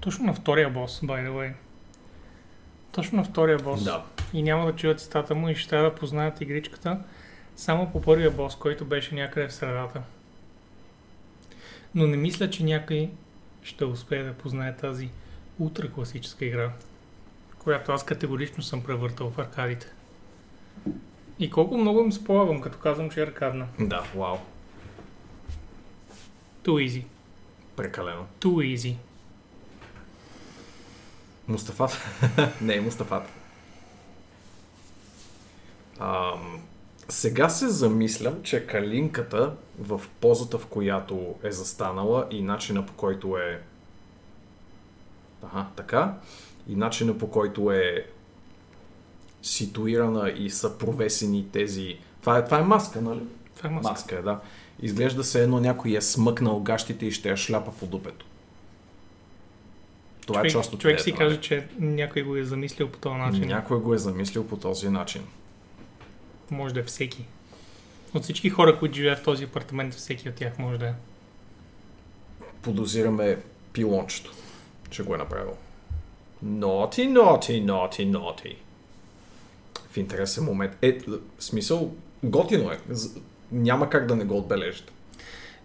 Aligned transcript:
Точно 0.00 0.26
на 0.26 0.34
втория 0.34 0.70
бос, 0.70 1.00
by 1.00 1.28
the 1.28 1.30
way. 1.30 1.52
Точно 2.92 3.16
на 3.16 3.24
втория 3.24 3.58
бос. 3.58 3.84
Да. 3.84 4.04
И 4.32 4.42
няма 4.42 4.66
да 4.66 4.76
чуят 4.76 5.00
цитата 5.00 5.34
му 5.34 5.48
и 5.48 5.54
ще 5.54 5.70
трябва 5.70 5.90
да 5.90 5.96
познаят 5.96 6.40
игричката 6.40 7.00
само 7.56 7.92
по 7.92 8.02
първия 8.02 8.30
бос, 8.30 8.56
който 8.56 8.84
беше 8.84 9.14
някъде 9.14 9.48
в 9.48 9.54
средата. 9.54 10.02
Но 11.94 12.06
не 12.06 12.16
мисля, 12.16 12.50
че 12.50 12.64
някой 12.64 13.10
ще 13.62 13.84
успее 13.84 14.22
да 14.22 14.32
познае 14.32 14.76
тази 14.76 15.08
ултра 15.58 15.92
класическа 15.92 16.44
игра, 16.44 16.72
която 17.58 17.92
аз 17.92 18.04
категорично 18.04 18.62
съм 18.62 18.84
превъртал 18.84 19.30
в 19.30 19.38
аркадите. 19.38 19.86
И 21.38 21.50
колко 21.50 21.78
много 21.78 22.00
им 22.00 22.12
спомагам, 22.12 22.60
като 22.60 22.78
казвам, 22.78 23.10
че 23.10 23.20
е 23.20 23.24
аркадна. 23.24 23.66
Да, 23.80 24.02
вау. 24.14 24.36
Too 26.64 26.88
easy. 26.88 27.04
Прекалено. 27.76 28.26
Too 28.40 28.76
easy. 28.76 28.96
Мустафат? 31.48 31.98
не 32.60 32.80
Мустафат. 32.80 33.22
Ам, 36.00 36.60
сега 37.08 37.48
се 37.48 37.68
замислям, 37.68 38.42
че 38.42 38.66
калинката 38.66 39.54
в 39.78 40.00
позата, 40.20 40.58
в 40.58 40.66
която 40.66 41.34
е 41.42 41.52
застанала 41.52 42.26
и 42.30 42.42
начина 42.42 42.86
по 42.86 42.92
който 42.92 43.38
е... 43.38 43.60
Ага, 45.42 45.66
така. 45.76 46.14
И 46.68 46.76
начина 46.76 47.18
по 47.18 47.30
който 47.30 47.70
е 47.70 48.06
ситуирана 49.42 50.30
и 50.30 50.50
са 50.50 50.78
провесени 50.78 51.48
тези... 51.52 51.98
Това 52.20 52.38
е, 52.38 52.44
това 52.44 52.58
е 52.58 52.62
маска, 52.62 53.00
нали? 53.00 53.22
Това 53.56 53.70
е 53.70 53.72
маска. 53.72 53.90
Маска 53.90 54.16
е, 54.16 54.22
да. 54.22 54.40
Изглежда 54.82 55.24
се 55.24 55.42
едно 55.42 55.60
някой 55.60 55.96
е 55.96 56.00
смъкнал 56.00 56.60
гащите 56.60 57.06
и 57.06 57.12
ще 57.12 57.28
я 57.28 57.36
шляпа 57.36 57.72
по 57.72 57.86
дупето. 57.86 58.26
Това 60.28 60.40
човек, 60.40 60.50
е 60.50 60.52
част 60.52 60.72
от 60.72 60.80
човек 60.80 61.00
си 61.00 61.10
нали? 61.10 61.18
каже, 61.18 61.40
че 61.40 61.66
някой 61.78 62.22
го 62.22 62.36
е 62.36 62.44
замислил 62.44 62.88
по 62.88 62.98
този 62.98 63.16
начин. 63.16 63.46
Някой 63.46 63.80
го 63.80 63.94
е 63.94 63.98
замислил 63.98 64.46
по 64.46 64.56
този 64.56 64.88
начин. 64.88 65.22
Може 66.50 66.74
да 66.74 66.80
е 66.80 66.82
всеки. 66.82 67.24
От 68.14 68.22
всички 68.22 68.50
хора, 68.50 68.78
които 68.78 68.94
живеят 68.94 69.18
в 69.18 69.22
този 69.22 69.44
апартамент, 69.44 69.94
всеки 69.94 70.28
от 70.28 70.34
тях 70.34 70.58
може 70.58 70.78
да 70.78 70.86
е. 70.86 70.92
Подозираме 72.62 73.38
пилончето, 73.72 74.32
че 74.90 75.02
го 75.02 75.14
е 75.14 75.18
направил. 75.18 75.56
Ноти, 76.42 77.06
ноти, 77.06 77.60
ноти, 77.60 78.04
ноти. 78.04 78.56
В 79.90 79.96
интересен 79.96 80.44
момент. 80.44 80.76
Е, 80.82 80.98
смисъл, 81.38 81.94
готино 82.22 82.70
е. 82.70 82.78
Няма 83.52 83.90
как 83.90 84.06
да 84.06 84.16
не 84.16 84.24
го 84.24 84.38
отбележите. 84.38 84.92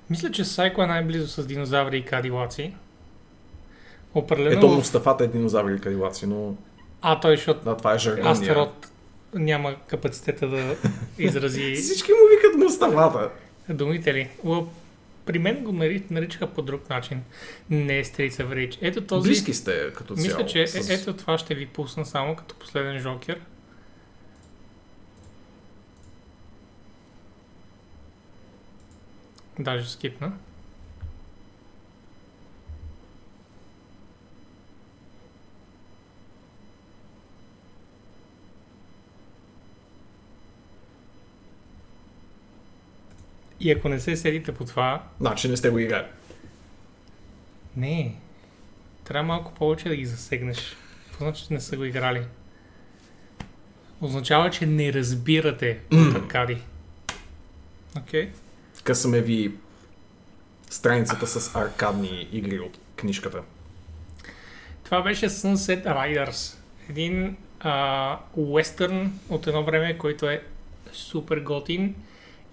Мисля, 0.09 0.31
че 0.31 0.45
Сайко 0.45 0.83
е 0.83 0.87
най-близо 0.87 1.27
с 1.27 1.47
динозаври 1.47 1.97
и 1.97 2.05
кадилаци. 2.05 2.73
Определено. 4.15 4.57
Ето 4.57 4.67
Мустафата 4.67 5.23
е 5.23 5.27
динозаври 5.27 5.73
или 5.73 5.81
кадилаци, 5.81 6.25
но 6.27 6.55
А, 7.01 7.19
той, 7.19 7.35
защото 7.35 7.63
да, 7.63 7.77
това 7.77 7.93
е 7.93 7.97
жаргонния. 7.97 8.31
Астерот 8.31 8.89
няма 9.33 9.75
капацитета 9.77 10.47
да 10.47 10.75
изрази 11.19 11.75
Всички 11.75 12.11
му 12.11 12.17
викат 12.29 12.55
Мустафата. 12.57 13.29
думите 13.69 14.13
ли. 14.13 14.29
При 15.25 15.39
мен 15.39 15.63
го 15.63 15.71
нари- 15.71 16.11
наричаха 16.11 16.47
по 16.47 16.61
друг 16.61 16.89
начин. 16.89 17.21
Не 17.69 17.97
е 17.97 18.03
Streets 18.03 18.31
of 18.33 18.47
Rage. 18.47 18.77
Ето 18.81 19.01
този... 19.01 19.29
Близки 19.29 19.53
сте 19.53 19.93
като 19.93 20.15
цяло. 20.15 20.27
Мисля, 20.27 20.45
че 20.45 20.61
е, 20.61 20.67
с- 20.67 20.89
ето 20.91 21.13
това 21.13 21.37
ще 21.37 21.55
ви 21.55 21.65
пусна 21.65 22.05
само 22.05 22.35
като 22.35 22.55
последен 22.55 22.99
жокер. 22.99 23.39
Даже 29.59 29.89
скипна. 29.89 30.31
И 43.63 43.71
ако 43.71 43.89
не 43.89 43.99
се 43.99 44.17
седите 44.17 44.51
по 44.51 44.65
това, 44.65 45.03
Значи 45.19 45.49
не 45.49 45.57
сте 45.57 45.69
го 45.69 45.79
играли. 45.79 46.05
не. 47.77 48.15
Трябва 49.03 49.27
малко 49.27 49.53
повече 49.53 49.89
да 49.89 49.95
ги 49.95 50.05
засегнеш. 50.05 50.75
Това 51.13 51.25
значи, 51.27 51.47
че 51.47 51.53
не 51.53 51.59
са 51.59 51.77
го 51.77 51.83
играли. 51.83 52.23
Означава, 54.01 54.49
че 54.49 54.65
не 54.65 54.93
разбирате 54.93 55.79
аркади. 56.15 56.57
Окей. 57.97 58.29
Късаме 58.83 59.21
ви 59.21 59.51
страницата 60.69 61.27
с 61.27 61.55
аркадни 61.55 62.27
игри 62.31 62.59
от 62.59 62.77
книжката. 62.95 63.41
Това 64.83 65.01
беше 65.01 65.29
Sunset 65.29 65.85
Riders. 65.85 66.55
Един 66.89 67.37
уестърн 68.35 69.19
от 69.29 69.47
едно 69.47 69.63
време, 69.63 69.97
който 69.97 70.29
е 70.29 70.43
супер 70.93 71.39
готин 71.39 71.95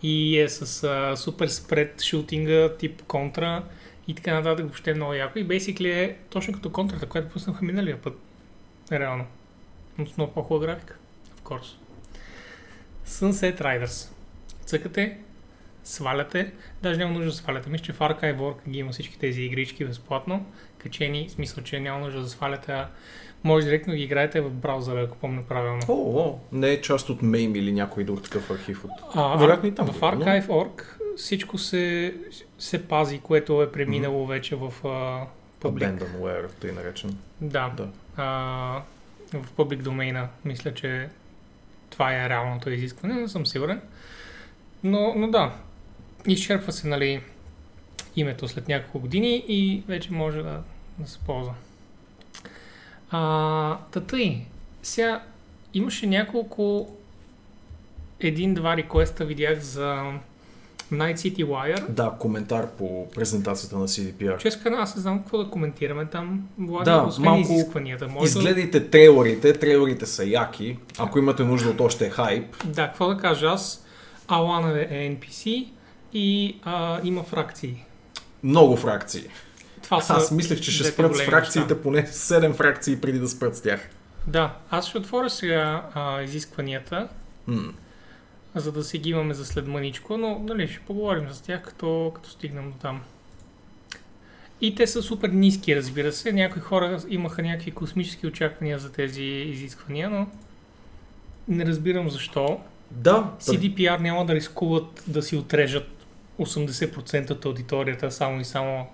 и 0.02 0.40
е 0.40 0.48
с 0.48 0.84
а, 0.84 1.16
супер 1.16 1.48
спред 1.48 2.02
шутинга 2.02 2.76
тип 2.76 3.02
контра 3.02 3.62
и 4.08 4.14
така 4.14 4.34
нататък 4.34 4.64
въобще 4.64 4.90
е 4.90 4.94
много 4.94 5.14
яко. 5.14 5.38
И 5.38 5.48
basically 5.48 6.04
е 6.04 6.16
точно 6.30 6.54
като 6.54 6.72
контрата, 6.72 7.06
която 7.06 7.28
пуснаха 7.28 7.64
миналия 7.64 8.02
път. 8.02 8.18
Реално. 8.92 9.26
Но 9.98 10.06
с 10.06 10.16
много 10.16 10.32
по-хубава 10.32 10.66
графика. 10.66 10.96
Of 11.36 11.42
course. 11.42 11.76
Sunset 13.06 13.60
Riders. 13.60 14.12
Цъкате, 14.64 15.18
сваляте, 15.84 16.52
даже 16.82 16.98
няма 16.98 17.12
нужда 17.12 17.30
да 17.30 17.36
сваляте. 17.36 17.70
Мисля, 17.70 17.84
че 17.84 17.92
в 17.92 17.98
Archive.org 17.98 18.68
ги 18.68 18.78
има 18.78 18.92
всички 18.92 19.18
тези 19.18 19.42
игрички 19.42 19.84
безплатно, 19.84 20.46
качени, 20.78 21.28
в 21.28 21.32
смисъл, 21.32 21.64
че 21.64 21.80
няма 21.80 22.00
нужда 22.00 22.20
да 22.20 22.28
сваляте, 22.28 22.84
може 23.44 23.66
директно 23.66 23.94
ги 23.94 24.02
играете 24.02 24.40
в 24.40 24.50
браузъра, 24.50 25.02
ако 25.02 25.16
помня 25.16 25.42
правилно. 25.48 25.80
О, 25.88 25.92
о, 25.92 26.38
не 26.52 26.70
е 26.70 26.80
част 26.80 27.10
от 27.10 27.22
MAME 27.22 27.58
или 27.58 27.72
някой 27.72 28.04
друг 28.04 28.22
такъв 28.22 28.50
архив 28.50 28.84
от... 28.84 28.90
А, 29.14 29.36
Вероятно 29.36 29.68
и 29.68 29.74
там 29.74 29.86
в 29.86 30.00
Archive.org 30.00 30.82
всичко 31.16 31.58
се, 31.58 32.14
се 32.58 32.88
пази, 32.88 33.18
което 33.18 33.62
е 33.62 33.72
преминало 33.72 34.26
вече 34.26 34.56
в 34.56 34.86
а, 34.86 35.26
публик. 35.60 35.88
Abandonware, 35.88 36.50
тъй 36.60 36.72
наречен. 36.72 37.16
Да. 37.40 37.72
Да. 37.76 37.88
А, 38.16 38.24
в 39.32 39.52
публик 39.56 39.82
домейна 39.82 40.28
мисля, 40.44 40.74
че 40.74 41.08
това 41.90 42.14
е 42.14 42.28
реалното 42.28 42.70
изискване, 42.70 43.14
не 43.14 43.28
съм 43.28 43.46
сигурен. 43.46 43.80
Но, 44.84 45.14
но 45.16 45.30
да, 45.30 45.52
изчерпва 46.26 46.72
се 46.72 46.88
нали, 46.88 47.20
името 48.16 48.48
след 48.48 48.68
няколко 48.68 48.98
години 48.98 49.44
и 49.48 49.82
вече 49.88 50.12
може 50.12 50.42
да, 50.42 50.62
да 50.98 51.08
се 51.08 51.18
ползва. 51.18 51.54
А, 53.10 53.76
тъй, 54.06 54.38
сега 54.82 55.22
имаше 55.74 56.06
няколко 56.06 56.88
един-два 58.20 58.76
реквеста 58.76 59.24
видях 59.24 59.60
за 59.60 60.12
Night 60.92 61.14
City 61.16 61.44
Wire. 61.44 61.88
Да, 61.88 62.10
коментар 62.18 62.66
по 62.70 63.10
презентацията 63.14 63.78
на 63.78 63.88
CDPR. 63.88 64.38
Честно, 64.38 64.76
аз 64.76 64.96
не 64.96 65.02
знам 65.02 65.18
какво 65.18 65.38
да 65.38 65.50
коментираме 65.50 66.06
там. 66.06 66.48
Влади, 66.58 66.84
Да, 66.84 67.02
освен 67.02 67.24
малко 67.24 67.52
изискванията. 67.52 68.08
Може 68.08 68.32
да... 68.32 68.38
Изгледайте 68.38 68.90
трейлерите, 68.90 69.52
трейлерите 69.52 70.06
са 70.06 70.24
яки. 70.24 70.78
Ако 70.98 71.18
имате 71.18 71.44
нужда 71.44 71.70
от 71.70 71.80
още 71.80 72.10
хайп, 72.10 72.56
Да, 72.64 72.86
какво 72.86 73.08
да 73.08 73.16
кажа 73.16 73.46
аз? 73.46 73.84
Алана 74.28 74.80
е 74.80 75.16
NPC 75.16 75.68
и 76.12 76.56
а, 76.64 77.00
има 77.04 77.22
фракции. 77.22 77.84
много 78.42 78.76
фракции. 78.76 79.22
Това 79.90 80.00
са 80.00 80.14
Аз 80.14 80.30
мислех, 80.30 80.60
че 80.60 80.70
ще 80.72 80.84
спрат 80.84 81.16
с 81.16 81.20
фракциите 81.22 81.74
неща. 81.74 81.82
поне 81.82 82.06
7 82.06 82.52
фракции 82.54 83.00
преди 83.00 83.18
да 83.18 83.28
спрат 83.28 83.56
с 83.56 83.62
тях. 83.62 83.88
Да, 84.26 84.56
аз 84.70 84.88
ще 84.88 84.98
отворя 84.98 85.30
сега 85.30 85.88
а, 85.94 86.22
изискванията, 86.22 87.08
М. 87.46 87.72
за 88.54 88.72
да 88.72 88.84
си 88.84 88.98
ги 88.98 89.10
имаме 89.10 89.34
за 89.34 89.46
след 89.46 89.66
мъничко, 89.66 90.16
но 90.16 90.38
нали, 90.38 90.68
ще 90.68 90.80
поговорим 90.80 91.28
за 91.30 91.42
тях, 91.42 91.62
като, 91.62 92.12
като 92.14 92.30
стигнем 92.30 92.70
до 92.70 92.76
там. 92.78 93.00
И 94.60 94.74
те 94.74 94.86
са 94.86 95.02
супер 95.02 95.28
ниски, 95.28 95.76
разбира 95.76 96.12
се. 96.12 96.32
Някои 96.32 96.62
хора 96.62 97.00
имаха 97.08 97.42
някакви 97.42 97.70
космически 97.70 98.26
очаквания 98.26 98.78
за 98.78 98.92
тези 98.92 99.22
изисквания, 99.22 100.10
но 100.10 100.26
не 101.48 101.66
разбирам 101.66 102.10
защо. 102.10 102.60
Да, 102.90 103.30
CDPR 103.40 104.00
няма 104.00 104.26
да 104.26 104.34
рискуват 104.34 105.04
да 105.06 105.22
си 105.22 105.36
отрежат 105.36 105.88
80% 106.38 107.30
от 107.30 107.44
аудиторията 107.44 108.10
само 108.10 108.40
и 108.40 108.44
само 108.44 108.86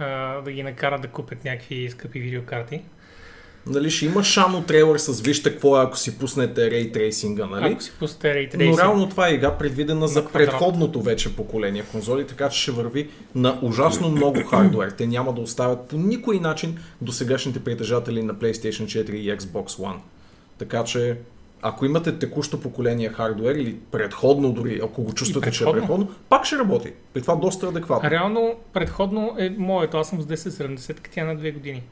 а, 0.00 0.40
да 0.42 0.52
ги 0.52 0.62
накарат 0.62 1.02
да 1.02 1.08
купят 1.08 1.44
някакви 1.44 1.90
скъпи 1.90 2.20
видеокарти. 2.20 2.82
нали 3.66 3.90
ще 3.90 4.06
има 4.06 4.24
шано 4.24 4.62
трейлер 4.62 4.98
с 4.98 5.20
вижте 5.20 5.50
какво 5.50 5.80
е, 5.80 5.84
ако 5.84 5.98
си 5.98 6.18
пуснете 6.18 6.60
Ray 6.60 6.94
Tracinga, 6.94 7.50
нали? 7.50 7.72
Ако 7.72 7.82
си 7.82 7.92
пуснете 7.98 8.28
Ray 8.28 8.54
Но 8.54 8.60
Tracing, 8.60 8.78
реално 8.78 9.08
това 9.08 9.28
е 9.28 9.34
игра 9.34 9.58
предвидена 9.58 10.08
за 10.08 10.24
квадрат. 10.24 10.50
предходното 10.50 11.02
вече 11.02 11.36
поколение 11.36 11.84
конзоли, 11.92 12.26
така 12.26 12.48
че 12.48 12.60
ще 12.60 12.70
върви 12.72 13.08
на 13.34 13.58
ужасно 13.62 14.08
много 14.08 14.44
хардвер. 14.44 14.90
Те 14.90 15.06
няма 15.06 15.32
да 15.32 15.40
оставят 15.40 15.88
по 15.88 15.96
никой 15.96 16.38
начин 16.38 16.78
до 17.00 17.12
сегашните 17.12 17.64
притежатели 17.64 18.22
на 18.22 18.34
PlayStation 18.34 18.84
4 18.84 19.10
и 19.10 19.36
Xbox 19.36 19.66
One. 19.66 19.98
Така 20.58 20.84
че, 20.84 21.16
ако 21.62 21.84
имате 21.86 22.18
текущо 22.18 22.60
поколение 22.60 23.08
хардвер 23.08 23.54
или 23.54 23.78
предходно 23.90 24.52
дори, 24.52 24.80
ако 24.84 25.02
го 25.02 25.12
чувствате, 25.12 25.50
че 25.50 25.64
е 25.64 25.72
предходно. 25.72 26.08
пак 26.28 26.44
ще 26.44 26.58
работи. 26.58 26.92
При 27.14 27.22
това 27.22 27.36
доста 27.36 27.66
адекватно. 27.66 28.10
реално 28.10 28.54
предходно 28.72 29.34
е 29.38 29.50
моето, 29.58 29.96
аз 29.98 30.08
съм 30.08 30.22
с 30.22 30.26
1070, 30.26 30.96
тя 31.10 31.24
на 31.24 31.36
2 31.36 31.52
години. 31.54 31.82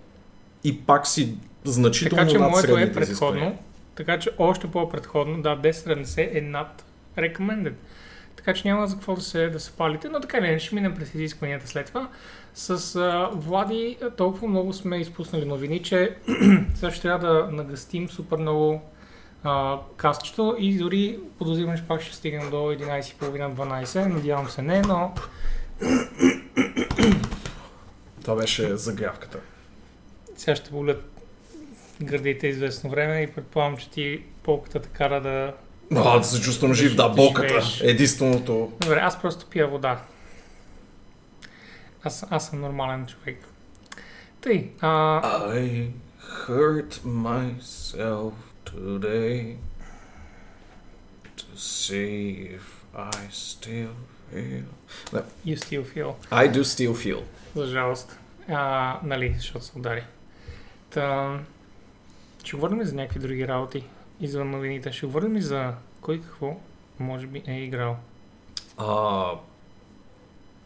и 0.65 0.81
пак 0.81 1.07
си 1.07 1.35
значително 1.65 2.17
Така 2.23 2.31
че 2.31 2.39
над 2.39 2.51
моето 2.51 2.79
е 2.79 2.93
предходно, 2.93 3.03
изисквания. 3.03 3.59
така 3.95 4.19
че 4.19 4.31
още 4.39 4.67
по-предходно, 4.67 5.43
да, 5.43 5.57
1070 5.57 6.39
е 6.39 6.41
над 6.41 6.85
recommended. 7.19 7.73
Така 8.37 8.55
че 8.55 8.69
няма 8.69 8.87
за 8.87 8.95
какво 8.95 9.15
да 9.15 9.21
се, 9.21 9.49
да 9.49 9.61
се 9.61 9.73
палите, 9.73 10.09
но 10.09 10.21
така 10.21 10.39
иначе 10.39 10.67
ще 10.67 10.75
минем 10.75 10.95
през 10.95 11.15
изискванията 11.15 11.67
след 11.69 11.87
това. 11.87 12.09
С 12.55 12.97
а, 12.97 13.31
Влади 13.35 13.97
толкова 14.17 14.49
много 14.49 14.73
сме 14.73 14.97
изпуснали 14.97 15.45
новини, 15.45 15.83
че 15.83 16.17
сега 16.75 16.91
ще 16.93 17.03
трябва 17.03 17.29
да 17.29 17.49
нагъстим 17.53 18.09
супер 18.09 18.37
много 18.39 18.83
а, 19.45 19.79
кастчето 19.97 20.57
и 20.59 20.79
дори 20.79 21.19
подозирам, 21.39 21.77
че 21.77 21.83
пак 21.83 22.03
ще 22.03 22.17
стигнем 22.17 22.51
до 22.51 22.57
11.30-12. 22.57 24.07
Надявам 24.07 24.49
се 24.49 24.63
не, 24.63 24.81
но 24.83 25.15
Това 28.23 28.37
беше 28.37 28.77
загрявката. 28.77 29.39
сега 30.37 30.57
ще 30.57 30.71
болят 30.71 31.05
гърдите 32.03 32.47
известно 32.47 32.91
време 32.91 33.21
и 33.23 33.27
предполагам, 33.33 33.77
че 33.77 33.91
ти 33.91 34.23
полката 34.43 34.81
те 34.83 34.89
кара 34.89 35.21
да... 35.21 35.55
А, 35.97 36.19
да 36.19 36.25
се 36.25 36.41
чувствам 36.41 36.75
жив, 36.75 36.95
да, 36.97 37.09
Да 37.09 37.15
болката. 37.15 37.49
живееш. 37.49 37.81
Единственото. 37.81 38.73
Добре, 38.81 39.01
аз 39.03 39.21
просто 39.21 39.47
пия 39.47 39.69
вода. 39.69 40.03
Аз, 42.03 42.27
аз 42.31 42.49
съм 42.49 42.61
нормален 42.61 43.07
човек. 43.07 43.45
Тъй, 44.41 44.71
а, 44.81 44.89
I 45.55 45.91
hurt 46.49 46.93
myself 47.05 48.33
today 48.69 49.57
to 51.37 51.47
see 51.57 52.51
if 52.59 52.67
I 52.95 53.11
still 53.31 53.95
feel. 54.31 54.65
you 55.45 55.57
still 55.57 55.85
feel, 55.85 56.11
I 56.31 56.49
do 56.49 56.63
still 56.65 56.95
feel. 56.95 57.23
за 57.55 57.67
жалост. 57.67 58.19
А, 58.49 59.01
нали, 59.03 59.35
защото 59.37 59.65
се 59.65 59.79
удари. 59.79 60.05
Та, 60.91 61.39
ще 62.45 62.57
говорим 62.57 62.81
ли 62.81 62.87
за 62.87 62.95
някакви 62.95 63.21
други 63.21 63.49
работи 63.49 63.85
извън 64.21 64.51
новините? 64.51 64.93
Ще 64.93 65.07
говорим 65.07 65.37
ли 65.37 65.43
за 65.43 65.75
кой 66.01 66.21
какво 66.21 66.57
може 66.99 67.27
би 67.27 67.43
е 67.47 67.53
играл? 67.65 67.97
А, 68.77 69.31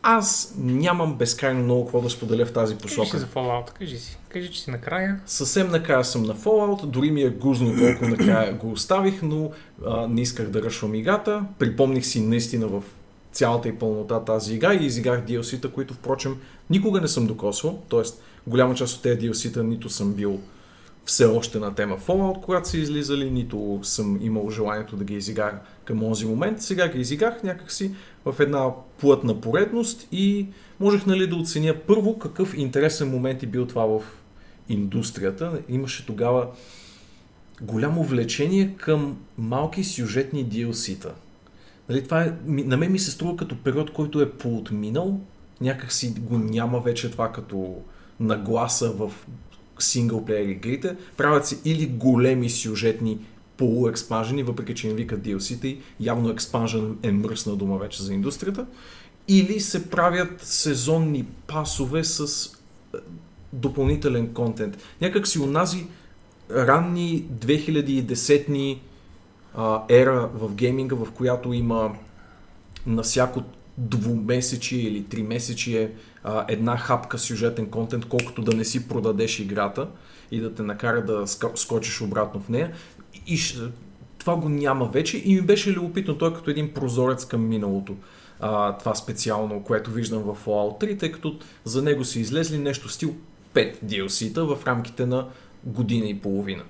аз 0.03 0.55
нямам 0.59 1.15
безкрайно 1.15 1.63
много 1.63 1.85
какво 1.85 2.01
да 2.01 2.11
споделя 2.11 2.47
в 2.47 2.53
тази 2.53 2.75
Кажи 2.77 2.89
си 2.89 2.97
посока. 2.97 3.19
за 3.19 3.27
Fallout, 3.27 3.73
кажи 3.73 3.99
си. 3.99 4.19
Кажи, 4.29 4.51
че 4.51 4.61
си 4.61 4.71
накрая. 4.71 5.21
Съвсем 5.27 5.71
накрая 5.71 6.05
съм 6.05 6.23
на 6.23 6.35
Fallout, 6.35 6.87
дори 6.87 7.11
ми 7.11 7.23
е 7.23 7.31
гузно 7.31 7.75
колко 7.79 8.09
накрая 8.09 8.55
го 8.55 8.73
оставих, 8.73 9.23
но 9.23 9.51
а, 9.87 10.07
не 10.09 10.21
исках 10.21 10.49
да 10.49 10.63
ръшвам 10.63 10.95
играта. 10.95 11.45
Припомних 11.59 12.07
си 12.07 12.21
наистина 12.21 12.67
в 12.67 12.83
цялата 13.33 13.69
и 13.69 13.79
пълнота 13.79 14.25
тази 14.25 14.55
игра 14.55 14.75
и 14.75 14.87
изиграх 14.87 15.25
DLC-та, 15.25 15.69
които 15.69 15.95
впрочем 15.95 16.37
никога 16.71 17.01
не 17.01 17.09
съм 17.09 17.27
докосвал, 17.27 17.83
т.е. 17.91 18.03
голяма 18.47 18.75
част 18.75 18.97
от 18.97 19.03
тези 19.03 19.21
DLC-та 19.21 19.63
нито 19.63 19.91
съм 19.91 20.13
бил 20.13 20.41
все 21.05 21.25
още 21.25 21.59
на 21.59 21.75
тема 21.75 21.99
Fallout, 21.99 22.41
когато 22.41 22.69
са 22.69 22.79
излизали, 22.79 23.31
нито 23.31 23.81
съм 23.83 24.19
имал 24.23 24.51
желанието 24.51 24.97
да 24.97 25.05
ги 25.05 25.15
изиграя 25.15 25.61
към 25.85 26.01
този 26.01 26.27
момент. 26.27 26.63
Сега 26.63 26.89
ги 26.89 27.01
изиграх 27.01 27.43
някакси 27.43 27.95
в 28.25 28.41
една 28.41 28.71
плътна 28.99 29.41
поредност 29.41 30.09
и 30.13 30.47
можех 30.81 31.07
нали, 31.07 31.27
да 31.27 31.37
оценя 31.37 31.75
първо 31.87 32.19
какъв 32.19 32.55
интересен 32.57 33.11
момент 33.11 33.43
е 33.43 33.47
бил 33.47 33.67
това 33.67 33.85
в 33.87 34.03
индустрията. 34.69 35.61
Имаше 35.69 36.07
тогава 36.07 36.49
голямо 37.63 38.05
влечение 38.05 38.75
към 38.77 39.17
малки 39.39 39.85
сюжетни 39.85 40.47
DLC-та. 40.47 41.11
Нали, 41.89 42.05
това 42.05 42.23
е, 42.23 42.33
на 42.47 42.77
мен 42.77 42.93
ми 42.93 42.99
се 42.99 43.11
струва 43.11 43.37
като 43.37 43.57
период, 43.57 43.93
който 43.93 44.21
е 44.21 44.31
поотминал. 44.31 45.21
Някак 45.61 45.93
си 45.93 46.15
го 46.19 46.39
няма 46.39 46.81
вече 46.81 47.11
това 47.11 47.33
като 47.33 47.77
нагласа 48.21 48.91
в 48.91 49.13
синглплеер 49.85 50.49
игрите. 50.49 50.97
Правят 51.17 51.47
се 51.47 51.59
или 51.65 51.87
големи 51.87 52.51
сюжетни 52.51 53.19
полуекспанжени, 53.57 54.43
въпреки 54.43 54.75
че 54.75 54.89
им 54.89 54.97
викат 54.97 55.21
DLC-та 55.21 55.69
и 55.69 55.79
явно 56.01 56.31
експанжен 56.31 56.99
е 57.03 57.13
мръсна 57.13 57.57
дума 57.57 57.79
вече 57.79 58.03
за 58.03 58.15
индустрията. 58.15 58.67
Или 59.29 59.61
се 59.61 59.91
правят 59.91 60.43
сезонни 60.43 61.25
пасове 61.47 62.05
с 62.05 62.47
е, 62.95 62.99
допълнителен 63.53 64.35
контент. 64.35 64.79
Някак 65.01 65.27
си 65.27 65.39
унази 65.39 65.87
ранни 66.51 67.25
2010-ни 67.25 68.81
а, 69.55 69.83
ера 69.89 70.31
в 70.35 70.55
гейминга, 70.55 70.97
в 70.97 71.11
която 71.11 71.53
има 71.53 71.95
на 72.87 73.03
всяко 73.03 73.43
двумесечие 73.79 74.81
или 74.81 75.05
тримесечие 75.05 75.91
а, 76.25 76.45
една 76.49 76.77
хапка 76.77 77.19
сюжетен 77.19 77.67
контент, 77.67 78.07
колкото 78.07 78.43
да 78.43 78.57
не 78.57 78.65
си 78.65 78.89
продадеш 78.89 79.39
играта 79.39 79.89
и 80.31 80.41
да 80.41 80.55
те 80.55 80.63
накара 80.63 81.05
да 81.05 81.27
скочиш 81.55 82.01
обратно 82.01 82.41
в 82.41 82.49
нея. 82.49 82.73
И 83.27 83.39
това 84.19 84.37
го 84.37 84.49
няма 84.49 84.87
вече 84.87 85.23
и 85.25 85.35
ми 85.35 85.41
беше 85.41 85.73
любопитно. 85.73 86.19
Той 86.19 86.31
е 86.31 86.35
като 86.35 86.51
един 86.51 86.75
прозорец 86.75 87.25
към 87.25 87.49
миналото. 87.49 87.97
А, 88.41 88.77
това 88.79 88.95
специално, 88.95 89.63
което 89.63 89.91
виждам 89.91 90.23
в 90.23 90.37
Fallout 90.47 90.85
3, 90.85 90.99
тъй 90.99 91.13
като 91.13 91.39
за 91.65 91.83
него 91.83 92.05
са 92.05 92.21
излезли 92.21 92.59
нещо 92.59 92.89
стил 92.89 93.15
5 93.55 93.85
DLC-та 93.85 94.43
в 94.43 94.59
рамките 94.67 95.07
на 95.07 95.29
година 95.65 96.07
и 96.07 96.21
половина. 96.21 96.63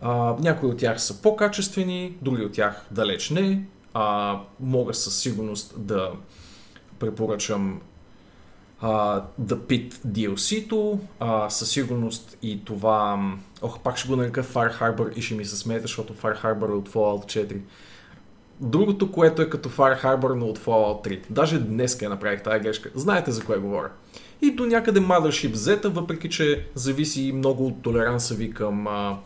А, 0.00 0.36
някои 0.40 0.68
от 0.68 0.78
тях 0.78 1.02
са 1.02 1.22
по-качествени, 1.22 2.16
други 2.22 2.44
от 2.44 2.52
тях 2.52 2.86
далеч 2.90 3.30
не. 3.30 3.64
А, 3.94 4.38
мога 4.60 4.94
със 4.94 5.18
сигурност 5.18 5.74
да 5.78 6.12
препоръчам 6.98 7.80
а, 8.80 9.22
The 9.42 9.54
Pit 9.54 9.94
DLC-то, 10.06 10.98
а, 11.20 11.50
със 11.50 11.70
сигурност 11.70 12.38
и 12.42 12.64
това... 12.64 13.30
Ох, 13.62 13.80
пак 13.80 13.96
ще 13.96 14.08
го 14.08 14.16
нарека 14.16 14.44
Fire 14.44 14.80
Harbor 14.80 15.14
и 15.14 15.22
ще 15.22 15.34
ми 15.34 15.44
се 15.44 15.56
смеете, 15.56 15.82
защото 15.82 16.14
Fire 16.14 16.42
Harbor 16.42 16.68
е 16.68 16.72
от 16.72 16.88
Fallout 16.88 17.46
4. 17.46 17.56
Другото, 18.60 19.12
което 19.12 19.42
е 19.42 19.50
като 19.50 19.68
Fire 19.68 20.02
Harbor, 20.02 20.34
но 20.34 20.46
от 20.46 20.58
Fallout 20.58 21.08
3. 21.08 21.20
Даже 21.30 21.58
днес 21.58 22.02
я 22.02 22.08
направих 22.08 22.42
тази 22.42 22.60
грешка. 22.60 22.90
Знаете 22.94 23.30
за 23.30 23.44
кое 23.44 23.58
говоря. 23.58 23.90
И 24.42 24.50
до 24.50 24.66
някъде 24.66 25.00
Mothership 25.00 25.54
Z, 25.54 25.88
въпреки 25.88 26.30
че 26.30 26.66
зависи 26.74 27.32
много 27.32 27.66
от 27.66 27.82
толеранса 27.82 28.34
ви 28.34 28.54
към 28.54 28.86
а, 28.86 29.18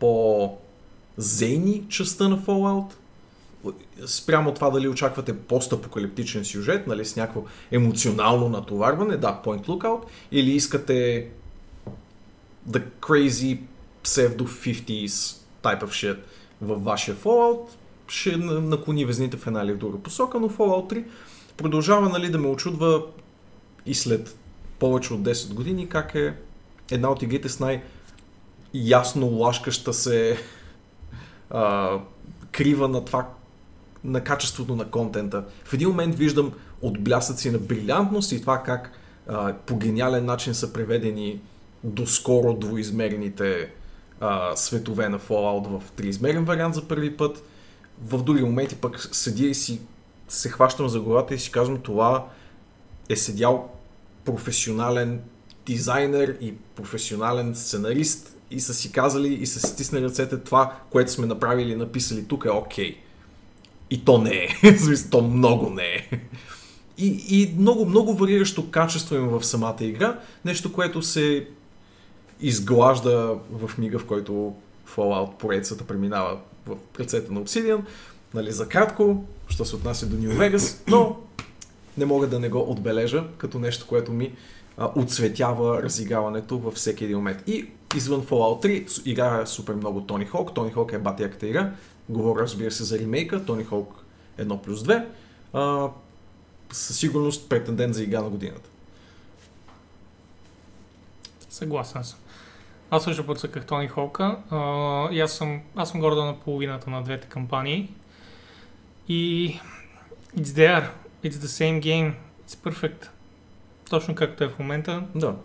по-зейни 0.00 1.84
частта 1.88 2.28
на 2.28 2.38
Fallout. 2.38 2.92
Спрямо 4.06 4.54
това 4.54 4.70
дали 4.70 4.88
очаквате 4.88 5.38
постапокалиптичен 5.38 6.44
сюжет, 6.44 6.86
нали, 6.86 7.04
с 7.04 7.16
някакво 7.16 7.44
емоционално 7.70 8.48
натоварване, 8.48 9.16
да, 9.16 9.40
Point 9.44 9.66
Lookout, 9.66 10.02
или 10.32 10.50
искате 10.50 11.28
the 12.70 12.82
crazy 13.00 13.58
pseudo 14.04 14.42
50s 14.42 15.06
type 15.62 15.82
of 15.82 15.88
shit 15.88 16.18
във 16.62 16.84
вашия 16.84 17.16
Fallout, 17.16 17.68
ще 18.08 18.36
на- 18.36 18.60
наклони 18.60 19.04
везните 19.04 19.36
в 19.36 19.46
една 19.46 19.62
или 19.62 19.72
в 19.72 19.78
друга 19.78 19.98
посока, 19.98 20.40
но 20.40 20.48
Fallout 20.48 20.92
3 20.92 21.04
продължава 21.56 22.08
нали, 22.08 22.30
да 22.30 22.38
ме 22.38 22.48
очудва 22.48 23.02
и 23.86 23.94
след 23.94 24.38
повече 24.78 25.14
от 25.14 25.20
10 25.20 25.54
години 25.54 25.88
как 25.88 26.14
е 26.14 26.34
една 26.90 27.10
от 27.10 27.22
игрите 27.22 27.48
с 27.48 27.60
най-ясно 27.60 29.26
лашкаща 29.26 29.92
се 29.92 30.38
а, 31.50 31.98
крива 32.52 32.88
на 32.88 33.04
това 33.04 33.28
на 34.04 34.20
качеството 34.20 34.76
на 34.76 34.84
контента. 34.90 35.44
В 35.64 35.74
един 35.74 35.88
момент 35.88 36.14
виждам 36.14 36.52
отблясъци 36.82 37.50
на 37.50 37.58
брилянтност 37.58 38.32
и 38.32 38.40
това 38.40 38.62
как 38.62 38.92
а, 39.28 39.52
по 39.52 39.76
гениален 39.76 40.24
начин 40.24 40.54
са 40.54 40.72
преведени 40.72 41.40
доскоро 41.84 42.54
двоизмерните 42.54 43.70
а, 44.20 44.56
светове 44.56 45.08
на 45.08 45.18
Fallout 45.18 45.78
в 45.78 45.90
триизмерен 45.90 46.44
вариант 46.44 46.74
за 46.74 46.88
първи 46.88 47.16
път. 47.16 47.42
В 48.04 48.22
други 48.22 48.42
моменти 48.42 48.76
пък 48.76 49.08
седя 49.12 49.46
и 49.46 49.54
си 49.54 49.80
се 50.28 50.48
хващам 50.48 50.88
за 50.88 51.00
главата 51.00 51.34
и 51.34 51.38
си 51.38 51.50
казвам 51.50 51.80
това 51.80 52.26
е 53.08 53.16
седял 53.16 53.70
професионален 54.24 55.20
дизайнер 55.66 56.36
и 56.40 56.54
професионален 56.76 57.54
сценарист 57.54 58.36
и 58.50 58.60
са 58.60 58.74
си 58.74 58.92
казали 58.92 59.34
и 59.34 59.46
са 59.46 59.60
си 59.60 59.66
стиснали 59.66 60.04
ръцете 60.04 60.38
това, 60.38 60.76
което 60.90 61.12
сме 61.12 61.26
направили 61.26 61.72
и 61.72 61.76
написали 61.76 62.28
тук 62.28 62.44
е 62.44 62.50
окей. 62.50 62.96
И 63.94 64.04
то 64.04 64.18
не 64.18 64.48
е. 64.62 64.76
Смисъл, 64.78 65.10
то 65.10 65.22
много 65.22 65.70
не 65.70 65.82
е. 65.82 66.10
И, 66.98 67.24
и 67.30 67.54
много, 67.58 67.84
много 67.86 68.14
вариращо 68.14 68.70
качество 68.70 69.16
има 69.16 69.40
в 69.40 69.46
самата 69.46 69.76
игра. 69.80 70.18
Нещо, 70.44 70.72
което 70.72 71.02
се 71.02 71.46
изглажда 72.40 73.38
в 73.52 73.78
мига, 73.78 73.98
в 73.98 74.04
който 74.04 74.54
Fallout 74.96 75.30
поредицата 75.30 75.84
преминава 75.84 76.38
в 76.66 76.76
ръцете 77.00 77.32
на 77.32 77.40
Obsidian. 77.40 77.80
Нали, 78.34 78.52
за 78.52 78.68
кратко, 78.68 79.24
що 79.48 79.64
се 79.64 79.76
отнася 79.76 80.06
до 80.06 80.16
New 80.16 80.32
Vegas, 80.32 80.90
но 80.90 81.16
не 81.98 82.04
мога 82.06 82.26
да 82.26 82.40
не 82.40 82.48
го 82.48 82.58
отбележа 82.60 83.24
като 83.38 83.58
нещо, 83.58 83.86
което 83.86 84.12
ми 84.12 84.32
а, 84.76 84.90
отсветява 84.96 85.82
разиграването 85.82 86.58
във 86.58 86.74
всеки 86.74 87.04
един 87.04 87.16
момент. 87.16 87.42
И 87.46 87.66
извън 87.96 88.22
Fallout 88.22 88.66
3 88.66 88.88
с- 88.88 89.02
играя 89.04 89.46
супер 89.46 89.74
много 89.74 90.00
Тони 90.00 90.24
Хок. 90.24 90.54
Тони 90.54 90.70
Хок 90.72 90.92
е 90.92 90.98
батяката 90.98 91.46
игра. 91.46 91.72
Говоря, 92.08 92.42
разбира 92.42 92.70
се, 92.70 92.84
за 92.84 92.98
ремейка. 92.98 93.44
Тони 93.44 93.64
Хок 93.64 94.04
1 94.38 94.60
плюс 94.60 94.82
2. 94.82 95.06
А, 95.52 95.88
със 96.72 96.98
сигурност 96.98 97.48
претендент 97.48 97.94
за 97.94 98.02
игра 98.02 98.22
на 98.22 98.28
годината. 98.28 98.70
Съгласен 101.50 102.04
съм. 102.04 102.18
Аз 102.90 103.04
също 103.04 103.26
подсъках 103.26 103.66
Тони 103.66 103.88
Холка. 103.88 104.36
А, 104.50 105.08
и 105.12 105.20
аз 105.20 105.32
съм, 105.32 105.60
аз 105.76 105.90
съм 105.90 106.00
горда 106.00 106.24
на 106.24 106.40
половината 106.40 106.90
на 106.90 107.02
двете 107.02 107.28
кампании. 107.28 107.90
И 109.08 109.60
it's 110.36 110.44
there. 110.44 110.88
It's 111.24 111.30
the 111.30 111.46
same 111.46 111.82
game. 111.82 112.12
It's 112.46 112.70
perfect. 112.70 113.08
Точно 113.90 114.14
както 114.14 114.44
е 114.44 114.48
в 114.48 114.58
момента. 114.58 115.02
Да. 115.14 115.36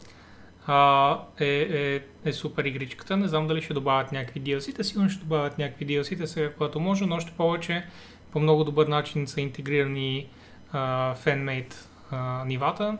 А, 0.68 1.20
е, 1.40 1.46
е, 1.48 2.02
е 2.30 2.34
супер 2.34 2.66
игричката. 2.66 3.18
Не 3.18 3.28
знам 3.28 3.48
дали 3.48 3.62
ще 3.62 3.74
добавят 3.74 4.12
някакви 4.12 4.42
DLC-та. 4.42 4.84
Сигурно 4.84 5.10
ще 5.10 5.24
добавят 5.24 5.58
някакви 5.58 5.88
DLC-та 5.88 6.28
сега, 6.28 6.54
когато 6.54 6.80
може, 6.80 7.06
но 7.06 7.16
още 7.16 7.32
повече 7.32 7.86
по 8.32 8.40
много 8.40 8.64
добър 8.64 8.88
начин 8.88 9.28
са 9.28 9.42
интегрирани 9.42 10.28
фенмейт 11.16 11.90
нивата. 12.46 12.98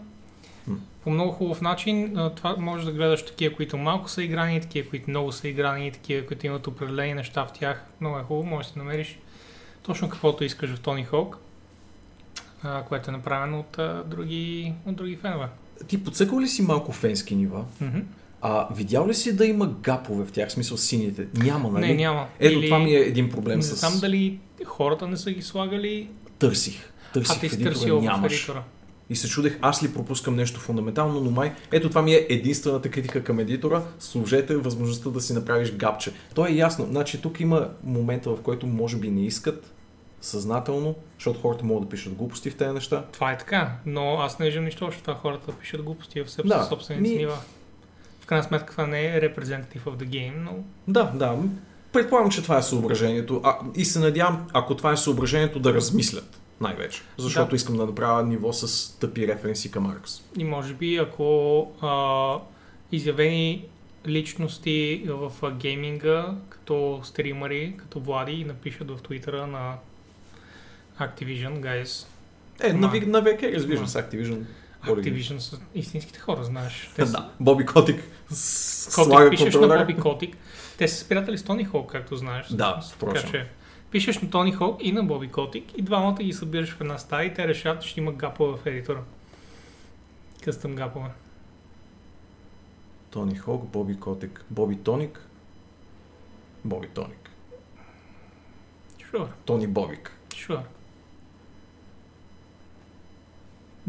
По 1.04 1.10
много 1.10 1.32
хубав 1.32 1.62
начин 1.62 2.18
а, 2.18 2.30
това 2.30 2.56
може 2.58 2.86
да 2.86 2.92
гледаш 2.92 3.26
такива, 3.26 3.56
които 3.56 3.78
малко 3.78 4.10
са 4.10 4.24
играни, 4.24 4.62
такива, 4.62 4.90
които 4.90 5.10
много 5.10 5.32
са 5.32 5.48
играни, 5.48 5.92
такива, 5.92 6.28
които 6.28 6.46
имат 6.46 6.68
определени 6.68 7.14
неща 7.14 7.46
в 7.46 7.54
тях. 7.54 7.84
Много 8.02 8.20
е 8.20 8.24
хубаво, 8.24 8.50
може 8.50 8.74
да 8.74 8.80
намериш 8.80 9.20
точно 9.84 10.10
каквото 10.10 10.44
искаш 10.44 10.70
в 10.70 10.80
Тони 10.80 11.06
Хоук, 11.06 11.38
а, 12.64 12.84
което 12.84 13.10
е 13.10 13.14
направено 13.14 13.60
от, 13.60 13.80
а, 13.80 14.04
други, 14.04 14.74
от 14.86 14.96
други 14.96 15.16
фенове. 15.16 15.48
Ти 15.88 16.04
подсъкал 16.04 16.40
ли 16.40 16.48
си 16.48 16.62
малко 16.62 16.92
фенски 16.92 17.36
нива? 17.36 17.66
Мгм. 17.82 18.00
А 18.42 18.68
видял 18.76 19.08
ли 19.08 19.14
си 19.14 19.36
да 19.36 19.46
има 19.46 19.68
гапове 19.82 20.26
в 20.26 20.32
тях, 20.32 20.50
в 20.50 20.52
смисъл 20.52 20.78
сините? 20.78 21.28
Няма, 21.34 21.70
нали? 21.70 21.88
Не, 21.88 21.94
няма. 21.96 22.28
Ето 22.40 22.60
Или- 22.60 22.66
това 22.66 22.80
ми 22.80 22.92
е 22.92 23.00
един 23.00 23.30
проблем 23.30 23.58
Не 23.58 23.64
с... 23.64 23.76
знам 23.76 24.00
дали 24.00 24.40
хората 24.66 25.08
не 25.08 25.18
са 25.18 25.32
ги 25.32 25.42
слагали, 25.42 26.10
Търсих. 26.40 26.94
Търсих 27.14 27.38
а 27.38 27.40
ти 27.40 27.50
си 27.50 27.64
търсил 27.64 28.00
в 28.02 28.26
едитора. 28.26 28.64
И 29.10 29.16
се 29.16 29.28
чудех, 29.30 29.58
аз 29.62 29.84
ли 29.84 29.94
пропускам 29.94 30.36
нещо 30.36 30.60
фундаментално, 30.60 31.20
но 31.20 31.32
май, 31.32 31.54
ето 31.72 31.90
това 31.90 32.02
ми 32.02 32.14
е 32.14 32.26
единствената 32.30 32.90
критика 32.92 33.24
към 33.24 33.40
едитора, 33.40 33.84
служете 34.00 34.58
възможността 34.58 35.10
да 35.10 35.22
си 35.22 35.34
направиш 35.34 35.72
гапче. 35.72 36.12
То 36.36 36.48
е 36.48 36.52
ясно, 36.52 36.86
значи 36.86 37.22
тук 37.22 37.40
има 37.40 37.70
момента, 37.84 38.30
в 38.30 38.42
който 38.42 38.68
може 38.68 38.98
би 38.98 39.12
не 39.12 39.26
искат 39.26 39.74
съзнателно, 40.22 40.96
защото 41.18 41.40
хората 41.40 41.66
могат 41.66 41.84
да 41.84 41.90
пишат 41.90 42.14
глупости 42.14 42.50
в 42.50 42.56
тези 42.56 42.72
неща. 42.72 43.06
Това 43.12 43.32
е 43.32 43.38
така, 43.38 43.72
но 43.86 44.18
аз 44.20 44.40
не 44.40 44.46
виждам 44.46 44.66
нищо 44.66 44.86
общо 44.86 45.02
това 45.02 45.16
хората 45.16 45.52
пишат 45.52 45.82
глупости 45.82 46.22
в 46.22 46.30
себе 46.32 46.48
Да, 46.50 46.64
собствените 46.64 47.10
ми... 47.10 47.18
нива. 47.18 47.38
Крайна 48.30 48.44
сметка 48.44 48.72
това 48.72 48.88
не 48.88 49.06
е 49.08 49.22
representative 49.22 49.82
of 49.82 49.96
the 49.96 50.06
game, 50.06 50.34
но 50.36 50.52
Да, 50.88 51.04
да, 51.06 51.36
предполагам, 51.94 52.32
че 52.32 52.44
това 52.44 52.58
е 52.58 52.64
съображението. 52.64 53.42
А, 53.44 53.58
и 53.76 53.86
се 53.86 54.00
надявам, 54.00 54.48
ако 54.54 54.76
това 54.76 54.92
е 54.92 54.98
съображението, 54.98 55.60
да 55.60 55.74
размислят 55.74 56.40
най-вече. 56.62 57.02
Защото 57.18 57.50
Да. 57.50 57.56
искам 57.56 57.78
да 57.78 57.86
направя 57.86 58.24
ниво 58.24 58.54
с 58.54 58.68
тъпи 58.92 59.28
референси 59.28 59.72
към 59.72 59.86
Аркс. 59.88 60.22
и 60.38 60.44
може 60.44 60.74
би 60.74 60.98
ако 60.98 61.62
а, 61.82 62.36
изявени 62.92 63.66
личности 64.08 65.04
в 65.08 65.32
гейминга, 65.52 66.26
като 66.50 67.02
стримари, 67.04 67.74
като 67.78 68.00
Влади, 68.00 68.46
напишат 68.46 68.92
в 68.92 68.98
твитъра 68.98 69.48
на 69.48 69.76
Activision, 71.00 71.60
guys. 71.60 72.06
Е, 72.62 72.74
Ма. 72.74 72.80
на, 72.80 72.90
Ви- 72.90 73.00
на 73.02 73.24
VK, 73.24 73.56
разбира 73.56 73.82
Ма. 73.82 73.88
се, 73.88 73.98
Activision. 74.00 74.40
Activision 74.86 75.38
са 75.38 75.60
истинските 75.76 76.20
хора, 76.20 76.44
знаеш. 76.44 76.92
Те 76.96 77.06
са- 77.06 77.12
Да, 77.12 77.30
Боби 77.40 77.66
Котик 77.66 78.04
с- 78.30 78.86
Котик, 78.86 79.06
слага 79.06 79.30
пишеш 79.30 79.56
на. 79.56 79.68
Боби 79.70 79.96
Котик. 79.96 80.38
Те 80.78 80.88
са 80.88 81.08
приятели 81.08 81.38
с 81.38 81.44
Тони 81.44 81.66
Холк, 81.66 81.92
както 81.92 82.16
знаеш. 82.16 82.48
Да, 82.48 82.82
впрочем. 82.86 83.30
че 83.32 83.48
пишеш 83.92 84.20
на 84.20 84.30
Тони 84.30 84.52
Холк 84.52 84.80
и 84.82 84.92
на 84.92 85.04
Боби 85.04 85.28
Котик 85.28 85.78
и 85.78 85.82
двамата 85.82 86.16
ги 86.16 86.34
събираш 86.34 86.70
в 86.70 86.82
една 86.82 86.98
стая 86.98 87.26
и 87.26 87.34
те 87.34 87.48
решават, 87.48 87.82
че 87.82 87.90
ще 87.90 88.00
има 88.00 88.12
гапове 88.12 88.58
в 88.58 88.66
едитора. 88.66 89.02
Къстъм 90.44 90.76
гапове. 90.76 91.10
Тони 93.10 93.36
Хок, 93.36 93.64
Боби 93.64 93.96
Котик, 93.96 94.46
Боби 94.50 94.78
Тоник, 94.78 95.22
Боби 96.66 96.88
Тоник, 96.88 97.30
Sure, 99.04 99.28
Тони 99.46 99.68
Бобик. 99.68 100.12
sure. 100.30 100.62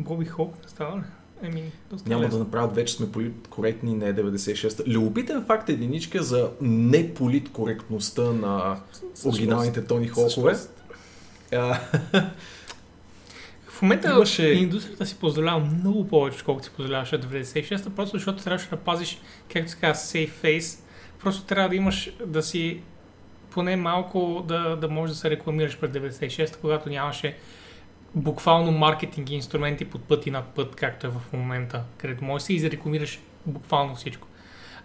Боби 0.00 0.24
не 0.40 0.68
става 0.68 0.96
ли? 0.98 1.02
Еми, 1.42 1.72
доста 1.90 2.08
Няма 2.08 2.24
лесно. 2.24 2.38
да 2.38 2.44
направят, 2.44 2.74
вече 2.74 2.94
сме 2.94 3.12
политкоректни, 3.12 3.94
не 3.94 4.08
е 4.08 4.14
96-та. 4.14 4.82
Любопитен 4.86 5.44
факт 5.44 5.68
е 5.68 5.72
единичка 5.72 6.22
за 6.22 6.50
неполиткоректността 6.60 8.22
на 8.22 8.80
оригиналните 9.26 9.84
Тони 9.84 10.08
Хокове. 10.08 10.54
В 13.68 13.82
момента 13.82 14.08
Имаше- 14.08 14.48
индустрията 14.48 15.06
си 15.06 15.16
позволява 15.20 15.60
много 15.60 16.08
повече, 16.08 16.36
отколкото 16.36 16.66
си 16.66 16.72
позволяваше 16.76 17.18
в 17.18 17.20
96-та, 17.20 17.90
просто 17.90 18.16
защото 18.16 18.44
трябваше 18.44 18.70
да 18.70 18.76
пазиш, 18.76 19.20
както 19.52 19.70
се 19.70 19.76
казва, 19.76 20.02
safe 20.02 20.30
face. 20.30 20.78
Просто 21.22 21.44
трябва 21.44 21.68
да 21.68 21.76
имаш, 21.76 22.10
да 22.26 22.42
си 22.42 22.80
поне 23.50 23.76
малко 23.76 24.44
да, 24.48 24.76
да 24.76 24.88
можеш 24.88 25.14
да 25.14 25.20
се 25.20 25.30
рекламираш 25.30 25.78
през 25.78 25.90
96-та, 25.90 26.58
когато 26.60 26.88
нямаше 26.88 27.36
буквално 28.14 28.72
маркетинг 28.72 29.30
и 29.30 29.34
инструменти 29.34 29.84
под 29.84 30.04
път 30.04 30.26
и 30.26 30.30
над 30.30 30.44
път, 30.44 30.76
както 30.76 31.06
е 31.06 31.10
в 31.10 31.32
момента, 31.32 31.82
където 31.96 32.24
можеш 32.24 32.46
да 32.46 32.52
изрекламираш 32.52 33.20
буквално 33.46 33.94
всичко. 33.94 34.28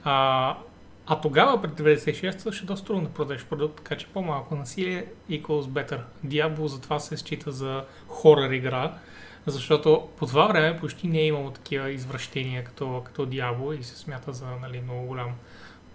А, 0.04 0.58
а 1.08 1.22
тогава, 1.22 1.62
пред 1.62 1.72
96-та, 1.72 2.52
ще 2.52 2.64
е 2.64 2.68
доста 2.68 2.88
трудно 2.88 3.04
да 3.04 3.10
продадеш 3.10 3.46
продукт, 3.46 3.76
така 3.76 3.96
че 3.96 4.08
по-малко 4.08 4.56
насилие 4.56 5.06
equals 5.30 5.62
better. 5.62 6.00
Diablo 6.26 6.66
затова 6.66 7.00
се 7.00 7.18
счита 7.18 7.52
за 7.52 7.84
хорър 8.08 8.52
игра, 8.52 8.94
защото 9.46 10.08
по 10.18 10.26
това 10.26 10.48
време 10.48 10.80
почти 10.80 11.08
не 11.08 11.20
е 11.20 11.26
имало 11.26 11.52
такива 11.52 11.92
извращения 11.92 12.64
като, 12.64 13.02
като 13.06 13.26
Diablo 13.26 13.80
и 13.80 13.84
се 13.84 13.98
смята 13.98 14.34
за 14.34 14.46
нали, 14.62 14.82
много 14.82 15.08
голям 15.08 15.32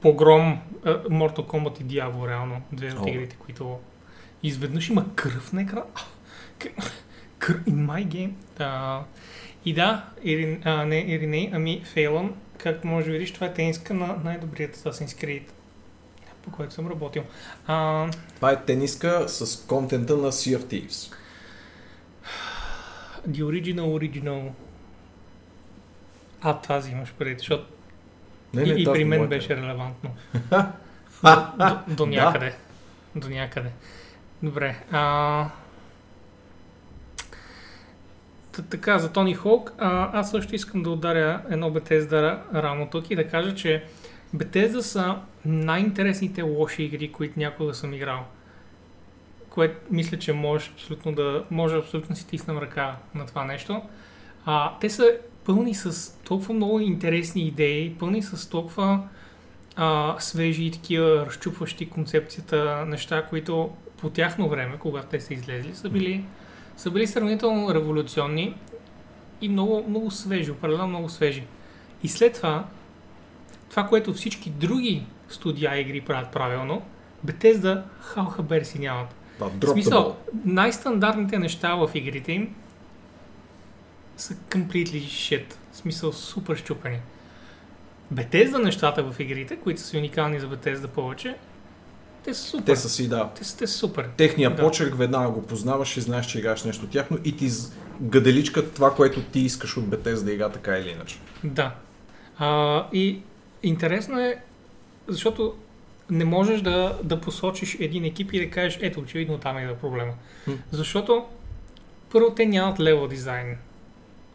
погром. 0.00 0.60
А, 0.84 1.02
Mortal 1.02 1.46
Kombat 1.46 1.80
и 1.80 1.84
Diablo, 1.84 2.28
реално, 2.28 2.62
две 2.72 2.92
от 2.92 3.08
игрите, 3.08 3.36
които 3.36 3.78
изведнъж 4.42 4.88
има 4.88 5.14
кръв 5.14 5.52
на 5.52 5.62
екрана. 5.62 5.84
In 7.40 7.86
my 7.86 8.06
game. 8.06 8.32
Да. 8.58 9.04
И 9.64 9.74
да, 9.74 10.04
Ирин, 10.22 10.62
а, 10.64 10.84
не 10.84 11.00
Ирине, 11.00 11.50
ами 11.52 11.82
Фейлън, 11.84 12.34
както 12.58 12.86
може 12.86 13.06
да 13.06 13.12
видиш, 13.12 13.32
това 13.32 13.46
е 13.46 13.54
тениска 13.54 13.94
на 13.94 14.16
най-добрият 14.24 14.76
Assassin's 14.76 15.24
Creed, 15.24 15.42
по 16.42 16.50
който 16.50 16.74
съм 16.74 16.88
работил. 16.88 17.24
А, 17.66 18.06
това 18.36 18.52
е 18.52 18.64
тениска 18.64 19.28
с 19.28 19.66
контента 19.66 20.16
на 20.16 20.32
Sea 20.32 20.58
of 20.58 20.62
Thieves. 20.64 21.14
the 23.28 23.42
original 23.42 23.80
original. 23.80 24.50
А, 26.40 26.58
тази 26.58 26.90
имаш 26.90 27.14
преди, 27.18 27.38
защото 27.38 27.66
Не, 28.54 28.62
и, 28.62 28.82
и 28.82 28.84
тази 28.84 28.94
при 28.94 29.04
мен 29.04 29.18
моята 29.18 29.36
беше 29.36 29.56
релевантно. 29.56 30.10
До, 31.22 31.78
до 31.88 32.06
да. 32.06 32.06
някъде. 32.06 32.54
До 33.16 33.28
някъде. 33.28 33.70
Добре. 34.42 34.76
А... 34.90 35.50
Така, 38.62 38.98
за 38.98 39.12
Тони 39.12 39.34
Холк, 39.34 39.72
а, 39.78 40.18
аз 40.20 40.30
също 40.30 40.54
искам 40.54 40.82
да 40.82 40.90
ударя 40.90 41.42
едно 41.50 41.70
Bethesda 41.70 42.38
рамо 42.54 42.86
тук 42.90 43.10
и 43.10 43.16
да 43.16 43.28
кажа, 43.28 43.54
че 43.54 43.84
Bethesda 44.36 44.80
са 44.80 45.16
най-интересните 45.44 46.42
лоши 46.42 46.82
игри, 46.82 47.12
които 47.12 47.38
някога 47.38 47.74
съм 47.74 47.94
играл. 47.94 48.24
Което 49.50 49.76
мисля, 49.90 50.18
че 50.18 50.32
може 50.32 50.70
абсолютно 50.74 51.12
да 51.12 51.44
може 51.50 51.76
абсолютно 51.76 52.16
си 52.16 52.26
тиснем 52.26 52.58
ръка 52.58 52.96
на 53.14 53.26
това 53.26 53.44
нещо. 53.44 53.82
А, 54.46 54.78
те 54.80 54.90
са 54.90 55.12
пълни 55.44 55.74
с 55.74 56.14
толкова 56.24 56.54
много 56.54 56.80
интересни 56.80 57.42
идеи, 57.42 57.94
пълни 57.98 58.22
с 58.22 58.50
толкова 58.50 59.00
а, 59.76 60.16
свежи 60.18 60.64
и 60.64 60.70
такива 60.70 61.26
разчупващи 61.26 61.90
концепцията 61.90 62.84
неща, 62.86 63.26
които 63.26 63.70
по 63.96 64.10
тяхно 64.10 64.48
време, 64.48 64.76
когато 64.78 65.06
те 65.06 65.20
са 65.20 65.34
излезли, 65.34 65.74
са 65.74 65.88
били, 65.88 66.24
са 66.80 66.90
били 66.90 67.06
сравнително 67.06 67.74
революционни 67.74 68.54
и 69.40 69.48
много, 69.48 69.84
много 69.88 70.10
свежи, 70.10 70.50
определено 70.50 70.86
много 70.86 71.08
свежи. 71.08 71.44
И 72.02 72.08
след 72.08 72.34
това, 72.34 72.64
това, 73.70 73.86
което 73.86 74.12
всички 74.12 74.50
други 74.50 75.06
студия 75.28 75.80
игри 75.80 76.00
правят 76.00 76.32
правилно, 76.32 76.82
Bethesda 77.26 77.82
хал 78.00 78.24
хабер 78.24 78.62
си 78.62 78.78
нямат. 78.78 79.14
Да, 79.38 79.66
В 79.66 79.72
смисъл, 79.72 80.16
най-стандартните 80.44 81.38
неща 81.38 81.74
в 81.74 81.90
игрите 81.94 82.32
им 82.32 82.54
са 84.16 84.34
completely 84.34 85.04
shit. 85.04 85.54
В 85.72 85.76
смисъл, 85.76 86.12
супер 86.12 86.56
щупени. 86.56 86.98
Bethesda 88.14 88.64
нещата 88.64 89.02
в 89.02 89.20
игрите, 89.20 89.56
които 89.56 89.80
са 89.80 89.98
уникални 89.98 90.40
за 90.40 90.48
Bethesda 90.48 90.88
повече, 90.88 91.36
те 92.24 92.34
са 92.34 92.42
супер. 92.42 92.64
Те 92.64 92.76
са 92.76 92.88
си, 92.88 93.08
да. 93.08 93.30
те, 93.34 93.40
те 93.40 93.66
са 93.66 93.78
супер. 93.78 94.08
Техния 94.16 94.50
Да. 94.50 94.62
почерк 94.62 94.98
веднага 94.98 95.30
го 95.30 95.46
познаваш 95.46 95.96
и 95.96 96.00
знаеш, 96.00 96.26
че 96.26 96.38
играеш 96.38 96.64
нещо 96.64 96.86
тяхно 96.86 97.18
и 97.24 97.36
ти 97.36 97.50
гаделичка 98.00 98.72
това, 98.72 98.94
което 98.94 99.22
ти 99.22 99.40
искаш 99.40 99.76
от 99.76 99.84
Bethesda 99.84 100.24
да 100.24 100.32
игра 100.32 100.48
така 100.48 100.78
или 100.78 100.90
иначе. 100.90 101.16
Да. 101.44 101.74
А, 102.38 102.86
и 102.92 103.18
интересно 103.62 104.20
е, 104.20 104.36
защото 105.08 105.56
не 106.10 106.24
можеш 106.24 106.60
да, 106.60 106.98
да 107.02 107.20
посочиш 107.20 107.76
един 107.80 108.04
екип 108.04 108.32
и 108.32 108.46
да 108.46 108.50
кажеш, 108.50 108.78
ето, 108.82 109.00
очевидно 109.00 109.38
там 109.38 109.58
е 109.58 109.74
проблема. 109.80 110.12
Хм. 110.44 110.52
Защото, 110.70 111.24
първо, 112.12 112.30
те 112.30 112.46
нямат 112.46 112.80
левел 112.80 113.06
дизайн. 113.08 113.56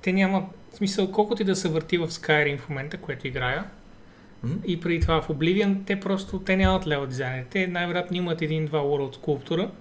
Те 0.02 0.14
нямат, 0.14 0.44
в 0.74 0.76
смисъл, 0.76 1.12
колкото 1.12 1.42
и 1.42 1.46
да 1.46 1.56
се 1.56 1.70
върти 1.70 1.98
в 1.98 2.08
Skyrim 2.08 2.60
в 2.60 2.70
момента, 2.70 2.98
което 2.98 3.28
играя, 3.28 3.64
И 4.66 4.80
преди 4.80 5.00
това 5.00 5.22
в 5.22 5.28
Oblivion, 5.28 5.78
те 5.86 6.00
просто, 6.00 6.40
те 6.40 6.58
нямат 6.58 6.88
лева 6.88 7.08
дизайнери. 7.08 7.46
Те 7.50 7.68
най-вероятно 7.68 8.18
имат 8.18 8.42
един-два 8.42 8.80
World 8.80 9.16
скулптура. 9.16 9.72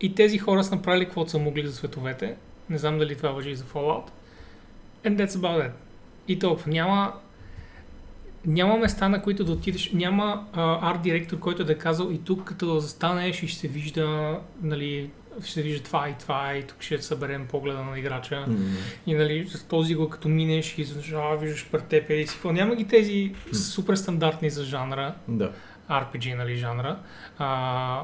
И 0.00 0.14
тези 0.14 0.38
хора 0.38 0.64
са 0.64 0.74
направили 0.74 1.04
каквото 1.04 1.30
са 1.30 1.38
могли 1.38 1.66
за 1.66 1.72
световете. 1.72 2.36
Не 2.70 2.78
знам 2.78 2.98
дали 2.98 3.16
това 3.16 3.30
въжи 3.30 3.50
и 3.50 3.56
за 3.56 3.64
Fallout. 3.64 4.08
And 5.04 5.16
that's 5.16 5.28
about 5.28 5.66
it. 5.66 5.70
И 6.28 6.38
толкова. 6.38 6.70
Няма, 6.70 7.12
няма 8.46 8.76
места, 8.76 9.08
на 9.08 9.22
които 9.22 9.44
да 9.44 9.52
отидеш. 9.52 9.92
Няма 9.92 10.46
арт 10.82 11.02
директор, 11.02 11.38
който 11.38 11.64
да 11.64 11.72
е 11.72 11.78
казал 11.78 12.10
и 12.12 12.18
тук 12.18 12.44
като 12.44 12.78
застанеш 12.78 13.42
и 13.42 13.48
ще 13.48 13.60
се 13.60 13.68
вижда, 13.68 14.38
нали, 14.62 15.10
ще 15.44 15.62
вижда 15.62 15.84
това 15.84 16.08
и 16.08 16.14
това 16.18 16.54
и 16.54 16.62
тук 16.62 16.82
ще 16.82 17.02
съберем 17.02 17.46
погледа 17.46 17.84
на 17.84 17.98
играча. 17.98 18.44
М. 18.48 18.56
И 19.06 19.14
нали, 19.14 19.48
с 19.48 19.64
този 19.64 19.94
го 19.94 20.08
като 20.08 20.28
минеш 20.28 20.78
и 20.78 20.86
а, 21.14 21.36
виждаш 21.36 21.68
пред 21.70 21.84
теб 21.84 22.10
или 22.10 22.26
си. 22.26 22.38
Няма 22.44 22.76
ги 22.76 22.84
тези 22.88 23.34
супер 23.52 23.94
стандартни 23.94 24.50
за 24.50 24.64
жанра, 24.64 25.14
Да. 25.28 25.52
RPG, 25.90 26.34
нали, 26.34 26.56
жанра. 26.56 26.98
А, 27.38 28.02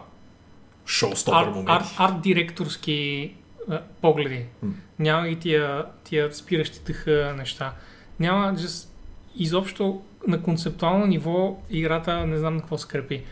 Шоустопър 0.86 1.46
моменти. 1.48 1.72
арт, 1.72 1.86
арт 1.98 2.20
директорски 2.20 3.32
а, 3.70 3.80
погледи. 4.00 4.44
М. 4.62 4.72
Няма 4.98 5.28
ги 5.28 5.36
тия, 5.36 5.84
тия 6.04 6.34
спиращи 6.34 6.80
дъха 6.86 7.34
неща. 7.38 7.72
Няма 8.20 8.54
just, 8.54 8.88
изобщо 9.36 10.02
на 10.26 10.42
концептуално 10.42 11.06
ниво 11.06 11.62
играта 11.70 12.26
не 12.26 12.36
знам 12.36 12.54
на 12.54 12.60
какво 12.60 12.78
се 12.78 12.88
крепи. 12.88 13.22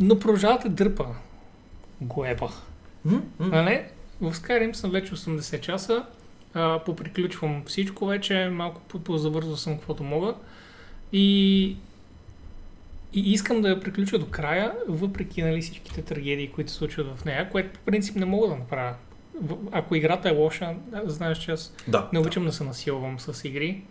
Но 0.00 0.18
продължава 0.18 0.58
да 0.58 0.68
дърпа. 0.68 1.06
Гоеба. 2.00 2.48
М? 3.04 3.22
М. 3.38 3.48
Нали? 3.48 3.82
В 4.20 4.34
Skyrim 4.34 4.72
съм 4.72 4.90
вече 4.90 5.12
80 5.12 5.60
часа. 5.60 6.06
А, 6.54 6.78
поприключвам 6.78 7.62
всичко 7.66 8.06
вече, 8.06 8.48
малко 8.48 8.80
по- 8.80 8.98
позавързвал 8.98 9.56
съм 9.56 9.76
каквото 9.76 10.02
мога. 10.04 10.34
И, 11.12 11.64
и 13.12 13.32
искам 13.32 13.62
да 13.62 13.68
я 13.68 13.80
приключа 13.80 14.18
до 14.18 14.26
края, 14.26 14.72
въпреки 14.88 15.42
нали, 15.42 15.62
всичките 15.62 16.02
трагедии, 16.02 16.50
които 16.50 16.70
се 16.70 16.76
случват 16.76 17.06
в 17.08 17.24
нея, 17.24 17.50
което 17.50 17.70
по 17.70 17.80
принцип 17.80 18.16
не 18.16 18.24
мога 18.24 18.48
да 18.48 18.56
направя. 18.56 18.94
Ако 19.72 19.94
играта 19.94 20.28
е 20.28 20.32
лоша, 20.32 20.74
знаеш, 21.04 21.38
че 21.38 21.50
аз 21.50 21.74
Да. 21.88 22.08
не 22.12 22.18
обичам 22.18 22.44
да 22.44 22.52
се 22.52 22.64
насилвам 22.64 23.20
с 23.20 23.44
игри. 23.44 23.82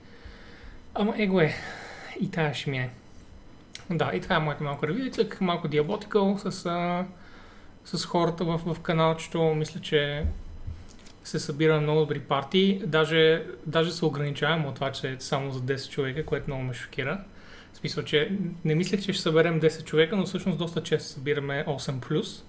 Ама 0.93 1.13
его 1.17 1.41
е. 1.41 1.53
И 2.19 2.31
тая 2.31 2.53
ще 2.53 2.69
мине. 2.69 2.89
Да, 3.89 4.11
и 4.13 4.21
това 4.21 4.35
е 4.35 4.39
моята 4.39 4.63
малка 4.63 4.87
ревю. 4.87 5.09
Цъках 5.11 5.41
малко 5.41 5.67
диаботикъл 5.67 6.37
с, 6.39 6.65
а, 6.65 7.05
с 7.85 8.05
хората 8.05 8.43
в, 8.43 8.61
в 8.65 8.79
каналчето. 8.79 9.43
Мисля, 9.43 9.81
че 9.81 10.25
се 11.23 11.39
събира 11.39 11.81
много 11.81 11.99
добри 11.99 12.19
партии. 12.19 12.81
Даже, 12.85 13.45
даже 13.65 13.91
се 13.91 14.05
ограничавам 14.05 14.65
от 14.65 14.75
това, 14.75 14.91
че 14.91 15.11
е 15.11 15.19
само 15.19 15.51
за 15.51 15.59
10 15.59 15.89
човека, 15.89 16.25
което 16.25 16.49
много 16.49 16.63
ме 16.63 16.73
шокира. 16.73 17.23
В 17.73 17.77
смисъл, 17.77 18.03
че 18.03 18.37
не 18.65 18.75
мислех, 18.75 19.01
че 19.01 19.13
ще 19.13 19.21
съберем 19.21 19.61
10 19.61 19.83
човека, 19.83 20.15
но 20.15 20.25
всъщност 20.25 20.57
доста 20.57 20.83
често 20.83 21.09
събираме 21.09 21.65
8+. 21.67 22.43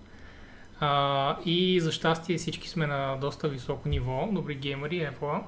А, 0.80 1.36
и 1.44 1.80
за 1.80 1.92
щастие 1.92 2.36
всички 2.36 2.68
сме 2.68 2.86
на 2.86 3.16
доста 3.16 3.48
високо 3.48 3.88
ниво, 3.88 4.28
добри 4.32 4.54
геймери, 4.54 5.10
Apple. 5.12 5.42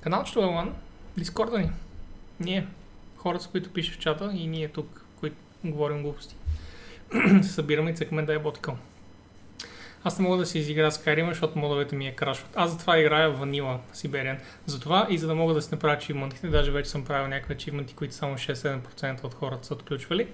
Каналчето 0.00 0.40
е 0.40 0.44
One, 0.44 0.70
Дискорда 1.16 1.58
ни. 1.58 1.70
Ние, 2.40 2.66
хората, 3.16 3.44
с 3.44 3.46
които 3.46 3.72
пишеш 3.72 3.94
в 3.94 3.98
чата 3.98 4.30
и 4.34 4.46
ние 4.46 4.68
тук, 4.68 5.04
които 5.20 5.36
говорим 5.64 6.02
глупости. 6.02 6.36
Се 7.42 7.52
събираме 7.52 7.90
и 7.90 7.94
цъкаме 7.94 8.22
да 8.22 8.34
е 8.34 8.38
ботикъл. 8.38 8.76
Аз 10.04 10.18
не 10.18 10.24
мога 10.24 10.36
да 10.36 10.46
си 10.46 10.58
изигра 10.58 10.90
Skyrim, 10.90 11.28
защото 11.28 11.58
модовете 11.58 11.96
ми 11.96 12.08
е 12.08 12.12
крашват. 12.12 12.50
Аз 12.54 12.70
затова 12.70 12.98
играя 12.98 13.32
Vanilla 13.32 13.78
Siberian. 13.94 14.36
Затова 14.66 15.06
и 15.10 15.18
за 15.18 15.26
да 15.26 15.34
мога 15.34 15.54
да 15.54 15.62
си 15.62 15.68
направя 15.72 15.94
ачивментите, 15.94 16.46
даже 16.46 16.70
вече 16.70 16.90
съм 16.90 17.04
правил 17.04 17.28
някакви 17.28 17.54
ачивменти, 17.54 17.94
които 17.94 18.14
само 18.14 18.34
6-7% 18.34 19.24
от 19.24 19.34
хората 19.34 19.66
са 19.66 19.74
отключвали. 19.74 20.28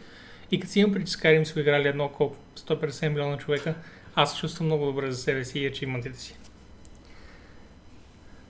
И 0.50 0.60
като 0.60 0.72
си 0.72 0.80
имам 0.80 0.92
преди 0.92 1.06
Skyrim 1.06 1.44
са 1.44 1.60
играли 1.60 1.88
едно 1.88 2.08
колко 2.08 2.36
150 2.56 3.08
милиона 3.08 3.38
човека, 3.38 3.74
аз 4.14 4.38
чувствам 4.38 4.66
много 4.66 4.86
добре 4.86 5.10
за 5.10 5.22
себе 5.22 5.44
си 5.44 5.58
и 5.58 5.66
ачивментите 5.66 6.18
си. 6.18 6.36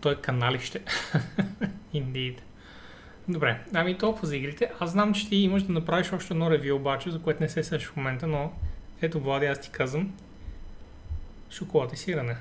То 0.00 0.10
е 0.10 0.16
каналище. 0.16 0.80
Indeed. 1.94 2.36
Добре, 3.30 3.60
ами 3.74 3.98
толкова 3.98 4.26
за 4.26 4.36
игрите. 4.36 4.70
Аз 4.80 4.90
знам, 4.90 5.14
че 5.14 5.28
ти 5.28 5.36
имаш 5.36 5.62
да 5.62 5.72
направиш 5.72 6.12
още 6.12 6.34
едно 6.34 6.50
ревю 6.50 6.76
обаче, 6.76 7.10
за 7.10 7.18
което 7.18 7.42
не 7.42 7.48
се 7.48 7.62
сеш 7.64 7.86
в 7.86 7.96
момента, 7.96 8.26
но 8.26 8.52
ето, 9.02 9.20
Влади, 9.20 9.46
аз 9.46 9.60
ти 9.60 9.70
казвам. 9.70 10.12
Шоколад 11.50 11.92
и 11.92 11.96
сирене. 11.96 12.36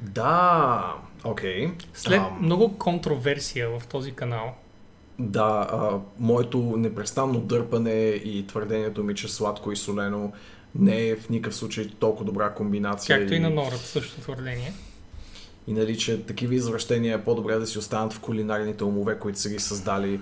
Да, 0.00 0.94
окей. 1.24 1.70
След 1.94 2.18
Ам, 2.20 2.38
много 2.42 2.78
контроверсия 2.78 3.68
в 3.68 3.86
този 3.86 4.12
канал, 4.12 4.54
Да, 5.18 5.68
а, 5.72 5.98
моето 6.18 6.58
непрестанно 6.76 7.40
дърпане 7.40 7.90
и 8.24 8.46
твърдението 8.46 9.04
ми, 9.04 9.14
че 9.14 9.28
сладко 9.28 9.72
и 9.72 9.76
солено 9.76 10.32
не 10.74 11.08
е 11.08 11.16
в 11.16 11.28
никакъв 11.30 11.54
случай 11.56 11.88
толкова 11.98 12.24
добра 12.24 12.50
комбинация. 12.50 13.18
както 13.18 13.34
и 13.34 13.38
на 13.38 13.50
Норът 13.50 13.80
също 13.80 14.20
твърдение. 14.20 14.72
И 15.66 15.72
нали, 15.72 15.98
че 15.98 16.22
такива 16.26 16.54
извращения 16.54 17.14
е 17.14 17.24
по-добре 17.24 17.54
да 17.54 17.66
си 17.66 17.78
останат 17.78 18.12
в 18.12 18.20
кулинарните 18.20 18.84
умове, 18.84 19.18
които 19.18 19.38
са 19.38 19.50
ги 19.50 19.58
създали. 19.58 20.20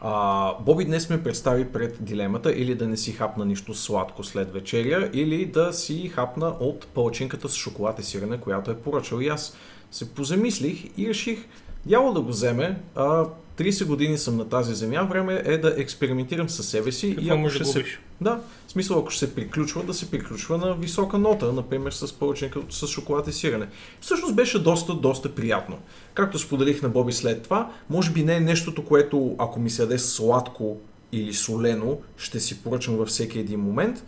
А, 0.00 0.54
Боби 0.60 0.84
днес 0.84 1.10
ме 1.10 1.22
представи 1.22 1.64
пред 1.64 2.04
дилемата 2.04 2.52
или 2.52 2.74
да 2.74 2.88
не 2.88 2.96
си 2.96 3.12
хапна 3.12 3.44
нищо 3.44 3.74
сладко 3.74 4.24
след 4.24 4.52
вечеря, 4.52 5.10
или 5.12 5.46
да 5.46 5.72
си 5.72 6.08
хапна 6.08 6.46
от 6.60 6.86
палачинката 6.86 7.48
с 7.48 7.54
шоколад 7.54 7.98
и 7.98 8.02
сирене, 8.02 8.40
която 8.40 8.70
е 8.70 8.76
поръчал. 8.76 9.20
И 9.20 9.28
аз 9.28 9.56
се 9.90 10.14
позамислих 10.14 10.84
и 10.98 11.08
реших 11.08 11.48
дявол 11.86 12.12
да 12.12 12.20
го 12.20 12.28
вземе. 12.28 12.80
А, 12.94 13.24
30 13.58 13.84
години 13.86 14.18
съм 14.18 14.36
на 14.36 14.48
тази 14.48 14.74
земя, 14.74 15.02
време 15.02 15.42
е 15.44 15.58
да 15.58 15.74
експериментирам 15.76 16.48
със 16.48 16.68
себе 16.68 16.92
си 16.92 17.08
и 17.08 17.14
Какво 17.14 17.32
ако 17.32 17.40
може 17.40 17.54
ще 17.54 17.64
да 17.64 17.70
се 17.70 17.84
да, 18.20 18.40
в 18.66 18.72
смисъл 18.72 18.98
ако 18.98 19.10
ще 19.10 19.26
се 19.26 19.34
приключва, 19.34 19.82
да 19.82 19.94
се 19.94 20.10
приключва 20.10 20.58
на 20.58 20.74
висока 20.74 21.18
нота, 21.18 21.52
например 21.52 21.92
с 21.92 22.12
пълченка 22.12 22.60
с 22.70 22.86
шоколад 22.86 23.28
и 23.28 23.32
сирене. 23.32 23.68
Всъщност 24.00 24.34
беше 24.34 24.58
доста, 24.58 24.94
доста 24.94 25.34
приятно. 25.34 25.78
Както 26.14 26.38
споделих 26.38 26.82
на 26.82 26.88
Боби 26.88 27.12
след 27.12 27.42
това, 27.42 27.72
може 27.90 28.10
би 28.10 28.24
не 28.24 28.36
е 28.36 28.40
нещото, 28.40 28.84
което 28.84 29.34
ако 29.38 29.60
ми 29.60 29.70
се 29.70 29.82
яде 29.82 29.98
сладко 29.98 30.80
или 31.12 31.34
солено, 31.34 31.98
ще 32.16 32.40
си 32.40 32.62
поръчам 32.62 32.96
във 32.96 33.08
всеки 33.08 33.38
един 33.38 33.60
момент, 33.60 34.04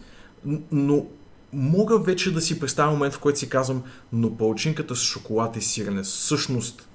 но 0.72 1.06
мога 1.52 1.98
вече 1.98 2.32
да 2.32 2.40
си 2.40 2.61
представя 2.61 2.92
момент, 2.92 3.14
в 3.14 3.18
който 3.18 3.38
си 3.38 3.48
казвам, 3.48 3.82
но 4.12 4.37
пълчинката 4.37 4.96
с 4.96 5.02
шоколад 5.02 5.56
и 5.56 5.61
сирене 5.61 6.02
всъщност 6.02 6.88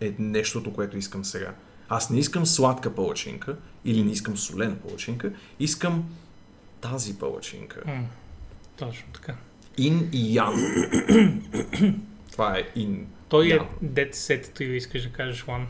е 0.00 0.14
нещото, 0.18 0.72
което 0.72 0.98
искам 0.98 1.24
сега. 1.24 1.54
Аз 1.88 2.10
не 2.10 2.18
искам 2.18 2.46
сладка 2.46 2.94
палачинка 2.94 3.56
или 3.84 4.02
не 4.02 4.12
искам 4.12 4.36
солена 4.36 4.76
палачинка, 4.76 5.32
искам 5.60 6.04
тази 6.80 7.18
палачинка. 7.18 7.82
М, 7.86 8.06
точно 8.76 9.12
така. 9.12 9.34
Ин 9.78 10.08
и 10.12 10.34
ян. 10.34 10.54
Това 12.32 12.58
е 12.58 12.68
ин. 12.74 13.06
Той 13.28 13.46
е 13.46 13.58
dead 13.84 14.12
set 14.12 14.46
to 14.46 14.60
you, 14.60 14.70
искаш 14.70 15.02
да 15.02 15.12
кажеш 15.12 15.44
One. 15.44 15.66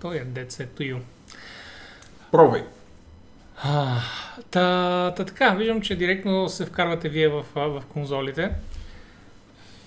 Той 0.00 0.16
е 0.16 0.26
dead 0.26 0.48
set 0.50 0.68
to 0.68 0.94
you. 0.94 1.00
Пробвай. 2.30 2.64
А, 3.62 4.00
Та, 4.50 5.14
та 5.16 5.24
така, 5.24 5.50
виждам, 5.50 5.80
че 5.80 5.96
директно 5.96 6.48
се 6.48 6.66
вкарвате 6.66 7.08
вие 7.08 7.28
в, 7.28 7.44
в 7.54 7.82
конзолите. 7.88 8.50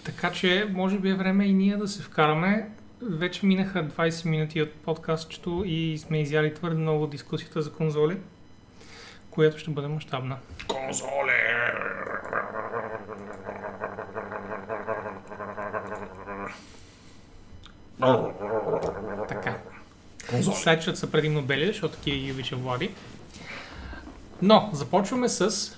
Така 0.04 0.32
че, 0.32 0.68
може 0.72 1.00
би 1.00 1.10
е 1.10 1.16
време 1.16 1.46
и 1.46 1.54
ние 1.54 1.78
да 1.78 1.88
се 1.88 2.04
вкараме. 2.04 2.70
Вече 3.10 3.46
минаха 3.46 3.84
20 3.88 4.30
минути 4.30 4.62
от 4.62 4.74
подкастчето 4.74 5.64
и 5.66 5.98
сме 5.98 6.22
изяли 6.22 6.54
твърде 6.54 6.78
много 6.78 7.08
дискусията 7.08 7.62
за 7.62 7.74
конзоли, 7.74 8.18
която 9.30 9.58
ще 9.58 9.72
бъде 9.72 9.88
мащабна. 9.88 10.38
Конзоли! 10.68 11.32
Така. 19.28 19.58
Слайдчета 20.42 20.98
са 20.98 21.12
предимно 21.12 21.42
бели, 21.42 21.68
защото 21.68 21.96
такива 21.96 22.18
ги 22.18 22.32
обича 22.32 22.56
Влади. 22.56 22.92
Но, 24.42 24.70
започваме 24.74 25.30
с 25.30 25.72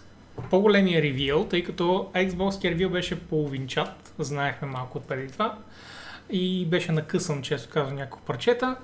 по-големия 0.50 1.02
ревил, 1.02 1.46
тъй 1.46 1.64
като 1.64 2.12
Xbox 2.14 2.64
ревил 2.64 2.90
беше 2.90 3.28
половинчат, 3.28 4.14
знаехме 4.20 4.68
малко 4.68 4.98
от 4.98 5.08
преди 5.08 5.32
това, 5.32 5.58
и 6.34 6.66
беше 6.66 6.92
накъсан, 6.92 7.42
често 7.42 7.70
казвам, 7.74 7.96
няколко 7.96 8.26
парчета, 8.26 8.76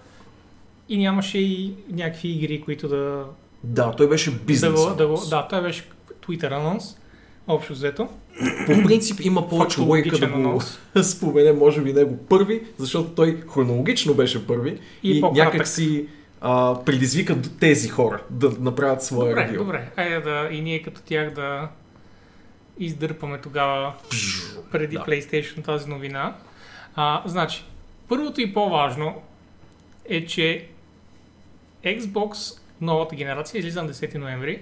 и 0.89 0.97
нямаше 0.97 1.37
и 1.37 1.73
някакви 1.91 2.27
игри, 2.27 2.61
които 2.61 2.87
да... 2.87 3.25
Да, 3.63 3.91
той 3.91 4.09
беше 4.09 4.31
бизнес. 4.31 4.85
да, 4.85 4.95
да, 4.95 5.07
да, 5.29 5.47
той 5.47 5.61
беше 5.61 5.83
Twitter 6.27 6.51
анонс, 6.51 6.97
общо 7.47 7.73
взето. 7.73 8.09
По 8.65 8.83
принцип 8.83 9.19
има 9.21 9.49
повече 9.49 9.81
логика 9.81 10.17
да 10.19 10.27
го 10.27 10.61
спомене, 11.03 11.53
може 11.53 11.81
би 11.81 11.93
него 11.93 12.17
първи, 12.17 12.63
защото 12.77 13.09
той 13.09 13.43
хронологично 13.53 14.13
беше 14.13 14.47
първи 14.47 14.79
И 15.03 15.17
и, 15.17 15.21
някак 15.21 15.67
си 15.67 16.07
а, 16.41 16.83
предизвика 16.85 17.37
тези 17.59 17.89
хора 17.89 18.23
да 18.29 18.51
направят 18.59 19.03
своя 19.03 19.29
Добре, 19.29 19.47
ревю. 19.47 19.57
добре. 19.57 19.91
Айде 19.95 20.19
да 20.19 20.49
и 20.51 20.61
ние 20.61 20.81
като 20.81 21.01
тях 21.01 21.33
да 21.33 21.69
издърпаме 22.79 23.41
тогава 23.41 23.93
преди 24.71 24.95
Да. 24.95 25.03
PlayStation 25.03 25.65
тази 25.65 25.89
новина. 25.89 26.35
А, 27.01 27.21
значи, 27.25 27.63
Първото 28.09 28.41
и 28.41 28.53
по-важно 28.53 29.21
е, 30.05 30.25
че 30.25 30.67
Xbox 31.85 32.59
новата 32.81 33.15
генерация 33.15 33.59
излиза 33.59 33.83
на 33.83 33.89
10 33.89 34.17
ноември. 34.17 34.61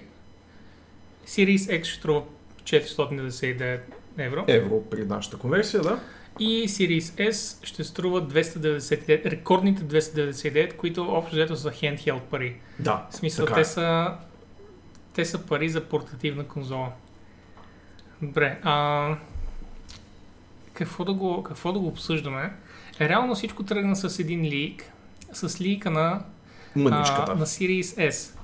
Series 1.27 1.81
X 1.81 1.83
ще 1.83 1.99
струва 1.99 2.23
499 2.63 3.79
евро. 4.17 4.45
Евро 4.47 4.83
при 4.89 5.05
нашата 5.05 5.37
конверсия, 5.37 5.81
да? 5.81 5.99
И 6.39 6.67
Series 6.67 7.31
S 7.31 7.65
ще 7.65 7.83
струва 7.83 8.27
299, 8.27 9.25
рекордните 9.25 9.83
299, 9.83 10.75
които 10.75 11.03
общо 11.03 11.35
взето 11.35 11.55
са 11.55 11.71
handheld 11.71 12.21
пари. 12.21 12.55
Да. 12.79 13.07
В 13.11 13.15
смисъл, 13.15 13.45
така 13.45 13.55
те 13.55 13.61
е. 13.61 13.65
са, 13.65 14.17
те 15.13 15.25
са 15.25 15.45
пари 15.45 15.69
за 15.69 15.83
портативна 15.83 16.47
конзола. 16.47 16.91
Добре, 18.21 18.59
а, 18.63 19.15
какво, 20.77 21.05
да 21.05 21.13
го, 21.13 21.43
какво 21.43 21.73
да 21.73 21.79
го 21.79 21.87
обсъждаме? 21.87 22.53
Реално 23.01 23.35
всичко 23.35 23.63
тръгна 23.63 23.95
с 23.95 24.19
един 24.19 24.43
лик, 24.43 24.83
с 25.33 25.61
лика 25.61 25.91
на, 25.91 26.21
Мъничката. 26.75 27.31
а, 27.31 27.35
на 27.35 27.45
Series 27.45 28.09
S, 28.11 28.37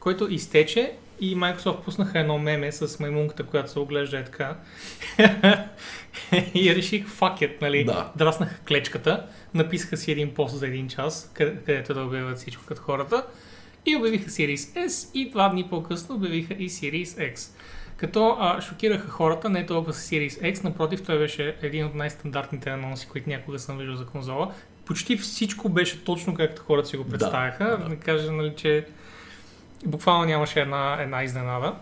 който 0.00 0.28
изтече 0.30 0.92
и 1.20 1.36
Microsoft 1.36 1.80
пуснаха 1.84 2.18
едно 2.20 2.38
меме 2.38 2.72
с 2.72 3.00
маймунката, 3.00 3.42
която 3.42 3.70
се 3.70 3.78
оглежда 3.78 4.18
е 4.18 4.24
така. 4.24 4.56
и 6.54 6.74
реших 6.76 7.06
it, 7.18 7.62
нали? 7.62 7.84
Да. 7.84 8.12
Драснаха 8.16 8.54
клечката, 8.68 9.26
написаха 9.54 9.96
си 9.96 10.12
един 10.12 10.34
пост 10.34 10.58
за 10.58 10.66
един 10.66 10.88
час, 10.88 11.30
къде- 11.34 11.56
където 11.66 11.94
да 11.94 12.02
обявят 12.04 12.38
всичко 12.38 12.62
като 12.66 12.82
хората. 12.82 13.26
И 13.86 13.96
обявиха 13.96 14.30
Series 14.30 14.86
S 14.88 15.10
и 15.14 15.30
два 15.30 15.48
дни 15.48 15.68
по-късно 15.70 16.14
обявиха 16.14 16.54
и 16.54 16.70
Series 16.70 17.34
X. 17.34 17.50
Като 18.00 18.36
а, 18.40 18.60
шокираха 18.60 19.08
хората, 19.08 19.48
не 19.48 19.66
толкова 19.66 19.92
с 19.92 20.10
Series 20.10 20.54
X, 20.54 20.64
напротив, 20.64 21.02
той 21.06 21.18
беше 21.18 21.56
един 21.62 21.86
от 21.86 21.94
най-стандартните 21.94 22.70
анонси, 22.70 23.08
които 23.08 23.28
някога 23.28 23.58
съм 23.58 23.78
виждал 23.78 23.96
за 23.96 24.06
конзола. 24.06 24.54
Почти 24.84 25.16
всичко 25.16 25.68
беше 25.68 26.04
точно 26.04 26.34
както 26.34 26.62
хората 26.62 26.88
си 26.88 26.96
го 26.96 27.08
представяха. 27.08 27.64
Да, 27.64 27.88
да. 27.88 27.96
кажа, 27.96 28.32
нали, 28.32 28.56
че 28.56 28.86
буквално 29.86 30.24
нямаше 30.24 30.60
една, 30.60 30.96
една 31.00 31.22
изненада, 31.22 31.74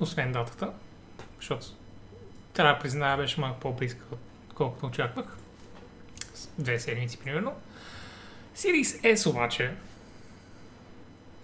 освен 0.00 0.32
датата, 0.32 0.70
защото 1.40 1.66
трябва 2.54 2.74
да 2.74 2.78
призная, 2.78 3.16
беше 3.16 3.40
малко 3.40 3.60
по-близка, 3.60 4.04
колкото 4.54 4.86
очаквах. 4.86 5.36
Две 6.58 6.78
седмици, 6.78 7.18
примерно. 7.18 7.52
Series 8.56 9.16
S 9.16 9.30
обаче 9.30 9.70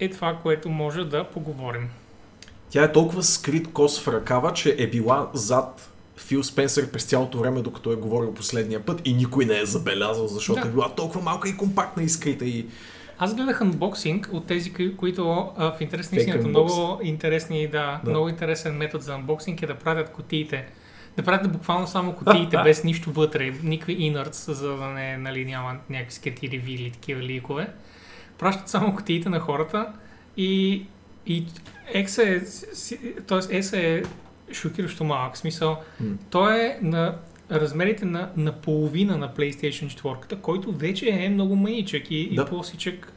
е 0.00 0.11
това, 0.11 0.38
което 0.42 0.68
може 0.68 1.04
да 1.04 1.24
поговорим. 1.24 1.90
Тя 2.70 2.85
е 2.85 2.92
толкова 2.92 3.22
скрит 3.22 3.72
кос 3.72 4.00
в 4.00 4.09
ръкава, 4.09 4.52
че 4.52 4.76
е 4.78 4.87
била 4.87 5.30
зад 5.35 5.90
Фил 6.16 6.42
Спенсър 6.44 6.90
през 6.90 7.04
цялото 7.04 7.38
време, 7.38 7.62
докато 7.62 7.92
е 7.92 7.96
говорил 7.96 8.35
последния 8.35 8.80
път 8.80 9.00
и 9.04 9.14
никой 9.14 9.44
не 9.44 9.59
е 9.59 9.66
забелязал, 9.66 10.26
защото 10.26 10.61
Да. 10.61 10.68
е 10.68 10.70
била 10.70 10.88
толкова 10.88 11.20
малка 11.22 11.48
и 11.48 11.56
компактна 11.56 12.02
и 12.02 12.09
скрита 12.09 12.44
и... 12.44 12.66
Аз 13.18 13.35
гледах 13.35 13.61
анбоксинг 13.61 14.28
от 14.33 14.46
тези, 14.46 14.72
кои- 14.72 14.96
които 14.96 15.48
а, 15.56 15.72
в 15.72 15.80
интерес 15.80 16.12
на 16.12 16.18
истината 16.18 16.48
много 16.48 17.00
интересни, 17.02 17.68
да, 17.68 18.00
Да. 18.04 18.11
много 18.11 18.28
интересен 18.28 18.74
метод 18.74 19.04
за 19.04 19.14
анбоксинг 19.14 19.62
е 19.62 19.66
да 19.66 19.74
пратят 19.74 20.11
кутиите. 20.11 20.66
Да 21.16 21.22
пратят 21.22 21.52
буквално 21.52 21.87
само 21.87 22.12
кутиите 22.12 22.56
без 22.64 22.85
нищо 22.85 23.12
вътре, 23.12 23.54
никакви 23.62 23.96
innards, 23.96 24.52
за 24.52 24.68
да 24.68 24.87
не 24.87 25.16
нали, 25.16 25.44
няма 25.44 25.76
някакви 25.90 26.14
скрити 26.14 26.50
реви 26.50 26.72
или 26.72 26.90
такива 26.90 27.20
ликове. 27.22 27.68
Пращат 28.38 28.68
само 28.68 28.96
кутиите 28.96 29.28
на 29.28 29.40
хората 29.40 29.92
и, 30.37 30.85
и 31.26 31.46
X 31.94 32.18
е, 32.18 32.40
т.е. 33.20 33.38
S 33.38 33.76
е 33.76 34.02
шокиращо 34.52 35.04
малък. 35.04 35.37
Смисъл, 35.37 35.76
М. 36.00 36.14
той 36.30 36.61
е 36.61 36.78
на 36.83 37.16
размерите 37.50 38.04
на, 38.04 38.30
на 38.37 38.52
половина 38.52 39.16
на 39.18 39.35
PlayStation 39.35 40.00
4, 40.26 40.37
който 40.37 40.72
вече 40.72 41.09
е 41.11 41.28
много 41.28 41.56
маничък 41.56 42.11
и, 42.11 42.35
Да. 42.35 42.42
и 42.42 42.46
плосичък 42.46 43.12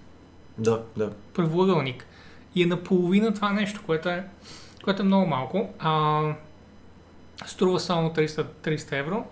Да, 0.57 0.83
да. 0.97 1.11
правоъгълник. 1.33 2.05
И 2.55 2.63
е 2.63 2.67
наполовина 2.67 3.33
това 3.33 3.51
нещо, 3.51 3.81
което 3.85 4.09
е, 4.09 4.23
което 4.83 5.01
е 5.01 5.05
много 5.05 5.27
малко. 5.27 5.69
А, 5.79 6.21
струва 7.45 7.79
само 7.79 8.09
300, 8.09 8.45
300 8.63 8.99
евро, 8.99 9.25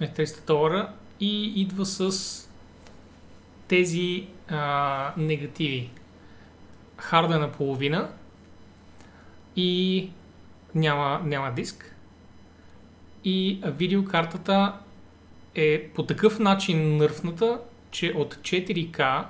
не 0.00 0.08
300 0.08 0.46
долара 0.46 0.88
и 1.20 1.60
идва 1.62 1.86
с 1.86 2.48
тези 3.68 4.26
а, 4.48 5.12
негативи. 5.16 5.90
Харда 6.98 7.34
е 7.34 7.38
наполовина 7.38 8.08
и 9.56 10.10
няма, 10.74 11.20
няма 11.24 11.52
диск. 11.52 11.94
И 13.24 13.60
видеокартата 13.64 14.72
е 15.54 15.88
по 15.94 16.02
такъв 16.02 16.38
начин 16.38 16.96
нърфната, 16.96 17.60
че 17.90 18.12
от 18.16 18.34
4K 18.34 19.24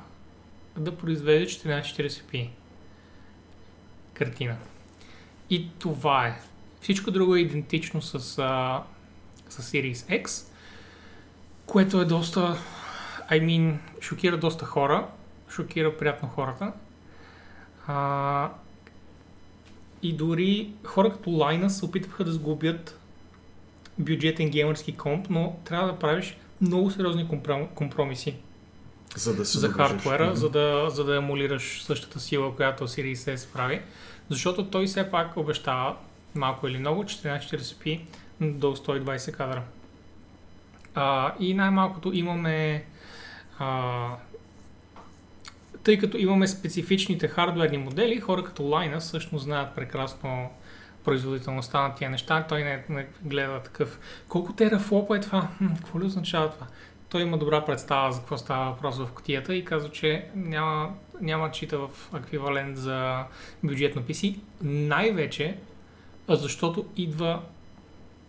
да 0.77 0.97
произведе 0.97 1.47
1440p 1.47 2.49
картина. 4.15 4.57
И 5.51 5.69
това 5.79 6.27
е. 6.27 6.41
Всичко 6.81 7.11
друго 7.11 7.37
е 7.37 7.41
идентично 7.41 8.03
с, 8.03 8.15
а, 8.39 8.83
с 9.49 9.73
Series 9.73 10.23
X, 10.25 10.53
което 11.67 12.01
е 12.01 12.05
доста, 12.05 12.59
I 13.31 13.45
mean, 13.45 13.77
шокира 14.01 14.37
доста 14.37 14.65
хора, 14.65 15.09
шокира 15.51 15.97
приятно 15.97 16.29
хората. 16.29 16.73
А, 17.91 18.51
и 20.03 20.13
дори 20.13 20.71
хора 20.85 21.13
като 21.13 21.31
Linus 21.31 21.69
се 21.69 21.85
опитваха 21.85 22.25
да 22.25 22.33
сглобят 22.33 22.99
бюджетен 23.99 24.51
геймърски 24.51 24.97
комп, 24.97 25.27
но 25.31 25.57
трябва 25.65 25.87
да 25.87 25.99
правиш 25.99 26.37
много 26.61 26.91
сериозни 26.91 27.27
компром- 27.29 27.69
компромиси 27.75 28.35
За 29.17 29.37
да 29.37 29.45
се 29.45 29.59
за 29.59 29.69
хардуера, 29.69 30.27
Мгм. 30.27 30.35
за 30.35 30.51
да, 30.51 30.91
за 30.91 31.05
да 31.05 31.17
емулираш 31.17 31.83
същата 31.83 32.21
сила, 32.21 32.57
която 32.57 32.89
Series 32.89 33.37
S 33.37 33.53
прави. 33.53 33.81
Защото 34.29 34.65
той 34.67 34.87
все 34.87 35.11
пак 35.11 35.37
обещава 35.37 35.97
малко 36.35 36.69
или 36.69 36.79
много 36.79 37.05
1440p 37.05 38.01
до 38.41 38.77
120 38.77 39.33
кадра. 39.33 39.63
А, 40.95 41.35
и 41.41 41.55
най-малкото 41.55 42.11
имаме 42.15 42.85
а, 43.59 44.09
тъй 45.89 45.99
като 45.99 46.17
имаме 46.17 46.49
специфичните 46.49 47.29
хардуерни 47.29 47.79
модели, 47.79 48.21
хора 48.21 48.45
като 48.45 48.63
Lina 48.63 48.99
също 48.99 49.39
знаят 49.39 49.75
прекрасно 49.75 50.51
производителността 51.05 51.89
на 51.89 51.95
тия 51.95 52.11
неща. 52.11 52.47
Той 52.49 52.65
не, 52.65 52.85
не 52.89 53.07
гледа 53.23 53.61
такъв. 53.63 54.01
Колко 54.29 54.53
терафлопа 54.53 55.17
е 55.17 55.21
това? 55.21 55.49
Какво 55.77 56.01
ли 56.01 56.05
означава 56.05 56.51
това? 56.51 56.67
Той 57.09 57.23
има 57.23 57.39
добра 57.39 57.65
представа 57.65 58.13
за 58.13 58.19
какво 58.19 58.37
става 58.39 58.71
въпрос 58.71 58.99
в 58.99 59.09
котията 59.15 59.55
и 59.55 59.65
казва, 59.65 59.91
че 59.91 60.27
няма, 60.35 60.95
няма 61.21 61.51
чита 61.51 61.79
в 61.79 61.91
еквивалент 62.17 62.77
за 62.77 63.25
бюджетно 63.63 64.03
PC. 64.03 64.39
Най-вече, 64.63 65.57
защото 66.29 66.87
идва 66.97 67.43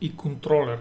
и 0.02 0.16
контролер, 0.16 0.80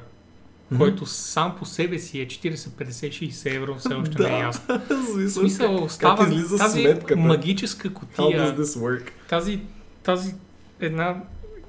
Който 0.76 1.07
сам 1.07 1.57
по 1.57 1.64
себе 1.64 1.98
си 1.98 2.20
е 2.20 2.26
40, 2.26 2.54
50, 2.54 2.85
60 3.28 3.57
евро, 3.57 3.74
все 3.74 3.94
още 3.94 4.22
не 4.22 4.28
е 4.28 4.31
Да. 4.31 4.38
ясно. 4.38 4.81
В 4.90 5.28
смисъл, 5.28 5.88
става 5.88 6.24
излиза 6.24 6.57
тази 6.59 6.83
сметката? 6.83 7.16
магическа 7.16 7.94
котия, 7.94 8.57
тази, 9.28 9.61
тази 10.02 10.35
една 10.81 11.16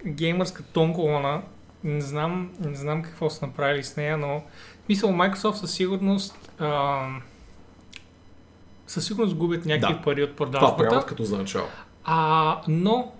геймърска 0.05 0.63
тонколона, 0.63 1.41
не 1.83 2.01
знам, 2.01 2.49
не 2.59 2.75
знам 2.75 3.01
какво 3.03 3.29
са 3.29 3.45
направили 3.45 3.83
с 3.83 3.97
нея, 3.97 4.17
но 4.17 4.27
в 4.27 4.85
смисъл 4.85 5.09
Microsoft 5.09 5.53
със 5.53 5.71
сигурност 5.71 6.35
а, 6.59 6.99
със 8.87 9.05
сигурност 9.05 9.35
губят 9.35 9.65
някакви 9.65 9.93
Да. 9.93 10.01
пари 10.01 10.23
от 10.23 10.29
Това 10.29 10.45
продажбата, 10.45 10.77
правят 10.79 11.05
като 11.05 11.23
за 11.23 11.37
начало. 11.37 11.67
а, 12.03 12.61
но 12.67 13.11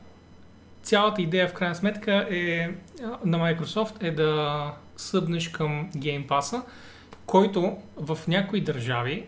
цялата 0.83 1.21
идея 1.21 1.47
в 1.47 1.53
крайна 1.53 1.75
сметка 1.75 2.27
е 2.29 2.69
на 3.25 3.37
Microsoft 3.37 4.03
е 4.03 4.11
да 4.11 4.73
събнеш 4.99 5.47
към 5.47 5.89
Game 5.95 6.27
Pass, 6.27 6.63
който 7.25 7.77
в 7.97 8.19
някои 8.27 8.62
държави 8.62 9.25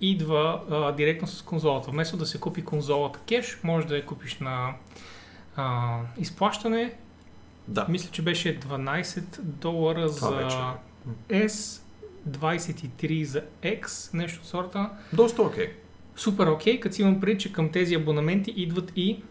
идва 0.00 0.62
а, 0.70 0.92
директно 0.92 1.28
с 1.28 1.42
конзолата. 1.42 1.90
Вместо 1.90 2.16
да 2.16 2.26
се 2.26 2.40
купи 2.40 2.64
конзолата 2.64 3.18
кеш, 3.28 3.60
може 3.64 3.86
да 3.86 3.96
я 3.96 4.06
купиш 4.06 4.38
на 4.38 4.74
а, 5.56 5.98
изплащане. 6.18 6.92
Да. 7.68 7.86
Мисля, 7.88 8.10
че 8.10 8.22
беше 8.22 8.60
12 8.60 9.40
долара 9.40 10.14
Това 10.14 10.30
вече 10.30 10.56
за 10.56 11.46
S, 11.48 11.82
23 12.28 13.22
за 13.22 13.42
X, 13.62 14.14
нещо 14.14 14.40
от 14.40 14.46
сорта. 14.46 14.90
Доста 15.12 15.42
окей. 15.42 15.72
Супер 16.16 16.46
окей, 16.46 16.80
като 16.80 16.94
си 16.94 17.02
имам 17.02 17.20
преди, 17.20 17.38
че 17.38 17.52
към 17.52 17.70
тези 17.70 17.94
абонаменти 17.94 18.50
идват 18.50 18.92
и 18.96 19.22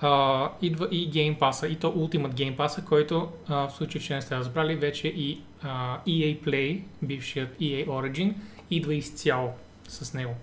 а, 0.00 0.50
идва 0.62 0.88
и 0.90 1.10
Game 1.10 1.38
Pass, 1.38 1.68
и 1.68 1.76
то 1.76 1.92
Ultimate 1.92 2.34
Game 2.34 2.56
Pass, 2.56 2.84
който 2.84 3.28
а, 3.48 3.68
в 3.68 3.72
случай, 3.72 4.00
че 4.00 4.14
не 4.14 4.22
сте 4.22 4.36
разбрали, 4.36 4.74
вече 4.74 5.08
и 5.08 5.40
а, 5.62 6.00
EA 6.06 6.40
Play, 6.44 6.82
бившият 7.02 7.58
EA 7.60 7.86
Origin, 7.86 8.34
идва 8.70 8.94
изцяло 8.94 9.52
с 9.88 10.14
него. 10.14 10.34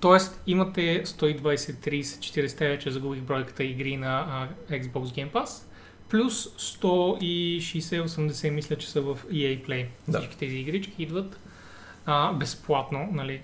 Тоест 0.00 0.42
имате 0.46 1.04
120, 1.04 1.56
30, 1.56 2.02
40, 2.02 2.58
вече 2.58 2.90
загубих 2.90 3.22
бройката 3.22 3.64
игри 3.64 3.96
на 3.96 4.18
а, 4.18 4.48
Xbox 4.74 5.04
Game 5.04 5.30
Pass, 5.30 5.66
плюс 6.08 6.48
160-80 6.56 8.50
мисля, 8.50 8.76
че 8.76 8.90
са 8.90 9.00
в 9.00 9.18
EA 9.30 9.66
Play. 9.66 9.86
Да. 10.08 10.18
Всички 10.18 10.36
тези 10.38 10.56
игрички 10.56 11.02
идват 11.02 11.40
а, 12.06 12.32
безплатно, 12.32 13.08
нали, 13.12 13.40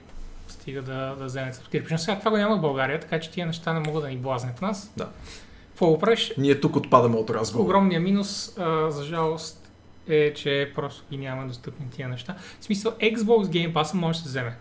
стига 0.62 0.83
да, 0.83 1.14
да 1.18 1.25
вземе 1.25 1.53
subscription. 1.53 1.96
Сега 1.96 2.18
това 2.18 2.31
го 2.31 2.37
няма 2.37 2.57
в 2.57 2.61
България, 2.61 3.01
така 3.01 3.20
че 3.20 3.31
тия 3.31 3.46
неща 3.46 3.72
не 3.72 3.81
могат 3.81 4.03
да 4.03 4.09
ни 4.09 4.16
блазнят 4.16 4.62
нас. 4.62 4.92
Да. 4.96 5.09
Какво 5.68 5.87
го 5.87 5.98
правиш? 5.98 6.33
Ние 6.38 6.61
тук 6.61 6.77
отпадаме 6.77 7.16
от 7.16 7.31
разговора. 7.31 7.64
Огромният 7.64 8.03
минус, 8.05 8.59
а, 8.59 8.90
за 8.90 9.05
жалост, 9.05 9.70
е, 10.09 10.35
че 10.35 10.72
просто 10.75 11.05
ги 11.11 11.16
няма 11.16 11.46
достъпни 11.46 11.90
тия 11.90 12.09
неща. 12.09 12.37
В 12.61 12.64
смисъл, 12.64 12.92
Xbox 12.92 13.44
Game 13.44 13.72
Pass 13.72 13.94
може 13.94 14.18
да 14.18 14.22
се 14.22 14.29
вземе. 14.29 14.57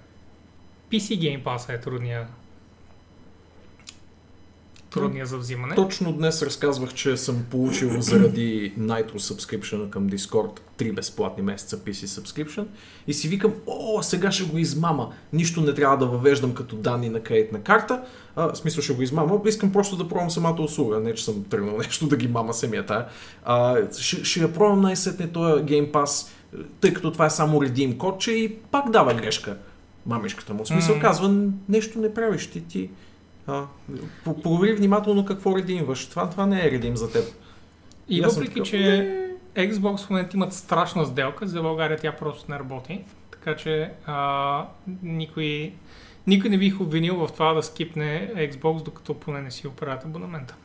PC 0.92 1.20
Game 1.20 1.44
Pass 1.44 1.74
е 1.74 1.80
трудния 1.80 2.28
трудния 4.92 5.26
за 5.26 5.38
взимане. 5.38 5.76
Точно 5.76 6.14
днес 6.14 6.42
разказвах, 6.42 6.94
че 6.94 7.18
съм 7.18 7.46
получил 7.50 8.02
заради 8.02 8.74
Nitro 8.80 9.16
subscription 9.16 9.90
към 9.90 10.10
Discord 10.10 10.60
3 10.78 10.94
безплатни 10.94 11.44
месеца 11.44 11.78
PC 11.78 12.06
subscription 12.06 12.66
и 13.08 13.14
си 13.14 13.28
викам, 13.28 13.54
о, 13.68 14.04
сега 14.04 14.32
ще 14.32 14.44
го 14.44 14.58
измама. 14.58 15.14
Нищо 15.34 15.62
не 15.62 15.74
трябва 15.74 15.98
да 15.98 16.06
въвеждам 16.06 16.54
като 16.54 16.76
данни 16.76 17.10
на 17.10 17.20
кредитна 17.20 17.62
карта. 17.62 18.02
А, 18.36 18.54
в 18.54 18.58
смисъл 18.58 18.82
ще 18.82 18.94
го 18.94 19.02
измама, 19.02 19.42
искам 19.46 19.72
просто 19.72 19.96
да 19.96 20.08
пробвам 20.08 20.32
самата 20.32 20.62
услуга, 20.62 21.00
не 21.00 21.14
че 21.14 21.26
съм 21.26 21.44
тръгнал 21.44 21.78
нещо 21.78 22.08
да 22.08 22.18
ги 22.18 22.28
мама 22.28 22.54
самия 22.54 22.86
тая. 22.86 23.06
А, 23.46 23.78
ще, 23.98 24.24
ще 24.24 24.40
я 24.40 24.54
пробвам 24.54 24.82
най-сетне 24.82 25.28
този 25.28 25.64
Game 25.64 25.92
Pass, 25.92 26.28
тъй 26.82 26.94
като 26.94 27.12
това 27.12 27.26
е 27.26 27.30
само 27.30 27.60
redeem 27.60 27.98
кодче 27.98 28.32
и 28.32 28.56
пак 28.56 28.90
дава 28.90 29.14
грешка. 29.14 29.58
Мамишката 30.06 30.54
му. 30.54 30.64
В 30.64 30.68
смисъл 30.68 30.96
М. 30.96 31.02
казва, 31.02 31.48
нещо 31.70 32.00
не 32.00 32.14
правиш 32.14 32.48
ти, 32.48 32.62
ти 32.62 32.90
а, 33.52 33.66
провери 34.44 34.74
внимателно 34.74 35.26
какво 35.26 35.58
редимваш. 35.58 36.10
Това, 36.10 36.30
това 36.30 36.46
не 36.46 36.66
е 36.66 36.72
редим 36.72 36.98
за 36.98 37.12
теб. 37.12 37.24
И 38.10 38.22
съм 38.22 38.30
въпреки, 38.30 38.54
такъв, 38.54 38.68
че 38.68 39.18
Xbox 39.56 40.06
в 40.06 40.10
момента 40.10 40.38
имат 40.38 40.54
страшна 40.54 41.06
сделка, 41.06 41.48
за 41.48 41.62
България 41.62 41.98
тя 41.98 42.12
просто 42.12 42.52
не 42.52 42.60
работи. 42.60 43.04
Така 43.32 43.56
че 43.56 43.92
а, 44.06 44.66
никой, 45.04 45.74
никой 46.28 46.50
не 46.50 46.58
бих 46.58 46.82
обвинил 46.82 47.16
в 47.16 47.34
това 47.34 47.54
да 47.54 47.64
скипне 47.64 48.32
Xbox, 48.36 48.84
докато 48.84 49.14
поне 49.14 49.42
не 49.42 49.52
си 49.52 49.68
оправят 49.68 50.06
абонамента. 50.06 50.56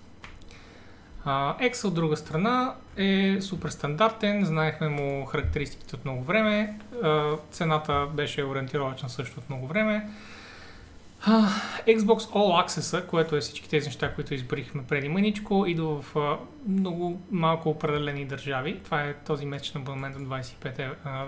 А, 1.25 1.59
X 1.59 1.85
от 1.85 1.95
друга 1.95 2.17
страна 2.17 2.75
е 2.97 3.39
супер 3.41 3.69
стандартен, 3.69 4.45
знаехме 4.45 4.89
му 4.89 5.25
характеристиките 5.25 5.97
от 5.97 6.05
много 6.05 6.23
време, 6.23 6.79
а, 7.03 7.33
цената 7.51 8.07
беше 8.15 8.45
ориентировачна 8.45 9.09
също 9.09 9.41
от 9.41 9.49
много 9.49 9.67
време. 9.67 10.09
Xbox 11.87 12.19
All 12.19 12.67
Access, 12.67 13.07
което 13.07 13.37
е 13.37 13.41
всички 13.41 13.69
тези 13.69 13.87
неща, 13.87 14.15
които 14.15 14.35
избрихме 14.35 14.83
преди 14.89 15.09
мъничко, 15.09 15.65
идва 15.67 16.03
в 16.03 16.17
а, 16.17 16.39
много 16.69 17.21
малко 17.31 17.71
определени 17.71 18.25
държави. 18.25 18.81
Това 18.85 19.03
е 19.03 19.15
този 19.15 19.47
месечен 19.47 19.81
абонамент 19.81 20.17
от 20.17 20.23
25 20.23 20.79
ев- 20.79 20.95
а, 21.05 21.25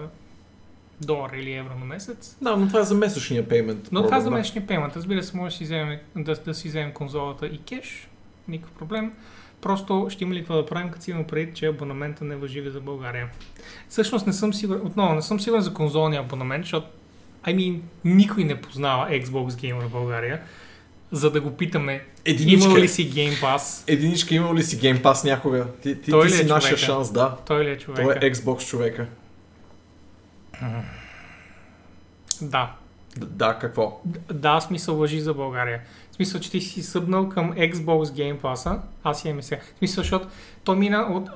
долара 1.00 1.36
или 1.36 1.52
евро 1.52 1.74
на 1.78 1.84
месец. 1.84 2.36
Да, 2.42 2.56
но 2.56 2.66
това 2.66 2.80
е 2.80 2.84
за 2.84 2.94
месечния 2.94 3.48
пеймент. 3.48 3.88
Но 3.92 4.02
това 4.02 4.16
е 4.16 4.20
за 4.20 4.30
месечния 4.30 4.66
пеймент. 4.66 4.96
Разбира 4.96 5.22
се, 5.22 5.36
може 5.36 5.52
да 5.52 5.56
си 5.56 5.64
вземем, 5.64 5.98
да, 6.16 6.34
да 6.34 6.54
си 6.54 6.68
вземем 6.68 6.92
конзолата 6.92 7.46
и 7.46 7.58
кеш. 7.58 8.08
Никакъв 8.48 8.72
проблем. 8.72 9.12
Просто 9.60 10.06
ще 10.10 10.24
има 10.24 10.34
ли 10.34 10.38
какво 10.38 10.54
да 10.54 10.66
правим, 10.66 10.90
като 10.90 11.04
си 11.04 11.10
имам 11.10 11.24
преди, 11.24 11.54
че 11.54 11.66
абонамента 11.66 12.24
не 12.24 12.36
въжи 12.36 12.70
за 12.70 12.80
България. 12.80 13.28
Всъщност 13.88 14.26
не 14.26 14.32
съм 14.32 14.54
сигурен, 14.54 14.86
отново 14.86 15.14
не 15.14 15.22
съм 15.22 15.40
сигурен 15.40 15.62
за 15.62 15.74
конзолния 15.74 16.20
абонамент, 16.20 16.64
защото 16.64 16.86
Mean, 17.54 17.80
никой 18.04 18.44
не 18.44 18.60
познава 18.60 19.08
Xbox 19.10 19.48
Gamer 19.48 19.80
в 19.86 19.90
България, 19.90 20.40
за 21.12 21.30
да 21.30 21.40
го 21.40 21.50
питаме, 21.56 22.04
Единичка, 22.24 22.64
имал 22.68 22.78
ли 22.82 22.88
си 22.88 23.12
Game 23.12 23.40
Pass, 23.40 23.84
единичка 23.92 24.34
имал 24.34 24.54
ли 24.54 24.62
си 24.62 24.78
Game 24.80 25.02
Pass 25.02 25.24
някога? 25.24 25.66
Ти, 25.82 26.00
ти, 26.00 26.10
Той 26.10 26.26
ти 26.26 26.34
е 26.34 26.36
си 26.36 26.44
нашия 26.44 26.76
човека? 26.76 26.86
шанс, 26.92 27.12
да. 27.12 27.36
той 27.46 27.64
ли 27.64 27.70
е 27.70 27.78
човека? 27.78 28.02
Той 28.02 28.28
е 28.28 28.32
Xbox 28.34 28.66
човека. 28.66 29.06
Да. 32.42 32.72
Д- 33.16 33.26
да, 33.26 33.58
какво? 33.58 34.00
Д- 34.04 34.34
Да, 34.34 34.60
смисъл 34.60 34.96
въжи 34.96 35.20
за 35.20 35.34
България. 35.34 35.80
В 36.10 36.14
смисъл, 36.14 36.40
че 36.40 36.50
ти 36.50 36.60
си 36.60 36.82
събнал 36.82 37.28
към 37.28 37.52
Xbox 37.52 38.04
Game 38.04 38.40
Pass, 38.40 38.78
аз 39.04 39.24
имам 39.24 39.42
сега. 39.42 39.60
В 39.74 39.78
смисъл, 39.78 40.02
защото 40.02 40.28
то 40.64 40.74
мина 40.76 40.98
от... 40.98 41.28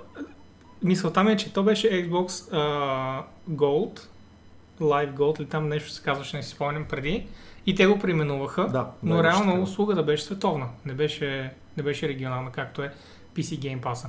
Мисълта 0.82 1.24
ми 1.24 1.32
е, 1.32 1.36
че 1.36 1.52
то 1.52 1.62
беше 1.62 1.90
Xbox 1.90 2.52
а, 2.52 3.22
Gold, 3.50 4.00
Live 4.82 5.14
Gold 5.14 5.40
или 5.40 5.48
там 5.48 5.68
нещо 5.68 5.90
се 5.90 6.02
казваше, 6.02 6.36
не 6.36 6.42
си 6.42 6.50
спомням 6.50 6.84
преди. 6.84 7.26
И 7.66 7.74
те 7.74 7.86
го 7.86 7.98
преименуваха, 7.98 8.68
Да, 8.68 8.90
но 9.02 9.16
да, 9.16 9.22
реално 9.22 9.50
така. 9.52 9.62
услугата 9.62 10.02
беше 10.02 10.24
световна. 10.24 10.68
Не 10.86 10.92
беше, 10.92 11.52
не 11.76 11.82
беше 11.82 12.08
регионална, 12.08 12.52
както 12.52 12.82
е 12.82 12.92
PC 13.34 13.58
Game 13.58 13.80
Pass. 13.80 14.08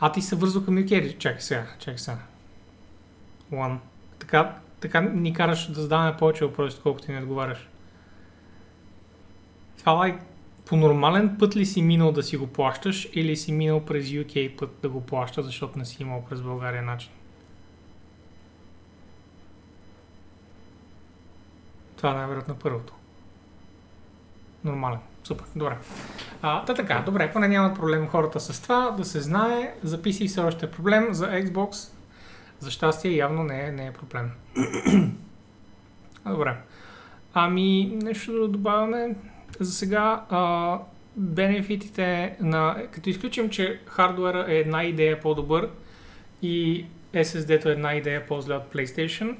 А 0.00 0.12
ти 0.12 0.22
се 0.22 0.36
вързва 0.36 0.64
към 0.64 0.78
UK. 0.78 1.18
Чакай 1.18 1.40
сега, 1.40 1.66
чакай 1.78 1.98
сега. 1.98 2.18
One. 3.52 3.76
Така, 4.18 4.54
така 4.80 5.00
ни 5.00 5.32
караш 5.32 5.66
да 5.72 5.80
задаваме 5.80 6.16
повече 6.16 6.44
въпроси, 6.44 6.80
колкото 6.82 7.06
ти 7.06 7.12
не 7.12 7.18
отговаряш. 7.18 7.68
Това 9.78 9.92
лайк, 9.92 10.16
по 10.66 10.76
нормален 10.76 11.36
път 11.38 11.56
ли 11.56 11.66
си 11.66 11.82
минал 11.82 12.12
да 12.12 12.22
си 12.22 12.36
го 12.36 12.46
плащаш 12.46 13.08
или 13.12 13.36
си 13.36 13.52
минал 13.52 13.84
през 13.84 14.06
UK 14.06 14.58
път 14.58 14.70
да 14.82 14.88
го 14.88 15.00
плащаш, 15.00 15.44
защото 15.44 15.78
не 15.78 15.84
си 15.84 16.02
имал 16.02 16.24
през 16.30 16.40
България 16.40 16.82
начин? 16.82 17.10
Това 22.02 22.14
е 22.14 22.16
най-вероятно 22.16 22.54
първото. 22.54 22.92
Нормален. 24.64 24.98
Супер. 25.24 25.44
Добре. 25.56 25.76
А, 26.42 26.64
та 26.64 26.74
така, 26.74 27.02
добре, 27.06 27.32
поне 27.32 27.48
нямат 27.48 27.74
проблем 27.74 28.08
хората 28.08 28.40
с 28.40 28.62
това, 28.62 28.90
да 28.90 29.04
се 29.04 29.20
знае. 29.20 29.74
За 29.82 30.02
PC 30.02 30.28
все 30.28 30.40
още 30.40 30.66
е 30.66 30.70
проблем, 30.70 31.14
за 31.14 31.26
Xbox 31.26 31.92
за 32.60 32.70
щастие 32.70 33.16
явно 33.16 33.44
не 33.44 33.66
е, 33.66 33.72
не 33.72 33.86
е 33.86 33.92
проблем. 33.92 34.30
Добре. 36.26 36.56
Ами, 37.34 37.98
нещо 38.02 38.32
да 38.32 38.48
добавяме. 38.48 39.14
За 39.60 39.72
сега, 39.72 40.24
а, 40.30 40.78
бенефитите 41.16 42.36
на... 42.40 42.76
Като 42.92 43.10
изключим, 43.10 43.50
че 43.50 43.80
хардуера 43.86 44.44
е 44.48 44.54
една 44.54 44.84
идея 44.84 45.20
по-добър 45.20 45.68
и 46.42 46.86
SSD-то 47.14 47.68
е 47.68 47.72
една 47.72 47.94
идея 47.94 48.26
по-зле 48.26 48.54
от 48.54 48.74
PlayStation, 48.74 49.36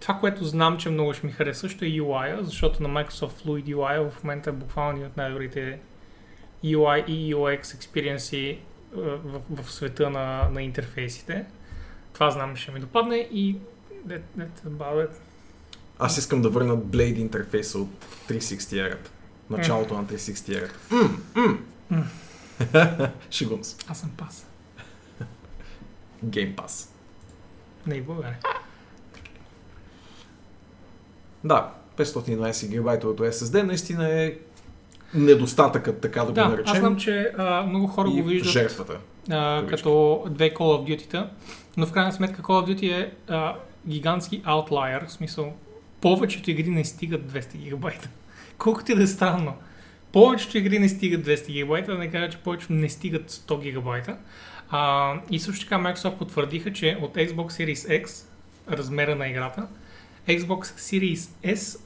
това, 0.00 0.14
което 0.14 0.44
знам, 0.44 0.78
че 0.78 0.90
много 0.90 1.14
ще 1.14 1.26
ми 1.26 1.32
хареса, 1.32 1.60
също 1.60 1.84
е 1.84 1.88
UI, 1.88 2.40
защото 2.40 2.82
на 2.82 2.88
Microsoft 2.88 3.44
Fluid 3.44 3.74
UI 3.76 4.10
в 4.10 4.24
момента 4.24 4.50
е 4.50 4.52
буквално 4.52 4.92
един 4.92 5.06
от 5.06 5.16
най-добрите 5.16 5.78
UI 6.64 7.06
и 7.06 7.34
UX 7.34 7.74
експириенси 7.74 8.58
в, 8.92 9.40
в 9.50 9.72
света 9.72 10.10
на, 10.10 10.48
на 10.52 10.62
интерфейсите. 10.62 11.44
Това 12.12 12.30
знам, 12.30 12.56
ще 12.56 12.72
ми 12.72 12.80
допадне 12.80 13.16
и 13.16 13.56
дет, 14.04 14.62
бавят. 14.64 15.22
Аз 15.98 16.18
искам 16.18 16.42
да 16.42 16.50
върна 16.50 16.76
Blade 16.76 17.18
интерфейса 17.18 17.78
от 17.78 18.04
360 18.28 18.86
ерата. 18.86 19.10
Началото 19.50 19.94
на 19.94 20.04
360 20.04 20.56
ерата. 20.56 20.78
М. 20.90 21.58
М. 21.90 22.06
Шегувам 23.30 23.64
се. 23.64 23.76
Аз 23.88 24.00
съм 24.00 24.10
пас. 24.16 24.46
Game 26.24 26.54
Pass. 26.54 26.88
Не 27.86 28.00
България. 28.00 28.38
Да, 31.44 31.70
520 31.96 32.68
гигабайтовото 32.68 33.22
SSD 33.22 33.62
наистина 33.62 34.08
е 34.22 34.32
недостатъкът, 35.14 36.00
така 36.00 36.20
да, 36.20 36.26
го 36.26 36.32
Да, 36.32 36.48
наречем. 36.48 36.72
аз 36.72 36.78
знам, 36.78 36.96
че 36.96 37.32
а, 37.38 37.62
много 37.62 37.86
хора 37.86 38.08
го 38.10 38.22
виждат 38.22 38.52
жертвата. 38.52 38.98
а, 39.30 39.66
като 39.66 40.22
две 40.30 40.50
Call 40.54 40.58
of 40.58 40.98
Duty-та, 40.98 41.30
но 41.76 41.86
в 41.86 41.92
крайна 41.92 42.12
сметка 42.12 42.42
Call 42.42 42.66
of 42.66 42.74
Duty 42.74 43.00
е 43.00 43.12
а, 43.28 43.54
гигантски 43.88 44.42
аутлайер, 44.44 45.04
в 45.06 45.12
смисъл 45.12 45.52
повечето 46.00 46.50
игри 46.50 46.70
не 46.70 46.84
стигат 46.84 47.32
200 47.32 47.56
гигабайта. 47.56 48.08
Колкото 48.58 48.92
и 48.92 48.94
да 48.94 49.02
е 49.02 49.06
странно. 49.06 49.54
Повечето 50.12 50.58
игри 50.58 50.78
не 50.78 50.88
стигат 50.88 51.26
200 51.26 51.46
гигабайта, 51.46 51.92
да 51.92 51.98
не 51.98 52.10
кажа, 52.10 52.30
че 52.30 52.38
повечето 52.38 52.72
не 52.72 52.88
стигат 52.88 53.30
100 53.30 53.60
гигабайта. 53.62 54.16
А, 54.70 55.14
и 55.30 55.38
също 55.38 55.64
така 55.64 55.76
Microsoft 55.76 56.18
потвърдиха, 56.18 56.72
че 56.72 56.98
от 57.02 57.14
Xbox 57.14 57.48
Series 57.48 58.04
X 58.04 58.26
размера 58.70 59.16
на 59.16 59.28
играта, 59.28 59.66
Xbox 60.28 60.62
Series 60.64 61.28
S 61.46 61.80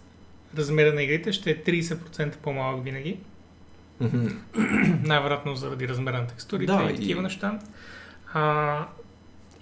размера 0.57 0.93
на 0.93 1.03
игрите 1.03 1.33
ще 1.33 1.51
е 1.51 1.57
30% 1.57 2.37
по-малък 2.37 2.85
винаги. 2.85 3.19
Най-вероятно 5.03 5.57
заради 5.57 5.89
размера 5.89 6.21
на 6.21 6.27
текстурите 6.27 6.73
Да, 6.73 6.89
и 6.93 6.97
такива 6.97 7.21
и- 7.21 7.23
неща. 7.23 7.59
А, 8.33 8.87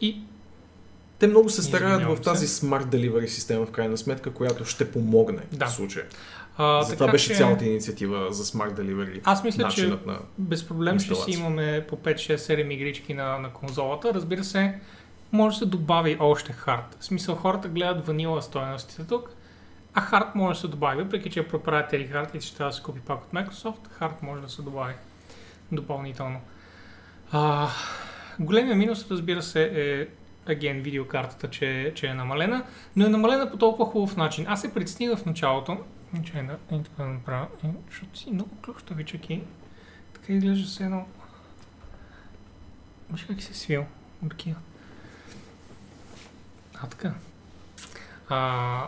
и 0.00 0.20
Те 1.18 1.26
много 1.26 1.48
се 1.48 1.62
стараят 1.62 2.02
в 2.02 2.20
тази 2.20 2.46
се. 2.48 2.66
Smart 2.66 2.84
Delivery 2.84 3.26
система, 3.26 3.66
в 3.66 3.70
крайна 3.70 3.98
сметка, 3.98 4.30
която 4.30 4.64
ще 4.64 4.90
помогне 4.90 5.38
Да. 5.52 5.66
в 5.66 5.72
случая. 5.72 6.04
а, 6.56 6.82
Затова 6.82 6.98
така 6.98 7.12
беше 7.12 7.28
че, 7.28 7.34
цялата 7.34 7.64
инициатива 7.64 8.32
за 8.32 8.44
Smart 8.44 8.74
Delivery. 8.74 9.20
Аз 9.24 9.44
мисля, 9.44 9.68
че 9.68 9.86
на... 10.06 10.18
без 10.38 10.68
проблем 10.68 10.98
ще 10.98 11.14
си 11.14 11.30
имаме 11.30 11.84
по 11.88 11.96
5, 11.96 12.14
6, 12.14 12.36
7 12.36 12.72
игрички 12.72 13.14
на, 13.14 13.38
на 13.38 13.50
конзолата. 13.52 14.14
Разбира 14.14 14.44
се, 14.44 14.74
може 15.32 15.54
да 15.54 15.58
се 15.58 15.66
добави 15.66 16.16
още 16.20 16.52
хард. 16.52 16.96
В 17.00 17.04
смисъл, 17.04 17.34
хората 17.34 17.68
гледат 17.68 18.06
ванила 18.06 18.42
стоеностите 18.42 19.06
тук, 19.06 19.30
а 19.94 20.00
хард 20.00 20.34
може 20.34 20.56
да 20.56 20.60
се 20.60 20.68
добави, 20.68 21.02
въпреки 21.02 21.30
че 21.30 21.40
е 21.40 21.48
proprietary 21.48 22.12
хард 22.12 22.34
и 22.34 22.40
ще 22.40 22.56
трябва 22.56 22.70
да 22.70 22.76
се 22.76 22.82
купи 22.82 23.00
пак 23.00 23.24
от 23.24 23.32
Microsoft, 23.32 23.88
хард 23.90 24.22
може 24.22 24.42
да 24.42 24.48
се 24.48 24.62
добави 24.62 24.94
допълнително. 25.72 26.40
А, 27.32 27.68
големия 28.40 28.76
минус, 28.76 29.10
разбира 29.10 29.42
се, 29.42 29.70
е 29.74 30.06
аген 30.52 30.80
видеокартата, 30.80 31.50
че, 31.50 31.92
че 31.94 32.06
е 32.06 32.14
намалена, 32.14 32.64
но 32.96 33.06
е 33.06 33.08
намалена 33.08 33.50
по 33.50 33.56
толкова 33.56 33.90
хубав 33.90 34.16
начин. 34.16 34.46
Аз 34.48 34.60
се 34.60 34.74
притесних 34.74 35.16
в 35.16 35.26
началото, 35.26 35.78
че 36.24 36.32
да, 36.32 36.76
е 36.76 36.82
така 36.82 37.02
да 37.02 37.08
направя, 37.08 37.46
е, 37.64 37.68
защото 37.90 38.18
си 38.18 38.30
много 38.30 38.50
клющави 38.64 39.04
чеки. 39.04 39.42
Така 40.12 40.32
изглежда 40.32 40.68
се 40.68 40.84
едно... 40.84 41.06
Виж 43.10 43.24
как 43.24 43.42
се 43.42 43.54
свил 43.54 43.84
от. 44.22 44.56
А, 46.82 46.86
така. 46.86 47.14
А, 48.28 48.86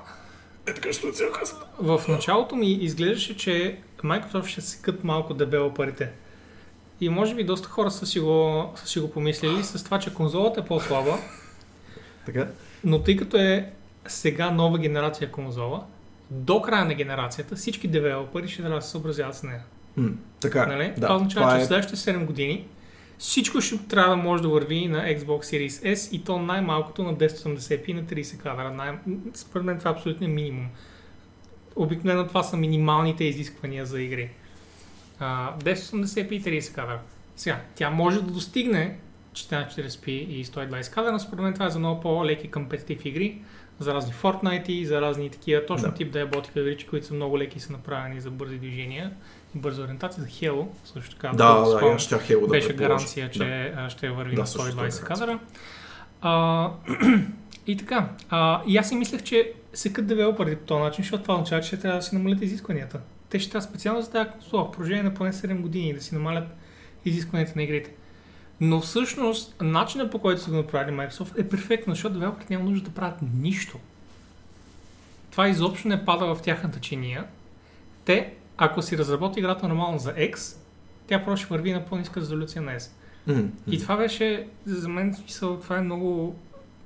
Е 0.66 0.74
така, 0.74 0.92
що 0.92 1.12
цял 1.12 1.33
казва. 1.33 1.59
в 1.78 2.09
началото 2.09 2.57
ми 2.57 2.72
изглеждаше, 2.72 3.37
че 3.37 3.78
Microsoft 3.98 4.46
ще 4.46 4.61
секат 4.61 5.04
малко 5.04 5.35
девелоперите. 5.35 6.11
И 7.00 7.09
може 7.09 7.35
би 7.35 7.44
доста 7.44 7.68
хора 7.68 7.90
са 7.90 8.07
си 8.07 8.20
го, 8.20 8.72
са 8.76 8.87
си 8.87 9.00
го 9.00 9.11
помислили 9.11 9.64
с 9.64 9.85
това, 9.85 9.98
че 9.98 10.14
конзолата 10.14 10.61
е 10.61 10.64
по-слаба, 10.64 11.18
Така? 12.26 12.46
но 12.85 13.02
тъй 13.02 13.16
като 13.16 13.37
е 13.37 13.70
сега 14.07 14.50
нова 14.50 14.78
генерация 14.78 15.33
конзола, 15.33 15.85
до 16.30 16.62
края 16.62 16.85
на 16.85 16.94
генерацията 16.94 17.57
всички 17.57 17.88
девелопери 17.88 18.48
ще 18.48 18.62
трябва 18.62 18.78
да 18.78 18.83
се 18.83 18.90
съобразяват 18.90 19.37
с 19.37 19.42
нея. 19.42 19.61
М, 19.96 20.11
така, 20.40 20.66
Нали? 20.66 20.88
да. 20.88 20.94
това 21.00 21.16
означава, 21.16 21.50
че 21.50 21.57
е... 21.57 21.64
в 21.64 21.66
следващите 21.66 21.96
7 22.12 22.24
години 22.24 22.66
всичко 23.18 23.61
ще 23.61 23.79
трябва 23.79 24.16
да 24.16 24.22
може 24.22 24.42
да 24.42 24.48
върви 24.48 24.87
на 24.88 24.98
Xbox 25.05 25.24
Series 25.24 25.94
S 25.94 26.12
и 26.14 26.24
то 26.24 26.38
най-малкото 26.38 27.03
на 27.03 27.14
1080p 27.16 27.92
на 27.92 28.03
30 28.05 28.38
кадра. 28.38 28.70
Най- 28.70 28.98
Според 29.35 29.64
мен 29.64 29.79
това 29.79 29.90
е 29.90 29.94
абсолютно 29.94 30.29
минимум. 30.29 30.66
Обикновено 31.77 32.27
това 32.27 32.42
са 32.42 32.57
минималните 32.57 33.24
изисквания 33.24 33.87
за 33.87 34.00
игри. 34.03 34.31
А, 35.18 35.59
1080p 35.59 36.33
и 36.33 36.42
30 36.42 36.74
кадра. 36.74 37.00
Сега, 37.37 37.61
тя 37.74 37.90
може 37.90 38.22
да 38.22 38.31
достигне 38.31 38.98
1440p 39.33 40.09
и 40.09 40.44
120 40.44 40.94
кадра, 40.94 41.12
но 41.12 41.18
според 41.18 41.42
мен 41.42 41.55
това 41.55 41.66
е 41.66 41.70
за 41.70 41.79
много 41.79 42.00
по-леки 42.00 42.50
компетитив 42.50 43.05
игри, 43.05 43.38
за 43.79 43.94
разни 43.94 44.12
Fortnite 44.14 44.68
и 44.70 44.87
за 44.87 45.00
разни 45.00 45.31
такива, 45.31 45.66
точно 45.66 45.88
Да. 45.88 45.94
тип 45.94 46.12
диаботика 46.12 46.61
игрички, 46.61 46.88
които 46.88 47.07
са 47.07 47.14
много 47.14 47.38
леки 47.38 47.59
и 47.59 47.61
са 47.61 47.72
направени 47.72 48.20
за 48.20 48.31
бързи 48.31 48.59
движения 48.59 49.11
и 49.11 49.43
бърза 49.55 49.83
ориентация. 49.83 50.23
За 50.23 50.29
Halo 50.29 50.67
също 50.85 51.17
така. 51.17 51.29
Да, 51.29 51.55
да, 51.55 51.77
спомням, 51.77 51.99
ще 51.99 52.14
Halo 52.14 52.40
да 52.40 52.47
беше 52.47 52.73
гаранция, 52.73 53.31
че 53.31 53.73
Да. 53.77 53.90
ще 53.90 54.11
върви 54.11 54.35
Да, 54.35 54.40
на 54.40 54.47
също 54.47 54.69
120 54.69 55.03
е 55.03 55.05
кадра. 55.05 55.38
А, 56.21 56.71
и 57.67 57.77
така. 57.77 58.09
А, 58.31 58.62
и 58.67 58.77
аз 58.77 58.88
си 58.88 58.95
мислех, 58.95 59.23
че 59.23 59.53
секат 59.73 60.07
девелопери 60.07 60.57
по 60.57 60.67
този 60.67 60.83
начин, 60.83 61.05
защото 61.05 61.23
това 61.23 61.35
означава, 61.35 61.62
че 61.62 61.67
ще 61.67 61.79
трябва 61.79 61.99
да 61.99 62.03
си 62.03 62.14
намалят 62.14 62.43
изискванията. 62.43 63.01
Те 63.31 63.38
ще 63.38 63.51
трябва 63.51 63.69
специално 63.69 64.03
за 64.03 64.11
тази 64.11 64.31
консола, 64.31 64.64
в 64.64 64.71
продължение 64.71 65.03
на 65.03 65.14
поне 65.14 65.33
7 65.33 65.61
години, 65.61 65.95
да 65.95 66.01
си 66.01 66.14
намалят 66.14 66.45
изискванията 67.05 67.53
на 67.57 67.62
игрите. 67.62 67.90
Но 68.61 68.81
всъщност, 68.81 69.57
начинът 69.61 70.11
по 70.11 70.19
който 70.19 70.40
са 70.40 70.51
го 70.51 70.57
направили 70.57 70.97
Microsoft 70.97 71.40
е 71.40 71.49
перфектно, 71.49 71.95
защото 71.95 72.14
девелоперите 72.14 72.55
няма 72.55 72.71
нужда 72.71 72.88
да 72.88 72.95
правят 72.95 73.19
нищо. 73.40 73.79
Това 75.31 75.49
изобщо 75.49 75.88
не 75.88 76.05
пада 76.05 76.35
в 76.35 76.43
тяхната 76.43 76.81
чиния. 76.81 77.25
Те, 78.05 78.35
ако 78.57 78.83
си 78.83 78.99
разработи 78.99 79.38
играта 79.40 79.69
нормално 79.69 79.99
за 79.99 80.14
X, 80.14 80.57
тя 81.07 81.25
просто 81.25 81.47
ще 81.47 81.55
върви 81.55 81.73
на 81.73 81.85
по-ниска 81.85 82.21
резолюция 82.21 82.62
на 82.62 82.73
S. 82.73 82.90
М. 83.27 83.43
И 83.71 83.79
това 83.79 83.97
беше, 83.97 84.49
за 84.67 84.88
мен, 84.88 85.14
смисъл, 85.14 85.61
това 85.61 85.79
е 85.79 85.81
много, 85.81 86.37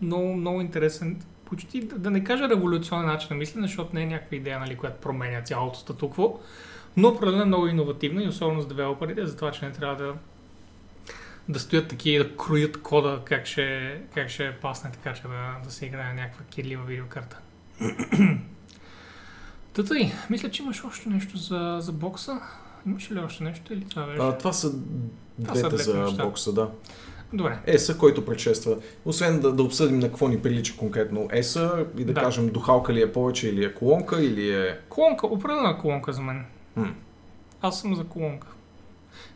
много, 0.02 0.34
много 0.34 0.60
интересен, 0.60 1.20
почти 1.44 1.80
да, 1.80 1.98
да 1.98 2.10
не 2.10 2.24
кажа 2.24 2.48
революционен 2.48 3.06
начин 3.06 3.28
на 3.30 3.36
мислене, 3.36 3.66
защото 3.66 3.94
не 3.94 4.02
е 4.02 4.06
някаква 4.06 4.36
идея, 4.36 4.58
нали, 4.58 4.76
която 4.76 5.00
променя 5.00 5.42
цялото 5.42 5.78
статукво, 5.78 6.40
но 6.96 7.08
определено 7.08 7.42
е 7.42 7.46
много 7.46 7.66
иновативна 7.66 8.24
и 8.24 8.28
особено 8.28 8.60
с 8.62 8.66
девелоперите, 8.66 9.26
за 9.26 9.36
това, 9.36 9.50
че 9.50 9.64
не 9.64 9.72
трябва 9.72 9.96
да, 9.96 10.14
да 11.48 11.60
стоят 11.60 11.88
такива 11.88 12.24
да 12.24 12.36
кроят 12.36 12.82
кода 12.82 13.20
как 13.24 13.46
ще, 13.46 14.00
как 14.14 14.28
ще 14.28 14.56
пасне 14.62 14.90
така, 14.92 15.14
че 15.14 15.22
да, 15.22 15.56
да 15.64 15.70
се 15.70 15.86
играе 15.86 16.14
някаква 16.14 16.44
кирлива 16.44 16.84
видеокарта. 16.84 17.38
Тата 19.78 19.98
и, 19.98 20.12
мисля, 20.30 20.50
че 20.50 20.62
имаш 20.62 20.84
още 20.84 21.08
нещо 21.08 21.36
за, 21.36 21.76
за 21.80 21.92
бокса. 21.92 22.40
Имаш 22.86 23.10
ли 23.10 23.18
още 23.18 23.44
нещо 23.44 23.72
или 23.72 23.84
това 23.84 24.06
беше? 24.06 24.18
А, 24.22 24.38
това 24.38 24.52
са 24.52 24.72
Това 25.44 25.54
са 25.54 25.68
двете 25.68 25.82
за 25.82 25.98
неща. 25.98 26.24
бокса, 26.24 26.52
да. 26.52 26.70
Добре. 27.32 27.58
ЕСА, 27.66 27.98
който 27.98 28.24
предшества. 28.24 28.76
Освен 29.04 29.40
да, 29.40 29.52
да 29.52 29.62
обсъдим 29.62 29.98
на 29.98 30.06
какво 30.08 30.28
ни 30.28 30.42
прилича 30.42 30.76
конкретно 30.76 31.28
ЕСА 31.32 31.86
и 31.98 32.04
да, 32.04 32.12
Да. 32.12 32.20
кажем 32.20 32.48
духалка 32.48 32.92
ли 32.92 33.02
е 33.02 33.12
повече 33.12 33.48
или 33.48 33.64
е 33.64 33.74
колонка 33.74 34.22
или 34.22 34.50
е... 34.54 34.78
Колонка, 34.88 35.26
определена 35.26 35.78
колонка 35.78 36.12
за 36.12 36.22
мен. 36.22 36.44
М. 36.76 36.94
Аз 37.62 37.80
съм 37.80 37.94
за 37.96 38.04
колонка. 38.04 38.46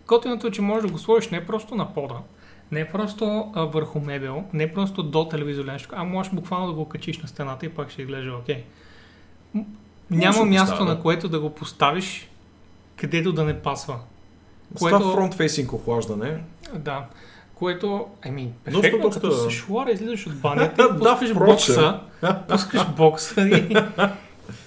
Готиното 0.07 0.46
е, 0.46 0.50
че 0.50 0.62
можеш 0.62 0.87
да 0.87 0.92
го 0.92 0.98
сложиш 0.98 1.31
не 1.31 1.46
просто 1.46 1.74
на 1.74 1.94
пода, 1.94 2.16
не 2.72 2.88
просто 2.88 3.52
а, 3.55 3.64
върху 3.64 4.00
мебел, 4.00 4.44
не 4.52 4.72
просто 4.72 5.02
до 5.02 5.28
телевизор 5.28 5.64
нещо, 5.64 5.88
а 5.92 6.05
можеш 6.05 6.33
буквално 6.33 6.66
да 6.66 6.72
го 6.72 6.88
качиш 6.88 7.18
на 7.18 7.28
стената 7.28 7.66
и 7.66 7.68
пак 7.68 7.90
ще 7.90 8.02
изглежда 8.02 8.37
окей. 8.37 8.64
М, 9.55 9.64
Няма 10.16 10.44
място, 10.44 10.70
поставя, 10.72 10.90
на 10.94 11.01
което 11.01 11.29
да 11.29 11.40
го 11.40 11.51
поставиш, 11.51 12.31
където 12.96 13.33
да 13.33 13.44
не 13.44 13.59
пасва. 13.62 13.98
Което- 14.79 14.98
това 14.98 15.12
фронт-фейсинг 15.12 15.72
охлаждане. 15.72 16.42
Да. 16.75 17.07
Което, 17.55 18.07
еми, 18.22 18.53
Доста, 18.66 18.81
перфектно, 18.81 19.09
доста- 19.09 19.20
като 19.20 19.35
с 19.37 19.51
шуара 19.51 19.90
излизаш 19.90 20.27
от 20.27 20.40
банята 20.40 20.88
и 20.96 20.98
пускаш 20.98 21.35
бокса, 21.35 22.01
пускаш 22.48 22.87
бокса 22.96 23.40
и... 23.40 23.77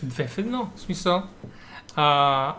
Две 0.04 0.28
в 0.28 0.38
едно, 0.38 0.70
в 0.76 0.80
смисъл. 0.82 1.24
А, 1.96 2.56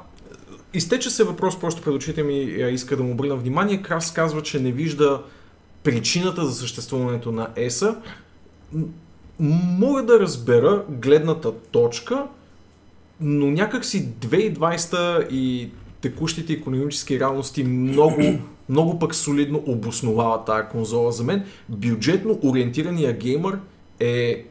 Изтече 0.75 1.11
се 1.11 1.25
въпрос 1.25 1.61
просто 1.61 1.83
пред 1.83 1.95
очите 1.95 2.23
ми, 2.23 2.39
иска 2.71 2.97
да 2.97 3.03
му 3.03 3.13
обърна 3.13 3.37
внимание. 3.37 3.83
Крас 3.83 4.13
казва, 4.13 4.43
че 4.43 4.61
не 4.61 4.73
вижда 4.73 5.23
причината 5.83 6.45
за 6.45 6.55
съществуването 6.55 7.33
на 7.33 7.49
ЕСА. 7.57 7.97
Мога 9.39 10.03
да 10.03 10.21
разбера 10.21 10.85
гледната 10.89 11.53
точка, 11.61 12.27
но 13.21 13.47
някак 13.47 13.85
си 13.85 14.09
2020 14.09 15.29
и 15.29 15.71
текущите 16.01 16.53
економически 16.53 17.21
реалности 17.21 17.65
много, 17.65 18.23
много 18.69 18.99
пък 18.99 19.15
солидно 19.15 19.63
обосновава 19.67 20.45
тази 20.45 20.69
конзола. 20.69 21.13
За 21.13 21.25
мен 21.25 21.45
бюджетно 21.69 22.39
ориентирания 22.43 23.19
геймър 23.19 23.59
е 24.01 24.45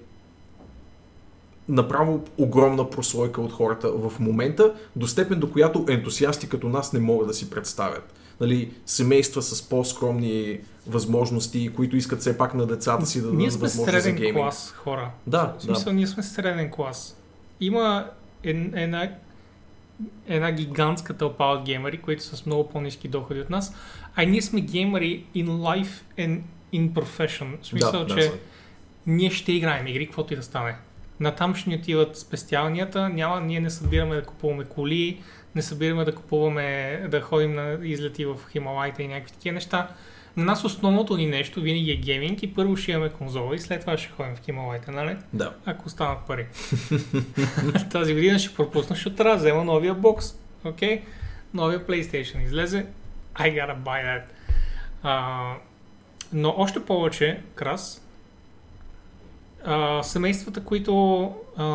направо 1.70 2.24
огромна 2.38 2.90
прослойка 2.90 3.42
от 3.42 3.52
хората 3.52 3.92
в 3.92 4.20
момента, 4.20 4.74
до 4.96 5.08
степен 5.08 5.40
до 5.40 5.52
която 5.52 5.86
ентусиасти 5.90 6.50
като 6.50 6.70
нас 6.70 6.94
не 6.94 7.00
могат 7.00 7.28
да 7.28 7.34
си 7.34 7.50
представят. 7.50 8.14
Нали, 8.42 8.72
семейства 8.86 9.42
с 9.42 9.62
по-скромни 9.70 10.60
възможности, 10.88 11.70
които 11.76 11.96
искат 11.96 12.20
все 12.20 12.38
пак 12.38 12.54
на 12.54 12.66
децата 12.66 13.06
си 13.06 13.22
да 13.22 13.28
ние 13.28 13.38
дадат 13.38 13.54
сме 13.54 13.62
възможност 13.62 13.96
за 13.96 14.02
среден 14.02 14.16
гейминг. 14.16 14.38
клас 14.38 14.74
хора. 14.78 15.12
Да, 15.28 15.56
В 15.60 15.64
смисъл, 15.64 15.94
ние 15.94 16.08
сме 16.08 16.24
среден 16.24 16.72
клас. 16.72 17.18
Има 17.60 18.06
ед- 18.46 18.74
една, 18.76 19.12
една 20.28 20.52
гигантска 20.52 21.18
тълпа 21.18 21.44
от 21.44 21.66
геймери, 21.66 21.98
които 21.98 22.24
са 22.24 22.38
с 22.38 22.46
много 22.46 22.70
по-низки 22.70 23.08
доходи 23.08 23.40
от 23.40 23.50
нас, 23.50 23.76
а 24.16 24.26
ние 24.26 24.42
сме 24.42 24.62
геймери 24.62 25.26
in 25.36 25.48
life 25.48 26.02
and 26.18 26.42
in 26.74 26.90
profession. 26.90 27.62
В 27.62 27.68
смисъл, 27.68 28.06
да, 28.06 28.16
че 28.16 28.30
да. 28.30 28.38
ние 29.08 29.32
ще 29.32 29.52
играем 29.52 29.88
игри, 29.88 30.06
каквото 30.06 30.34
и 30.34 30.36
да 30.36 30.44
стане. 30.44 30.76
Натам 31.20 31.56
ще 31.56 31.70
ни 31.70 31.76
отиват 31.76 32.18
спестиалнията, 32.18 33.10
няма, 33.10 33.42
ние 33.42 33.60
не 33.60 33.70
събираме 33.70 34.16
да 34.16 34.24
купуваме 34.24 34.66
коли, 34.66 35.22
не 35.56 35.62
събираме 35.62 36.06
да 36.06 36.16
купуваме, 36.16 37.02
да 37.12 37.22
ходим 37.22 37.54
на 37.54 37.78
излети 37.84 38.26
в 38.26 38.36
Хималайта 38.52 39.04
и 39.04 39.08
някакви 39.08 39.34
такива 39.34 39.54
неща. 39.54 39.90
На 40.38 40.46
нас 40.46 40.64
основното 40.64 41.18
ни 41.18 41.26
нещо 41.26 41.62
винаги 41.62 41.92
е 41.92 41.96
гейминг 41.96 42.44
и 42.44 42.54
първо 42.54 42.78
ще 42.78 42.92
имаме 42.92 43.10
конзола 43.10 43.56
и 43.56 43.60
след 43.60 43.82
това 43.82 43.98
ще 43.98 44.10
ходим 44.10 44.36
в 44.36 44.42
Хималайта, 44.46 44.92
нали? 44.92 45.18
да. 45.34 45.54
Ако 45.66 45.86
останат 45.88 46.20
пари. 46.28 46.48
Тази 47.92 48.14
година 48.14 48.40
ще 48.40 48.56
пропусна, 48.56 48.96
защото 48.96 49.16
трябва 49.16 49.36
да 49.36 49.40
взема 49.40 49.64
новия 49.64 49.94
бокс. 49.94 50.26
Окей? 50.64 51.04
Новия 51.54 51.88
PlayStation 51.88 52.44
излезе. 52.44 52.86
I 53.36 53.44
gotta 53.44 53.78
buy 53.84 54.06
that. 54.06 54.24
А, 55.04 55.54
но 56.34 56.54
още 56.58 56.86
повече, 56.86 57.42
Крас, 57.56 58.08
а, 59.66 60.04
семействата, 60.04 60.64
които 60.64 61.26
а, 61.58 61.66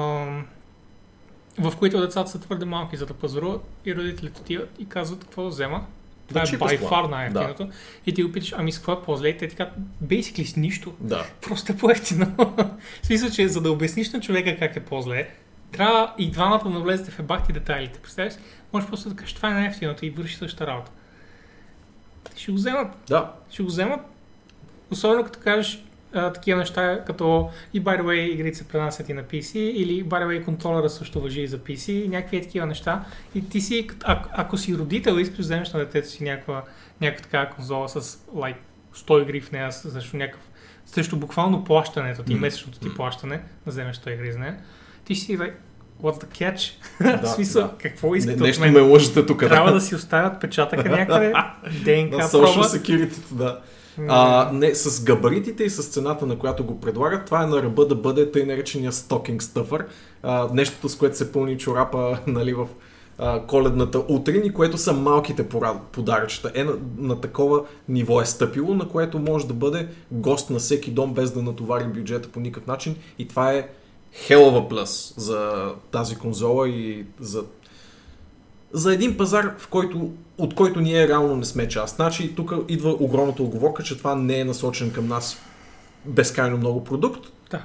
в 1.58 1.76
които 1.78 2.00
децата 2.00 2.30
са 2.30 2.40
твърде 2.40 2.64
малки 2.64 2.96
за 2.96 3.06
да 3.06 3.14
пазаруват 3.14 3.62
и 3.84 3.94
родителите 3.94 4.40
отиват 4.40 4.70
и 4.78 4.88
казват 4.88 5.24
какво 5.24 5.42
да 5.42 5.48
взема. 5.48 5.86
Това 6.30 6.42
Да, 6.44 6.56
е 6.56 6.58
by 6.58 6.80
far 6.80 7.10
най-ефтиното. 7.10 7.68
И 8.06 8.14
ти 8.14 8.22
го 8.22 8.32
питаш, 8.32 8.54
ами 8.56 8.72
с 8.72 8.78
какво 8.78 8.92
е 8.92 9.02
по-зле? 9.02 9.36
Те 9.36 9.48
казват, 9.48 9.78
basically 10.04 10.44
с 10.44 10.56
нищо. 10.56 10.94
Да. 11.00 11.26
Просто 11.40 11.72
е 11.72 11.76
по-ефтино. 11.76 12.34
в 13.02 13.06
смисъл, 13.06 13.30
че 13.30 13.48
за 13.48 13.60
да 13.60 13.72
обясниш 13.72 14.12
на 14.12 14.20
човека 14.20 14.58
как 14.58 14.76
е 14.76 14.80
по-зле, 14.80 15.28
трябва 15.72 16.14
и 16.18 16.30
двамата 16.30 16.60
да 16.64 16.70
навлезете 16.70 17.10
в 17.10 17.18
ебахти 17.18 17.52
детайлите. 17.52 17.98
Представяш? 17.98 18.32
си? 18.32 18.38
Можеш 18.72 18.88
просто 18.88 19.08
да 19.08 19.16
кажеш, 19.16 19.34
това 19.34 19.50
е 19.50 19.54
най-ефтиното 19.54 20.06
и 20.06 20.10
върши 20.10 20.36
същата 20.36 20.66
работа. 20.66 20.90
Ще 22.36 22.52
го 22.52 22.56
вземат. 22.56 22.88
Да. 23.08 23.32
Ще 23.50 23.62
го 23.62 23.68
вземат. 23.68 24.00
Особено 24.90 25.24
като 25.24 25.38
кажеш 25.40 25.84
а, 26.14 26.32
такива 26.32 26.58
неща, 26.58 27.04
като 27.06 27.50
и 27.74 27.82
by 27.84 28.00
the 28.00 28.02
way 28.02 28.14
игрите 28.14 28.58
се 28.58 28.68
пренасят 28.68 29.08
и 29.08 29.12
на 29.12 29.22
PC, 29.22 29.56
или 29.56 30.04
by 30.04 30.24
the 30.24 30.26
way 30.26 30.44
контролера 30.44 30.88
също 30.88 31.20
въжи 31.20 31.40
и 31.40 31.46
за 31.46 31.58
PC, 31.58 31.92
и 31.92 32.08
някакви 32.08 32.36
е 32.36 32.42
такива 32.42 32.66
неща. 32.66 33.04
И 33.34 33.48
ти 33.48 33.61
си, 33.61 33.88
а, 34.04 34.22
ако 34.32 34.56
си 34.58 34.76
родител 34.78 35.18
и 35.18 35.22
искаш 35.22 35.36
да 35.36 35.42
вземеш 35.42 35.72
на 35.72 35.78
детето 35.78 36.08
си 36.08 36.24
някаква, 36.24 36.62
някаква 37.00 37.22
такава 37.22 37.50
конзола 37.50 37.88
с 37.88 38.00
like, 38.34 38.56
100 38.94 39.22
игри 39.22 39.40
в 39.40 39.52
нея, 39.52 39.72
също 39.72 40.16
някакъв 40.16 40.42
срещу 40.86 41.16
буквално 41.16 41.64
плащането 41.64 42.22
ти, 42.22 42.34
М. 42.34 42.40
месечното 42.40 42.78
ти 42.78 42.94
плащане, 42.94 43.36
да 43.36 43.70
вземеш 43.70 43.96
100 43.96 44.14
игри 44.14 44.32
за 44.32 44.38
нея, 44.38 44.56
ти 45.04 45.14
ще 45.14 45.24
си 45.24 45.38
like, 45.38 45.54
what's 46.02 46.24
the 46.24 46.26
catch? 46.26 46.72
Да, 47.00 47.16
в 47.26 47.28
смисъл, 47.28 47.62
да. 47.62 47.74
какво 47.78 48.11
Не, 48.11 48.18
искате 48.18 48.36
от 48.36 48.40
нещо 48.40 48.62
мен? 48.62 48.72
ме 48.72 48.80
лъжете 48.80 49.26
тук. 49.26 49.38
Трябва 49.38 49.72
да 49.72 49.80
си 49.80 49.94
оставят 49.94 50.40
печатъка 50.40 50.88
някъде, 50.88 51.26
ДНК 51.84 52.16
на 52.16 52.24
social 52.24 52.62
security, 52.62 53.34
да. 53.34 53.61
А, 54.09 54.51
не, 54.53 54.74
с 54.74 55.05
габаритите 55.05 55.64
и 55.64 55.70
с 55.70 55.82
цената, 55.82 56.26
на 56.26 56.38
която 56.38 56.64
го 56.64 56.80
предлагат, 56.80 57.24
това 57.26 57.42
е 57.42 57.46
на 57.46 57.62
ръба 57.62 57.86
да 57.86 57.94
бъде 57.94 58.30
тъй 58.30 58.44
наречения 58.44 58.92
стокинг 58.92 59.42
стъфър. 59.42 59.86
А, 60.22 60.48
нещото, 60.53 60.88
с 60.88 60.96
което 60.96 61.16
се 61.16 61.32
пълни 61.32 61.59
чорапа 61.59 62.18
нали, 62.26 62.55
в 62.55 62.68
а, 63.18 63.42
коледната 63.46 63.98
утрин 64.09 64.42
и 64.44 64.53
което 64.53 64.78
са 64.78 64.92
малките 64.92 65.48
подаръчета. 65.92 66.53
Е, 66.55 66.64
на, 66.64 66.72
на 66.98 67.20
такова 67.20 67.64
ниво 67.88 68.20
е 68.20 68.26
стъпило, 68.26 68.74
на 68.74 68.88
което 68.88 69.18
може 69.18 69.46
да 69.46 69.55
бъде 69.55 69.88
гост 70.11 70.51
на 70.51 70.59
всеки 70.59 70.90
дом 70.90 71.14
без 71.14 71.30
да 71.30 71.42
натовари 71.42 71.84
бюджета 71.84 72.28
по 72.28 72.40
никакъв 72.40 72.66
начин. 72.66 72.96
И 73.18 73.28
това 73.28 73.53
е 73.53 73.68
хелова 74.12 74.68
плюс 74.68 75.14
за 75.16 75.68
тази 75.90 76.16
конзола 76.16 76.68
и 76.68 77.07
за 77.20 77.44
за 78.72 78.94
един 78.94 79.16
пазар, 79.16 79.54
в 79.58 79.68
който, 79.68 80.12
от 80.38 80.54
който 80.54 80.80
ние 80.80 81.08
реално 81.08 81.36
не 81.36 81.44
сме 81.44 81.68
част. 81.68 81.96
Значи 81.96 82.34
тук 82.34 82.52
идва 82.68 82.96
огромната 83.00 83.42
оговорка, 83.42 83.82
че 83.82 83.98
това 83.98 84.14
не 84.14 84.40
е 84.40 84.44
насочен 84.44 84.92
към 84.92 85.08
нас 85.08 85.42
безкрайно 86.04 86.56
много 86.56 86.84
продукт, 86.84 87.32
Да. 87.50 87.62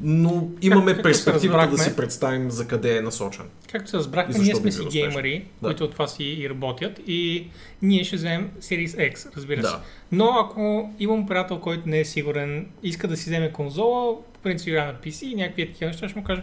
но 0.00 0.48
имаме 0.62 0.94
се 0.94 1.02
перспективата 1.02 1.70
да 1.70 1.78
си 1.78 1.96
представим 1.96 2.50
за 2.50 2.66
къде 2.66 2.96
е 2.96 3.00
насочен. 3.00 3.44
Както 3.72 3.90
се 3.90 3.96
разбрахме, 3.96 4.38
ние 4.38 4.54
сме 4.54 4.72
си 4.72 4.84
геймери, 4.90 5.44
Да. 5.62 5.68
които 5.68 5.84
от 5.84 5.92
това 5.92 6.06
си 6.06 6.24
и 6.24 6.50
работят 6.50 7.00
и 7.06 7.46
ние 7.82 8.04
ще 8.04 8.16
вземем 8.16 8.50
Series 8.60 9.14
X, 9.14 9.36
разбира 9.36 9.62
се. 9.62 9.70
Да. 9.70 9.80
Но 10.12 10.30
ако 10.38 10.90
имам 10.98 11.26
приятел, 11.26 11.60
който 11.60 11.88
не 11.88 12.00
е 12.00 12.04
сигурен, 12.04 12.66
иска 12.82 13.08
да 13.08 13.16
си 13.16 13.30
вземе 13.30 13.52
конзола, 13.52 14.16
по 14.32 14.40
принцип 14.40 14.68
игра 14.68 14.86
на 14.86 14.94
PC 14.94 15.24
и 15.24 15.34
някакви 15.34 15.72
такива 15.72 15.90
неща, 15.90 16.08
ще 16.08 16.18
му 16.18 16.24
кажа, 16.24 16.42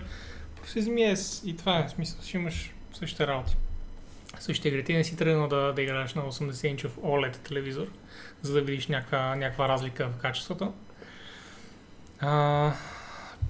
си 0.67 0.79
вземи 0.79 1.01
S 1.01 1.49
и 1.49 1.57
това 1.57 1.79
е, 1.79 1.89
смисъл, 1.89 2.17
ще 2.23 2.37
имаш 2.37 2.73
същите 2.93 3.27
работи. 3.27 3.55
Същите 4.39 4.67
игри. 4.67 4.83
Ти 4.83 4.93
не 4.93 5.03
си 5.03 5.17
тръгнал 5.17 5.47
да, 5.47 5.73
да 5.73 5.81
играеш 5.81 6.13
на 6.13 6.21
80 6.21 6.67
инчов 6.67 6.97
OLED 6.97 7.37
телевизор, 7.37 7.87
за 8.41 8.53
да 8.53 8.61
видиш 8.61 8.87
някаква, 8.87 9.35
някаква 9.35 9.69
разлика 9.69 10.09
в 10.09 10.21
качеството. 10.21 10.73
А, 12.19 12.71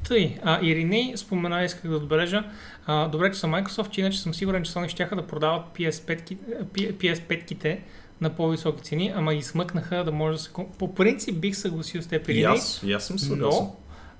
тъй, 0.08 0.38
а, 0.44 0.60
Ириней 0.62 1.18
спомена, 1.18 1.64
исках 1.64 1.92
да 1.92 1.98
отбележа, 1.98 2.44
а, 2.86 3.08
добре, 3.08 3.32
че 3.32 3.40
са 3.40 3.48
Microsoft, 3.48 3.90
че 3.90 4.02
иначе 4.02 4.20
съм 4.20 4.34
сигурен, 4.34 4.64
че 4.64 4.72
Sony 4.72 4.88
ще 4.88 5.06
да 5.06 5.28
продават 5.28 5.66
PS5-ки, 5.78 6.38
PS5-ките 6.74 7.80
на 8.22 8.36
по-високи 8.36 8.84
цени, 8.84 9.14
ама 9.16 9.36
ги 9.36 9.42
смъкнаха 9.42 10.04
да 10.04 10.12
може 10.12 10.38
да 10.38 10.44
се... 10.44 10.50
По 10.80 10.96
принцип 10.96 11.40
бих 11.40 11.56
съгласил 11.56 12.02
с 12.02 12.08
теб, 12.08 12.30
Ириней, 12.30 12.46
аз, 12.46 12.84
аз 12.96 13.06
съм 13.06 13.20
съгласен. 13.20 13.64
но 13.64 13.76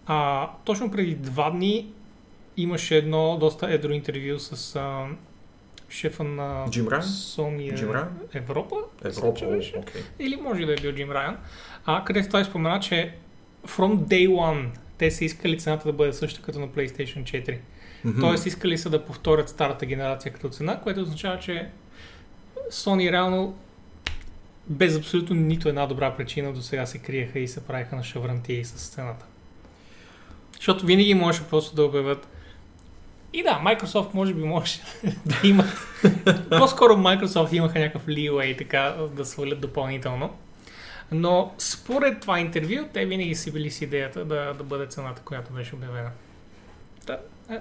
а, 0.06 0.50
точно 0.66 0.92
преди 0.92 1.16
два 1.16 1.50
дни 1.50 1.88
имаше 2.58 2.98
едно 2.98 3.38
доста 3.38 3.72
едро 3.72 3.92
интервю 3.92 4.40
с 4.40 4.76
а, 4.76 5.08
шефа 5.90 6.24
на 6.24 6.66
Джим 6.70 6.88
Райан? 6.88 7.04
Sony 7.04 7.76
Джим 7.76 7.92
Райан? 7.92 8.20
Европа, 8.34 8.76
Европа, 9.04 9.46
окей. 9.78 10.02
или 10.20 10.36
може 10.36 10.66
да 10.66 10.74
е 10.74 10.76
бил 10.76 10.92
Джим 10.92 11.12
Райан, 11.12 11.38
а, 11.86 12.04
където 12.06 12.30
той 12.30 12.46
спомена, 12.46 12.80
че 12.80 13.14
from 13.68 13.96
day 13.98 14.30
one 14.30 14.68
те 14.98 15.12
са 15.12 15.26
искали 15.26 15.60
цената 15.60 15.88
да 15.88 15.94
бъде 15.94 16.14
съща 16.14 16.42
като 16.42 16.60
на 16.60 16.68
PlayStation 16.68 17.24
4. 17.24 17.58
Мгм. 18.06 18.22
Тоест 18.22 18.46
искали 18.46 18.78
са 18.78 18.90
да 18.90 19.06
повторят 19.06 19.50
старата 19.50 19.86
генерация 19.86 20.34
като 20.34 20.50
цена, 20.50 20.80
което 20.80 21.02
означава, 21.02 21.40
че 21.40 21.70
Sony 22.72 23.12
реално 23.12 23.58
без 24.68 24.98
абсолютно 24.98 25.36
нито 25.36 25.70
една 25.70 25.86
добра 25.86 26.16
причина 26.16 26.54
до 26.54 26.62
сега 26.62 26.86
се 26.86 26.98
криеха 26.98 27.40
и 27.40 27.48
се 27.48 27.66
правиха 27.66 27.96
на 27.96 28.04
шаврантии 28.04 28.66
с 28.66 28.90
цената. 28.90 29.26
Защото 30.56 30.86
винаги 30.86 31.14
можеше 31.14 31.44
просто 31.50 31.76
да 31.76 31.86
обявят 31.86 32.28
и 33.36 33.44
да, 33.44 33.62
Microsoft 33.66 34.14
може 34.14 34.34
би 34.34 34.44
може 34.44 34.80
да 35.26 35.48
имат. 35.48 35.88
По-скоро 36.50 36.94
Microsoft 36.94 37.54
имаха 37.54 37.80
някакъв 37.80 38.06
leeway 38.06 38.58
така 38.58 38.96
да 39.14 39.26
свалят 39.26 39.62
допълнително. 39.62 40.36
Но 41.12 41.54
според 41.58 42.22
това 42.22 42.40
интервю, 42.40 42.88
те 42.94 43.06
винаги 43.06 43.36
си 43.36 43.52
били 43.52 43.72
с 43.72 43.82
идеята 43.82 44.26
да, 44.26 44.54
да 44.54 44.64
бъде 44.64 44.88
цената, 44.88 45.22
която 45.26 45.54
беше 45.54 45.76
обявена. 45.76 46.10
Да, 47.06 47.20
е. 47.50 47.60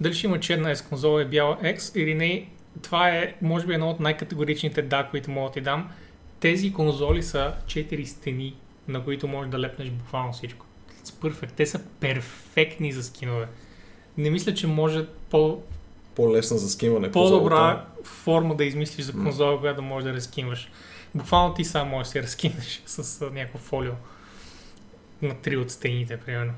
Дали 0.00 0.14
ще 0.14 0.26
има 0.26 0.40
черна 0.40 0.76
S 0.76 0.88
конзола 0.88 1.22
и 1.22 1.24
бяла 1.24 1.58
X 1.62 1.96
или 2.00 2.14
не, 2.14 2.48
това 2.82 3.08
е, 3.08 3.34
може 3.42 3.66
би, 3.66 3.74
едно 3.74 3.90
от 3.90 4.00
най-категоричните 4.00 4.82
да, 4.82 5.08
които 5.10 5.30
мога 5.30 5.48
да 5.48 5.52
ти 5.52 5.60
дам. 5.60 5.90
Тези 6.40 6.72
конзоли 6.72 7.22
са 7.22 7.54
4 7.66 8.04
стени, 8.04 8.56
на 8.88 9.04
които 9.04 9.28
можеш 9.28 9.50
да 9.50 9.58
лепнеш 9.58 9.90
буквално 9.90 10.32
всичко. 10.32 10.66
Perfect. 11.10 11.52
Те 11.56 11.66
са 11.66 11.80
перфектни 12.00 12.92
за 12.92 13.02
скинове. 13.02 13.48
Не 14.16 14.30
мисля, 14.30 14.54
че 14.54 14.66
може 14.66 15.06
по, 15.30 15.62
По-лесна 16.14 16.58
за 16.58 16.68
скимване. 16.70 17.10
по-добра 17.12 17.84
форма 18.04 18.56
да 18.56 18.64
измислиш 18.64 19.04
за 19.06 19.12
конзола, 19.12 19.60
която 19.60 19.76
да 19.76 19.82
можеш 19.82 20.04
да 20.10 20.14
разкинваш. 20.16 20.70
Буквално 21.14 21.54
ти 21.54 21.64
сам 21.64 21.88
можеш 21.88 22.08
да 22.08 22.10
си 22.12 22.22
разкинеш 22.22 22.82
с 22.86 23.30
някакво 23.30 23.58
фолио 23.58 23.92
на 25.22 25.34
три 25.34 25.56
от 25.56 25.70
стените, 25.70 26.16
примерно. 26.16 26.52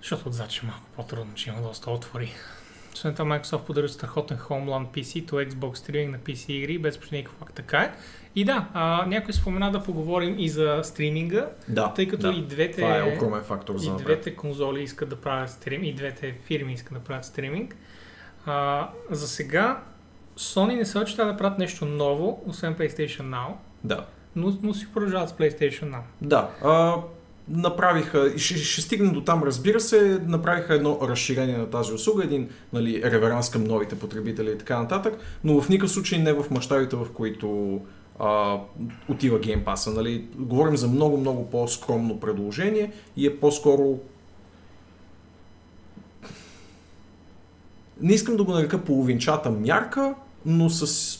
Защото 0.00 0.28
отзад 0.28 0.50
ще 0.50 0.66
е 0.66 0.68
малко 0.68 0.84
по-трудно, 0.96 1.34
че 1.34 1.50
има 1.50 1.62
доста 1.62 1.90
отвори. 1.90 2.32
Освен 2.94 3.14
това, 3.14 3.38
Microsoft 3.38 3.64
поддържа 3.64 3.92
страхотен 3.92 4.38
Homeland 4.38 4.86
PC, 4.86 5.28
то 5.28 5.36
Xbox 5.36 5.74
стриминг 5.74 6.12
на 6.12 6.18
PC 6.18 6.50
игри, 6.52 6.78
без 6.78 6.98
почти 6.98 7.14
никакъв 7.14 7.38
факт. 7.38 7.54
Така 7.54 7.78
е. 7.78 7.94
И 8.36 8.44
да, 8.44 8.66
а, 8.74 9.06
някой 9.06 9.34
спомена 9.34 9.72
да 9.72 9.82
поговорим 9.82 10.34
и 10.38 10.48
за 10.48 10.80
стриминга, 10.82 11.48
Да, 11.68 11.92
тъй 11.94 12.08
като 12.08 12.32
да. 12.32 12.38
и 12.38 12.42
двете... 12.42 12.80
Това 12.80 12.98
е 12.98 13.02
огромен 13.02 13.42
фактор 13.42 13.78
за 13.78 13.90
И 13.90 14.02
двете 14.02 14.36
конзоли 14.36 14.82
искат 14.82 15.08
да 15.08 15.16
правят 15.16 15.50
стрим, 15.50 15.84
и 15.84 15.94
двете 15.94 16.34
фирми 16.44 16.72
искат 16.72 16.94
да 16.94 17.00
правят 17.00 17.24
стриминг. 17.24 17.76
А, 18.46 18.88
за 19.10 19.28
сега 19.28 19.82
Sony 20.38 20.76
не 20.76 20.84
се 20.84 20.98
очита 20.98 21.26
да 21.26 21.36
правят 21.36 21.58
нещо 21.58 21.84
ново, 21.84 22.42
освен 22.46 22.74
PlayStation 22.74 23.22
Now, 23.22 23.46
Да. 23.84 24.06
но, 24.36 24.58
но 24.62 24.74
си 24.74 24.86
продължават 24.94 25.28
с 25.28 25.32
PlayStation 25.32 25.84
Now. 25.84 26.00
Да. 26.22 26.50
А, 26.64 26.96
направиха, 27.48 28.38
ще, 28.38 28.56
ще 28.56 28.80
стигнем 28.80 29.12
до 29.12 29.20
там, 29.24 29.42
разбира 29.42 29.80
се, 29.80 30.20
направиха 30.26 30.74
едно 30.74 30.98
разширение 31.02 31.56
на 31.56 31.70
тази 31.70 31.92
услуга, 31.92 32.24
един 32.24 32.48
нали, 32.72 33.02
реверанс 33.04 33.50
към 33.50 33.64
новите 33.64 33.98
потребители 33.98 34.50
и 34.50 34.58
така 34.58 34.78
нататък, 34.78 35.18
но 35.44 35.60
в 35.60 35.68
никакъв 35.68 35.90
случай 35.90 36.18
не 36.18 36.32
в 36.32 36.50
мащабите, 36.50 36.96
в 36.96 37.06
които 37.14 37.80
а, 38.20 38.58
отива 39.08 39.40
Game 39.40 39.64
Pass. 39.64 39.94
Нали. 39.94 40.24
Говорим 40.36 40.76
за 40.76 40.88
много-много 40.88 41.50
по-скромно 41.50 42.20
предложение 42.20 42.92
и 43.16 43.26
е 43.26 43.36
по-скоро 43.36 43.98
не 48.00 48.12
искам 48.12 48.36
да 48.36 48.44
го 48.44 48.52
нарека 48.52 48.84
половинчата 48.84 49.50
мярка, 49.50 50.14
но 50.46 50.70
с... 50.70 51.18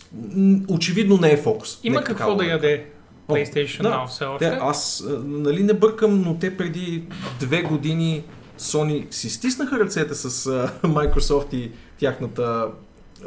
очевидно 0.69 1.17
не 1.17 1.33
е 1.33 1.37
фокус. 1.37 1.81
Има 1.83 2.01
Нека 2.01 2.15
какво 2.15 2.37
така 2.37 2.45
да 2.45 2.51
яде 2.51 2.87
PlayStation 3.29 3.83
да. 3.83 3.89
Now 3.89 4.07
все 4.07 4.19
те, 4.19 4.47
още. 4.47 4.59
аз 4.61 5.05
а, 5.09 5.23
нали 5.25 5.63
не 5.63 5.75
бъркам, 5.75 6.23
но 6.23 6.39
те 6.39 6.57
преди 6.57 7.05
две 7.41 7.63
години 7.63 8.25
Sony 8.59 9.13
си 9.13 9.31
стиснаха 9.31 9.79
ръцете 9.79 10.15
с 10.15 10.47
а, 10.47 10.73
Microsoft 10.89 11.55
и 11.55 11.71
тяхната 11.99 12.67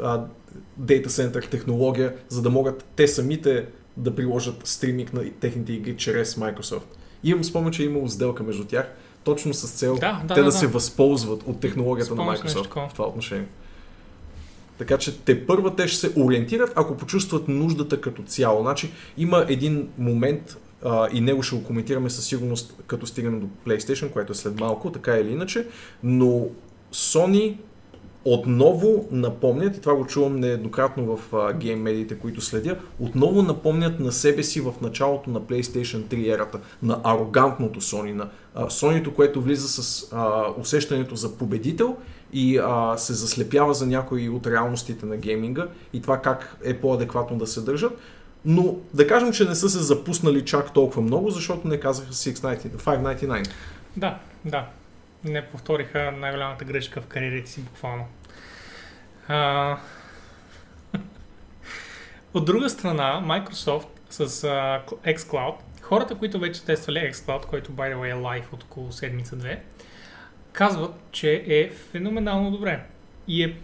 а, 0.02 0.24
Data 0.80 1.06
Center 1.06 1.50
технология, 1.50 2.14
за 2.28 2.42
да 2.42 2.50
могат 2.50 2.84
те 2.96 3.08
самите 3.08 3.66
да 3.96 4.14
приложат 4.14 4.66
стриминг 4.66 5.12
на 5.12 5.30
техните 5.40 5.72
игри 5.72 5.96
чрез 5.96 6.34
Microsoft. 6.34 6.82
И 7.24 7.30
имам 7.30 7.44
спомен, 7.44 7.72
че 7.72 7.82
е 7.82 7.86
имало 7.86 8.08
сделка 8.08 8.42
между 8.42 8.64
тях, 8.64 8.90
точно 9.24 9.54
с 9.54 9.70
цел 9.70 9.94
Да, 9.94 10.22
да, 10.24 10.34
те 10.34 10.40
да, 10.40 10.44
да, 10.44 10.52
се 10.52 10.66
да. 10.66 10.72
възползват 10.72 11.42
от 11.46 11.60
технологията 11.60 12.14
на 12.14 12.16
Спомням 12.16 12.42
нещо 12.44 12.64
Microsoft 12.64 12.90
в 12.90 12.92
това 12.92 13.08
отношение. 13.08 13.46
Така 14.78 14.98
че 14.98 15.18
те 15.18 15.46
първа 15.46 15.76
те 15.76 15.88
ще 15.88 15.98
се 15.98 16.20
ориентират, 16.20 16.72
ако 16.76 16.96
почувстват 16.96 17.48
нуждата 17.48 18.00
като 18.00 18.22
цяло. 18.22 18.62
Значи 18.62 18.92
има 19.18 19.46
един 19.48 19.88
момент 19.98 20.56
а, 20.84 21.08
и 21.12 21.20
него 21.20 21.42
ще 21.42 21.56
го 21.56 21.64
коментираме 21.64 22.10
със 22.10 22.26
сигурност, 22.26 22.82
като 22.86 23.06
стигнем 23.06 23.40
до 23.40 23.46
PlayStation, 23.66 24.10
което 24.10 24.32
е 24.32 24.34
след 24.34 24.60
малко, 24.60 24.92
така 24.92 25.16
или 25.16 25.32
иначе, 25.32 25.66
но 26.02 26.46
Sony 26.92 27.56
отново 28.24 29.08
напомнят, 29.10 29.76
и 29.76 29.80
това 29.80 29.94
го 29.94 30.06
чувам 30.06 30.40
нееднократно 30.40 31.16
в 31.16 31.52
гейм 31.54 31.82
медиите, 31.82 32.18
които 32.18 32.40
следя, 32.40 32.76
отново 33.00 33.42
напомнят 33.42 34.00
на 34.00 34.12
себе 34.12 34.42
си 34.42 34.60
в 34.60 34.72
началото 34.82 35.30
на 35.30 35.40
PlayStation 35.40 36.02
3 36.02 36.34
ерата, 36.34 36.58
на 36.82 37.00
арогантното 37.04 37.80
Sony, 37.80 38.12
на 38.12 38.28
а, 38.54 38.66
Sony, 38.66 39.12
което 39.12 39.42
влиза 39.42 39.68
с 39.68 40.08
а, 40.12 40.44
усещането 40.60 41.16
за 41.16 41.38
победител 41.38 41.96
и 42.32 42.58
а, 42.58 42.96
се 42.96 43.12
заслепява 43.12 43.74
за 43.74 43.86
някои 43.86 44.28
от 44.28 44.46
реалностите 44.46 45.06
на 45.06 45.16
гейминга 45.16 45.66
и 45.92 46.02
това 46.02 46.18
как 46.18 46.56
е 46.64 46.80
по-адекватно 46.80 47.38
да 47.38 47.46
се 47.46 47.60
държат. 47.60 47.98
Но 48.44 48.76
да 48.94 49.06
кажем, 49.06 49.32
че 49.32 49.44
не 49.44 49.54
са 49.54 49.70
се 49.70 49.78
запуснали 49.78 50.44
чак 50.44 50.72
толкова 50.72 51.02
много, 51.02 51.30
защото 51.30 51.68
не 51.68 51.80
казаха 51.80 52.12
699, 52.12 52.68
599. 52.68 53.48
Да, 53.96 54.18
да. 54.44 54.66
Не 55.24 55.46
повториха 55.46 56.12
най-голямата 56.12 56.64
грешка 56.64 57.00
в 57.00 57.06
кариерите 57.06 57.50
си, 57.50 57.60
буквално. 57.60 58.06
А... 59.28 59.78
От 62.34 62.44
друга 62.44 62.70
страна, 62.70 63.22
Microsoft 63.24 63.86
с 64.10 64.44
а, 64.44 64.82
xCloud. 65.06 65.54
Хората, 65.82 66.14
които 66.14 66.38
вече 66.38 66.64
тествали 66.64 66.98
xCloud, 66.98 67.46
който 67.46 67.72
by 67.72 67.94
the 67.94 67.96
way 67.96 68.10
е 68.10 68.14
live 68.14 68.52
от 68.52 68.62
около 68.62 68.92
седмица-две, 68.92 69.62
казват, 70.52 70.94
че 71.10 71.44
е 71.46 71.70
феноменално 71.70 72.50
добре. 72.50 72.84
И 73.28 73.44
е 73.44 73.56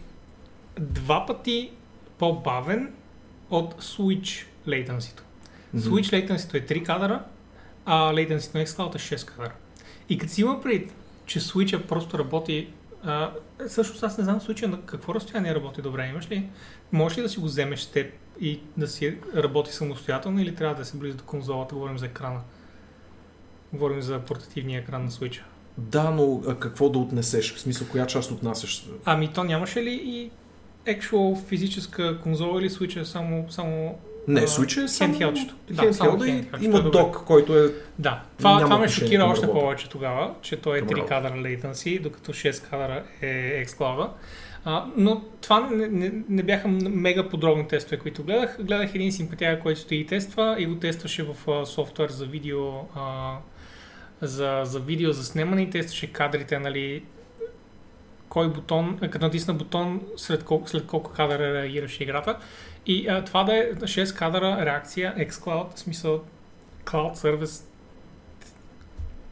два 0.81 1.27
пъти 1.27 1.71
по-бавен 2.19 2.93
от 3.51 3.83
Switch 3.83 4.47
latency 4.67 5.21
Switch 5.77 6.29
latency 6.29 6.55
е 6.55 6.67
3 6.67 6.83
кадъра, 6.83 7.25
а 7.85 8.13
latency 8.13 8.55
на 8.55 8.67
xCloud 8.67 8.95
е 8.95 8.99
6 8.99 9.25
кадъра. 9.25 9.53
И 10.09 10.19
като 10.19 10.33
си 10.33 10.41
има 10.41 10.61
пред, 10.61 10.95
че 11.31 11.41
Switch 11.41 11.87
просто 11.87 12.19
работи 12.19 12.69
а, 13.05 13.33
също 13.67 14.07
аз 14.07 14.19
не 14.19 14.25
знам 14.25 14.41
случая 14.41 14.69
на 14.69 14.83
какво 14.83 15.15
разстояние 15.15 15.55
работи 15.55 15.83
добре. 15.83 16.09
Имаш 16.09 16.31
ли? 16.31 16.49
Можеш 16.93 17.19
ли 17.19 17.23
да 17.23 17.29
си 17.29 17.41
го 17.41 17.47
вземеш 17.47 17.87
теб 17.87 18.13
и 18.41 18.61
да 18.77 18.89
си 18.89 19.19
работи 19.37 19.73
самостоятелно 19.73 20.41
или 20.41 20.55
трябва 20.55 20.75
да 20.75 20.85
се 20.85 20.97
близо 20.97 21.17
до 21.17 21.25
конзолата? 21.25 21.75
Говорим 21.75 21.99
за 21.99 22.07
екрана. 22.07 22.41
Говорим 23.73 24.03
за 24.03 24.21
портативния 24.21 24.81
екран 24.81 25.05
на 25.05 25.11
Switch. 25.11 25.41
Да, 25.79 26.11
но 26.11 26.43
а 26.49 26.59
какво 26.59 26.91
да 26.91 26.99
отнесеш? 26.99 27.55
В 27.55 27.61
смисъл, 27.61 27.87
коя 27.91 28.07
част 28.07 28.31
отнасяш? 28.31 28.87
Ами 29.05 29.33
то 29.33 29.45
нямаше 29.45 29.83
ли 29.83 30.01
и 30.05 30.31
actual 30.95 31.45
физическа 31.45 32.21
конзола 32.21 32.61
или 32.61 32.71
Switch 32.71 33.01
е 33.01 33.05
само, 33.05 33.47
само 33.51 33.99
не, 34.29 34.41
Switch 34.41 34.85
е 34.85 34.89
само 34.89 35.15
handheld 35.15 35.53
Да, 35.71 35.95
само 35.95 36.25
и 36.25 36.45
има 36.61 36.91
док, 36.91 37.25
който 37.27 37.59
е... 37.59 37.73
Да, 37.99 38.23
това, 38.39 38.61
това 38.61 38.79
ме 38.79 38.89
шокира 38.89 39.25
още 39.25 39.47
повече 39.47 39.89
тогава, 39.89 40.35
че 40.43 40.57
той 40.57 40.79
е 40.79 40.83
3 40.83 41.07
кадъра 41.07 41.35
latency, 41.35 42.03
докато 42.03 42.33
6 42.33 42.71
кадъра 42.71 43.03
е 43.23 43.65
xCloud. 43.67 44.09
А, 44.65 44.87
но 44.97 45.23
това 45.41 45.61
не, 45.61 45.89
не, 45.89 46.13
не 46.29 46.43
бяха 46.43 46.69
мега 46.69 47.29
подробни 47.29 47.69
тестове, 47.69 47.99
които 47.99 48.25
гледах. 48.25 48.57
Гледах 48.61 48.95
един 48.95 49.13
симпатия, 49.13 49.61
който 49.61 49.81
стои 49.81 49.99
и 49.99 50.07
тества 50.07 50.57
и 50.59 50.67
го 50.67 50.75
тестваше 50.75 51.23
в 51.23 51.51
а, 51.51 51.67
софтуер 51.67 52.09
за 52.09 52.27
видео, 52.27 52.69
а, 52.97 53.37
за, 54.21 54.61
за 54.65 54.81
видео 54.81 55.13
за 55.13 55.25
снимане 55.25 55.63
и 55.63 55.71
тестваше 55.71 56.13
кадрите, 56.13 56.59
нали, 56.59 57.03
кой 58.29 58.49
бутон, 58.49 58.99
като 58.99 59.27
натисна 59.27 59.55
бутон, 59.55 60.03
след 60.17 60.45
колко, 60.45 60.69
след 60.69 60.87
колко 60.87 61.11
кадъра 61.11 61.55
реагираше 61.55 62.03
играта. 62.03 62.37
И 62.87 63.09
а, 63.09 63.25
това 63.25 63.45
да 63.45 63.57
е 63.57 63.75
6 63.75 64.19
кадъра 64.19 64.67
реакция, 64.67 65.15
xCloud, 65.19 65.75
в 65.75 65.79
смисъл 65.79 66.25
Cloud 66.85 67.15
Service, 67.15 67.65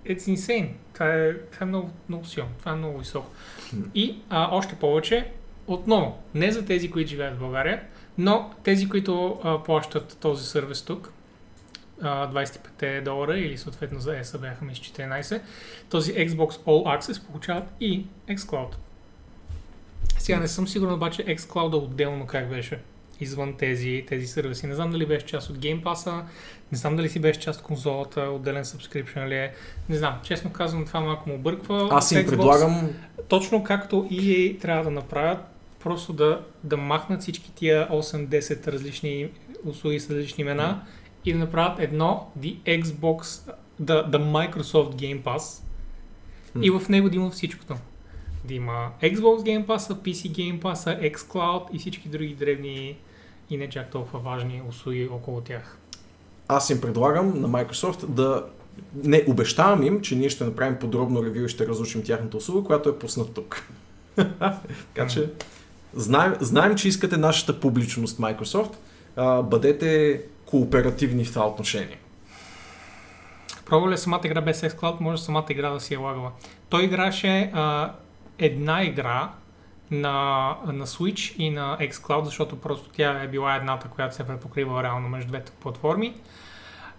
it's 0.07 0.35
insane. 0.35 0.71
Това 0.95 1.15
е, 1.15 1.35
това 1.35 1.65
е 1.65 1.69
много, 1.69 1.91
много 2.09 2.25
силно, 2.25 2.51
това 2.59 2.73
е 2.73 2.75
много 2.75 2.99
високо. 2.99 3.31
И 3.95 4.19
а, 4.31 4.49
още 4.53 4.75
повече, 4.75 5.31
отново, 5.67 6.23
не 6.35 6.53
за 6.53 6.65
тези, 6.65 6.91
които 6.91 7.11
живеят 7.11 7.37
в 7.37 7.39
България, 7.39 7.83
но 8.19 8.51
тези, 8.65 8.89
които 8.89 9.41
а, 9.43 9.63
плащат 9.63 10.17
този 10.21 10.47
сервис 10.47 10.83
тук, 10.83 11.13
25 12.03 13.03
долара 13.03 13.39
или 13.39 13.59
съответно 13.59 14.01
за 14.01 14.11
ESA 14.11 14.39
бяха 14.39 14.65
ми 14.65 14.75
14, 14.75 15.41
този 15.91 16.15
Xbox 16.15 16.51
All 16.51 16.99
Access 16.99 17.27
получават 17.27 17.65
и 17.81 18.07
xCloud. 18.29 18.75
Сега 20.19 20.41
не 20.41 20.49
съм 20.49 20.69
сигурен 20.69 20.95
обаче 20.95 21.27
xCloud 21.27 21.75
отделно 21.75 22.27
как 22.27 22.49
беше 22.49 22.81
извън 23.21 23.55
тези, 23.55 24.05
тези 24.09 24.27
сервиси. 24.27 24.67
Не 24.67 24.75
знам 24.75 24.91
дали 24.91 25.07
беше 25.07 25.27
част 25.27 25.51
от 25.51 25.59
Game 25.59 25.83
Pass, 25.83 26.23
не 26.73 26.79
знам 26.79 26.97
дали 26.97 27.09
си 27.09 27.21
беше 27.21 27.41
част 27.41 27.61
от 27.61 27.67
конзолата, 27.67 28.21
отделен 28.21 28.65
subscription 28.65 29.29
ли 29.29 29.35
е. 29.35 29.53
Не 29.89 29.97
знам, 29.97 30.15
честно 30.23 30.53
казвам, 30.53 30.87
това 30.87 31.01
малко 31.01 31.29
му 31.29 31.35
обърква. 31.35 31.89
Аз 31.91 32.13
им 32.13 32.27
предлагам... 32.27 32.91
Точно 33.29 33.65
както 33.65 33.97
EA 33.97 34.61
трябва 34.61 34.85
да 34.85 34.91
направят, 34.91 35.39
просто 35.81 36.13
да, 36.13 36.45
да 36.65 36.77
махнат 36.77 37.21
всички 37.23 37.53
тия 37.55 37.89
8-10 37.89 38.67
различни 38.67 39.31
услуги 39.65 40.01
с 40.01 40.11
различни 40.11 40.43
имена 40.43 40.63
mm. 40.63 40.89
и 41.25 41.33
да 41.33 41.39
направят 41.39 41.81
едно 41.81 42.31
The 42.39 42.83
Xbox, 42.83 43.23
the, 43.83 44.11
the 44.11 44.19
Microsoft 44.19 44.95
Game 44.95 45.23
Pass 45.23 45.63
mm. 46.57 46.63
и 46.63 46.71
в 46.71 46.89
него 46.89 47.11
да 47.11 47.17
има 47.17 47.31
всичкото 47.31 47.75
да 48.45 48.55
има 48.55 48.91
Xbox 49.03 49.43
Game 49.43 49.67
Pass, 49.67 49.79
PC 49.79 50.31
Game 50.31 50.61
Pass, 50.61 51.13
xCloud 51.15 51.71
и 51.73 51.79
всички 51.79 52.09
други 52.09 52.35
древни 52.35 52.97
и 53.51 53.57
не 53.57 53.69
чак 53.69 53.91
толкова 53.91 54.19
важни 54.19 54.63
услуги 54.69 55.09
около 55.13 55.41
тях. 55.41 55.79
Аз 56.49 56.71
им 56.71 56.81
предлагам 56.81 57.41
на 57.41 57.49
Microsoft 57.49 58.07
да 58.07 58.47
не 59.05 59.25
обещавам 59.29 59.83
им, 59.83 60.01
че 60.01 60.17
ние 60.17 60.29
ще 60.29 60.45
направим 60.45 60.79
подробно 60.79 61.25
ревю 61.25 61.45
и 61.45 61.49
ще 61.49 61.67
разучим 61.67 62.03
тяхната 62.03 62.37
услуга, 62.37 62.67
която 62.67 62.89
е 62.89 62.99
пуснат 62.99 63.35
тук. 63.35 63.63
така 64.95 65.07
че 65.09 65.31
знаем, 65.95 66.35
знаем, 66.41 66.77
че 66.77 66.89
искате 66.89 67.17
нашата 67.17 67.61
публичност 67.61 68.19
Microsoft. 68.19 68.75
А, 69.17 69.43
бъдете 69.43 70.23
кооперативни 70.47 71.25
в 71.25 71.33
това 71.33 71.47
отношение. 71.47 71.99
Пробва 73.67 73.91
ли 73.91 73.99
самата 73.99 74.21
игра 74.25 74.41
без 74.41 74.61
xCloud, 74.61 75.01
може 75.01 75.23
самата 75.23 75.47
игра 75.51 75.71
да 75.71 75.81
си 75.81 75.95
е 75.95 75.97
лагала. 75.97 76.31
Той 76.69 76.85
играше 76.85 77.51
а, 77.55 77.93
една 78.39 78.85
игра 78.85 79.31
на, 79.91 80.57
на 80.67 80.87
Switch 80.87 81.37
и 81.37 81.51
на 81.51 81.79
xCloud, 81.81 82.25
защото 82.25 82.61
просто 82.61 82.91
тя 82.91 83.23
е 83.23 83.29
била 83.29 83.57
едната, 83.57 83.89
която 83.89 84.15
се 84.15 84.23
е 84.23 84.27
препокрива 84.27 84.83
реално 84.83 85.09
между 85.09 85.29
двете 85.29 85.53
платформи. 85.53 86.15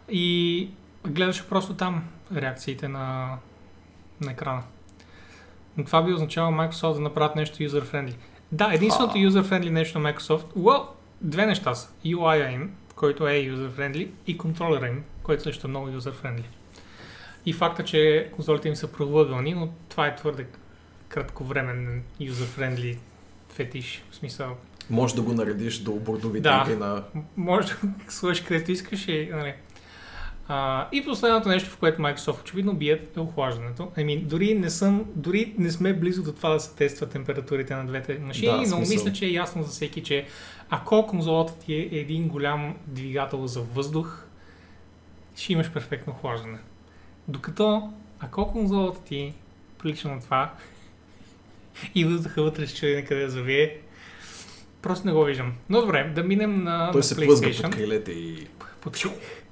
И 0.09 0.69
гледаше 1.07 1.49
просто 1.49 1.73
там 1.73 2.03
реакциите 2.35 2.87
на, 2.87 3.37
на 4.21 4.31
екрана. 4.31 4.63
Но 5.77 5.85
това 5.85 6.03
би 6.03 6.13
означавало 6.13 6.55
Microsoft 6.55 6.93
да 6.93 7.01
направят 7.01 7.35
нещо 7.35 7.57
user-friendly. 7.57 8.15
Да, 8.51 8.73
единственото 8.73 9.17
user-friendly 9.17 9.69
нещо 9.69 9.99
на 9.99 10.13
Microsoft, 10.13 10.53
well, 10.57 10.85
две 11.21 11.45
неща 11.45 11.75
са. 11.75 11.89
UI 12.05 12.53
им, 12.53 12.75
който 12.95 13.27
е 13.27 13.33
user-friendly, 13.33 14.09
и 14.27 14.37
контролера 14.37 14.87
им, 14.87 15.03
който 15.23 15.43
също 15.43 15.67
е 15.67 15.69
много 15.69 15.87
user-friendly. 15.87 16.43
И 17.45 17.53
факта, 17.53 17.83
че 17.83 18.29
конзолите 18.35 18.67
им 18.67 18.75
са 18.75 18.91
провъгълни, 18.91 19.53
но 19.53 19.69
това 19.89 20.07
е 20.07 20.15
твърде 20.15 20.47
кратковременен 21.09 22.03
user-friendly 22.21 22.97
фетиш. 23.49 24.03
В 24.11 24.15
смисъл... 24.15 24.57
Може 24.89 25.15
да 25.15 25.21
го 25.21 25.33
наредиш 25.33 25.79
до 25.79 25.91
бордовите 25.91 26.41
да, 26.41 26.75
на... 26.79 27.03
може 27.37 27.67
да 27.67 27.75
го 27.87 28.11
сложиш 28.11 28.43
където 28.43 28.71
искаш 28.71 29.07
и... 29.07 29.29
Нали. 29.31 29.53
А, 30.47 30.87
и 30.91 31.05
последното 31.05 31.49
нещо, 31.49 31.69
в 31.69 31.77
което 31.77 32.01
Microsoft 32.01 32.41
очевидно 32.41 32.73
бият 32.73 33.17
е 33.17 33.19
охлаждането. 33.19 33.91
Ами, 33.97 34.17
дори 34.17 34.55
не 34.55 34.69
съм, 34.69 35.05
дори 35.15 35.55
не 35.57 35.71
сме 35.71 35.93
близо 35.93 36.23
до 36.23 36.31
това 36.31 36.49
да 36.49 36.59
се 36.59 36.75
тества 36.75 37.09
температурите 37.09 37.75
на 37.75 37.85
двете 37.85 38.19
машини, 38.19 38.65
да, 38.65 38.69
но 38.69 38.79
мисля, 38.79 39.13
че 39.13 39.25
е 39.25 39.31
ясно 39.31 39.63
за 39.63 39.69
всеки, 39.69 40.03
че 40.03 40.25
ако 40.69 41.07
конзолата 41.07 41.59
ти 41.59 41.73
е 41.73 41.89
един 41.91 42.27
голям 42.27 42.75
двигател 42.87 43.47
за 43.47 43.61
въздух, 43.61 44.23
ще 45.35 45.53
имаш 45.53 45.71
перфектно 45.71 46.13
охлаждане. 46.13 46.57
Докато, 47.27 47.93
ако 48.19 48.51
конзолата 48.51 49.03
ти 49.03 49.33
прилича 49.77 50.07
на 50.07 50.19
това, 50.19 50.53
и 51.95 52.05
въздуха 52.05 52.43
вътре 52.43 52.67
ще 52.67 52.79
чуди 52.79 53.05
къде 53.07 53.29
завие. 53.29 53.77
Просто 54.81 55.07
не 55.07 55.13
го 55.13 55.23
виждам. 55.23 55.53
Но 55.69 55.81
добре, 55.81 56.11
да 56.15 56.23
минем 56.23 56.63
на 56.63 56.91
Той 56.91 56.99
на 56.99 57.03
се 57.03 57.15
плъзга 57.15 57.51
под 57.61 57.75
крилете 57.75 58.11
и... 58.11 58.47
Под, 58.81 59.03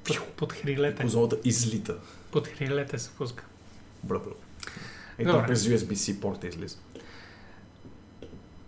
под, 0.03 0.35
под 0.35 0.53
хрилете. 0.53 1.01
Конзолата 1.01 1.37
излита. 1.43 1.95
Под 2.31 2.47
хрилете 2.47 2.97
се 2.97 3.09
пуска. 3.09 3.43
Бра, 4.03 4.19
бра. 4.19 5.31
Там 5.31 5.45
през 5.47 5.63
USB-C 5.63 6.19
порта 6.19 6.47
излиза. 6.47 6.77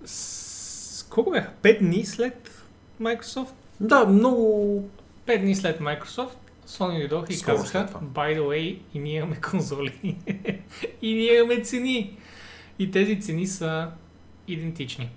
С... 0.06 1.08
Колко 1.10 1.32
бяха? 1.32 1.52
5 1.64 1.80
дни 1.80 2.06
след 2.06 2.64
Microsoft? 3.02 3.54
Да, 3.80 4.06
много... 4.06 4.90
5 5.28 5.42
дни 5.42 5.56
след 5.56 5.80
Microsoft 5.80 6.36
Sony 6.68 7.00
дойдоха 7.00 7.34
и 7.34 7.42
казаха, 7.42 7.88
by 8.04 8.38
the 8.38 8.42
way, 8.42 8.80
и 8.94 9.00
ние 9.00 9.18
имаме 9.18 9.36
конзоли. 9.42 9.94
и 11.02 11.14
ние 11.14 11.38
имаме 11.38 11.62
цени. 11.62 12.18
И 12.80 12.92
тези 12.92 13.22
цени 13.22 13.48
са 13.48 13.92
идентични. 14.48 15.10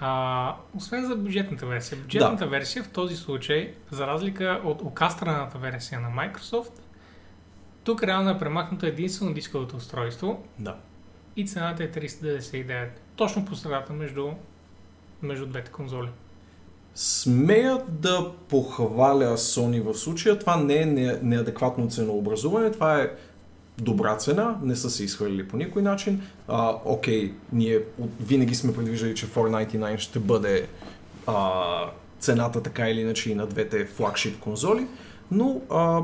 А, 0.00 0.56
освен 0.74 1.06
за 1.06 1.16
бюджетната 1.16 1.66
версия. 1.66 1.98
Бюджетната 1.98 2.44
да. 2.44 2.50
версия 2.50 2.84
в 2.84 2.88
този 2.88 3.16
случай, 3.16 3.74
за 3.90 4.06
разлика 4.06 4.60
от 4.64 4.82
окастрената 4.82 5.58
версия 5.58 6.00
на 6.00 6.08
Microsoft, 6.08 6.72
тук 7.84 8.02
реално 8.02 8.30
е 8.30 8.38
премахнато 8.38 8.86
единствено 8.86 9.34
дисковото 9.34 9.76
устройство. 9.76 10.44
Да. 10.58 10.76
И 11.36 11.46
цената 11.46 11.84
е 11.84 11.90
399. 11.90 12.88
Точно 13.16 13.44
по 13.44 13.56
средата 13.56 13.92
между, 13.92 14.30
между 15.22 15.46
двете 15.46 15.70
конзоли. 15.70 16.08
Смея 16.94 17.78
да 17.88 18.32
похваля 18.48 19.36
Sony 19.36 19.82
в 19.82 19.94
случая. 19.94 20.38
Това 20.38 20.56
не 20.56 20.76
е 20.76 20.86
неадекватно 21.22 21.90
ценообразуване, 21.90 22.70
това 22.70 23.00
е 23.00 23.10
добра 23.82 24.16
цена, 24.16 24.58
не 24.62 24.76
са 24.76 24.90
се 24.90 25.04
изхвърлили 25.04 25.48
по 25.48 25.56
никой 25.56 25.82
начин. 25.82 26.22
А, 26.48 26.74
окей, 26.84 27.32
ние 27.52 27.82
винаги 28.20 28.54
сме 28.54 28.74
предвиждали, 28.74 29.14
че 29.14 29.26
499 29.26 29.98
ще 29.98 30.18
бъде 30.18 30.66
а, 31.26 31.62
цената 32.20 32.62
така 32.62 32.88
или 32.90 33.00
иначе 33.00 33.30
и 33.30 33.34
на 33.34 33.46
двете 33.46 33.86
флагшип 33.86 34.40
конзоли, 34.40 34.86
но 35.30 35.60
а, 35.70 36.02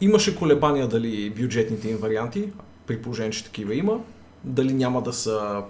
имаше 0.00 0.36
колебания 0.36 0.88
дали 0.88 1.30
бюджетните 1.30 1.88
им 1.88 1.96
варианти, 1.96 2.52
при 2.86 3.02
положение, 3.02 3.32
че 3.32 3.44
такива 3.44 3.74
има, 3.74 4.00
дали 4.44 4.72
няма 4.72 5.02
да 5.02 5.12
са 5.12 5.62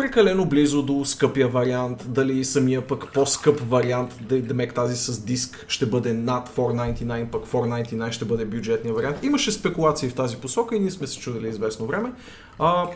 прекалено 0.00 0.44
близо 0.44 0.82
до 0.82 1.04
скъпия 1.04 1.48
вариант, 1.48 2.04
дали 2.08 2.44
самия 2.44 2.86
пък 2.86 3.12
по-скъп 3.12 3.60
вариант, 3.60 4.14
демек 4.28 4.74
тази 4.74 4.96
с 4.96 5.24
диск 5.24 5.64
ще 5.68 5.86
бъде 5.86 6.12
над 6.12 6.48
499, 6.48 7.30
пък 7.30 7.46
499 7.46 8.10
ще 8.10 8.24
бъде 8.24 8.44
бюджетния 8.44 8.94
вариант. 8.94 9.16
Имаше 9.22 9.52
спекулации 9.52 10.08
в 10.08 10.14
тази 10.14 10.36
посока 10.36 10.76
и 10.76 10.80
ние 10.80 10.90
сме 10.90 11.06
се 11.06 11.18
чудили 11.18 11.48
известно 11.48 11.86
време. 11.86 12.12
А, 12.58 12.86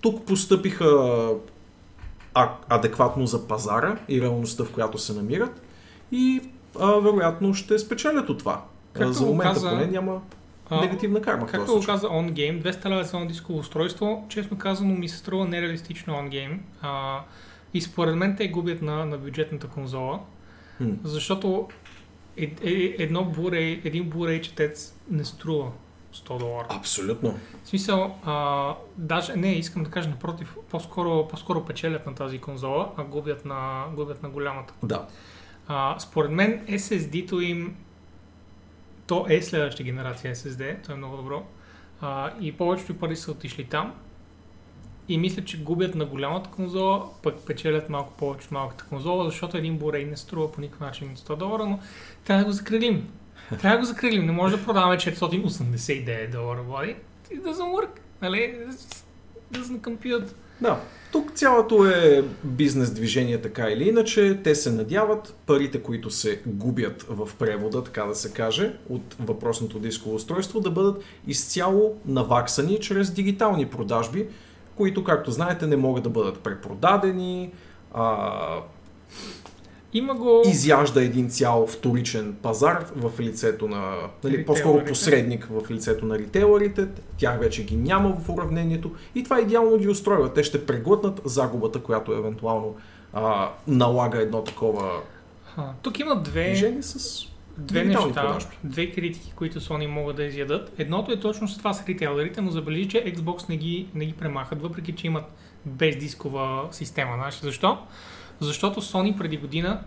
тук 0.00 0.26
постъпиха 0.26 0.86
а, 2.34 2.50
адекватно 2.68 3.26
за 3.26 3.48
пазара 3.48 3.98
и 4.08 4.20
реалността, 4.20 4.64
в 4.64 4.70
която 4.70 4.98
се 4.98 5.12
намират 5.12 5.62
и 6.12 6.40
а, 6.80 6.92
вероятно 6.92 7.54
ще 7.54 7.78
спечелят 7.78 8.28
от 8.28 8.38
това. 8.38 8.64
Както 8.92 9.12
за 9.12 9.26
момента 9.26 9.54
каза, 9.54 9.70
поне 9.70 9.86
няма 9.86 10.20
А, 10.70 10.80
негативна 10.80 11.22
карма. 11.22 11.46
Както 11.46 11.72
го 11.72 11.82
каза 11.86 12.08
OnGame, 12.08 12.62
200 12.62 12.88
лева 12.88 13.04
за 13.04 13.16
едно 13.16 13.28
дисково 13.28 13.58
устройство, 13.58 14.26
честно 14.28 14.58
казано 14.58 14.94
ми 14.94 15.08
се 15.08 15.16
струва 15.16 15.44
нереалистично 15.44 16.14
OnGame. 16.14 16.58
А, 16.82 17.20
и 17.74 17.80
според 17.80 18.14
мен 18.14 18.36
те 18.36 18.48
губят 18.48 18.82
на, 18.82 19.06
на 19.06 19.18
бюджетната 19.18 19.68
конзола, 19.68 20.20
Хм. 20.78 20.90
защото 21.04 21.68
е, 22.36 22.44
е, 22.62 22.94
едно 22.98 23.20
Blu-ray, 23.24 23.86
един 23.86 24.10
Blu-ray 24.10 24.40
четец 24.40 24.94
не 25.10 25.24
струва 25.24 25.70
100 26.14 26.38
долара. 26.38 26.66
Абсолютно. 26.70 27.34
В 27.64 27.68
смисъл, 27.68 28.16
а, 28.24 28.74
даже 28.96 29.36
не, 29.36 29.52
искам 29.52 29.82
да 29.82 29.90
кажа 29.90 30.08
напротив, 30.08 30.56
по-скоро, 30.70 31.28
по-скоро 31.28 31.64
печелят 31.64 32.06
на 32.06 32.14
тази 32.14 32.38
конзола, 32.38 32.92
а 32.96 33.04
губят 33.04 33.44
на, 33.44 33.84
губят 33.94 34.22
на 34.22 34.28
голямата. 34.28 34.74
Да. 34.82 35.06
А, 35.68 35.98
според 35.98 36.30
мен 36.30 36.66
SSD-то 36.66 37.40
им 37.40 37.76
то 39.06 39.26
е 39.28 39.42
следваща 39.42 39.82
генерация 39.82 40.34
SSD, 40.34 40.86
то 40.86 40.92
е 40.92 40.96
много 40.96 41.16
добро. 41.16 41.46
А, 42.00 42.32
и 42.40 42.52
повечето 42.52 42.98
пари 42.98 43.16
са 43.16 43.30
отишли 43.30 43.64
там. 43.64 43.94
И 45.08 45.18
мисля, 45.18 45.44
че 45.44 45.62
губят 45.62 45.94
на 45.94 46.04
голямата 46.04 46.50
конзола, 46.50 47.08
пък 47.22 47.46
печелят 47.46 47.88
малко 47.88 48.12
повече 48.12 48.46
от 48.46 48.52
малката 48.52 48.84
конзола, 48.84 49.24
защото 49.24 49.56
един 49.56 49.78
Blu-ray 49.78 50.10
не 50.10 50.16
струва 50.16 50.52
по 50.52 50.60
никакъв 50.60 50.80
начин 50.80 51.16
100 51.16 51.36
долара, 51.36 51.66
но 51.66 51.78
трябва 52.24 52.42
да 52.42 52.46
го 52.46 52.52
закрилим. 52.52 53.08
Трябва 53.60 53.70
да 53.70 53.78
го 53.78 53.84
закрилим. 53.84 54.26
Не 54.26 54.32
може 54.32 54.56
да 54.56 54.64
продаваме 54.64 54.96
489 54.96 56.30
долара, 56.30 56.62
Влади. 56.62 56.96
It 57.30 57.42
doesn't 57.42 57.80
work. 57.80 57.88
Нали? 58.22 58.54
It 59.52 59.58
doesn't 59.58 59.80
compute. 59.80 60.32
Да. 60.60 60.80
Тук 61.12 61.32
цялото 61.34 61.84
е 61.84 62.24
бизнес 62.44 62.90
движение 62.90 63.40
така 63.40 63.70
или 63.70 63.88
иначе. 63.88 64.40
Те 64.44 64.54
се 64.54 64.72
надяват 64.72 65.34
парите, 65.46 65.82
които 65.82 66.10
се 66.10 66.40
губят 66.46 67.06
в 67.08 67.28
превода, 67.38 67.84
така 67.84 68.04
да 68.04 68.14
се 68.14 68.32
каже, 68.32 68.72
от 68.88 69.16
въпросното 69.20 69.78
дисково 69.78 70.14
устройство, 70.14 70.60
да 70.60 70.70
бъдат 70.70 71.02
изцяло 71.26 71.96
наваксани 72.06 72.80
чрез 72.80 73.10
дигитални 73.10 73.66
продажби, 73.66 74.26
които, 74.76 75.04
както 75.04 75.30
знаете, 75.30 75.66
не 75.66 75.76
могат 75.76 76.04
да 76.04 76.10
бъдат 76.10 76.38
препродадени, 76.38 77.52
а, 77.94 78.60
Има 79.96 80.14
го... 80.14 80.42
изяжда 80.46 81.02
един 81.02 81.28
цял 81.28 81.66
вторичен 81.66 82.36
пазар 82.42 82.86
в 82.96 83.20
лицето 83.20 83.68
на, 83.68 83.96
нали, 84.24 84.44
по-скоро 84.44 84.84
посредник 84.84 85.48
в 85.50 85.70
лицето 85.70 86.06
на 86.06 86.18
ритейлерите, 86.18 86.86
тях 87.18 87.40
вече 87.40 87.64
ги 87.64 87.76
няма 87.76 88.16
в 88.20 88.28
уравнението 88.28 88.90
и 89.14 89.24
това 89.24 89.40
идеално 89.40 89.78
ги 89.78 89.88
устройва. 89.88 90.32
Те 90.32 90.44
ще 90.44 90.66
преглътнат 90.66 91.20
загубата, 91.24 91.82
която 91.82 92.12
евентуално 92.12 92.76
а, 93.12 93.50
налага 93.66 94.22
едно 94.22 94.42
такова 94.42 94.90
А, 95.56 95.72
тук 95.82 95.98
има 95.98 96.22
две... 96.22 96.72
с 96.80 97.26
две 97.58 97.84
неща, 97.84 98.02
продажби. 98.02 98.56
две 98.64 98.90
критики, 98.90 99.32
които 99.36 99.60
Sony 99.60 99.86
могат 99.86 100.16
да 100.16 100.24
изядат. 100.24 100.72
Едното 100.78 101.12
е 101.12 101.20
точно 101.20 101.48
с 101.48 101.58
това 101.58 101.72
с 101.74 101.86
ритейлерите, 101.86 102.40
но 102.40 102.50
забележи, 102.50 102.88
че 102.88 103.14
Xbox 103.14 103.48
не 103.48 103.56
ги, 103.56 103.88
не 103.94 104.06
ги 104.06 104.12
премахат, 104.12 104.62
въпреки 104.62 104.92
че 104.92 105.06
имат 105.06 105.24
бездискова 105.66 106.68
система. 106.70 107.14
Знаеш 107.16 107.40
защо? 107.40 107.78
Защото 108.40 108.82
Sony 108.82 109.18
преди 109.18 109.36
година 109.36 109.80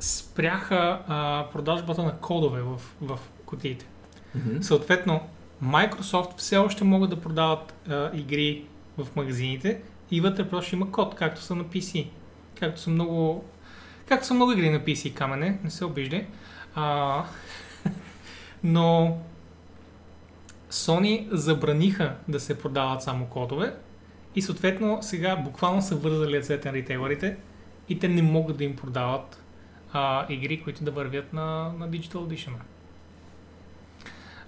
спряха 0.00 1.02
а, 1.08 1.46
продажбата 1.52 2.02
на 2.02 2.16
кодове 2.16 2.62
в, 2.62 2.80
в 3.00 3.18
кутиите. 3.46 3.86
Мгм. 4.34 4.62
Съответно, 4.62 5.20
Microsoft 5.64 6.36
все 6.36 6.56
още 6.56 6.84
могат 6.84 7.10
да 7.10 7.20
продават 7.20 7.74
а, 7.88 8.10
игри 8.14 8.64
в 8.98 9.16
магазините 9.16 9.82
и 10.10 10.20
вътре 10.20 10.48
просто 10.48 10.74
има 10.74 10.92
код, 10.92 11.14
както 11.14 11.42
са 11.42 11.54
на 11.54 11.64
PC. 11.64 12.08
Както 12.60 12.80
са 12.80 12.90
много, 12.90 13.44
както 14.06 14.26
са 14.26 14.34
много 14.34 14.52
игри 14.52 14.70
на 14.70 14.80
PC, 14.80 15.14
камене, 15.14 15.58
не 15.64 15.70
се 15.70 15.84
обиждай. 15.84 16.26
А, 16.74 17.24
но 18.64 19.18
Sony 20.70 21.28
забраниха 21.30 22.14
да 22.28 22.40
се 22.40 22.58
продават 22.58 23.02
само 23.02 23.26
кодове 23.26 23.74
и 24.34 24.42
съответно 24.42 24.98
сега 25.02 25.36
буквално 25.36 25.82
са 25.82 25.96
вързали 25.96 26.36
ръцете 26.36 26.68
на 26.68 26.74
ритейлерите 26.74 27.36
и 27.88 27.98
те 27.98 28.08
не 28.08 28.22
могат 28.22 28.56
да 28.56 28.64
им 28.64 28.76
продават 28.76 29.42
а, 29.92 30.26
игри, 30.28 30.62
които 30.62 30.84
да 30.84 30.90
вървят 30.90 31.32
на, 31.32 31.72
на 31.78 31.90
Digital 31.90 32.12
Edition. 32.14 32.52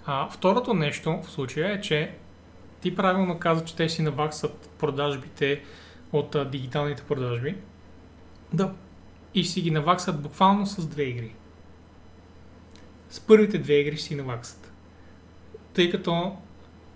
А, 0.05 0.29
второто 0.29 0.73
нещо 0.73 1.21
в 1.23 1.31
случая 1.31 1.73
е, 1.73 1.81
че 1.81 2.15
ти 2.81 2.95
правилно 2.95 3.39
каза, 3.39 3.65
че 3.65 3.75
те 3.75 3.89
си 3.89 4.01
наваксат 4.01 4.69
продажбите 4.79 5.63
от 6.11 6.35
а, 6.35 6.45
дигиталните 6.45 7.03
продажби 7.03 7.55
Да. 8.53 8.73
и 9.33 9.43
си 9.43 9.61
ги 9.61 9.71
наваксат 9.71 10.21
буквално 10.21 10.65
с 10.65 10.87
две 10.87 11.03
игри. 11.03 11.35
С 13.09 13.19
първите 13.19 13.57
две 13.57 13.73
игри 13.73 13.97
си 13.97 14.15
наваксат. 14.15 14.73
Тъй 15.73 15.91
като, 15.91 16.37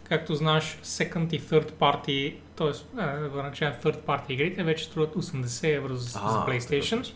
както 0.09 0.35
знаеш, 0.35 0.79
second 0.83 1.33
и 1.33 1.41
third 1.41 1.71
party, 1.71 2.35
т.е. 2.55 2.95
да 3.01 3.31
наречем 3.35 3.73
third 3.83 3.97
party 3.97 4.29
игрите, 4.29 4.63
вече 4.63 4.85
струват 4.85 5.15
80 5.15 5.75
евро 5.77 5.95
за, 5.95 6.09
за 6.09 6.19
А, 6.23 6.45
PlayStation. 6.47 7.13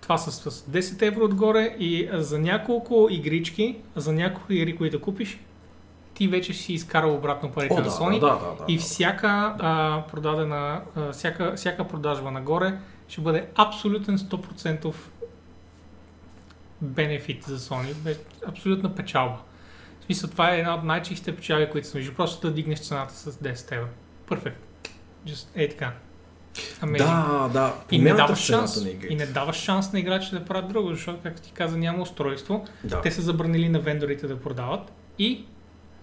Това 0.00 0.18
са 0.18 0.50
с 0.50 0.62
10 0.62 1.02
евро 1.02 1.24
отгоре 1.24 1.76
и 1.78 2.08
за 2.12 2.38
няколко 2.38 3.08
игрички, 3.10 3.76
за 3.96 4.12
няколко 4.12 4.52
игри, 4.52 4.76
които 4.76 4.98
да 4.98 5.02
купиш, 5.02 5.38
ти 6.14 6.28
вече 6.28 6.52
си 6.52 6.72
изкарал 6.72 7.14
обратно 7.14 7.52
парите 7.52 7.74
О, 7.74 7.76
на 7.76 7.82
да, 7.82 7.90
Sony. 7.90 8.20
да, 8.20 8.26
да, 8.26 8.54
да, 8.58 8.64
И 8.68 8.76
да. 8.76 8.82
всяка 8.82 9.54
а, 9.58 10.02
продадена, 10.10 10.80
а, 10.96 11.12
всяка, 11.12 11.52
всяка 11.56 11.88
продажба 11.88 12.30
нагоре 12.30 12.78
ще 13.08 13.20
бъде 13.20 13.46
абсолютен 13.54 14.18
100% 14.18 14.94
бенефит 16.82 17.44
за 17.44 17.58
Sony, 17.58 18.16
абсолютна 18.46 18.94
печалба. 18.94 19.38
Смисъл, 20.08 20.30
това 20.30 20.54
е 20.54 20.58
една 20.58 20.74
от 20.74 20.84
най-чистите 20.84 21.36
печали, 21.36 21.70
които 21.70 21.88
съм 21.88 21.98
виждал. 21.98 22.16
Просто 22.16 22.46
да 22.46 22.54
дигнеш 22.54 22.80
цената 22.80 23.14
с 23.14 23.32
10 23.32 23.76
евро. 23.76 23.88
Перфект. 24.28 24.90
Just 25.26 25.46
е 25.54 25.68
така. 25.68 25.92
Amazing. 26.80 26.98
Да, 26.98 27.48
да. 27.52 27.74
И 27.90 27.98
не 27.98 28.12
даваш 28.12 28.38
шанс. 28.38 28.84
на. 28.84 28.90
И 29.08 29.16
не 29.16 29.26
даваш 29.26 29.56
шанс 29.56 29.92
на 29.92 29.98
играчите 30.00 30.38
да 30.38 30.44
правят 30.44 30.68
друго, 30.68 30.88
защото, 30.88 31.18
както 31.22 31.42
ти 31.42 31.52
каза, 31.52 31.76
няма 31.76 32.02
устройство. 32.02 32.64
Да, 32.84 33.00
Те 33.00 33.10
са 33.10 33.22
забранили 33.22 33.68
на 33.68 33.80
вендорите 33.80 34.26
да 34.26 34.40
продават 34.40 34.92
и 35.18 35.44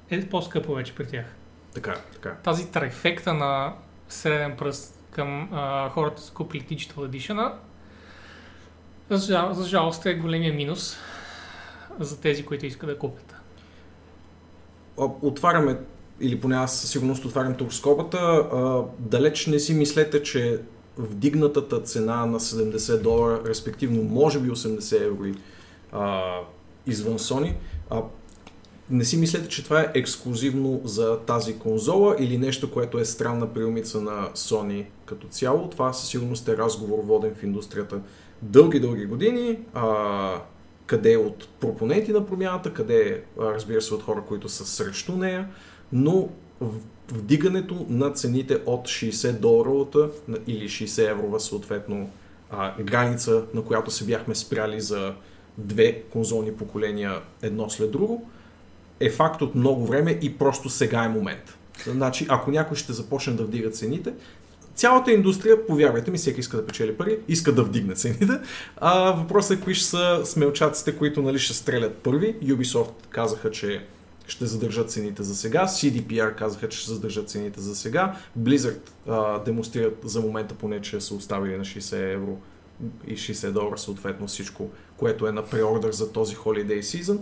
е 0.09 0.29
по-скъпо 0.29 0.73
вече 0.73 0.95
при 0.95 1.07
тях 1.07 1.35
така, 1.75 1.95
така. 2.13 2.35
тази 2.43 2.71
трайфекта 2.71 3.33
на 3.33 3.73
среден 4.09 4.57
пръст 4.57 4.99
към 5.11 5.49
а, 5.53 5.89
хората 5.89 6.21
са 6.21 6.33
купили 6.33 6.63
Digital 6.63 6.95
Edition, 6.95 7.53
за, 9.09 9.33
жал, 9.33 9.53
за 9.53 9.67
жалост 9.67 10.05
е 10.05 10.13
големия 10.13 10.53
минус 10.53 10.97
за 11.99 12.21
тези, 12.21 12.45
които 12.45 12.65
искат 12.65 12.89
да 12.89 12.97
купят. 12.97 13.24
Отваряме, 14.97 15.77
или 16.19 16.41
поне 16.41 16.55
аз 16.55 16.79
със 16.79 16.89
сигурност 16.89 17.25
отварям 17.25 17.55
тук 17.55 17.73
скобата, 17.73 18.17
а, 18.17 18.83
далеч 18.99 19.47
не 19.47 19.59
си 19.59 19.73
мислете, 19.73 20.23
че 20.23 20.59
вдигнатата 20.97 21.81
цена 21.81 22.25
на 22.25 22.39
70 22.39 23.01
долара, 23.01 23.41
респективно 23.47 24.03
може 24.03 24.39
би 24.39 24.49
80 24.49 25.05
евро 25.05 25.23
извън 26.87 27.17
Sony, 27.17 27.53
а, 27.89 28.01
не 28.89 29.05
си 29.05 29.17
мислете, 29.17 29.49
че 29.49 29.63
това 29.63 29.81
е 29.81 29.91
ексклюзивно 29.93 30.81
за 30.83 31.19
тази 31.19 31.59
конзола 31.59 32.15
или 32.19 32.37
нещо, 32.37 32.71
което 32.71 32.99
е 32.99 33.05
странна 33.05 33.53
приумица 33.53 34.01
на 34.01 34.29
Sony 34.35 34.85
като 35.05 35.27
цяло. 35.27 35.69
Това 35.69 35.93
със 35.93 36.09
сигурност 36.09 36.47
е 36.47 36.57
разговор 36.57 36.99
воден 37.03 37.35
в 37.35 37.43
индустрията 37.43 37.99
дълги-дълги 38.41 39.05
години. 39.05 39.59
А, 39.73 40.41
къде 40.85 41.13
е 41.13 41.17
от 41.17 41.47
пропоненти 41.59 42.11
на 42.11 42.25
промяната, 42.25 42.73
къде 42.73 43.09
е, 43.09 43.21
разбира 43.39 43.81
се, 43.81 43.93
от 43.93 44.03
хора, 44.03 44.23
които 44.27 44.49
са 44.49 44.65
срещу 44.65 45.17
нея, 45.17 45.47
но 45.93 46.29
вдигането 47.11 47.85
на 47.89 48.11
цените 48.11 48.59
от 48.65 48.87
60 48.87 49.31
доларовата 49.31 50.09
или 50.47 50.69
60 50.69 51.11
еврова 51.11 51.39
съответно 51.39 52.09
а, 52.51 52.83
граница, 52.83 53.43
на 53.53 53.63
която 53.63 53.91
се 53.91 54.05
бяхме 54.05 54.35
спряли 54.35 54.81
за 54.81 55.13
две 55.57 56.01
конзолни 56.01 56.53
поколения 56.53 57.21
едно 57.41 57.69
след 57.69 57.91
друго, 57.91 58.29
е 58.99 59.09
факт 59.09 59.41
от 59.41 59.55
много 59.55 59.85
време 59.85 60.19
и 60.21 60.37
просто 60.37 60.69
сега 60.69 61.03
е 61.03 61.09
момент. 61.09 61.57
Значи, 61.83 62.25
ако 62.29 62.51
някой 62.51 62.77
ще 62.77 62.93
започне 62.93 63.33
да 63.33 63.43
вдига 63.43 63.69
цените, 63.69 64.13
цялата 64.75 65.11
индустрия, 65.11 65.65
повярвайте 65.67 66.11
ми, 66.11 66.17
всеки 66.17 66.39
иска 66.39 66.57
да 66.57 66.65
печели 66.65 66.95
пари, 66.95 67.19
иска 67.27 67.51
да 67.51 67.63
вдигне 67.63 67.93
цените. 67.93 68.39
А 68.77 69.11
въпросът 69.11 69.59
е 69.59 69.61
кои 69.61 69.73
ще 69.73 69.85
са 69.85 70.21
смелчаците, 70.25 70.97
които 70.97 71.21
нали, 71.21 71.39
ще 71.39 71.53
стрелят 71.53 71.97
първи. 71.97 72.35
Ubisoft 72.43 72.91
казаха, 73.09 73.51
че 73.51 73.85
ще 74.27 74.45
задържат 74.45 74.91
цените 74.91 75.23
за 75.23 75.35
сега. 75.35 75.65
CDPR 75.65 76.35
казаха, 76.35 76.69
че 76.69 76.77
ще 76.77 76.91
задържат 76.91 77.29
цените 77.29 77.61
за 77.61 77.75
сега. 77.75 78.15
Blizzard 78.39 78.79
а, 79.07 79.39
демонстрират 79.43 79.97
за 80.03 80.21
момента 80.21 80.55
поне, 80.55 80.81
че 80.81 81.01
са 81.01 81.15
оставили 81.15 81.57
на 81.57 81.63
60 81.63 82.13
евро 82.13 82.37
и 83.07 83.17
60 83.17 83.51
долара 83.51 83.77
съответно 83.77 84.27
всичко, 84.27 84.69
което 84.97 85.27
е 85.27 85.31
на 85.31 85.45
преордър 85.45 85.91
за 85.91 86.11
този 86.11 86.35
Holiday 86.35 86.79
Season. 86.79 87.19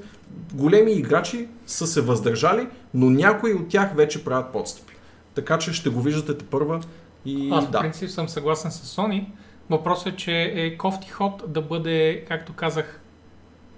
Големи 0.53 0.91
играчи 0.91 1.47
са 1.65 1.87
се 1.87 2.01
въздържали, 2.01 2.67
но 2.93 3.09
някои 3.09 3.53
от 3.53 3.67
тях 3.67 3.95
вече 3.95 4.23
правят 4.23 4.51
подстъпи. 4.53 4.93
Така 5.35 5.57
че 5.57 5.73
ще 5.73 5.89
го 5.89 6.01
виждате 6.01 6.37
те 6.37 6.45
първа 6.45 6.81
и 7.25 7.49
Аз 7.51 7.65
в 7.65 7.71
да. 7.71 7.79
принцип 7.79 8.09
съм 8.09 8.29
съгласен 8.29 8.71
с 8.71 8.95
Sony. 8.95 9.25
Въпросът 9.69 10.13
е, 10.13 10.15
че 10.15 10.41
е 10.41 10.77
кофти 10.77 11.09
ход 11.09 11.43
да 11.47 11.61
бъде, 11.61 12.25
както 12.27 12.53
казах, 12.53 13.01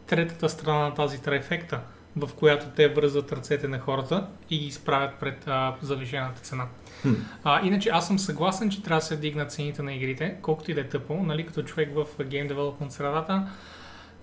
третата 0.07 0.49
страна 0.49 0.79
на 0.79 0.93
тази 0.93 1.21
трайфекта, 1.21 1.79
в 2.15 2.33
която 2.35 2.65
те 2.75 2.87
връзват 2.87 3.31
ръцете 3.31 3.67
на 3.67 3.79
хората 3.79 4.27
и 4.49 4.59
ги 4.59 4.65
изправят 4.65 5.11
пред 5.19 5.43
а, 5.47 5.75
завишената 5.81 6.41
цена. 6.41 6.65
Хм. 7.01 7.13
А, 7.43 7.65
иначе 7.65 7.89
аз 7.89 8.07
съм 8.07 8.19
съгласен, 8.19 8.69
че 8.69 8.83
трябва 8.83 8.99
да 8.99 9.05
се 9.05 9.17
дигнат 9.17 9.51
цените 9.51 9.81
на 9.83 9.93
игрите, 9.93 10.35
колкото 10.41 10.71
и 10.71 10.73
да 10.73 10.81
е 10.81 10.89
тъпо, 10.89 11.13
нали, 11.13 11.45
като 11.45 11.63
човек 11.63 11.93
в 11.95 12.05
Game 12.19 12.53
Development 12.53 12.89
средата. 12.89 13.47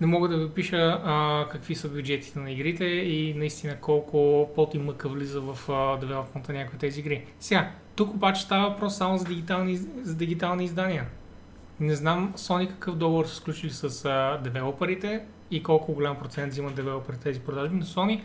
Не 0.01 0.07
мога 0.07 0.27
да 0.27 0.37
ви 0.37 0.49
пиша 0.49 1.01
а, 1.05 1.45
какви 1.51 1.75
са 1.75 1.89
бюджетите 1.89 2.39
на 2.39 2.51
игрите 2.51 2.85
и 2.85 3.33
наистина 3.33 3.75
колко 3.81 4.49
пот 4.55 4.73
и 4.73 4.77
мъка 4.77 5.09
влиза 5.09 5.41
в 5.41 5.69
а, 5.69 5.97
девелопмента 5.97 6.53
на 6.53 6.59
някои 6.59 6.75
от 6.75 6.79
тези 6.79 6.99
игри. 6.99 7.25
Сега, 7.39 7.71
тук 7.95 8.13
обаче 8.13 8.41
става 8.41 8.69
въпрос 8.69 8.97
само 8.97 9.17
за 9.17 9.25
дигитални, 9.25 9.77
за 10.03 10.15
дигитални 10.15 10.65
издания. 10.65 11.05
Не 11.79 11.95
знам 11.95 12.33
Sony 12.37 12.69
какъв 12.69 12.95
договор 12.95 13.25
са 13.25 13.35
сключили 13.35 13.71
с 13.71 14.05
а, 14.05 14.39
девелоперите 14.43 15.23
и 15.51 15.63
колко 15.63 15.93
голям 15.93 16.15
процент 16.15 16.51
взимат 16.51 16.75
девелоперите 16.75 17.23
тези 17.23 17.39
продажби, 17.39 17.75
но 17.75 17.85
Sony 17.85 18.21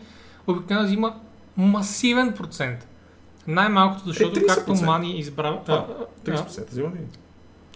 обикновено 0.46 0.86
взима 0.86 1.20
масивен 1.56 2.32
процент. 2.32 2.88
Най-малкото, 3.46 4.06
защото 4.06 4.38
Е, 4.38 4.42
30%. 4.42 4.54
както 4.54 4.74
Мани 4.74 5.18
избра... 5.18 5.62
А, 5.66 5.72
а, 5.72 5.86
а, 6.26 6.30
30% 6.30 6.68
взимам 6.68 6.94
ли? 6.94 6.98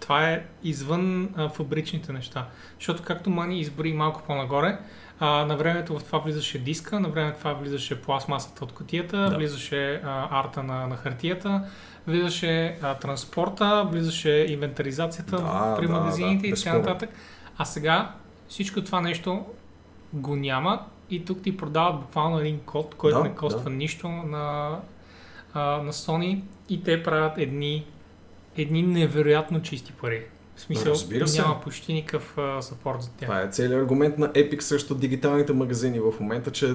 това 0.02 0.30
е 0.30 0.44
извън 0.64 1.28
а, 1.36 1.48
фабричните 1.48 2.12
неща. 2.12 2.46
Защото 2.78 3.02
както 3.02 3.30
Мани 3.30 3.60
изброи 3.60 3.92
малко 3.92 4.22
по-нагоре, 4.26 4.78
а, 5.24 5.44
на 5.44 5.56
времето 5.56 5.98
в 5.98 6.04
това 6.04 6.18
влизаше 6.18 6.58
диска, 6.58 7.00
на 7.00 7.08
времето 7.08 7.38
това 7.38 7.52
влизаше 7.52 8.02
пластмасата 8.02 8.64
от 8.64 8.72
котията, 8.72 9.16
Да. 9.16 9.36
влизаше 9.36 9.94
а, 10.04 10.40
арта 10.40 10.62
на, 10.62 10.86
на 10.86 10.96
хартията, 10.96 11.64
влизаше 12.06 12.78
а, 12.82 12.94
транспорта, 12.94 13.84
влизаше 13.90 14.30
инвентаризацията 14.30 15.36
Да, 15.36 15.74
при 15.78 15.86
да, 15.86 15.92
магазините 15.92 16.42
да, 16.42 16.48
и 16.48 16.54
така 16.54 16.78
нататък. 16.78 17.10
А 17.58 17.64
сега 17.64 18.12
всичко 18.48 18.84
това 18.84 19.00
нещо 19.00 19.44
го 20.12 20.36
няма 20.36 20.84
и 21.10 21.24
тук 21.24 21.42
ти 21.42 21.56
продават 21.56 22.00
буквално 22.00 22.38
един 22.38 22.58
код, 22.60 22.94
който 22.94 23.18
Да, 23.18 23.24
не 23.24 23.34
коства 23.34 23.70
да. 23.70 23.76
нищо 23.76 24.08
на, 24.08 24.76
а, 25.54 25.60
на 25.60 25.92
Sony 25.92 26.40
и 26.68 26.82
те 26.82 27.02
правят 27.02 27.38
едни, 27.38 27.86
едни 28.56 28.82
невероятно 28.82 29.62
чисти 29.62 29.92
пари. 29.92 30.22
В 30.62 30.64
смисъл, 30.64 30.90
Разбира 30.92 31.28
се. 31.28 31.42
няма 31.42 31.60
почти 31.60 31.92
никакъв 31.92 32.38
а, 32.38 32.62
съпорт 32.62 33.02
за 33.02 33.10
тях. 33.10 33.28
Това 33.28 33.42
е 33.42 33.48
целият 33.48 33.82
аргумент 33.82 34.18
на 34.18 34.28
Epic 34.28 34.60
срещу 34.60 34.94
дигиталните 34.94 35.52
магазини 35.52 36.00
в 36.00 36.12
момента, 36.20 36.50
че 36.52 36.74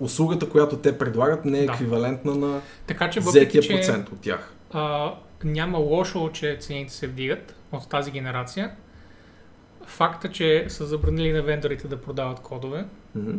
услугата, 0.00 0.48
която 0.48 0.76
те 0.76 0.98
предлагат, 0.98 1.44
не 1.44 1.58
е 1.58 1.66
Да. 1.66 1.72
еквивалентна 1.72 2.34
на 2.34 2.60
Така 2.86 3.10
че 3.10 3.20
взетия 3.20 3.62
че 3.62 3.68
процент 3.70 4.08
от 4.08 4.20
тях. 4.20 4.54
а, 4.72 5.14
няма 5.44 5.78
лошо, 5.78 6.30
че 6.30 6.56
цените 6.56 6.92
се 6.92 7.06
вдигат 7.06 7.54
от 7.72 7.88
тази 7.88 8.10
генерация, 8.10 8.70
факта, 9.84 10.30
че 10.30 10.66
са 10.68 10.86
забранили 10.86 11.32
на 11.32 11.42
вендорите 11.42 11.88
да 11.88 12.00
продават 12.00 12.40
кодове 12.40 12.84
Мгм. 13.14 13.38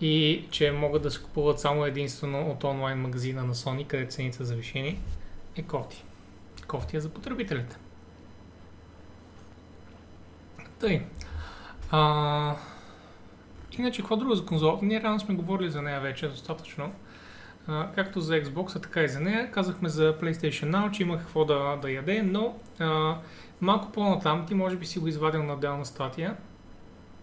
и 0.00 0.44
че 0.50 0.70
могат 0.72 1.02
да 1.02 1.10
се 1.10 1.22
купуват 1.22 1.60
само 1.60 1.84
единствено 1.84 2.50
от 2.50 2.64
онлайн 2.64 2.98
магазина 2.98 3.44
на 3.44 3.54
Sony, 3.54 3.86
където 3.86 4.10
цените 4.10 4.36
са 4.36 4.44
завишени, 4.44 5.00
е 5.56 5.62
кофти. 5.62 6.04
Кофти 6.66 6.96
е 6.96 7.00
за 7.00 7.08
потребителите. 7.08 7.76
Тъй. 10.80 11.02
А, 11.90 12.54
иначе, 13.78 14.02
какво 14.02 14.16
друго 14.16 14.34
за 14.34 14.46
конзолата? 14.46 14.84
Ние 14.84 15.02
рано 15.02 15.20
сме 15.20 15.34
говорили 15.34 15.70
за 15.70 15.82
нея 15.82 16.00
вече 16.00 16.28
достатъчно. 16.28 16.92
А, 17.66 17.88
както 17.94 18.20
за 18.20 18.34
Xbox, 18.34 18.82
така 18.82 19.02
и 19.02 19.08
за 19.08 19.20
нея. 19.20 19.50
Казахме 19.50 19.88
за 19.88 20.18
PlayStation 20.18 20.70
Now, 20.70 20.90
че 20.90 21.02
има 21.02 21.18
какво 21.18 21.44
да, 21.44 21.76
да 21.76 21.90
яде, 21.90 22.22
но 22.22 22.54
а, 22.78 23.16
малко 23.60 23.92
по-натам 23.92 24.46
ти 24.46 24.54
може 24.54 24.76
би 24.76 24.86
си 24.86 24.98
го 24.98 25.08
извадил 25.08 25.42
на 25.42 25.54
отделна 25.54 25.86
статия, 25.86 26.36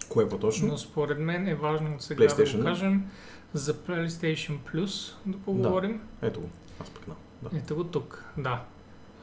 Кое 0.10 0.30
по-точно? 0.30 0.68
но 0.68 0.78
според 0.78 1.20
мен 1.20 1.48
е 1.48 1.56
важно 1.56 1.96
от 1.96 2.02
сега 2.02 2.28
да 2.28 2.46
го 2.46 2.58
да? 2.58 2.64
кажем. 2.64 3.04
За 3.54 3.74
PlayStation 3.74 4.58
Plus 4.58 5.16
да 5.26 5.38
поговорим. 5.38 6.02
Ето 6.22 6.42
го. 6.42 6.50
Аз 6.82 6.90
пък 6.90 7.04
да. 7.08 7.50
да. 7.50 7.58
Ето 7.58 7.76
го 7.76 7.84
тук, 7.84 8.26
да. 8.38 8.62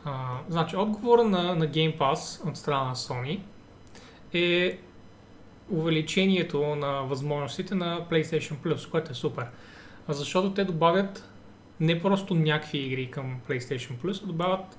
А, 0.04 0.38
значи, 0.48 0.76
отговора 0.76 1.24
на, 1.24 1.54
на 1.54 1.68
Game 1.68 1.98
Pass 1.98 2.48
от 2.48 2.56
страна 2.56 2.84
на 2.84 2.94
Sony 2.94 3.40
е 4.34 4.78
увеличението 5.70 6.76
на 6.76 7.02
възможностите 7.02 7.74
на 7.74 8.06
PlayStation 8.10 8.54
Plus, 8.54 8.90
което 8.90 9.12
е 9.12 9.14
супер. 9.14 9.46
Защото 10.08 10.54
те 10.54 10.64
добавят 10.64 11.30
не 11.80 12.02
просто 12.02 12.34
някакви 12.34 12.78
игри 12.78 13.10
към 13.10 13.36
PlayStation 13.48 13.92
Plus, 13.92 14.24
а 14.24 14.26
добавят 14.26 14.78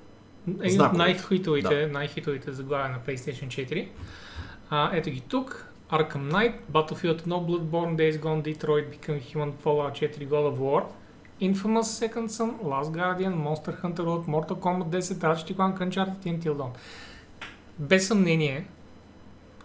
един 0.62 0.82
от 0.82 0.93
най-хитовите, 0.93 1.88
най-хитовите 1.88 2.52
заглавия 2.52 2.89
на 2.89 2.99
PlayStation 2.99 3.47
4. 3.47 3.88
А, 4.70 4.89
ето 4.93 5.10
ги 5.10 5.22
тук. 5.22 5.68
Arkham 5.91 6.32
Knight, 6.32 6.54
Battlefield 6.72 7.20
1, 7.28 7.45
Bloodborne, 7.47 7.97
Days 7.97 8.18
Gone, 8.18 8.41
Detroit, 8.41 8.86
Become 8.91 9.20
Human, 9.20 9.52
Fallout 9.64 9.93
4, 9.93 10.26
God 10.26 10.45
of 10.52 10.58
War, 10.58 10.82
Infamous 11.41 11.88
Second 12.02 12.30
Son, 12.32 12.49
Last 12.64 12.91
Guardian, 12.93 13.36
Monster 13.38 13.74
Hunter 13.82 14.06
World, 14.06 14.26
Mortal 14.28 14.56
Kombat 14.56 14.89
10, 14.89 15.20
Ratchet 15.22 15.56
Clank, 15.58 15.82
Uncharted 15.82 16.26
и 16.26 16.30
Until 16.30 16.56
Dawn. 16.56 16.72
Без 17.80 18.08
съмнение, 18.08 18.66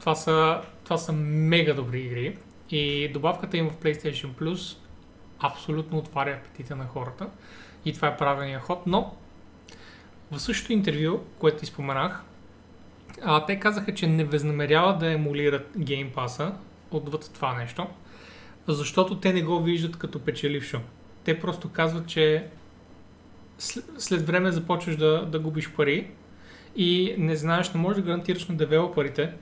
това 0.07 0.15
са, 0.15 0.61
това 0.85 0.99
са 0.99 1.13
мега 1.13 1.75
добри 1.75 2.01
игри. 2.01 2.39
И 2.71 3.11
добавката 3.13 3.57
им 3.57 3.71
в 3.71 3.77
PlayStation 3.77 4.27
Plus 4.27 4.79
абсолютно 5.39 5.99
отваря 5.99 6.31
апетита 6.31 6.77
на 6.77 6.87
хората. 6.87 7.29
И 7.85 7.93
това 7.93 8.09
е 8.09 8.17
правилният 8.17 8.63
ход, 8.63 8.83
но 8.87 9.15
в 10.31 10.39
същото 10.39 10.73
интервю, 10.73 11.21
което 11.39 11.59
ти 11.59 11.67
споменах, 11.67 12.23
а, 13.23 13.47
те 13.47 13.61
казаха, 13.61 13.95
че 13.95 14.07
не 14.07 14.25
възнамеряват 14.25 14.99
да 14.99 15.13
емулират 15.13 15.77
Pass-а 15.77 16.53
отвъд 16.91 17.31
това 17.35 17.55
нещо, 17.55 17.87
защото 18.67 19.21
те 19.21 19.33
не 19.33 19.43
го 19.43 19.63
виждат 19.63 19.97
като 19.97 20.19
печелившо. 20.19 20.81
Те 21.25 21.41
просто 21.41 21.69
казват, 21.69 22.07
че 22.07 22.49
след 23.99 24.27
време 24.27 24.53
започваш 24.53 24.97
да, 24.97 25.27
да 25.27 25.39
губиш 25.39 25.73
пари 25.73 26.11
и 26.77 27.15
не 27.19 27.37
знаеш, 27.37 27.75
не 27.75 27.81
можеш 27.81 27.97
да 27.97 28.07
гарантираш 28.07 28.47
на 28.49 28.55
девелоперите 28.57 29.33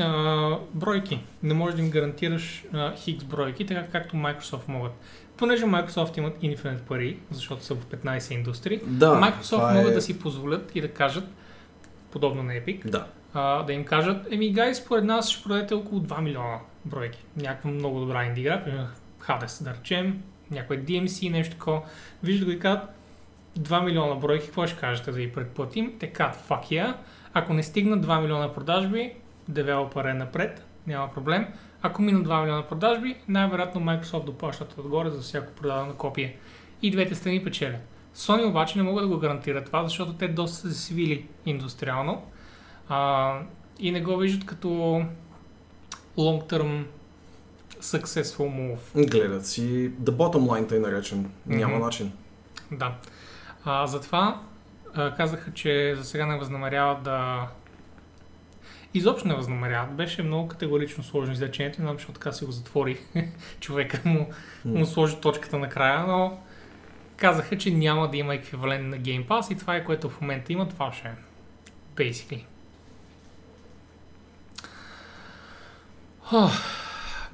а, 0.00 0.58
бройки. 0.74 1.20
Не 1.42 1.54
можеш 1.54 1.76
да 1.76 1.82
им 1.82 1.90
гарантираш 1.90 2.64
а, 2.72 2.96
хикс 2.96 3.24
бройки, 3.24 3.66
така 3.66 3.86
както 3.86 4.16
Microsoft 4.16 4.68
могат. 4.68 4.92
Понеже 5.36 5.64
Microsoft 5.64 6.18
имат 6.18 6.42
infinite 6.42 6.80
пари, 6.80 7.18
защото 7.30 7.64
са 7.64 7.74
в 7.74 7.86
15 7.86 8.32
индустрии, 8.34 8.80
Да, 8.86 9.20
Microsoft 9.20 9.50
това 9.50 9.72
могат 9.72 9.90
е... 9.90 9.94
да 9.94 10.02
си 10.02 10.18
позволят 10.18 10.76
и 10.76 10.80
да 10.80 10.88
кажат, 10.88 11.24
подобно 12.10 12.42
на 12.42 12.52
Epic, 12.52 12.90
Да. 12.90 13.06
а, 13.34 13.62
да 13.62 13.72
им 13.72 13.84
кажат, 13.84 14.26
еми 14.30 14.52
гай, 14.52 14.74
според 14.74 15.04
нас 15.04 15.30
ще 15.30 15.42
продадете 15.42 15.74
около 15.74 16.00
2 16.00 16.20
милиона 16.20 16.58
бройки. 16.84 17.24
Някаква 17.36 17.70
много 17.70 18.00
добра 18.00 18.24
инди 18.24 18.40
игра, 18.40 18.64
примерно 18.64 18.88
Hades, 19.28 19.64
да 19.64 19.74
речем, 19.74 20.22
някой 20.50 20.78
DMC, 20.78 21.30
нещо 21.30 21.54
такова. 21.54 21.82
Виждат 22.22 22.48
го 22.48 22.52
и 22.52 22.58
казват, 22.58 22.88
2 23.58 23.84
милиона 23.84 24.14
бройки, 24.14 24.46
какво 24.46 24.66
ще 24.66 24.76
кажете 24.76 25.12
да 25.12 25.20
ги 25.20 25.32
предплатим? 25.32 25.98
Казват, 26.12 26.46
fuck 26.48 26.64
yeah. 26.64 26.94
Ако 27.34 27.54
не 27.54 27.62
стигнат 27.62 28.06
2 28.06 28.20
милиона 28.20 28.54
продажби, 28.54 29.12
девелопър 29.48 30.04
е 30.04 30.14
напред, 30.14 30.64
няма 30.86 31.12
проблем. 31.12 31.46
Ако 31.82 32.02
минат 32.02 32.26
2 32.28 32.40
милиона 32.42 32.66
продажби, 32.66 33.16
най-вероятно 33.28 33.80
Microsoft 33.80 34.24
доплащат 34.24 34.78
отгоре 34.78 35.10
за 35.10 35.20
всяко 35.20 35.52
продадено 35.52 35.94
копие. 35.94 36.36
И 36.82 36.90
двете 36.90 37.14
страни 37.14 37.44
печелят. 37.44 37.80
Sony 38.16 38.48
обаче 38.48 38.78
не 38.78 38.84
могат 38.84 39.04
да 39.04 39.08
го 39.08 39.18
гарантират 39.18 39.66
това, 39.66 39.84
защото 39.84 40.12
те 40.12 40.28
доста 40.28 40.68
се 40.68 40.74
свили 40.82 41.26
индустриално 41.46 42.22
а, 42.88 43.38
и 43.78 43.90
не 43.90 44.00
го 44.00 44.16
виждат 44.16 44.46
като 44.46 44.68
long-term 46.18 46.84
successful 47.82 48.48
move. 48.48 49.10
Гледат 49.10 49.46
си 49.46 49.90
the 50.02 50.10
bottom 50.10 50.38
line, 50.38 50.68
тъй 50.68 50.78
наречен. 50.78 51.30
Няма 51.46 51.74
Мгм. 51.74 51.84
начин. 51.84 52.12
Да. 52.70 52.94
А, 53.64 53.86
затова 53.86 54.40
а, 54.94 55.14
казаха, 55.14 55.52
че 55.52 55.94
за 55.96 56.04
сега 56.04 56.26
не 56.26 56.38
възнамеряват 56.38 57.02
да... 57.02 57.48
Изобщо 58.94 59.28
не 59.28 59.34
възнамеряват. 59.34 59.94
Беше 59.94 60.22
много 60.22 60.48
категорично 60.48 61.04
сложно 61.04 61.32
изречението, 61.32 61.80
не 61.80 61.84
знам, 61.84 61.96
защото 61.96 62.12
така 62.12 62.32
си 62.32 62.44
го 62.44 62.52
затвори 62.52 62.98
човека 63.60 64.00
му, 64.04 64.30
му 64.64 64.86
сложи 64.86 65.20
точката 65.20 65.58
накрая, 65.58 66.06
но 66.06 66.38
казаха, 67.16 67.58
че 67.58 67.70
няма 67.70 68.10
да 68.10 68.16
има 68.16 68.34
еквивалент 68.34 68.88
на 68.88 68.96
Game 68.96 69.26
Pass 69.26 69.52
и 69.52 69.58
това 69.58 69.76
е 69.76 69.84
което 69.84 70.10
в 70.10 70.20
момента 70.20 70.52
има, 70.52 70.68
това 70.68 70.92
ще 70.92 71.08
е. 71.08 71.12
Basically. 71.96 72.44
Ох, 76.32 76.83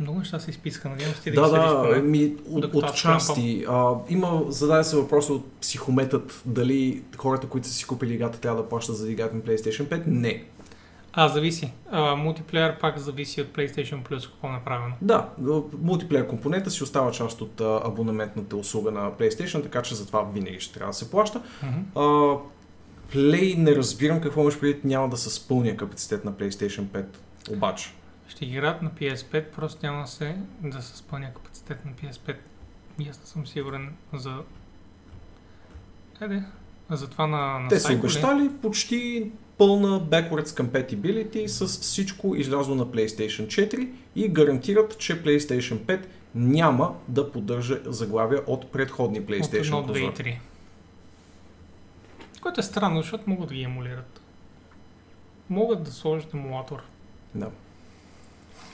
Много 0.00 0.18
неща 0.18 0.38
се 0.38 0.50
изписаха, 0.50 0.88
надявам 0.88 1.14
се 1.14 1.22
ти 1.22 1.30
Да, 1.30 1.42
ги 1.42 1.48
следиш 1.48 1.70
да, 1.70 1.82
поне. 1.82 2.02
ми, 2.02 2.32
от, 2.50 2.94
части. 2.94 3.64
А, 3.68 3.94
има, 4.08 4.42
зададе 4.48 4.84
се 4.84 4.96
въпрос 4.96 5.30
от 5.30 5.52
психометът, 5.60 6.42
дали 6.46 7.02
хората, 7.16 7.46
които 7.46 7.66
са 7.66 7.72
си 7.72 7.86
купили 7.86 8.14
играта, 8.14 8.40
трябва 8.40 8.62
да 8.62 8.68
плащат 8.68 8.96
за 8.96 9.04
да 9.04 9.12
играят 9.12 9.34
на 9.34 9.40
PlayStation 9.40 9.82
5. 9.82 10.02
Не. 10.06 10.44
А, 11.12 11.28
зависи. 11.28 11.72
А, 11.90 12.16
мултиплеер 12.16 12.78
пак 12.78 12.98
зависи 12.98 13.40
от 13.40 13.48
PlayStation 13.48 14.08
Plus, 14.08 14.30
какво 14.30 14.48
е 14.48 14.52
направено. 14.52 14.94
Да, 15.02 15.28
мултиплеер 15.82 16.26
компонента 16.26 16.70
си 16.70 16.82
остава 16.82 17.10
част 17.10 17.40
от 17.40 17.60
а, 17.60 17.80
абонаментната 17.84 18.56
услуга 18.56 18.90
на 18.90 19.10
PlayStation, 19.12 19.62
така 19.62 19.82
че 19.82 19.94
затова 19.94 20.22
винаги 20.34 20.60
ще 20.60 20.74
трябва 20.74 20.90
да 20.90 20.96
се 20.96 21.10
плаща. 21.10 21.42
Мгм. 21.62 21.78
А, 21.94 22.36
Play 23.14 23.56
не 23.56 23.76
разбирам 23.76 24.20
какво 24.20 24.40
имаш 24.40 24.60
предвид, 24.60 24.84
няма 24.84 25.08
да 25.08 25.16
се 25.16 25.30
спълня 25.30 25.76
капацитет 25.76 26.24
на 26.24 26.32
PlayStation 26.32 26.82
5. 26.82 27.04
Обаче. 27.50 27.92
Ще 28.30 28.44
играят 28.44 28.82
на 28.82 28.90
PS5, 28.90 29.44
просто 29.44 29.86
няма 29.86 30.06
се 30.06 30.36
да 30.60 30.82
се 30.82 30.96
спълня 30.96 31.34
капацитет 31.34 31.84
на 31.84 31.92
PS5. 31.92 32.36
И 32.98 33.08
аз 33.08 33.20
не 33.20 33.26
съм 33.26 33.46
сигурен 33.46 33.94
за... 34.12 34.42
Еде, 36.20 36.42
за 36.90 37.08
това 37.08 37.26
на, 37.26 37.58
на 37.58 37.68
Те 37.68 37.80
са 37.80 37.92
обещали 37.92 38.50
почти 38.62 39.30
пълна 39.58 40.00
backwards 40.00 40.44
compatibility 40.44 41.46
с 41.46 41.66
всичко 41.66 42.34
излязло 42.34 42.74
на 42.74 42.86
PlayStation 42.86 43.46
4 43.46 43.90
и 44.16 44.28
гарантират, 44.28 44.98
че 44.98 45.22
PlayStation 45.22 45.78
5 45.78 46.06
няма 46.34 46.94
да 47.08 47.32
поддържа 47.32 47.80
заглавия 47.84 48.42
от 48.46 48.72
предходни 48.72 49.18
От 49.18 49.26
PlayStation 49.26 49.62
1, 49.62 49.70
2 49.70 49.86
конзоли. 49.86 50.04
и 50.04 50.10
3. 50.10 50.38
Което 52.42 52.60
е 52.60 52.62
странно, 52.62 53.02
защото 53.02 53.30
могат 53.30 53.48
да 53.48 53.54
ги 53.54 53.62
емулират. 53.62 54.20
Могат 55.48 55.82
да 55.82 55.90
сложат 55.90 56.34
емулатор. 56.34 56.82
Да. 57.34 57.46
А, 57.46 57.50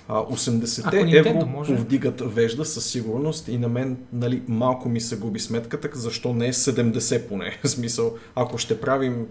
80 0.08 0.86
Ако 0.86 0.96
Nintendo 0.96 1.28
евро 1.28 1.46
може. 1.46 1.76
повдигат 1.76 2.34
вежда 2.34 2.64
със 2.64 2.86
сигурност 2.86 3.48
и 3.48 3.58
на 3.58 3.68
мен 3.68 3.96
нали, 4.12 4.42
малко 4.48 4.88
ми 4.88 5.00
се 5.00 5.18
губи 5.18 5.40
сметката, 5.40 5.90
защо 5.94 6.34
не 6.34 6.46
е 6.46 6.52
70 6.52 7.28
поне. 7.28 7.58
В 7.64 7.68
смисъл, 7.68 8.14
ако 8.34 8.58
ще 8.58 8.80
правим 8.80 9.26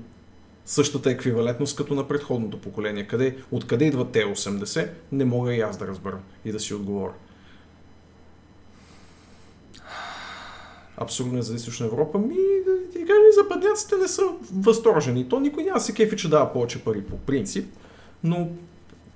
същата 0.66 1.12
еквивалентност 1.12 1.78
като 1.78 1.94
на 1.94 2.08
предходното 2.08 2.62
поколение. 2.62 3.08
Къде, 3.08 3.38
откъде 3.52 3.86
идват 3.86 4.12
те 4.12 4.26
80, 4.26 4.90
не 5.12 5.26
мога 5.26 5.54
и 5.54 5.62
аз 5.62 5.78
да 5.78 5.88
разбера 5.88 6.20
и 6.46 6.52
да 6.52 6.60
си 6.60 6.74
отговоря. 6.74 7.14
Абсурдно 10.98 11.40
е 11.40 11.42
за 11.42 11.56
източна 11.56 11.86
Европа. 11.86 12.20
Ми, 12.20 12.36
да 12.66 12.90
ти 12.92 13.00
кажа, 13.00 13.44
западняците 13.44 13.96
не 13.96 14.08
са 14.08 14.22
възторжени. 14.54 15.30
То 15.30 15.40
никой 15.40 15.64
няма 15.64 15.78
да 15.78 15.84
се 15.84 15.94
кефи, 15.94 16.18
че 16.18 16.30
дава 16.30 16.54
повече 16.54 16.84
пари 16.84 17.02
по 17.02 17.18
принцип, 17.18 17.74
но 18.24 18.50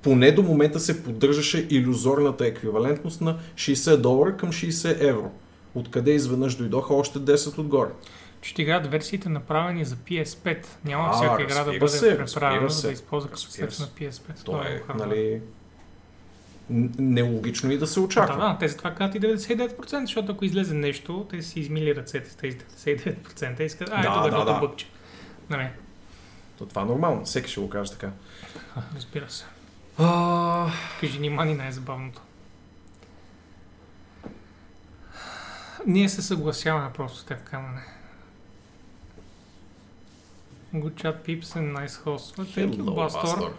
поне 0.01 0.31
до 0.31 0.43
момента 0.43 0.79
се 0.79 1.03
поддържаше 1.03 1.67
иллюзорната 1.69 2.45
еквивалентност 2.47 3.21
на 3.21 3.37
60 3.55 3.97
долара 3.97 4.37
към 4.37 4.49
60 4.51 5.09
евро. 5.09 5.31
Откъде 5.75 6.11
изведнъж 6.11 6.55
дойдоха 6.55 6.93
още 6.93 7.19
10 7.19 7.57
отгоре. 7.57 7.89
Ще 8.41 8.61
играят 8.61 8.87
версиите 8.87 9.29
направени 9.29 9.85
за 9.85 9.95
PS5. 9.95 10.65
Няма 10.85 11.07
А, 11.07 11.11
всяка 11.13 11.41
игра 11.41 11.63
да 11.63 11.71
бъде 11.71 11.87
се, 11.87 12.17
преправена, 12.17 12.69
за 12.69 12.81
да 12.81 12.87
се. 12.87 12.91
използва 12.91 13.37
се. 13.37 13.61
на 13.61 13.69
PS5. 13.69 14.21
То 14.35 14.43
Това 14.43 14.67
е, 14.67 14.77
хардвер. 14.77 15.05
нали, 15.07 15.41
нелогично 16.99 17.71
и 17.71 17.77
да 17.77 17.87
се 17.87 17.99
очаква. 17.99 18.37
Да, 18.37 18.49
да, 18.49 18.57
те 18.59 18.67
затова 18.67 18.93
казват 18.93 19.15
и 19.15 19.21
99%, 19.21 20.01
защото 20.01 20.31
ако 20.31 20.45
излезе 20.45 20.73
нещо, 20.73 21.27
те 21.29 21.41
си 21.41 21.59
измили 21.59 21.95
ръцете 21.95 22.29
с 22.29 22.35
тези 22.35 22.57
99% 22.57 23.61
и 23.61 23.63
искат, 23.63 23.89
а, 23.91 23.99
ето 23.99 24.31
Да, 24.31 24.37
да, 24.37 24.53
да, 24.53 24.59
бъкче. 24.59 24.85
Нали, 25.49 25.67
То 26.57 26.65
това 26.65 26.81
е 26.81 26.85
нормално, 26.85 27.25
всеки 27.25 27.51
ще 27.51 27.61
го 27.61 27.69
каже 27.69 27.91
така. 27.91 28.11
разбира 28.95 29.29
се. 29.29 29.45
А, 29.99 30.71
Кажи 30.99 31.19
ни 31.19 31.29
мани 31.29 31.53
най-забавното. 31.53 32.21
Ние 35.87 36.09
се 36.09 36.21
съгласяваме 36.21 36.89
просто 36.93 37.17
с 37.17 37.25
теб, 37.25 37.43
Камене. 37.43 37.81
Good 40.75 41.01
chat 41.01 41.25
peeps 41.25 41.55
and 41.57 41.73
nice 41.73 41.95
host. 42.05 42.37
Well, 42.37 42.45
thank 42.45 42.75
you, 42.75 42.77
hello, 42.77 42.95
Bastor. 42.95 43.23
Bastor. 43.23 43.51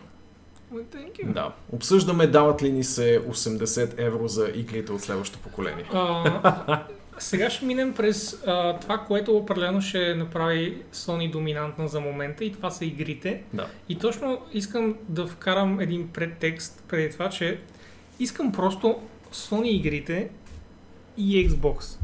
Well, 0.73 0.85
thank 0.95 1.19
you. 1.19 1.33
Да. 1.33 1.53
Обсъждаме 1.73 2.27
дават 2.27 2.63
ли 2.63 2.73
ни 2.73 2.85
се 2.85 3.23
80 3.29 3.95
евро 3.99 4.29
за 4.29 4.51
игрите 4.55 4.93
от 4.93 5.01
следващото 5.01 5.43
поколение. 5.43 5.85
А, 5.93 6.85
сега 7.23 7.51
ще 7.51 7.65
минем 7.65 7.95
през 7.95 8.43
а, 8.47 8.79
това, 8.79 8.99
което 8.99 9.37
определено 9.37 9.81
ще 9.81 10.15
направи 10.15 10.83
Sony 10.93 11.31
доминантна 11.31 11.89
за 11.89 12.01
момента 12.01 12.45
и 12.45 12.53
това 12.53 12.71
са 12.71 12.85
игрите. 12.85 13.43
Да. 13.53 13.69
И 13.89 13.99
точно 13.99 14.43
искам 14.53 14.97
да 15.09 15.27
вкарам 15.27 15.81
един 15.81 16.09
предтекст 16.09 16.85
преди 16.89 17.11
това, 17.11 17.31
че 17.31 17.61
искам 18.19 18.53
просто 18.53 19.01
Sony 19.33 19.67
игрите 19.67 20.29
и 21.17 21.49
Xbox. 21.49 21.99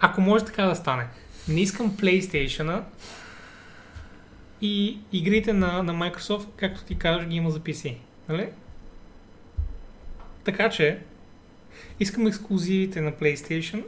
Ако 0.00 0.20
може 0.20 0.44
така 0.44 0.64
да 0.64 0.74
стане. 0.74 1.06
Не 1.48 1.60
искам 1.60 1.90
PlayStation 1.90 2.82
и 4.60 4.98
игрите 5.12 5.52
на, 5.52 5.82
на 5.82 5.94
Microsoft, 5.94 6.46
както 6.56 6.84
ти 6.84 6.98
казваш, 6.98 7.26
ги 7.26 7.36
има 7.36 7.50
за 7.50 7.60
PC. 7.60 7.96
Нали? 8.28 8.48
Така 10.44 10.70
че, 10.70 10.98
искам 12.00 12.26
ексклюзивите 12.26 13.00
на 13.00 13.12
PlayStation, 13.12 13.84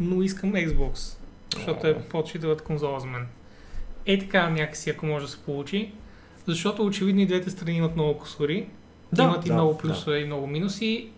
но 0.00 0.22
искам 0.22 0.52
Xbox. 0.52 1.16
Защото 1.54 1.86
е 1.86 2.02
по-читавата 2.02 2.64
конзола 2.64 3.00
за 3.00 3.06
мен. 3.06 3.26
Е 4.06 4.18
така 4.18 4.50
някакси, 4.50 4.90
ако 4.90 5.06
може 5.06 5.24
да 5.24 5.30
се 5.30 5.38
получи. 5.38 5.92
Защото 6.46 6.86
очевидно 6.86 7.20
и 7.20 7.26
двете 7.26 7.50
страни 7.50 7.76
имат 7.76 7.94
много 7.96 8.18
косури. 8.18 8.68
Да, 9.12 9.22
имат 9.22 9.46
и 9.46 9.48
да, 9.48 9.54
много 9.54 9.72
да. 9.72 9.78
плюсове 9.78 10.18
и 10.18 10.24
много 10.24 10.46
минуси. 10.46 11.10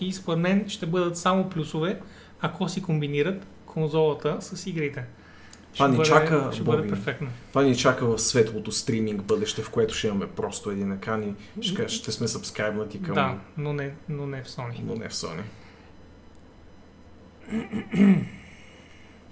И 0.00 0.12
според 0.12 0.38
мен 0.38 0.68
ще 0.68 0.86
бъдат 0.86 1.16
само 1.16 1.50
плюсове, 1.50 2.00
ако 2.40 2.68
си 2.68 2.82
комбинират 2.82 3.46
конзолата 3.66 4.36
с 4.40 4.66
игрите. 4.66 5.04
Това 5.74 5.88
ни 5.88 6.04
чака, 6.04 6.50
ще 6.52 6.62
бъде 6.62 6.88
перфектно. 6.88 7.28
Това 7.48 7.62
ни 7.62 7.76
чака 7.76 8.06
в 8.06 8.18
светлото 8.18 8.72
стриминг 8.72 9.22
бъдеще, 9.22 9.62
в 9.62 9.70
което 9.70 9.94
ще 9.94 10.06
имаме 10.06 10.26
просто 10.26 10.70
един 10.70 10.92
екран 10.92 11.22
и 11.22 11.34
ще, 11.62 11.88
ще 11.88 12.12
сме 12.12 12.28
сабскайбнати 12.28 13.02
към... 13.02 13.14
Да, 13.14 13.34
но 13.56 13.72
не, 13.72 13.94
но 14.08 14.26
не 14.26 14.42
в 14.42 14.46
Sony. 14.48 14.80
Но 14.84 14.94
не 14.94 15.08
в 15.08 15.12
Sony. 15.12 15.42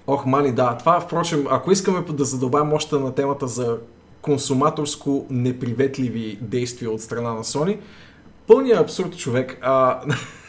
Ох, 0.07 0.27
мани, 0.27 0.53
да. 0.53 0.77
Това, 0.79 1.01
впрочем, 1.01 1.47
ако 1.51 1.73
искаме 1.73 2.01
да 2.01 2.25
задълбаем 2.25 2.73
още 2.73 2.97
на 2.97 3.15
темата 3.15 3.49
за 3.49 3.79
консуматорско 4.23 5.27
неприветливи 5.31 6.39
действия 6.41 6.91
от 6.91 7.01
страна 7.01 7.35
на 7.35 7.45
Sony, 7.45 7.79
пълният 8.47 8.81
абсурд 8.81 9.19
човек. 9.19 9.59
А, 9.63 10.01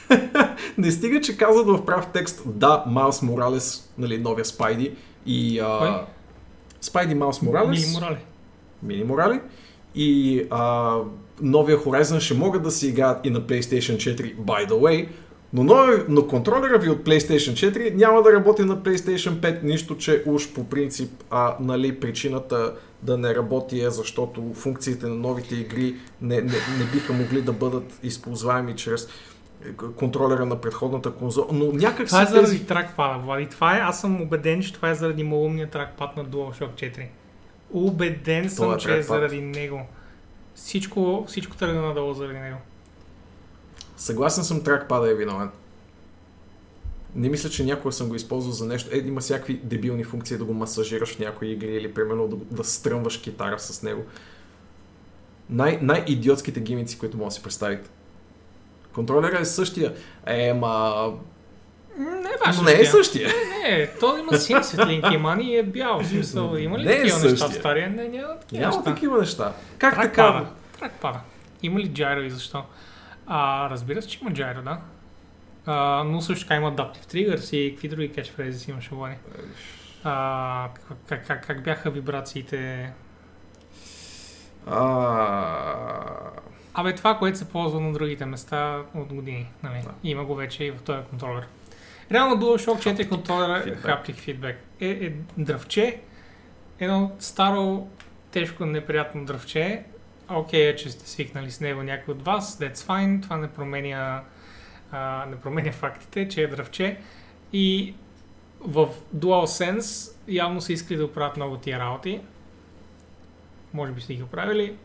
не 0.77 0.91
стига, 0.91 1.21
че 1.21 1.38
казват 1.38 1.67
в 1.67 1.85
прав 1.85 2.07
текст 2.13 2.41
да, 2.45 2.83
Майлз 2.88 3.21
Моралес, 3.21 3.93
нали, 3.97 4.17
новия 4.17 4.45
Спайди 4.45 4.95
и... 5.28 5.59
Кой? 5.59 5.88
А, 5.88 6.05
Спайди 6.82 7.15
Майлз 7.15 7.41
Моралес. 7.41 7.80
Мили 7.80 7.93
Морали. 7.93 8.17
Мини 8.84 9.03
Морали. 9.03 9.39
И 9.95 10.43
а, 10.49 10.95
новия 11.41 11.78
Horizon 11.78 12.19
ще 12.19 12.34
могат 12.34 12.63
да 12.63 12.71
си 12.71 12.88
играят 12.88 13.25
и 13.25 13.30
на 13.30 13.41
PlayStation 13.41 13.95
4, 13.95 14.38
by 14.38 14.69
the 14.69 14.73
way, 14.73 15.07
но, 15.53 15.63
нови, 15.63 16.03
но 16.09 16.28
контролера 16.28 16.80
ви 16.80 16.89
от 16.89 17.03
PlayStation 17.05 17.71
4 17.71 17.93
няма 17.93 18.21
да 18.21 18.34
работи 18.34 18.61
на 18.61 18.78
PlayStation 18.78 19.32
5, 19.32 19.63
нищо, 19.63 19.97
че 19.97 20.23
уж 20.25 20.53
по 20.53 20.63
принцип 20.63 21.11
а, 21.30 21.55
нали, 21.59 21.99
причината 21.99 22.73
да 23.03 23.17
не 23.17 23.36
работи 23.36 23.82
е 23.82 23.89
защото 23.89 24.53
функциите 24.53 25.07
на 25.07 25.15
новите 25.15 25.55
игри 25.55 25.95
не, 26.21 26.36
не, 26.36 26.51
не 26.80 26.86
биха 26.93 27.13
могли 27.13 27.41
да 27.41 27.53
бъдат 27.53 27.99
използваеми 28.03 28.75
чрез 28.75 29.07
контролера 29.95 30.45
на 30.45 30.62
предходната 30.62 31.12
конзола, 31.12 31.47
но 31.51 31.66
някак 31.66 32.08
Това 32.08 32.22
е 32.22 32.26
заради 32.26 32.51
тези... 32.51 32.66
тракпада, 32.66 33.20
Влади. 33.20 33.47
Това 33.49 33.78
е, 33.78 33.80
аз 33.80 34.01
съм 34.01 34.22
убеден, 34.22 34.62
че 34.62 34.74
това 34.74 34.89
е 34.89 34.95
заради 34.95 35.24
малумния 35.24 35.70
тракпад 35.70 36.18
на 36.18 36.26
DualShock 36.26 36.72
4. 36.74 37.08
Убеден 37.72 38.49
съм, 38.49 38.74
е 38.74 38.78
че 38.78 38.97
е 38.97 39.01
заради 39.01 39.41
него. 39.41 39.82
Всичко, 40.55 41.26
всичко 41.28 41.55
тръгна 41.55 41.82
надолу 41.82 42.14
заради 42.14 42.39
него. 42.39 42.58
Съгласен 43.97 44.43
съм, 44.43 44.64
тракпада 44.64 45.12
е 45.12 45.14
виновен. 45.14 45.49
Не 47.16 47.30
мисля, 47.30 47.49
че 47.49 47.66
някога 47.66 47.91
съм 47.91 48.10
го 48.10 48.16
използвал 48.16 48.53
за 48.53 48.66
нещо. 48.66 48.89
Е, 48.93 48.97
има 48.97 49.22
всякакви 49.22 49.60
дебилни 49.64 50.03
функции 50.03 50.38
да 50.38 50.45
го 50.45 50.53
масажираш 50.53 51.16
в 51.16 51.20
някои 51.20 51.51
игри 51.51 51.76
или 51.76 51.93
примерно 51.93 52.28
да, 52.28 52.36
да 52.36 52.64
стръмваш 52.64 53.18
китара 53.18 53.60
с 53.60 53.84
него. 53.84 54.03
Най- 55.49 55.80
най-идиотските 55.82 56.60
гимици, 56.60 56.99
които 56.99 57.18
може 57.18 57.28
да 57.28 57.32
си 57.32 57.43
представите. 57.43 57.89
Контролера 58.97 59.39
е 59.39 59.45
същия. 59.45 59.93
Е, 60.25 60.53
ма... 60.53 60.93
Не 61.97 62.05
е 62.05 62.09
Но 62.09 62.45
важно. 62.45 62.63
не 62.63 62.71
е 62.73 62.85
същия. 62.85 63.29
Не, 63.61 63.87
то 63.99 64.17
има 64.17 64.37
сини 64.37 64.63
светлинки, 64.63 65.17
мани 65.17 65.43
и 65.45 65.57
е 65.57 65.63
бял. 65.63 66.03
Смисъл, 66.03 66.55
има 66.55 66.79
ли 66.79 66.85
Не 66.85 66.91
е 66.91 66.95
такива 66.95 67.17
неща 67.19 67.29
същия. 67.29 67.49
в 67.49 67.53
стария? 67.53 67.89
Не, 67.89 68.07
няма 68.07 68.39
такива 68.39 68.61
Няма 68.61 68.75
неща. 68.77 68.93
такива 68.93 69.17
неща. 69.17 69.53
Как 69.77 69.95
Трак 69.95 70.03
така? 70.03 70.33
пада. 70.33 70.47
Трак 70.79 70.91
пада. 70.91 71.19
Има 71.63 71.79
ли 71.79 71.89
gyro 71.91 72.21
и 72.21 72.29
защо? 72.29 72.63
А, 73.27 73.69
разбира 73.69 74.01
се, 74.01 74.07
че 74.07 74.19
има 74.21 74.31
gyro, 74.31 74.61
да. 74.61 74.77
А, 75.65 76.03
но 76.03 76.21
също 76.21 76.45
така 76.45 76.55
има 76.55 76.71
Adaptive 76.71 77.05
Triggers 77.05 77.55
и 77.55 77.71
какви 77.71 77.87
други 77.87 78.11
catchphrases 78.11 78.69
имаше, 78.69 78.89
Влади. 78.91 79.15
А, 80.03 80.67
как, 81.09 81.27
как, 81.27 81.47
как 81.47 81.63
бяха 81.63 81.91
вибрациите? 81.91 82.91
А... 84.67 84.81
Абе, 86.80 86.95
това, 86.95 87.17
което 87.17 87.38
се 87.38 87.49
ползва 87.49 87.80
на 87.80 87.93
другите 87.93 88.25
места 88.25 88.82
от 88.95 89.13
години. 89.13 89.47
Нали? 89.63 89.82
Да. 89.84 89.91
Има 90.03 90.25
го 90.25 90.36
вече 90.36 90.63
и 90.63 90.71
в 90.71 90.82
този 90.82 91.03
контролер. 91.09 91.47
Реално 92.11 92.36
DualShock 92.36 92.95
4 92.95 93.09
контролера. 93.09 93.63
Haptic 93.65 94.15
Feedback 94.15 94.55
е, 94.80 94.89
е 94.89 95.13
дръвче, 95.38 95.99
едно 96.80 97.11
старо, 97.19 97.88
тежко, 98.32 98.65
неприятно 98.65 99.25
дръвче. 99.25 99.84
Окей, 100.30 100.67
е, 100.67 100.75
че 100.75 100.89
сте 100.89 101.09
свикнали 101.09 101.51
с 101.51 101.59
него 101.59 101.84
някой 101.84 102.13
от 102.13 102.25
вас, 102.25 102.59
that's 102.59 102.75
fine, 102.75 103.21
това 103.21 103.38
не 103.38 103.47
променя, 103.47 104.23
а, 104.91 105.25
не 105.30 105.36
променя 105.36 105.71
фактите, 105.71 106.28
че 106.28 106.43
е 106.43 106.47
дръвче. 106.47 106.97
И 107.53 107.93
в 108.59 108.88
DualSense 109.15 110.15
явно 110.28 110.61
са 110.61 110.73
искали 110.73 110.97
да 110.97 111.05
оправят 111.05 111.36
много 111.36 111.57
тия 111.57 111.80
работи. 111.80 112.21
Може 113.73 113.91
би 113.91 114.01
сте 114.01 114.15
ги 114.15 114.23
оправили. 114.23 114.78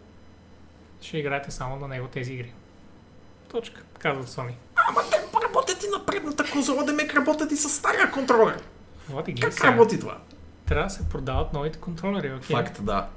Ще 1.03 1.19
играете 1.19 1.51
само 1.51 1.77
на 1.77 1.89
него 1.89 2.09
тези 2.09 2.33
игри. 2.33 2.53
Точка, 3.51 3.83
казват 3.99 4.29
Sony. 4.29 4.53
Ама 4.89 5.01
те 5.11 5.17
работят 5.45 5.85
и 5.85 5.91
на 5.99 6.07
предната 6.07 6.45
конзола, 6.53 6.85
да 6.85 6.93
мек 6.93 7.15
работят 7.15 7.53
и 7.53 7.57
с 7.57 7.69
стария 7.69 8.11
контролер. 8.11 8.63
Вот 9.09 9.29
и 9.29 9.33
ги 9.33 9.43
Как 9.43 9.53
сега. 9.53 9.69
работи 9.69 10.01
това? 10.01 10.19
Трябва 10.67 10.85
да 10.85 10.91
се 10.91 11.09
продават 11.09 11.53
новите 11.53 11.79
контролери, 11.79 12.33
окей? 12.35 12.57
Факт, 12.57 12.85
да. 12.85 13.09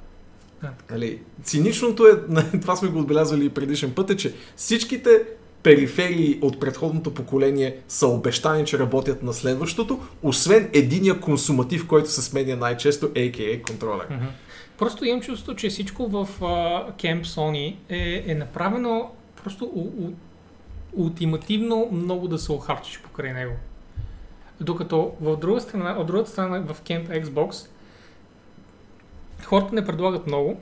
А, 0.63 0.69
Нали, 0.91 1.21
циничното 1.43 2.07
е, 2.07 2.11
това 2.61 2.75
сме 2.75 2.89
го 2.89 2.99
отбелязали 2.99 3.45
и 3.45 3.49
предишен 3.49 3.93
път, 3.93 4.09
е, 4.09 4.17
че 4.17 4.36
всичките 4.55 5.23
периферии 5.63 6.39
от 6.41 6.59
предходното 6.59 7.13
поколение 7.13 7.77
са 7.88 8.07
обещани, 8.07 8.65
че 8.65 8.79
работят 8.79 9.23
на 9.23 9.33
следващото, 9.33 9.99
освен 10.23 10.69
единия 10.73 11.19
консуматив, 11.19 11.88
който 11.88 12.11
се 12.11 12.21
сменя 12.21 12.55
най-често, 12.55 13.09
a.k.a. 13.09 13.61
контролер. 13.61 14.07
Мгм. 14.09 14.25
Просто 14.78 15.05
имам 15.05 15.21
чувство, 15.21 15.55
че 15.55 15.69
всичко 15.69 16.07
в 16.07 16.28
uh, 16.39 16.93
Camp 16.93 17.23
Sony 17.23 17.76
е, 17.89 18.32
е 18.32 18.36
направено 18.36 19.11
просто 19.43 19.65
у, 19.65 19.82
у, 19.82 20.13
ултимативно 20.93 21.89
много 21.91 22.28
да 22.28 22.38
се 22.38 22.51
охарчиш 22.51 23.01
покрай 23.01 23.34
него. 23.34 23.53
Докато 24.61 25.13
в 25.21 25.38
друга 25.38 25.61
страна, 25.61 25.95
от 25.99 26.07
другата 26.07 26.30
страна 26.30 26.59
в 26.59 26.82
Camp 26.82 27.23
Xbox 27.23 27.67
хората 29.43 29.76
не 29.76 29.86
предлагат 29.86 30.28
много, 30.28 30.59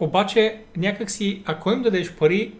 обаче 0.00 0.62
някакси, 0.76 1.42
ако 1.46 1.70
им 1.70 1.82
дадеш 1.82 2.12
пари, 2.12 2.54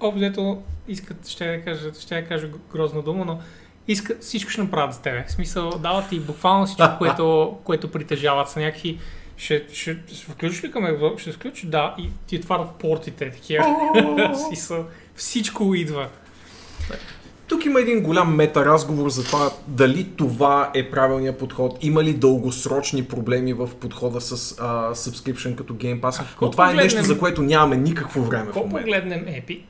обзето 0.00 0.62
искат, 0.88 1.28
ще 1.28 1.46
я 1.46 1.64
кажа, 1.64 1.94
ще 2.00 2.16
я 2.16 2.28
кажа 2.28 2.50
грозна 2.72 3.02
дума, 3.02 3.24
но 3.24 3.40
искат, 3.88 4.22
всичко 4.22 4.50
ще 4.50 4.62
направят 4.62 4.94
с 4.94 4.98
тебе. 4.98 5.24
В 5.28 5.32
смисъл, 5.32 5.70
дават 5.70 6.08
ти 6.08 6.20
буквално 6.20 6.66
всичко, 6.66 6.88
което, 6.98 7.56
което 7.64 7.90
притежават 7.90 8.48
са 8.48 8.60
някакви 8.60 8.98
ще, 9.36 9.64
ще, 9.72 9.96
ще 10.12 10.32
включиш 10.32 10.64
ли 10.64 10.70
към 10.70 10.84
Xbox? 10.84 11.18
Ще 11.18 11.32
включиш, 11.32 11.64
да, 11.64 11.94
и 11.98 12.10
ти 12.26 12.36
отварят 12.36 12.70
портите, 12.78 13.30
такива. 13.30 13.64
Всичко 15.16 15.74
идва. 15.74 16.08
Тук 17.46 17.64
има 17.64 17.80
един 17.80 18.02
голям 18.02 18.34
мета 18.34 18.64
разговор 18.64 19.08
за 19.08 19.24
това 19.24 19.50
дали 19.68 20.10
това 20.16 20.70
е 20.74 20.90
правилният 20.90 21.38
подход, 21.38 21.78
има 21.84 22.04
ли 22.04 22.14
дългосрочни 22.14 23.04
проблеми 23.04 23.52
в 23.52 23.70
подхода 23.80 24.20
с 24.20 24.58
а, 24.60 24.94
subscription 24.94 25.54
като 25.54 25.74
Game 25.74 26.00
Pass, 26.00 26.22
Ако 26.34 26.44
но 26.44 26.50
това 26.50 26.70
е 26.70 26.74
нещо, 26.74 27.02
за 27.02 27.18
което 27.18 27.42
нямаме 27.42 27.76
никакво 27.76 28.22
време 28.22 28.46
Ако 28.50 28.68
погледнем 28.68 29.20
Epic, 29.20 29.64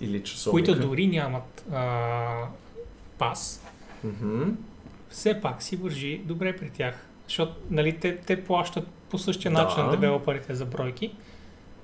Или 0.00 0.22
часовника. 0.22 0.72
които 0.72 0.88
дори 0.88 1.06
нямат 1.06 1.64
а, 1.72 1.88
пас, 3.28 3.66
Мгм. 4.04 4.42
все 5.08 5.40
пак 5.40 5.62
си 5.62 5.76
вържи 5.76 6.20
добре 6.24 6.56
при 6.56 6.70
тях. 6.70 7.06
Защото 7.28 7.52
нали, 7.70 7.98
те, 7.98 8.16
те 8.16 8.44
плащат 8.44 8.86
по 9.10 9.18
същия 9.18 9.52
Да. 9.52 9.62
начин 9.62 9.84
на 9.84 9.90
девелоперите 9.90 10.54
за 10.54 10.64
бройки. 10.64 11.14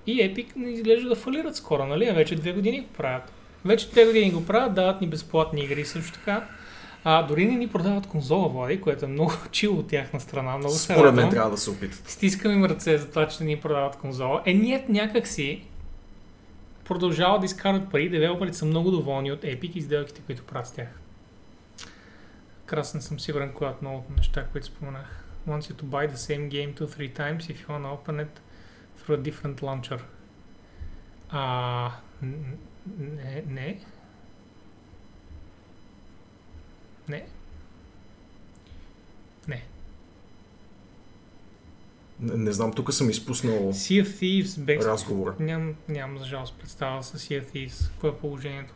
И 0.06 0.16
Epic 0.18 0.56
не 0.56 0.70
изглежда 0.70 1.08
да 1.08 1.16
фалират 1.16 1.56
скоро, 1.56 1.86
нали? 1.86 2.08
А 2.08 2.14
вече 2.14 2.36
две 2.36 2.52
години 2.52 2.80
го 2.80 2.86
правят. 2.88 3.32
Вече 3.64 3.90
две 3.90 4.04
години 4.04 4.30
го 4.30 4.46
правят, 4.46 4.74
дават 4.74 5.00
ни 5.00 5.06
безплатни 5.06 5.60
игри 5.60 5.84
също 5.84 6.12
така. 6.12 6.48
А, 7.04 7.22
дори 7.22 7.44
не 7.44 7.56
ни 7.56 7.68
продават 7.68 8.06
конзола, 8.06 8.48
Влади, 8.48 8.80
което 8.80 9.04
е 9.04 9.08
много 9.08 9.32
чил 9.50 9.78
от 9.78 9.88
тяхна 9.88 10.20
страна. 10.20 10.58
Много 10.58 10.74
се 10.74 10.94
Според 10.94 11.14
мен 11.14 11.30
трябва 11.30 11.50
да 11.50 11.56
се 11.56 11.70
опитат. 11.70 12.08
Стискам 12.08 12.52
им 12.52 12.64
ръце 12.64 12.98
за 12.98 13.10
това, 13.10 13.28
че 13.28 13.44
не 13.44 13.50
ни 13.50 13.56
продават 13.56 13.96
конзола. 13.96 14.42
Е, 14.46 14.54
ние 14.54 14.84
някакси 14.88 15.62
продължават 16.84 17.40
да 17.40 17.46
изкарват 17.46 17.90
пари. 17.90 18.08
Девелоперите 18.08 18.56
са 18.56 18.64
много 18.64 18.90
доволни 18.90 19.32
от 19.32 19.42
Epic 19.42 19.76
и 19.76 19.82
сделките, 19.82 20.20
които 20.20 20.42
правят 20.42 20.66
с 20.66 20.72
тях. 20.72 20.99
Красен 22.70 23.02
съм 23.02 23.20
сигурен, 23.20 23.52
много 23.82 23.98
от 23.98 24.16
неща, 24.16 24.46
които 24.52 24.66
споменах. 24.66 25.24
Wants 25.48 25.60
you 25.60 25.74
to 25.74 25.84
buy 25.84 26.12
the 26.12 26.16
same 26.16 26.48
game 26.48 26.74
two, 26.78 26.86
three 26.86 27.16
times 27.18 27.40
if 27.50 27.56
you 27.60 27.66
want 27.68 27.84
to 27.84 27.90
open 27.96 28.20
it 28.20 28.34
through 28.98 29.14
a 29.14 29.30
different 29.30 29.60
launcher. 29.60 30.00
А, 31.30 31.92
не, 32.22 33.44
не. 33.46 33.80
Не. 37.08 37.26
Не. 39.48 39.64
Не, 42.20 42.36
не 42.36 42.52
знам, 42.52 42.72
тук 42.72 42.92
съм 42.92 43.10
изпуснал 43.10 43.72
Sea 43.72 44.04
of 44.04 44.06
Thieves 44.06 44.60
бе... 44.64 44.76
разговора. 44.76 45.34
Ням, 45.40 45.74
нямам 45.88 46.18
за 46.18 46.24
жалост 46.24 46.58
представа 46.58 47.02
с 47.02 47.18
Sea 47.18 47.42
of 47.42 47.52
Thieves. 47.54 47.90
Какво 47.90 48.08
е 48.08 48.18
положението? 48.18 48.74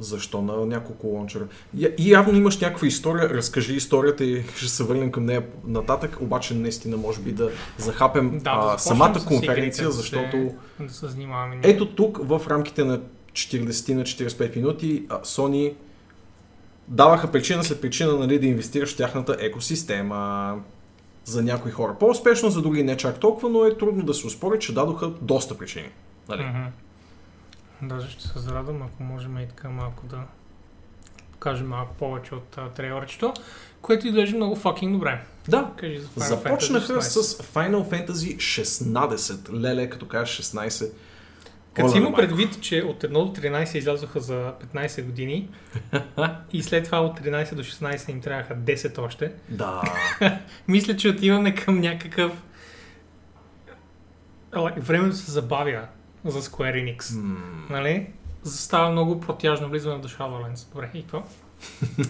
Защо 0.00 0.42
на 0.42 0.66
няколко 0.66 1.06
лончера? 1.06 1.44
И, 1.78 1.92
явно 1.98 2.38
имаш 2.38 2.58
някаква 2.60 2.86
история, 2.86 3.30
разкажи 3.30 3.74
историята 3.76 4.24
и 4.24 4.44
ще 4.56 4.68
се 4.68 4.84
върнем 4.84 5.12
към 5.12 5.24
нея 5.24 5.42
нататък, 5.66 6.18
обаче 6.20 6.54
наистина 6.54 6.96
може 6.96 7.20
би 7.20 7.32
да 7.32 7.50
захапем 7.78 8.38
Да, 8.38 8.60
а, 8.74 8.78
самата 8.78 9.24
конференция, 9.26 9.90
защото 9.90 10.50
Да 10.80 10.92
се 10.92 11.06
занимаваме. 11.06 11.60
ето 11.62 11.94
тук 11.94 12.18
в 12.22 12.40
рамките 12.50 12.84
на 12.84 13.00
40 13.32 13.94
на 13.94 14.02
45 14.02 14.56
минути 14.56 15.06
Sony 15.08 15.74
даваха 16.88 17.32
причина 17.32 17.64
след 17.64 17.80
причина 17.80 18.18
нали, 18.18 18.38
да 18.38 18.46
инвестираш 18.46 18.94
в 18.94 18.96
тяхната 18.96 19.36
екосистема 19.40 20.54
за 21.24 21.42
някои 21.42 21.70
хора. 21.70 21.96
По-успешно, 22.00 22.50
за 22.50 22.62
други 22.62 22.82
не 22.82 22.96
чак 22.96 23.20
толкова, 23.20 23.48
но 23.48 23.64
е 23.64 23.78
трудно 23.78 24.04
да 24.04 24.14
се 24.14 24.26
успори, 24.26 24.58
че 24.58 24.74
дадоха 24.74 25.10
доста 25.20 25.58
причини. 25.58 25.88
Нали? 26.28 26.42
Мгм. 26.42 26.66
Даже 27.82 28.10
ще 28.10 28.28
се 28.28 28.38
зарадвам, 28.38 28.82
ако 28.82 29.02
можем 29.02 29.38
и 29.38 29.48
така 29.48 29.68
малко 29.68 30.06
да 30.06 30.18
покажем 31.32 31.68
малко 31.68 31.94
повече 31.94 32.34
от 32.34 32.58
а, 32.58 32.68
трейлърчето, 32.68 33.34
което 33.82 34.06
изглежда 34.06 34.36
много 34.36 34.56
fucking 34.56 34.92
добре. 34.92 35.24
Да, 35.48 35.70
Кажи 35.76 35.98
за 35.98 36.08
Final 36.08 36.28
Започнаха 36.28 36.92
Fantasy 36.92 37.00
с 37.00 37.38
Final 37.38 38.06
Fantasy 38.06 38.36
16. 38.36 39.60
Леле, 39.60 39.90
като 39.90 40.08
кажеш 40.08 40.40
16. 40.40 40.92
Като 41.74 41.88
си 41.88 41.98
има 41.98 42.14
предвид, 42.14 42.60
че 42.60 42.82
от 42.82 43.02
1 43.02 43.08
до 43.08 43.40
13 43.40 43.78
излязоха 43.78 44.20
за 44.20 44.52
15 44.74 45.04
години 45.04 45.48
и 46.52 46.62
след 46.62 46.84
това 46.84 47.00
от 47.00 47.20
13 47.20 47.54
до 47.54 47.62
16 47.62 48.10
им 48.10 48.20
трябваха 48.20 48.54
10 48.56 48.98
още, 48.98 49.32
Да. 49.48 49.82
мисля, 50.68 50.96
че 50.96 51.08
отиваме 51.08 51.54
към 51.54 51.80
някакъв... 51.80 52.32
Времето 54.76 55.16
се 55.16 55.30
забавя 55.30 55.86
за 56.30 56.42
Square 56.42 56.96
Enix. 56.98 57.16
М, 57.16 57.66
Нали? 57.70 58.06
Става 58.44 58.90
много 58.90 59.20
протяжно 59.20 59.68
влизане 59.68 59.96
в 59.96 60.00
The 60.00 60.18
Shadowlands. 60.18 60.72
Добре, 60.72 60.90
и 60.94 61.02
какво? 61.02 61.22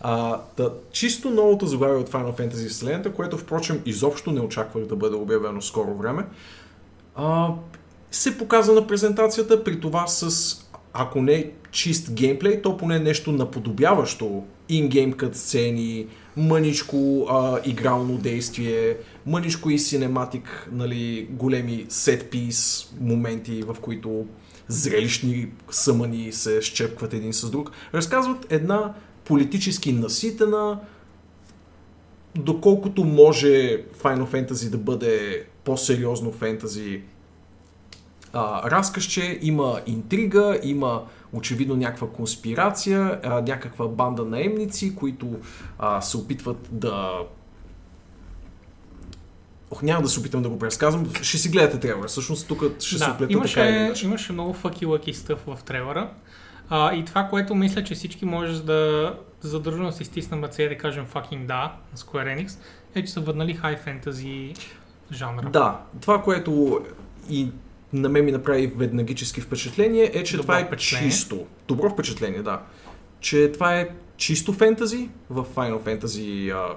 А, 0.00 0.40
да, 0.56 0.72
чисто 0.92 1.30
новото 1.30 1.66
заглавие 1.66 1.96
от 1.96 2.10
Final 2.10 2.38
Fantasy 2.40 2.68
вселената, 2.68 3.12
което 3.12 3.38
впрочем 3.38 3.82
изобщо 3.86 4.32
не 4.32 4.40
очаквах 4.40 4.84
да 4.84 4.96
бъде 4.96 5.16
обявено 5.16 5.62
скоро 5.62 5.94
време, 5.94 6.26
а, 7.14 7.48
се 8.10 8.38
показа 8.38 8.72
на 8.72 8.86
презентацията, 8.86 9.64
при 9.64 9.80
това 9.80 10.06
с, 10.06 10.56
ако 10.92 11.22
не 11.22 11.50
чист 11.70 12.12
геймплей, 12.12 12.62
то 12.62 12.76
поне 12.76 12.98
нещо 12.98 13.32
наподобяващо 13.32 14.44
ингейм 14.68 15.12
кът 15.12 15.36
сцени, 15.36 16.06
мъничко 16.36 17.26
а, 17.30 17.58
игрално 17.64 18.18
действие, 18.18 18.96
мъничко 19.26 19.70
и 19.70 19.78
синематик, 19.78 20.68
нали, 20.72 21.28
големи 21.30 21.86
сет-пис 21.88 22.90
моменти, 23.00 23.62
в 23.62 23.76
които 23.80 24.26
зрелищни 24.68 25.48
съмъни 25.70 26.32
се 26.32 26.62
щепкват 26.62 27.14
един 27.14 27.32
с 27.32 27.50
друг. 27.50 27.70
Разказват 27.94 28.46
една 28.52 28.94
политически 29.24 29.92
наситена, 29.92 30.78
доколкото 32.34 33.04
може 33.04 33.84
Final 34.02 34.26
Fantasy 34.26 34.70
да 34.70 34.78
бъде 34.78 35.44
по-сериозно 35.64 36.32
фентази 36.32 37.00
а, 38.32 38.70
разкazче, 38.70 39.38
има 39.42 39.80
интрига, 39.86 40.60
има 40.62 41.02
очевидно 41.32 41.76
някаква 41.76 42.08
конспирация, 42.08 43.20
а, 43.24 43.40
някаква 43.40 43.88
банда 43.88 44.24
наемници, 44.24 44.96
които 44.96 45.36
а, 45.78 46.00
се 46.00 46.16
опитват 46.16 46.68
да... 46.72 47.18
Ох, 49.70 49.82
няма 49.82 50.02
да 50.02 50.08
се 50.08 50.20
опитам 50.20 50.42
да 50.42 50.48
го 50.48 50.58
преразказвам. 50.58 51.14
Ще 51.22 51.38
си 51.38 51.48
гледате 51.48 51.80
трейлера. 51.80 52.08
Всъщност 52.08 52.48
тук 52.48 52.62
ще 52.80 52.98
се 52.98 53.04
да, 53.04 53.12
оплета 53.12 53.32
имаше, 53.32 53.54
така 53.54 53.68
или 53.68 53.76
иначе. 53.76 54.06
имаше 54.06 54.32
много 54.32 54.52
фъки 54.52 54.86
лъки 54.86 55.14
стъв 55.14 55.38
в 55.46 55.58
трейлера. 55.64 56.10
А, 56.68 56.94
и 56.94 57.04
това, 57.04 57.24
което 57.24 57.54
мисля, 57.54 57.84
че 57.84 57.94
всички 57.94 58.24
можеш 58.24 58.56
да 58.56 59.14
задружно 59.40 59.92
си 59.92 60.04
стиснем 60.04 60.44
ръце 60.44 60.62
и 60.62 60.68
да 60.68 60.78
кажем 60.78 61.06
fucking 61.14 61.46
да 61.46 61.76
на 61.92 61.98
Square 61.98 62.38
Enix, 62.38 62.58
е, 62.94 63.04
че 63.04 63.12
са 63.12 63.20
върнали 63.20 63.54
хай 63.54 63.76
фентази 63.76 64.54
жанра. 65.12 65.50
Да, 65.50 65.80
това, 66.00 66.22
което 66.22 66.80
и 67.30 67.48
на 67.92 68.08
мен 68.08 68.24
ми 68.24 68.32
направи 68.32 68.66
веднагически 68.66 69.40
впечатление, 69.40 70.10
е, 70.14 70.24
че 70.24 70.36
Добро 70.36 70.42
това 70.42 70.60
е 70.60 70.64
впечатление. 70.64 71.10
чисто. 71.10 71.46
Добро 71.68 71.90
впечатление, 71.90 72.42
да. 72.42 72.62
Че 73.20 73.52
това 73.52 73.76
е 73.80 73.88
чисто 74.16 74.52
фентази 74.52 75.08
в 75.30 75.44
Final 75.54 75.80
Fantasy 75.80 76.54
а, 76.54 76.76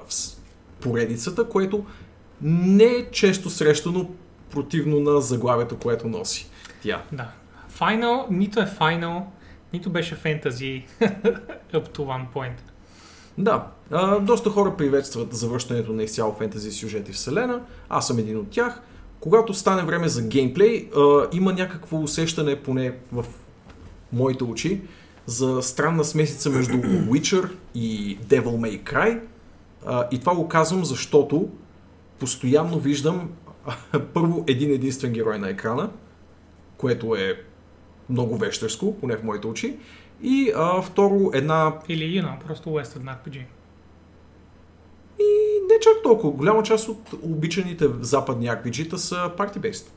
поредицата, 0.79 1.49
което 1.49 1.85
не 2.41 2.83
е 2.83 3.11
често 3.11 3.49
срещано 3.49 4.09
противно 4.51 4.99
на 4.99 5.21
заглавието, 5.21 5.77
което 5.77 6.07
носи 6.07 6.49
тя. 6.83 7.03
Да. 7.11 7.31
Final, 7.79 8.25
нито 8.29 8.59
е 8.59 8.65
Final, 8.79 9.21
нито 9.73 9.89
беше 9.89 10.15
фентази 10.15 10.85
up 11.73 11.89
to 11.89 11.97
one 11.97 12.25
point. 12.35 12.57
Да, 13.37 13.67
а, 13.91 14.19
доста 14.19 14.49
хора 14.49 14.77
приветстват 14.77 15.33
завръщането 15.33 15.93
на 15.93 16.03
изцяло 16.03 16.33
фентази 16.33 16.71
сюжети 16.71 17.11
в 17.11 17.15
Вселена. 17.15 17.61
Аз 17.89 18.07
съм 18.07 18.19
един 18.19 18.37
от 18.37 18.49
тях. 18.49 18.81
Когато 19.19 19.53
стане 19.53 19.83
време 19.83 20.07
за 20.07 20.27
геймплей, 20.27 20.89
а, 20.95 21.27
има 21.33 21.53
някакво 21.53 21.97
усещане, 21.97 22.55
поне 22.55 22.93
в 23.11 23.25
моите 24.13 24.43
очи, 24.43 24.81
за 25.25 25.61
странна 25.61 26.03
смесица 26.03 26.49
между 26.49 26.73
Witcher 26.81 27.49
и 27.75 28.17
Devil 28.19 28.43
May 28.43 28.83
Cry. 28.83 29.19
А, 29.85 30.07
и 30.11 30.19
това 30.19 30.35
го 30.35 30.47
казвам, 30.47 30.85
защото 30.85 31.49
постоянно 32.19 32.79
виждам 32.79 33.29
първо 34.13 34.43
един 34.47 34.71
единствен 34.71 35.13
герой 35.13 35.39
на 35.39 35.49
екрана, 35.49 35.89
което 36.77 37.15
е 37.15 37.41
много 38.09 38.37
вещерско, 38.37 38.97
поне 38.99 39.17
в 39.17 39.23
моите 39.23 39.47
очи. 39.47 39.77
И 40.23 40.51
а, 40.55 40.81
второ 40.81 41.31
една 41.33 41.73
Или, 41.89 42.21
know, 42.23 42.39
просто 42.47 42.69
Western 42.69 43.17
RPG. 43.17 43.41
Не 45.69 45.79
чак 45.81 46.03
толкова. 46.03 46.37
Голяма 46.37 46.63
част 46.63 46.87
от 46.87 47.13
обичаните 47.23 47.87
западни 47.99 48.47
RPG-та 48.47 48.97
са 48.97 49.31
party-based. 49.37 49.87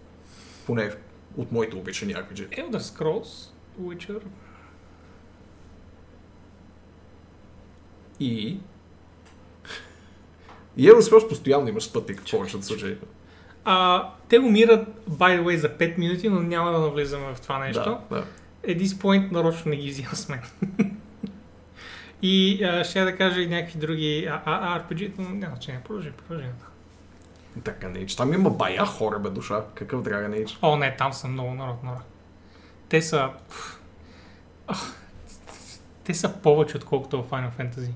Поне 0.66 0.90
от 1.36 1.52
моите 1.52 1.76
обичани 1.76 2.14
RPG. 2.14 2.48
Elder 2.48 2.78
Scrolls, 2.78 3.50
Witcher, 3.80 4.20
И... 8.20 8.58
И 10.76 10.90
Elder 10.90 11.00
Scrolls 11.00 11.28
постоянно 11.28 11.68
имаш 11.68 11.84
спътник 11.84 12.20
в 12.20 12.30
повечето 12.30 12.62
случаи. 12.62 12.96
А, 13.64 14.08
те 14.28 14.38
умират, 14.38 14.88
by 15.10 15.40
the 15.40 15.42
way, 15.42 15.56
за 15.56 15.68
5 15.68 15.98
минути, 15.98 16.28
но 16.28 16.40
няма 16.40 16.72
да 16.72 16.78
навлизаме 16.78 17.34
в 17.34 17.40
това 17.40 17.58
нещо. 17.58 17.98
Да, 18.10 18.16
да. 18.16 18.24
At 18.72 18.82
this 18.82 18.86
point 18.86 19.32
нарочно 19.32 19.70
не 19.70 19.76
ги 19.76 19.90
взимам 19.90 20.14
с 20.14 20.28
мен. 20.28 20.40
И 22.22 22.64
а, 22.64 22.84
ще 22.84 22.98
я 22.98 23.04
да 23.04 23.16
кажа 23.16 23.40
и 23.40 23.46
някакви 23.46 23.78
други 23.78 24.26
а, 24.30 24.42
а, 24.44 24.80
RPG, 24.80 25.12
но 25.18 25.28
няма 25.30 25.56
че 25.58 25.72
не 25.72 25.82
продължи, 25.82 26.10
продължи. 26.10 26.48
Така 27.64 27.88
не 27.88 28.06
Там 28.06 28.32
има 28.32 28.50
бая 28.50 28.86
хора, 28.86 29.18
бе, 29.18 29.30
душа. 29.30 29.64
Какъв 29.74 30.02
Dragon 30.02 30.44
Age. 30.44 30.58
О, 30.62 30.76
не, 30.76 30.96
там 30.96 31.12
са 31.12 31.28
много 31.28 31.54
народ, 31.54 31.82
народ. 31.82 32.02
Те 32.88 33.02
са... 33.02 33.30
ах, 34.66 34.92
те 36.04 36.14
са 36.14 36.32
повече, 36.32 36.76
отколкото 36.76 37.22
в 37.22 37.30
Final 37.30 37.50
Fantasy. 37.58 37.90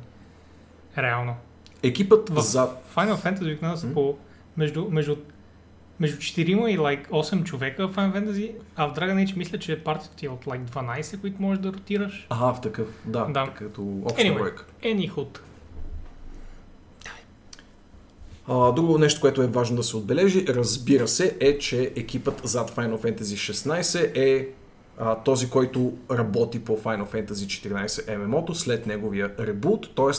Реално. 0.98 1.36
Екипът 1.82 2.30
В 2.30 2.40
за... 2.40 2.68
Final 2.94 3.16
Fantasy 3.16 3.42
обикновено 3.42 3.76
са 3.76 3.94
по... 3.94 4.16
Между, 4.56 4.88
между, 4.90 5.16
между 6.00 6.16
4 6.16 6.38
и 6.68 6.78
like, 6.78 7.08
8 7.08 7.44
човека 7.44 7.88
в 7.88 7.94
Final 7.96 8.14
Fantasy, 8.14 8.52
а 8.76 8.86
в 8.86 8.94
Dragon 8.94 9.24
Age 9.26 9.36
мисля, 9.36 9.58
че 9.58 9.84
партията 9.84 10.16
ти 10.16 10.26
е 10.26 10.28
от 10.28 10.44
like, 10.44 10.64
12, 10.64 11.20
които 11.20 11.42
можеш 11.42 11.62
да 11.62 11.72
ротираш. 11.72 12.26
Ага, 12.30 12.54
в 12.54 12.60
такъв, 12.60 12.86
да, 13.04 13.24
Да. 13.24 13.50
като 13.58 13.82
обща 14.04 14.22
Anyway. 14.22 14.38
бройка. 14.38 14.66
Anyhood. 14.82 15.38
А, 18.48 18.72
друго 18.72 18.98
нещо, 18.98 19.20
което 19.20 19.42
е 19.42 19.46
важно 19.46 19.76
да 19.76 19.82
се 19.82 19.96
отбележи, 19.96 20.46
разбира 20.48 21.08
се, 21.08 21.36
е, 21.40 21.58
че 21.58 21.92
екипът 21.96 22.40
зад 22.44 22.70
Final 22.70 22.96
Fantasy 23.02 23.52
16 23.52 24.16
е 24.16 24.48
а, 24.98 25.14
този, 25.14 25.50
който 25.50 25.92
работи 26.10 26.64
по 26.64 26.78
Final 26.78 27.12
Fantasy 27.12 27.68
14 27.70 27.86
MMO-то 28.18 28.54
след 28.54 28.86
неговия 28.86 29.34
ребут, 29.38 29.90
т.е. 29.96 30.12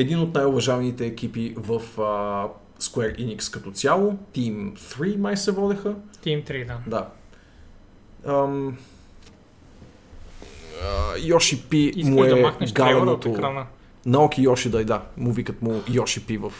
един 0.00 0.18
от 0.18 0.34
най-уважаваните 0.34 1.06
екипи 1.06 1.54
в 1.56 2.00
а, 2.02 2.48
Square 2.84 3.18
Enix 3.18 3.52
като 3.52 3.70
цяло, 3.70 4.18
Team 4.34 4.78
3 4.78 5.16
май 5.16 5.36
се 5.36 5.52
водеха. 5.52 5.94
Team 6.24 6.50
3, 6.50 6.66
да. 6.66 6.78
Да. 6.86 7.08
Ам... 8.32 8.76
Йоши 11.18 11.62
Пи 11.62 11.92
му 12.04 12.22
да 12.22 12.40
е 12.40 12.44
от 12.44 12.72
галеното... 12.72 13.36
Наоки 14.06 14.42
Йоши 14.42 14.70
да, 14.70 14.84
да, 14.84 15.02
му 15.16 15.32
викат 15.32 15.62
му 15.62 15.82
Йоши 15.92 16.26
Пи 16.26 16.36
в 16.38 16.52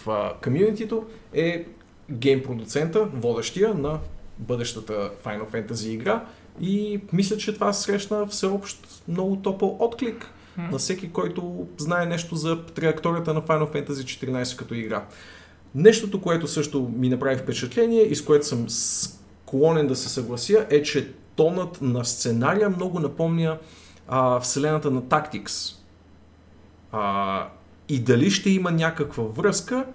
комьюнитито, 0.45 1.07
е 1.33 1.67
гейм 2.11 2.43
продуцента, 2.43 3.05
водещия 3.05 3.75
на 3.75 3.99
бъдещата 4.39 5.11
Final 5.25 5.51
Fantasy 5.51 5.89
игра 5.89 6.25
и 6.61 7.01
мисля, 7.13 7.37
че 7.37 7.55
това 7.55 7.73
срещна 7.73 8.27
всеобщ 8.27 9.03
много 9.09 9.37
топъл 9.37 9.77
отклик 9.81 10.31
М. 10.57 10.69
на 10.73 10.79
всеки, 10.79 11.13
който 11.13 11.67
знае 11.77 12.07
нещо 12.07 12.37
за 12.37 12.65
траекторията 12.65 13.35
на 13.35 13.43
Final 13.43 13.73
Fantasy 13.73 14.31
14 14.31 14.59
като 14.59 14.75
игра. 14.75 15.05
Нещото, 15.75 16.21
което 16.21 16.49
също 16.49 16.91
ми 16.97 17.09
направи 17.09 17.37
впечатление 17.37 18.03
и 18.03 18.17
с 18.17 18.25
което 18.25 18.47
съм 18.47 18.69
склонен 18.69 19.87
да 19.87 19.97
се 19.97 20.09
съглася, 20.09 20.67
е, 20.71 20.83
че 20.83 21.13
тонът 21.37 21.83
на 21.83 22.05
сценария 22.05 22.71
много 22.71 23.01
напомня 23.01 23.59
а, 24.09 24.41
вселената 24.41 24.91
на 24.91 25.03
Tactics. 25.03 25.77
А, 26.93 27.49
и 27.89 27.99
дали 27.99 28.31
ще 28.31 28.51
има 28.51 28.71
някаква 28.71 29.25
връзка, 29.25 29.87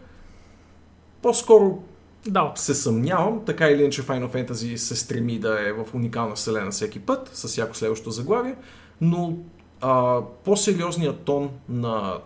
по-скоро 1.22 1.84
Да, 2.28 2.52
се 2.56 2.76
съмнявам, 2.76 3.46
така 3.46 3.68
или 3.68 3.82
иначе 3.82 4.04
Final 4.04 4.34
Fantasy 4.34 4.76
се 4.76 4.96
стреми 4.96 5.40
да 5.40 5.70
е 5.70 5.74
в 5.74 5.86
уникална 5.94 6.36
вселена 6.36 6.72
всеки 6.72 7.00
път, 7.00 7.30
с 7.34 7.48
всяко 7.48 7.78
следващо 7.78 8.12
заглавие, 8.12 8.56
но 9.02 9.38
а, 9.82 10.22
по-сериозният 10.44 11.20
тон 11.20 11.50
на 11.70 12.20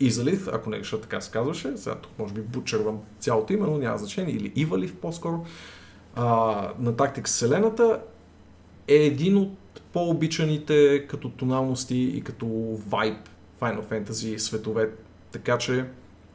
Изалив, 0.00 0.48
ако 0.52 0.70
не 0.70 0.78
реша 0.78 1.00
така 1.00 1.20
се 1.20 1.30
казваше, 1.30 1.76
сега 1.76 1.94
тук 1.94 2.12
може 2.18 2.34
би 2.34 2.40
бутчервам 2.40 2.98
цялото 3.20 3.52
име, 3.52 3.66
но 3.66 3.78
няма 3.78 3.98
значение, 3.98 4.34
или 4.34 4.52
Ивалив 4.56 4.94
по-скоро, 4.96 5.44
а, 6.14 6.24
на 6.78 6.92
Tactics 6.92 7.26
вселената 7.26 8.00
е 8.88 8.94
един 8.94 9.36
от 9.36 9.58
по-обичаните 9.92 11.06
като 11.06 11.30
тоналности 11.30 11.96
и 11.96 12.20
като 12.20 12.46
вайб 12.88 13.18
Final 13.60 13.82
Fantasy 13.82 14.36
светове, 14.36 14.90
така 15.32 15.58
че 15.58 15.84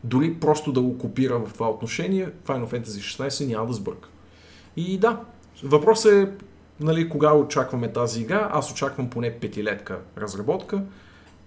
дори 0.03 0.33
просто 0.33 0.71
да 0.71 0.81
го 0.81 0.97
копира 0.97 1.39
в 1.39 1.53
това 1.53 1.69
отношение, 1.69 2.29
Final 2.45 2.65
Fantasy 2.65 3.29
16 3.29 3.47
няма 3.47 3.67
да 3.67 3.73
сбърка. 3.73 4.09
И 4.77 4.97
да, 4.97 5.19
въпросът 5.63 6.11
е 6.11 6.31
нали, 6.79 7.09
кога 7.09 7.33
очакваме 7.33 7.93
тази 7.93 8.21
игра. 8.21 8.49
Аз 8.51 8.71
очаквам 8.71 9.09
поне 9.09 9.39
петилетка 9.39 9.99
разработка, 10.17 10.81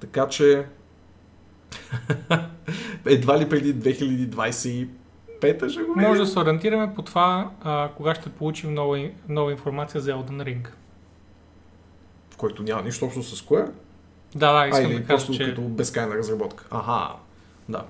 така 0.01 0.29
че 0.29 0.67
едва 3.07 3.39
ли 3.39 3.49
преди 3.49 3.75
2025 3.75 4.89
ще 5.69 5.83
го 5.83 5.95
видим. 5.95 6.09
може 6.09 6.21
да 6.21 6.27
се 6.27 6.39
ориентираме 6.39 6.95
по 6.95 7.03
това, 7.03 7.51
а, 7.63 7.89
кога 7.97 8.15
ще 8.15 8.31
получим 8.31 8.75
нова, 8.75 9.09
нова 9.29 9.53
информация 9.53 10.01
за 10.01 10.13
Elden 10.13 10.43
Ring. 10.43 10.69
Който 12.37 12.63
няма 12.63 12.83
нищо 12.83 13.05
общо 13.05 13.23
с 13.23 13.43
Square. 13.43 13.71
Да, 14.35 14.53
да, 14.53 14.59
А, 14.59 14.69
искам 14.69 14.91
или 14.91 14.99
да 14.99 15.07
кажа, 15.07 15.09
просто 15.09 15.33
че... 15.33 15.45
като 15.45 15.61
безкрайна 15.61 16.15
разработка. 16.15 16.65
Аха, 16.71 17.09
да. 17.69 17.85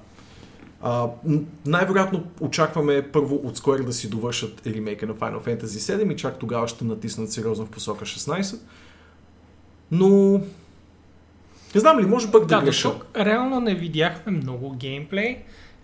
А, 0.83 1.09
най-вероятно 1.67 2.25
очакваме 2.41 3.09
първо 3.13 3.35
от 3.35 3.59
Square 3.59 3.85
да 3.85 3.93
си 3.93 4.11
довършат 4.11 4.67
ремейка 4.67 5.07
на 5.07 5.15
Final 5.15 5.41
Fantasy 5.41 5.65
7 5.65 6.13
и 6.13 6.17
чак 6.17 6.39
тогава 6.39 6.69
ще 6.69 6.85
натиснат 6.85 7.33
сериозно 7.33 7.67
в 7.67 7.71
посока 7.71 8.05
16. 8.05 8.59
Но... 9.91 10.41
Не 11.75 11.81
знам 11.81 11.99
ли, 12.01 12.07
може 12.07 12.31
пък 12.33 12.47
да, 12.47 12.59
Да, 12.59 12.65
греша. 12.65 12.93
тук 12.93 13.07
реално 13.17 13.61
не 13.61 13.75
видяхме 13.75 14.33
много 14.33 14.77
геймплей. 14.77 15.39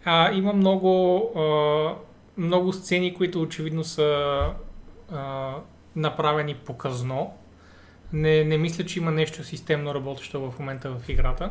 А, 0.05 0.33
има 0.33 0.53
много, 0.53 1.23
а, 1.37 1.95
много 2.37 2.73
сцени, 2.73 3.15
които 3.15 3.43
очевидно 3.43 3.85
са 3.85 4.41
а, 5.13 5.53
направени 5.97 6.55
показно. 6.55 7.33
Не, 8.13 8.45
не 8.45 8.59
мисля, 8.59 8.85
че 8.85 8.99
има 8.99 9.11
нещо 9.11 9.45
системно 9.45 9.95
работещо 9.95 10.51
в 10.51 10.59
момента 10.59 10.91
в 10.91 11.09
играта. 11.09 11.51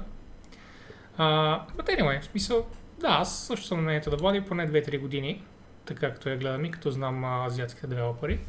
А, 1.17 1.59
anyway, 1.77 2.21
в 2.21 2.25
смисъл, 2.25 2.65
да, 2.99 3.07
аз 3.07 3.39
също 3.39 3.65
съм 3.67 3.77
на 3.77 3.83
мнението 3.83 4.09
да 4.09 4.17
води 4.17 4.41
поне 4.41 4.69
2-3 4.69 4.99
години, 4.99 5.43
така 5.85 6.09
както 6.09 6.29
я 6.29 6.37
гледам 6.37 6.65
и 6.65 6.71
като 6.71 6.91
знам 6.91 7.23
а, 7.23 7.45
азиатските 7.45 7.87
девелопери. 7.87 8.39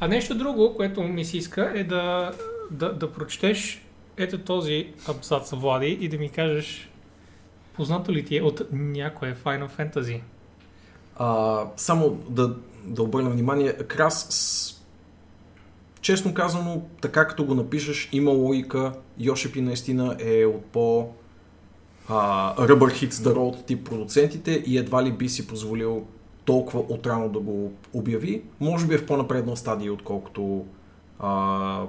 А 0.00 0.08
нещо 0.08 0.34
друго, 0.34 0.74
което 0.76 1.02
ми 1.02 1.24
се 1.24 1.36
иска 1.36 1.72
е 1.74 1.84
да, 1.84 2.32
да, 2.70 2.92
да 2.92 3.12
прочетеш 3.12 3.84
ето 4.18 4.38
този 4.38 4.92
абзац, 5.08 5.50
Влади, 5.52 5.98
и 6.00 6.08
да 6.08 6.18
ми 6.18 6.28
кажеш 6.28 6.90
познато 7.74 8.12
ли 8.12 8.24
ти 8.24 8.36
е 8.36 8.42
от 8.42 8.62
някое 8.72 9.34
Final 9.34 9.68
Fantasy? 9.78 10.20
А, 11.16 11.64
само 11.76 12.10
да, 12.28 12.56
да 12.84 13.02
обърна 13.02 13.30
внимание, 13.30 13.72
Крас, 13.72 14.26
с... 14.30 14.82
честно 16.00 16.34
казано, 16.34 16.82
така 17.00 17.28
като 17.28 17.44
го 17.44 17.54
напишеш, 17.54 18.08
има 18.12 18.30
логика. 18.30 18.92
Йошипи 19.18 19.60
наистина 19.60 20.16
е 20.20 20.46
от 20.46 20.64
по 20.64 21.08
а, 22.08 22.56
Rubber 22.56 22.92
Hits 22.92 23.10
the 23.10 23.34
Road 23.34 23.64
тип 23.64 23.84
продуцентите 23.84 24.62
и 24.66 24.78
едва 24.78 25.04
ли 25.04 25.12
би 25.12 25.28
си 25.28 25.46
позволил 25.46 26.06
толкова 26.44 26.80
отрано 26.88 27.28
да 27.28 27.38
го 27.38 27.72
обяви. 27.92 28.42
Може 28.60 28.86
би 28.86 28.94
е 28.94 28.98
в 28.98 29.06
по-напредна 29.06 29.56
стадия, 29.56 29.92
отколкото 29.92 30.64
а, 31.18 31.82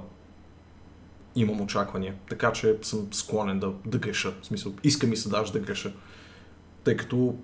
имам 1.36 1.60
очаквания. 1.60 2.14
Така 2.28 2.52
че 2.52 2.76
съм 2.82 3.08
склонен 3.12 3.58
да, 3.58 3.72
да 3.86 3.98
греша. 3.98 4.34
В 4.42 4.46
смисъл, 4.46 4.72
иска 4.84 5.06
ми 5.06 5.16
се 5.16 5.28
даже 5.28 5.52
да 5.52 5.58
греша. 5.58 5.92
Тъй 6.84 6.96
като 6.96 7.34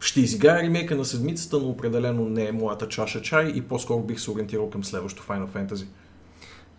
ще 0.00 0.20
изиграя 0.20 0.62
ремейка 0.62 0.96
на 0.96 1.04
седмицата, 1.04 1.58
но 1.58 1.68
определено 1.68 2.28
не 2.28 2.46
е 2.46 2.52
моята 2.52 2.88
чаша 2.88 3.22
чай 3.22 3.52
и 3.54 3.62
по-скоро 3.62 4.02
бих 4.02 4.20
се 4.20 4.30
ориентирал 4.30 4.70
към 4.70 4.84
следващото 4.84 5.28
Final 5.28 5.46
Fantasy. 5.46 5.86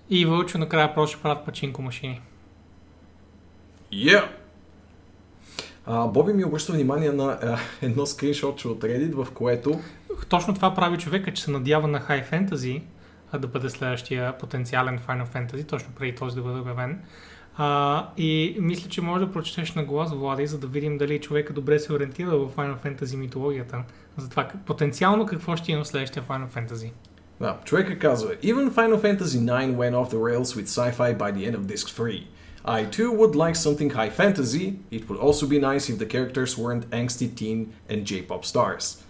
И 0.09 0.25
Вълчо 0.25 0.57
накрая 0.57 0.93
просто 0.93 1.13
ще 1.13 1.23
правят 1.23 1.45
пачинко 1.45 1.81
машини. 1.81 2.21
Yeah! 3.93 4.27
А, 5.85 6.07
Боби 6.07 6.33
ми 6.33 6.45
обръща 6.45 6.73
внимание 6.73 7.11
на 7.11 7.25
а, 7.25 7.57
едно 7.81 8.05
скриншотче 8.05 8.67
от 8.67 8.83
Reddit, 8.83 9.23
в 9.23 9.31
което 9.31 9.79
Точно 10.29 10.53
това 10.53 10.75
прави 10.75 10.97
човека, 10.97 11.33
че 11.33 11.43
се 11.43 11.51
надява 11.51 11.87
на 11.87 12.01
High 12.01 12.31
Fantasy, 12.31 12.81
да 13.39 13.47
бъде 13.47 13.69
следващия 13.69 14.37
потенциален 14.37 14.99
Final 14.99 15.27
Fantasy, 15.27 15.67
точно 15.67 15.89
преди 15.95 16.15
този 16.15 16.35
да 16.35 16.41
бъде 16.41 16.59
обявен. 16.59 17.01
А, 17.57 18.09
и 18.17 18.57
мисля, 18.59 18.89
че 18.89 19.01
може 19.01 19.25
да 19.25 19.31
прочетеш 19.31 19.73
на 19.73 19.83
глас, 19.83 20.13
Влади, 20.13 20.47
за 20.47 20.57
да 20.57 20.67
видим 20.67 20.97
дали 20.97 21.19
човека 21.19 21.53
добре 21.53 21.79
се 21.79 21.93
ориентира 21.93 22.37
в 22.37 22.55
Final 22.55 22.77
Fantasy 22.85 23.15
митологията. 23.15 23.83
За 24.17 24.29
това 24.29 24.47
потенциално 24.65 25.25
какво 25.25 25.55
ще 25.55 25.71
има 25.71 25.85
следващия 25.85 26.23
Final 26.23 26.47
Fantasy. 26.47 26.91
Да, 27.41 27.57
човека 27.65 27.99
казва 27.99 28.35
Even 28.35 28.69
Final 28.69 29.01
Fantasy 29.01 29.39
IX 29.39 29.75
went 29.75 29.95
off 29.95 30.09
the 30.09 30.19
rails 30.19 30.55
with 30.55 30.67
sci-fi 30.67 31.17
by 31.17 31.31
the 31.31 31.51
end 31.51 31.55
of 31.55 31.75
Disc 31.75 31.87
3. 31.87 32.27
I 32.67 32.85
too 32.85 33.11
would 33.11 33.35
like 33.35 33.55
something 33.55 33.91
high 33.91 34.09
fantasy. 34.09 34.79
It 34.89 35.07
would 35.07 35.19
also 35.19 35.45
be 35.45 35.59
nice 35.59 35.87
if 35.91 35.99
the 35.99 36.09
characters 36.15 36.57
weren't 36.57 36.89
angsty 36.89 37.27
teen 37.39 37.59
and 37.89 38.05
J-pop 38.09 38.43
stars. 38.43 39.03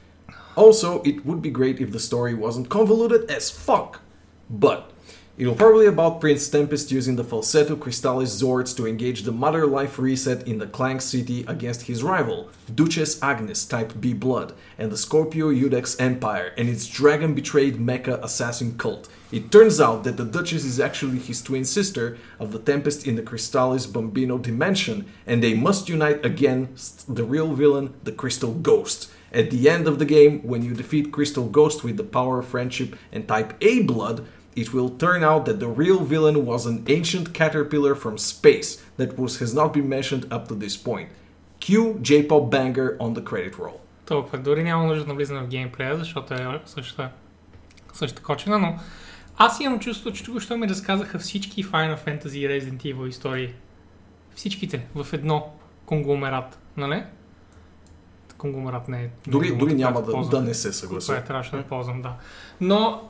Also, 0.55 1.01
it 1.03 1.25
would 1.25 1.41
be 1.41 1.49
great 1.49 1.79
if 1.79 1.91
the 1.91 1.99
story 1.99 2.33
wasn't 2.33 2.67
convoluted 2.69 3.21
as 3.31 3.49
fuck. 3.49 4.01
But 4.49 4.91
it'll 5.37 5.55
probably 5.55 5.85
about 5.85 6.21
Prince 6.21 6.47
Tempest 6.47 6.91
using 6.91 7.15
the 7.15 7.23
falsetto 7.23 7.75
Crystallis 7.75 8.41
Zords 8.41 8.75
to 8.77 8.87
engage 8.87 9.23
the 9.23 9.31
Mother 9.31 9.65
Life 9.65 9.99
reset 9.99 10.47
in 10.47 10.59
the 10.59 10.67
Clank 10.67 11.01
City 11.01 11.43
against 11.47 11.83
his 11.83 12.03
rival, 12.03 12.49
Duchess 12.73 13.21
Agnes 13.21 13.65
Type 13.65 13.99
B 13.99 14.13
Blood, 14.13 14.53
and 14.77 14.91
the 14.91 14.97
Scorpio 14.97 15.51
Udex 15.51 15.99
Empire 15.99 16.53
and 16.57 16.69
its 16.69 16.87
dragon 16.87 17.33
betrayed 17.33 17.75
mecha 17.77 18.23
assassin 18.23 18.77
cult. 18.77 19.09
It 19.31 19.51
turns 19.51 19.81
out 19.81 20.03
that 20.03 20.17
the 20.17 20.23
Duchess 20.23 20.63
is 20.63 20.79
actually 20.79 21.19
his 21.19 21.41
twin 21.41 21.65
sister 21.65 22.17
of 22.39 22.51
the 22.51 22.59
Tempest 22.59 23.05
in 23.05 23.15
the 23.15 23.23
Crystallis 23.23 23.91
Bambino 23.91 24.37
dimension, 24.37 25.05
and 25.27 25.43
they 25.43 25.55
must 25.55 25.89
unite 25.89 26.23
against 26.23 27.13
the 27.13 27.23
real 27.23 27.53
villain, 27.53 27.95
the 28.03 28.11
Crystal 28.11 28.53
Ghost. 28.53 29.09
At 29.34 29.50
the 29.50 29.68
end 29.68 29.86
of 29.86 29.98
the 29.98 30.04
game, 30.04 30.40
when 30.42 30.62
you 30.62 30.74
defeat 30.74 31.12
Crystal 31.12 31.48
Ghost 31.58 31.84
with 31.84 31.96
the 31.96 32.10
power 32.18 32.40
of 32.40 32.48
friendship 32.48 32.96
and 33.12 33.28
Type 33.28 33.54
A 33.60 33.82
blood, 33.82 34.26
it 34.56 34.72
will 34.74 34.90
turn 34.90 35.22
out 35.22 35.44
that 35.46 35.60
the 35.60 35.68
real 35.68 36.00
villain 36.00 36.44
was 36.44 36.66
an 36.66 36.84
ancient 36.88 37.32
caterpillar 37.32 37.94
from 37.94 38.18
space 38.18 38.82
that 38.96 39.16
was, 39.18 39.38
has 39.38 39.54
not 39.54 39.72
been 39.72 39.88
mentioned 39.88 40.26
up 40.30 40.48
to 40.48 40.54
this 40.54 40.76
point. 40.76 41.08
Cue 41.60 41.98
J-pop 42.02 42.50
banger 42.50 42.96
on 42.98 43.14
the 43.14 43.22
credit 43.22 43.58
roll. 43.58 43.80
Толкова. 44.06 44.38
Дори 44.38 44.62
няма 44.62 44.86
нужда 44.86 45.04
да 45.04 45.08
навлизаме 45.08 45.40
в 45.40 45.48
геймплея, 45.48 45.96
защото 45.96 46.34
е 46.34 46.60
същата, 46.66 47.10
същата 47.92 48.22
кочина, 48.22 48.58
но 48.58 48.78
аз 49.36 49.60
имам 49.60 49.80
чувство, 49.80 50.12
че 50.12 50.24
тук 50.24 50.40
що 50.40 50.56
ми 50.56 50.68
разказаха 50.68 51.18
всички 51.18 51.64
Final 51.64 52.06
Fantasy 52.06 52.36
и 52.36 52.48
Resident 52.48 52.94
Evil 52.94 53.08
истории. 53.08 53.52
Всичките 54.34 54.86
в 54.94 55.06
едно 55.12 55.52
конгломерат, 55.86 56.58
нали? 56.76 57.02
Конгломерат 58.45 58.87
не 58.87 59.03
е. 59.03 59.09
Дори, 59.27 59.51
дори 59.51 59.73
няма 59.73 60.01
да, 60.01 60.11
ползвам. 60.11 60.29
да 60.31 60.47
не 60.47 60.53
се 60.53 60.61
Това 60.63 60.73
съглася. 60.73 61.15
е 61.15 61.23
трябваше 61.23 61.51
да 61.51 61.63
ползвам, 61.63 62.01
да. 62.01 62.13
Но, 62.61 63.09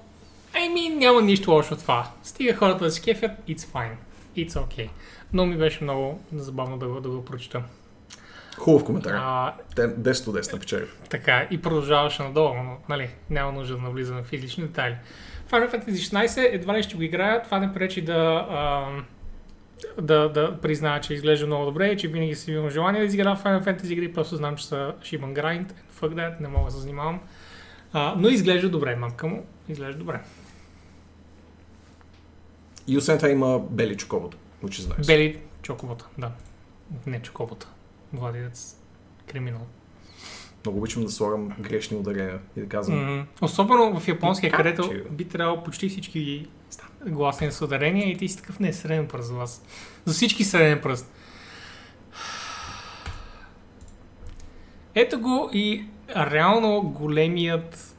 еми, 0.55 0.89
няма 0.89 1.21
нищо 1.21 1.51
лошо 1.51 1.73
от 1.73 1.79
това. 1.79 2.07
Стига 2.23 2.53
хората 2.53 2.83
да 2.83 2.91
се 2.91 3.01
кефят, 3.01 3.31
it's 3.47 3.59
fine. 3.59 3.91
It's 4.37 4.49
okay. 4.51 4.89
Но 5.33 5.45
ми 5.45 5.57
беше 5.57 5.83
много 5.83 6.19
забавно 6.33 6.77
да 6.77 6.87
го, 6.87 6.99
да 6.99 7.09
го 7.09 7.25
прочета. 7.25 7.63
Хубав 8.57 8.83
коментар. 8.83 9.13
А, 9.15 9.53
Те- 9.75 9.81
10 9.89 10.27
от 10.27 10.35
10 10.35 10.53
на 10.53 10.59
печели. 10.59 10.85
така, 11.09 11.47
и 11.51 11.61
продължаваше 11.61 12.23
надолу, 12.23 12.53
но, 12.55 12.77
нали, 12.89 13.09
няма 13.29 13.51
нужда 13.51 13.75
да 13.75 13.81
навлизаме 13.81 14.23
в 14.23 14.33
излишни 14.33 14.63
детайли. 14.63 14.95
Final 15.51 15.71
Fantasy 15.73 15.91
16 15.91 16.49
едва 16.51 16.73
ли 16.73 16.83
ще 16.83 16.95
го 16.95 17.01
играя, 17.01 17.43
това 17.43 17.59
не 17.59 17.73
пречи 17.73 18.01
да, 18.01 18.13
а, 18.49 18.85
да, 20.01 20.29
да 20.29 20.57
призная, 20.61 21.01
че 21.01 21.13
изглежда 21.13 21.47
много 21.47 21.65
добре 21.65 21.87
и 21.87 21.97
че 21.97 22.07
винаги 22.07 22.35
си 22.35 22.51
имам 22.51 22.69
желание 22.69 23.01
да 23.01 23.05
изиграя 23.07 23.35
Final 23.35 23.63
Fantasy 23.65 23.91
игри, 23.91 24.13
просто 24.13 24.35
знам, 24.35 24.55
че 24.55 24.67
са 24.67 24.93
шибан 25.03 25.33
грайнд, 25.33 25.73
fuck 25.99 26.13
that, 26.13 26.41
не 26.41 26.47
мога 26.47 26.65
да 26.65 26.71
се 26.71 26.79
занимавам. 26.79 27.19
А, 27.93 28.15
но 28.17 28.27
изглежда 28.29 28.69
добре, 28.69 28.95
мамка 28.95 29.27
му, 29.27 29.45
изглежда 29.69 29.99
добре. 29.99 30.21
И 32.87 32.97
освен 32.97 33.17
това 33.17 33.29
има 33.29 33.59
бели 33.59 33.97
чоковото, 33.97 34.37
which 34.63 34.81
is 34.81 34.95
nice. 34.99 35.07
Бели 35.07 35.39
чоковата, 35.61 36.05
да. 36.17 36.31
Не 37.05 37.21
чоковата. 37.21 37.67
Владец 38.13 38.77
криминал. 39.27 39.61
Много 40.65 40.79
обичам 40.79 41.03
да 41.03 41.09
слагам 41.09 41.49
грешни 41.59 41.97
ударения 41.97 42.39
и 42.57 42.59
да 42.61 42.67
казвам. 42.67 43.17
М, 43.17 43.25
Особено 43.41 43.99
в 43.99 44.07
японския, 44.07 44.51
където 44.51 44.91
би 45.11 45.25
трябвало 45.27 45.63
почти 45.63 45.89
всички 45.89 46.47
гласни 47.05 47.51
с 47.51 47.61
ударения 47.61 48.11
и 48.11 48.17
ти 48.17 48.27
си 48.27 48.37
такъв 48.37 48.59
не 48.59 48.67
е 48.67 48.73
среден 48.73 49.07
пръст 49.07 49.27
за 49.27 49.33
вас. 49.33 49.65
За 50.05 50.13
всички 50.13 50.43
среден 50.43 50.81
пръст. 50.81 51.11
Ето 54.95 55.19
го 55.19 55.49
и 55.53 55.85
реално 56.15 56.81
големият 56.81 57.95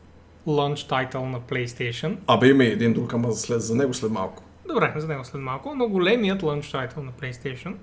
лънч 0.46 0.84
тайтъл 0.84 1.28
на 1.28 1.40
PlayStation. 1.40 2.16
Абе 2.26 2.48
има 2.48 2.64
и 2.64 2.72
един 2.72 2.92
друг, 2.92 3.12
ама 3.14 3.32
след, 3.32 3.62
за 3.62 3.74
него 3.74 3.94
след 3.94 4.10
малко. 4.10 4.42
Добре, 4.68 4.92
за 4.96 5.08
него 5.08 5.24
след 5.24 5.40
малко, 5.40 5.74
но 5.74 5.88
големият 5.88 6.42
лънч 6.42 6.70
тайтъл 6.70 7.02
на 7.02 7.12
PlayStation 7.12 7.74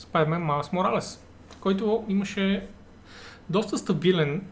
Spider-Man 0.00 0.44
Miles 0.44 0.72
Morales, 0.72 1.18
който 1.60 2.04
имаше 2.08 2.66
доста 3.48 3.78
стабилен, 3.78 4.42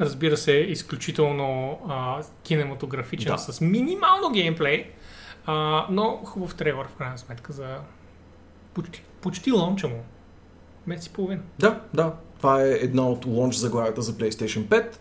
разбира 0.00 0.36
се, 0.36 0.52
изключително 0.52 1.78
а, 1.88 2.22
кинематографичен, 2.42 3.32
Да. 3.32 3.38
с 3.38 3.60
минимално 3.60 4.30
геймплей, 4.32 4.90
а, 5.46 5.86
но 5.90 6.20
хубав 6.24 6.54
трейлър 6.54 6.88
в 6.88 6.94
крайна 6.94 7.18
сметка 7.18 7.52
за 7.52 7.76
почти, 8.74 9.02
почти 9.20 9.52
лонча 9.52 9.88
му. 9.88 10.04
Месец 10.86 11.06
и 11.06 11.10
половина. 11.10 11.42
Да, 11.58 11.80
да. 11.94 12.14
Това 12.38 12.62
е 12.62 12.68
една 12.70 13.08
от 13.08 13.26
лонч 13.26 13.54
заглавията 13.54 14.02
за 14.02 14.12
PlayStation 14.12 14.64
5, 14.64 14.96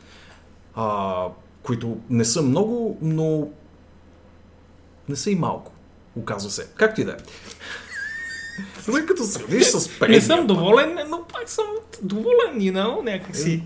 а, 0.76 1.28
които 1.64 1.98
не 2.10 2.26
са 2.26 2.42
много, 2.42 2.98
но 3.02 3.48
не 5.10 5.16
са 5.16 5.32
и 5.32 5.36
малко. 5.36 5.72
Оказва 6.16 6.50
се. 6.52 6.68
Както 6.76 7.02
и 7.02 7.04
да 7.04 7.12
е. 7.12 7.16
Добре, 8.86 9.06
като 9.06 9.24
сравниш 9.24 9.64
с 9.64 10.00
предния. 10.00 10.20
Не 10.20 10.26
съм 10.26 10.48
доволен, 10.48 11.00
но 11.10 11.24
пак 11.34 11.50
съм 11.50 11.66
доволен, 12.02 12.54
you 12.58 12.74
know, 12.74 13.02
някакси. 13.04 13.64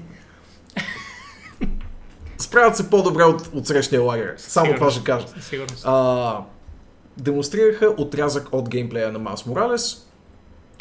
Справят 2.40 2.78
се 2.78 2.90
по-добре 2.90 3.24
от, 3.24 3.50
от 3.54 3.68
срещния 3.68 4.02
лагер. 4.02 4.34
Само 4.38 4.66
Сигурно. 4.66 4.80
това 4.80 4.92
ще 4.92 5.04
кажа. 5.04 5.28
А, 5.84 6.42
демонстрираха 7.18 7.94
отрязък 7.98 8.48
от 8.52 8.70
геймплея 8.70 9.12
на 9.12 9.20
Miles 9.20 9.48
Morales. 9.48 10.00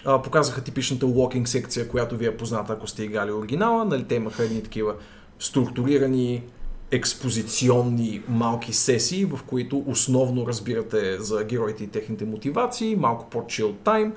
А, 0.04 0.22
показаха 0.22 0.60
типичната 0.60 1.06
walking 1.06 1.44
секция, 1.44 1.88
която 1.88 2.16
ви 2.16 2.26
е 2.26 2.36
позната, 2.36 2.72
ако 2.72 2.86
сте 2.86 3.04
играли 3.04 3.32
оригинала. 3.32 3.84
Нали, 3.84 4.04
те 4.04 4.14
имаха 4.14 4.44
едни 4.44 4.62
такива 4.62 4.94
структурирани 5.38 6.42
експозиционни 6.90 8.22
малки 8.28 8.72
сесии, 8.72 9.24
в 9.24 9.38
които 9.46 9.84
основно 9.86 10.46
разбирате 10.46 11.20
за 11.20 11.44
героите 11.44 11.84
и 11.84 11.88
техните 11.88 12.24
мотивации, 12.24 12.96
малко 12.96 13.30
по-чил 13.30 13.72
тайм. 13.72 14.12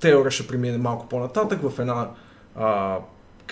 Теора 0.00 0.30
ще 0.30 0.46
премине 0.46 0.78
малко 0.78 1.08
по-нататък 1.08 1.70
в 1.70 1.78
една 1.78 2.10
а, 2.56 2.98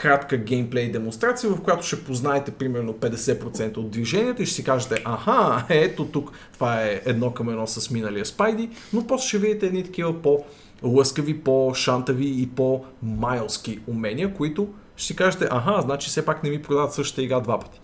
кратка 0.00 0.36
геймплей 0.36 0.90
демонстрация, 0.92 1.50
в 1.50 1.60
която 1.60 1.86
ще 1.86 2.04
познаете 2.04 2.50
примерно 2.50 2.92
50% 2.92 3.76
от 3.76 3.90
движението 3.90 4.42
и 4.42 4.46
ще 4.46 4.54
си 4.54 4.64
кажете, 4.64 5.02
аха, 5.04 5.64
ето 5.68 6.04
тук, 6.04 6.32
това 6.52 6.82
е 6.82 7.00
едно 7.04 7.30
към 7.34 7.48
едно 7.48 7.66
с 7.66 7.90
миналия 7.90 8.26
Спайди, 8.26 8.70
но 8.92 9.06
после 9.06 9.28
ще 9.28 9.38
видите 9.38 9.66
едни 9.66 9.84
такива 9.84 10.22
по-лъскави, 10.22 11.40
по-шантави 11.40 12.42
и 12.42 12.46
по-майлски 12.46 13.78
умения, 13.86 14.34
които 14.34 14.68
ще 14.96 15.06
си 15.06 15.16
кажете, 15.16 15.48
аха, 15.50 15.82
значи 15.82 16.08
все 16.08 16.24
пак 16.24 16.42
не 16.42 16.50
ми 16.50 16.62
продават 16.62 16.92
същата 16.92 17.22
игра 17.22 17.40
два 17.40 17.58
пъти. 17.58 17.80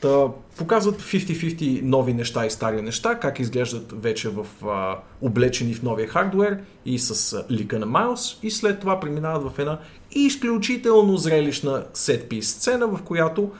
Та, 0.00 0.26
показват 0.58 1.02
50-50 1.02 1.82
нови 1.82 2.14
неща 2.14 2.46
и 2.46 2.50
стари 2.50 2.82
неща, 2.82 3.18
как 3.18 3.38
изглеждат 3.38 4.02
вече 4.02 4.28
в 4.28 4.46
а, 4.66 4.98
облечени 5.20 5.74
в 5.74 5.82
новия 5.82 6.08
хардвер 6.08 6.58
и 6.84 6.98
с 6.98 7.32
а, 7.32 7.44
лика 7.50 7.78
на 7.78 7.86
Майлз 7.86 8.38
и 8.42 8.50
след 8.50 8.80
това 8.80 9.00
преминават 9.00 9.52
в 9.52 9.58
една 9.58 9.78
изключително 10.10 11.16
зрелищна 11.16 11.84
сетпис 11.94 12.48
сцена, 12.48 12.86
в 12.86 13.02
която 13.02 13.50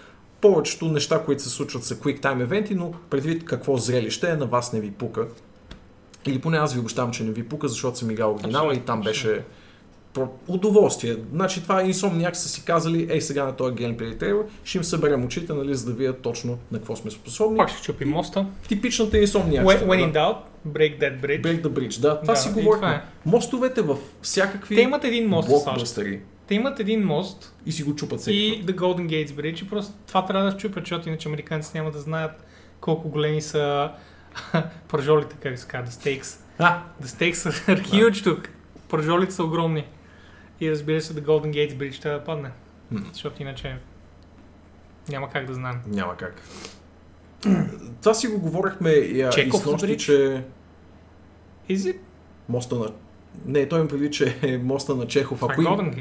повечето 0.41 0.89
неща, 0.89 1.23
които 1.25 1.43
се 1.43 1.49
случват 1.49 1.85
са 1.85 1.97
quick 1.97 2.21
time 2.21 2.43
евенти, 2.43 2.75
но 2.75 2.93
предвид 3.11 3.45
какво 3.45 3.77
зрелище 3.77 4.31
е, 4.31 4.37
на 4.37 4.47
вас 4.47 4.73
не 4.73 4.81
ви 4.81 4.91
пука. 4.91 5.27
Или 6.27 6.39
поне 6.39 6.57
аз 6.59 6.75
ви 6.75 6.81
обещавам, 6.81 7.11
че 7.11 7.25
не 7.25 7.31
ви 7.31 7.49
пука, 7.49 7.69
защото 7.69 7.99
съм 7.99 8.11
играл 8.11 8.35
оригинала 8.35 8.75
и 8.75 8.81
там 8.81 9.01
беше 9.01 9.45
Удоволствие. 10.49 11.17
Значи 11.33 11.63
това 11.63 11.83
Insomniac 11.83 12.33
са 12.33 12.49
си 12.49 12.65
казали, 12.65 13.07
ей 13.11 13.21
сега 13.21 13.45
на 13.45 13.57
този 13.57 13.75
геймплей 13.75 14.19
трейлер, 14.19 14.43
ще 14.65 14.79
им 14.79 14.85
съберем 14.85 15.25
очите, 15.25 15.53
нали, 15.53 15.75
за 15.75 15.87
да 15.87 15.93
видят 15.93 16.21
точно 16.21 16.59
на 16.73 16.79
какво 16.79 16.97
сме 16.97 17.11
способни. 17.11 17.57
Пак 17.57 17.69
ще 17.71 17.83
чупи 17.83 18.05
моста. 18.05 18.47
Типичната 18.69 19.17
Insomniac. 19.17 19.65
When, 19.65 19.87
when 19.87 20.13
in 20.13 20.13
doubt, 20.13 20.37
break 20.69 21.01
that 21.01 21.21
bridge. 21.21 21.43
Break 21.43 21.63
the 21.63 21.69
Bridge, 21.69 22.01
да. 22.01 22.21
Това 22.21 22.35
Да, 22.35 22.41
си 22.41 22.49
и 22.49 22.53
говорихме. 22.53 22.91
е. 22.91 23.01
Мостовете 23.27 23.83
в 23.83 23.97
всякакви 24.23 24.75
Те 24.77 24.81
имат 24.81 25.05
един 25.05 25.29
мост 25.29 25.49
блокбъстъри 25.49 26.21
Те 26.49 26.55
имат 26.55 26.81
един 26.81 27.05
мост 27.07 27.55
и 27.67 27.73
си 27.73 27.83
го 27.83 27.95
чупат 27.95 28.21
всеки 28.21 28.39
и 28.39 28.67
The 28.67 28.75
Golden 28.75 29.07
Gates 29.07 29.29
Bridge 29.29 29.65
и 29.65 29.69
просто 29.69 29.95
това 30.07 30.27
трябва 30.27 30.51
да 30.51 30.59
щупят, 30.59 30.85
защото 30.85 31.09
иначе 31.09 31.29
американците 31.29 31.79
няма 31.79 31.91
да 31.91 31.99
знаят 31.99 32.45
колко 32.81 33.09
големи 33.09 33.43
са 33.43 33.91
пържолите, 34.89 35.37
как 35.41 35.59
се 35.59 35.69
казва, 35.69 35.93
the 35.93 36.21
stakes. 36.21 36.41
А, 36.59 36.83
The 37.03 37.07
stakes 37.07 37.33
are 37.35 37.85
huge 37.87 38.25
тук. 38.25 38.49
Пържолите 38.89 39.33
са 39.35 39.45
огромни. 39.45 39.87
И 40.61 40.71
разбира 40.71 41.01
се, 41.01 41.15
The 41.15 41.23
Golden 41.23 41.51
Gates 41.51 41.75
Bridge 41.75 42.03
трябва 42.03 42.19
да 42.19 42.25
падне. 42.25 42.51
М. 42.91 43.01
Защото 43.13 43.43
иначе 43.43 43.77
няма 45.09 45.31
как 45.31 45.47
да 45.47 45.55
знаем. 45.55 45.77
няма 45.87 46.17
как. 46.17 46.43
Това 48.03 48.15
си 48.15 48.29
го 48.29 48.41
говорихме 48.41 48.91
и, 48.91 49.23
а, 49.23 49.31
и 49.47 49.51
с 49.53 49.65
нощи, 49.67 49.99
че 49.99 50.45
Is 51.71 51.77
it? 51.77 51.99
моста 52.49 52.75
на... 52.75 52.93
Не, 53.47 53.69
той 53.69 53.83
ми 53.83 53.89
преди, 53.89 54.11
че 54.11 54.39
е 54.43 54.59
моста 54.59 54.95
на 54.95 55.07
Чехов. 55.07 55.43
Е 55.43 55.47
Ако 55.49 55.63
им... 55.63 55.95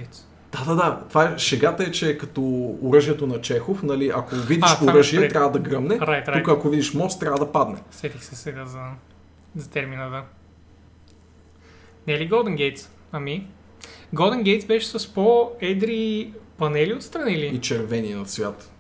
Да, 0.52 0.66
да, 0.66 0.76
да. 0.76 1.06
Това 1.10 1.24
е, 1.26 1.38
шегата 1.38 1.84
е, 1.84 1.92
че 1.92 2.10
е 2.10 2.18
като 2.18 2.42
оръжието 2.82 3.28
на 3.28 3.42
Чехов. 3.42 3.84
Нали, 3.84 4.12
ако 4.16 4.36
видиш 4.36 4.72
А, 4.82 4.86
оръжие, 4.86 5.20
спре. 5.20 5.28
трябва 5.28 5.52
да 5.52 5.60
гръмне. 5.60 6.00
Right, 6.00 6.28
right. 6.28 6.34
Тук 6.34 6.48
ако 6.50 6.70
видиш 6.70 6.94
мост, 6.94 7.20
трябва 7.20 7.40
да 7.40 7.52
падне. 7.52 7.78
Сетих 7.92 8.24
се 8.24 8.36
сега 8.36 8.66
за, 8.66 8.86
за 9.56 9.70
термина, 9.70 10.10
да. 10.10 10.24
Не 12.08 12.14
е 12.14 12.20
ли 12.20 12.30
Golden 12.30 12.56
Gates? 12.56 12.88
Ами, 13.12 13.48
Golden 14.16 14.44
Gates 14.44 14.68
беше 14.68 14.88
с 14.90 15.14
по-едри 15.14 16.34
панели 16.58 16.94
отстрани 16.94 17.32
И 17.34 17.38
ли? 17.38 17.62
червени 17.62 18.14
на 18.14 18.26
цвят. 18.26 18.72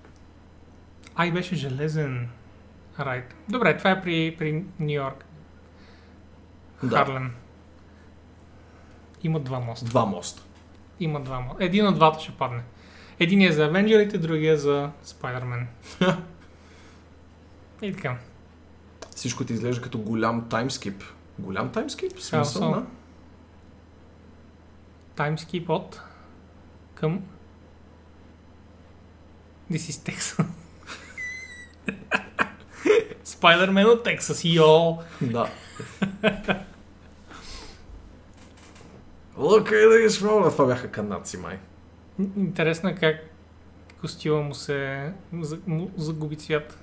Ай, 1.15 1.31
беше 1.31 1.55
железен. 1.55 2.29
Right. 2.99 3.23
Добре, 3.49 3.77
това 3.77 3.89
е 3.91 4.01
при, 4.01 4.35
при 4.37 4.63
Нью 4.79 4.91
Йорк. 4.91 5.25
Да. 6.83 6.97
Харлем. 6.97 7.31
Има 9.23 9.39
два 9.39 9.59
моста. 9.59 9.85
Два 9.85 10.05
моста. 10.05 10.43
Има 10.99 11.19
два 11.19 11.39
моста. 11.39 11.65
Един 11.65 11.87
от 11.87 11.95
двата 11.95 12.19
ще 12.19 12.31
падне. 12.31 12.63
Един 13.19 13.41
е 13.41 13.51
за 13.51 13.65
Авенджерите, 13.65 14.17
другия 14.17 14.53
е 14.53 14.57
за 14.57 14.89
Спайдермен. 15.03 15.67
И 17.81 17.93
така. 17.93 18.17
Всичко 19.15 19.45
ти 19.45 19.53
изглежда 19.53 19.81
като 19.81 19.97
голям 19.99 20.49
таймскип. 20.49 21.03
Голям 21.39 21.71
таймскип? 21.71 22.11
Смисъл, 22.19 22.63
How 22.63 22.65
so? 22.65 22.75
да? 22.75 22.85
Таймскип 25.15 25.69
от 25.69 26.01
към 26.95 27.21
This 29.71 29.91
is 29.91 30.11
Texas. 30.11 30.45
Спайдермен 33.23 33.85
от 33.85 34.03
Тексас, 34.03 34.41
йо! 34.45 34.97
Да. 35.21 35.49
Look 39.37 39.71
at 39.71 40.07
this 40.07 40.07
roller. 40.07 40.51
Това 40.51 40.65
бяха 40.65 40.87
канадци, 40.87 41.37
май. 41.37 41.59
Интересно 42.37 42.89
е 42.89 42.95
как 42.95 43.15
костюма 44.01 44.41
му 44.41 44.53
се 44.53 45.11
му 45.67 45.91
загуби 45.97 46.35
цвят. 46.35 46.77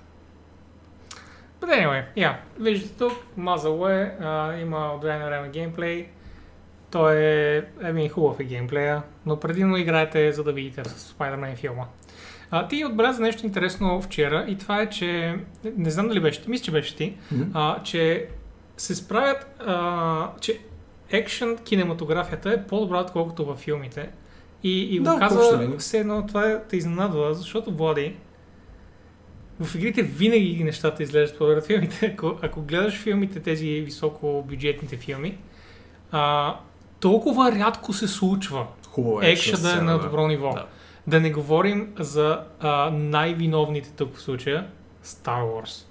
But 1.61 1.69
anyway, 1.69 2.05
yeah, 2.17 2.37
виждате 2.61 2.95
тук, 2.99 3.13
мазало 3.37 3.89
е, 3.89 4.17
а, 4.21 4.57
има 4.57 4.93
от 4.95 5.03
време 5.03 5.19
на 5.19 5.27
време 5.27 5.49
геймплей. 5.49 6.09
Той 6.91 7.17
е, 7.17 7.63
еми, 7.83 8.09
хубав 8.09 8.41
е 8.41 8.45
геймплея, 8.45 9.03
но 9.27 9.41
предимно 9.41 9.77
играете 9.77 10.33
за 10.33 10.45
да 10.45 10.53
видите 10.53 10.85
с 10.85 11.15
Spider-Man 11.15 11.57
филма. 11.57 11.85
А, 12.51 12.69
ти 12.69 12.85
отбеляза 12.85 13.23
нещо 13.23 13.47
интересно 13.47 14.03
вчера 14.03 14.45
и 14.49 14.59
това 14.59 14.83
е, 14.83 14.91
че, 14.91 15.39
не 15.77 15.91
знам 15.91 16.09
дали 16.09 16.21
беше, 16.21 16.43
мисля, 16.49 16.65
че 16.65 16.71
беше 16.71 16.97
ти, 16.97 17.17
а, 17.55 17.83
че 17.83 18.29
се 18.77 18.95
справят, 18.95 19.61
а, 19.67 20.31
че 20.41 20.61
екшен 21.11 21.59
кинематографията 21.59 22.51
е 22.53 22.67
по-добра, 22.67 23.01
отколкото 23.01 23.45
във 23.45 23.59
филмите. 23.59 24.09
И, 24.63 24.81
и 24.95 24.99
го 24.99 25.05
Да, 25.05 25.19
каза 25.19 25.59
линии. 25.59 25.79
все 25.79 25.99
едно, 25.99 26.27
това 26.27 26.51
е- 26.51 26.63
те 26.63 26.77
изненадва, 26.77 27.35
защото 27.35 27.71
Влади, 27.73 28.15
в 29.61 29.75
игрите 29.75 30.03
винаги 30.03 30.65
нещата 30.65 31.03
изглеждат 31.03 31.39
по-добре 31.39 31.59
от 31.59 31.67
филмите. 31.67 32.07
Ако, 32.15 32.39
ако 32.43 32.63
гледаш 32.63 32.95
филмите, 32.95 33.41
тези 33.41 33.67
високобюджетните 33.71 34.97
филми, 34.97 35.39
а, 36.11 36.55
толкова 37.01 37.53
рядко 37.53 37.93
се 37.93 38.09
случва 38.09 38.67
Хубаво 38.89 39.21
е. 39.23 39.35
да 39.63 39.79
е 39.79 39.83
на 39.83 39.99
добро 39.99 40.29
ниво. 40.29 40.51
Да. 40.51 40.67
Да 41.07 41.21
не 41.21 41.31
говорим 41.31 41.93
за 41.99 42.41
а, 42.61 42.91
най-виновните 42.91 43.91
тук 43.91 44.17
в 44.17 44.23
случая 44.23 44.67
Star 45.05 45.43
Wars. 45.43 45.87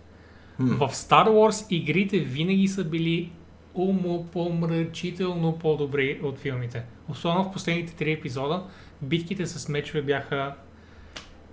М. 0.59 0.75
В 0.77 0.93
Star 0.93 1.27
Wars 1.27 1.67
игрите 1.69 2.19
винаги 2.19 2.67
са 2.67 2.83
били 2.83 3.31
умопомрачително 3.75 5.59
по-добри 5.59 6.19
от 6.23 6.39
филмите. 6.39 6.83
Особено 7.09 7.43
в 7.43 7.51
последните 7.51 7.95
три 7.95 8.11
епизода, 8.11 8.63
битките 9.01 9.45
с 9.45 9.69
мечове 9.69 10.01
бяха 10.01 10.55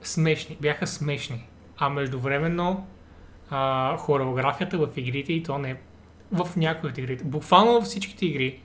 смешни. 0.03 0.57
Бяха 0.61 0.87
смешни. 0.87 1.49
А 1.77 1.89
междувременно 1.89 2.87
а, 3.51 3.97
хореографията 3.97 4.79
в 4.79 4.89
игрите 4.97 5.33
и 5.33 5.43
то 5.43 5.59
не 5.59 5.77
в 6.33 6.57
някои 6.57 6.91
от 6.91 6.99
игрите, 6.99 7.25
буквално 7.25 7.73
във 7.73 7.85
всичките 7.85 8.27
игри 8.27 8.61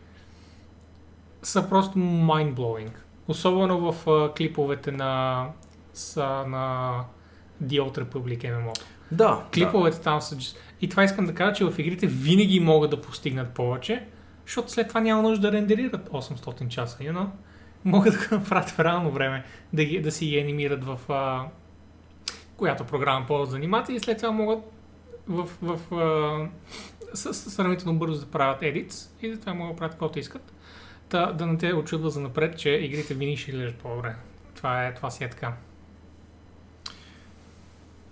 са 1.44 1.70
просто 1.70 2.00
mind-blowing. 2.00 2.92
Особено 3.28 3.92
в 3.92 4.10
а, 4.10 4.34
клиповете 4.34 4.92
на, 4.92 5.46
са, 5.94 6.26
на 6.48 7.04
The 7.64 7.82
Old 7.82 8.04
Republic 8.04 8.38
MMO. 8.38 8.80
Да. 9.12 9.44
Клиповете 9.54 10.02
там 10.02 10.22
са... 10.22 10.38
И 10.82 10.90
това 10.90 11.04
искам 11.04 11.26
да 11.26 11.34
кажа, 11.34 11.54
че 11.54 11.66
в 11.66 11.80
игрите 11.80 12.08
винаги 12.08 12.60
могат 12.60 12.92
да 12.92 13.02
постигнат 13.02 13.50
повече, 13.50 14.06
защото 14.46 14.72
след 14.72 14.88
това 14.88 15.00
няма 15.00 15.22
нужда 15.22 15.52
да 15.52 15.58
рендерират 15.58 16.10
800 16.10 16.68
часа, 16.68 16.98
you 16.98 17.14
know? 17.14 17.28
Могат 17.86 18.14
да 18.14 18.20
го 18.20 18.36
направят 18.36 18.70
в 18.70 18.80
реално 18.80 19.12
време, 19.12 19.44
да, 19.74 19.86
ги, 19.86 20.02
да 20.02 20.12
си 20.12 20.26
ги 20.26 20.40
анимират 20.40 20.84
в 20.84 21.00
а, 21.10 21.46
която 22.58 22.84
програма 22.84 23.26
ползват 23.26 23.50
за 23.50 23.58
анимация 23.58 23.96
и 23.96 24.00
след 24.00 24.18
това 24.18 24.32
могат 24.32 24.60
в, 25.28 25.50
в 25.62 25.96
а, 25.96 26.50
сравнително 27.34 28.00
бързо 28.00 28.26
да 28.26 28.32
правят 28.32 28.62
edits 28.62 29.10
и 29.22 29.32
затова 29.32 29.54
могат 29.54 29.76
да 29.76 29.78
правят 29.78 29.94
каквото 29.94 30.20
искат. 30.20 30.54
Та, 31.10 31.32
да 31.32 31.46
не 31.46 31.58
те 31.58 31.74
очудва 31.74 32.10
за 32.10 32.22
напред, 32.22 32.58
че 32.58 32.70
игрите 32.70 33.14
винаги 33.14 33.38
ще 33.38 33.52
изглеждат 33.52 33.82
по-добре. 33.82 34.16
Това, 34.56 34.86
е, 34.86 34.94
това 34.94 35.10
си 35.10 35.24
е 35.24 35.30
така. 35.30 35.54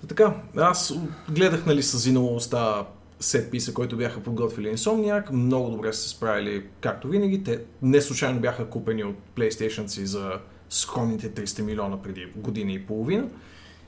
Така, 0.08 0.34
аз 0.58 0.94
гледах 1.30 1.66
нали 1.66 1.84
с 1.84 1.98
зиналостта 1.98 2.86
сет 3.20 3.52
писа, 3.52 3.74
който 3.74 3.98
бяха 3.98 4.20
подготвили 4.20 4.78
Insomniac. 4.78 5.32
Много 5.32 5.70
добре 5.70 5.94
са 5.94 6.02
се 6.02 6.10
справили, 6.10 6.66
както 6.82 7.08
винаги. 7.08 7.44
Те 7.44 7.60
не 7.82 8.02
случайно 8.02 8.40
бяха 8.40 8.70
купени 8.70 9.04
от 9.04 9.16
PlayStation 9.38 9.88
си 9.88 10.06
за 10.06 10.32
скромните 10.70 11.32
300 11.32 11.62
милиона 11.62 12.02
преди 12.02 12.28
година 12.36 12.72
и 12.72 12.86
половина. 12.86 13.28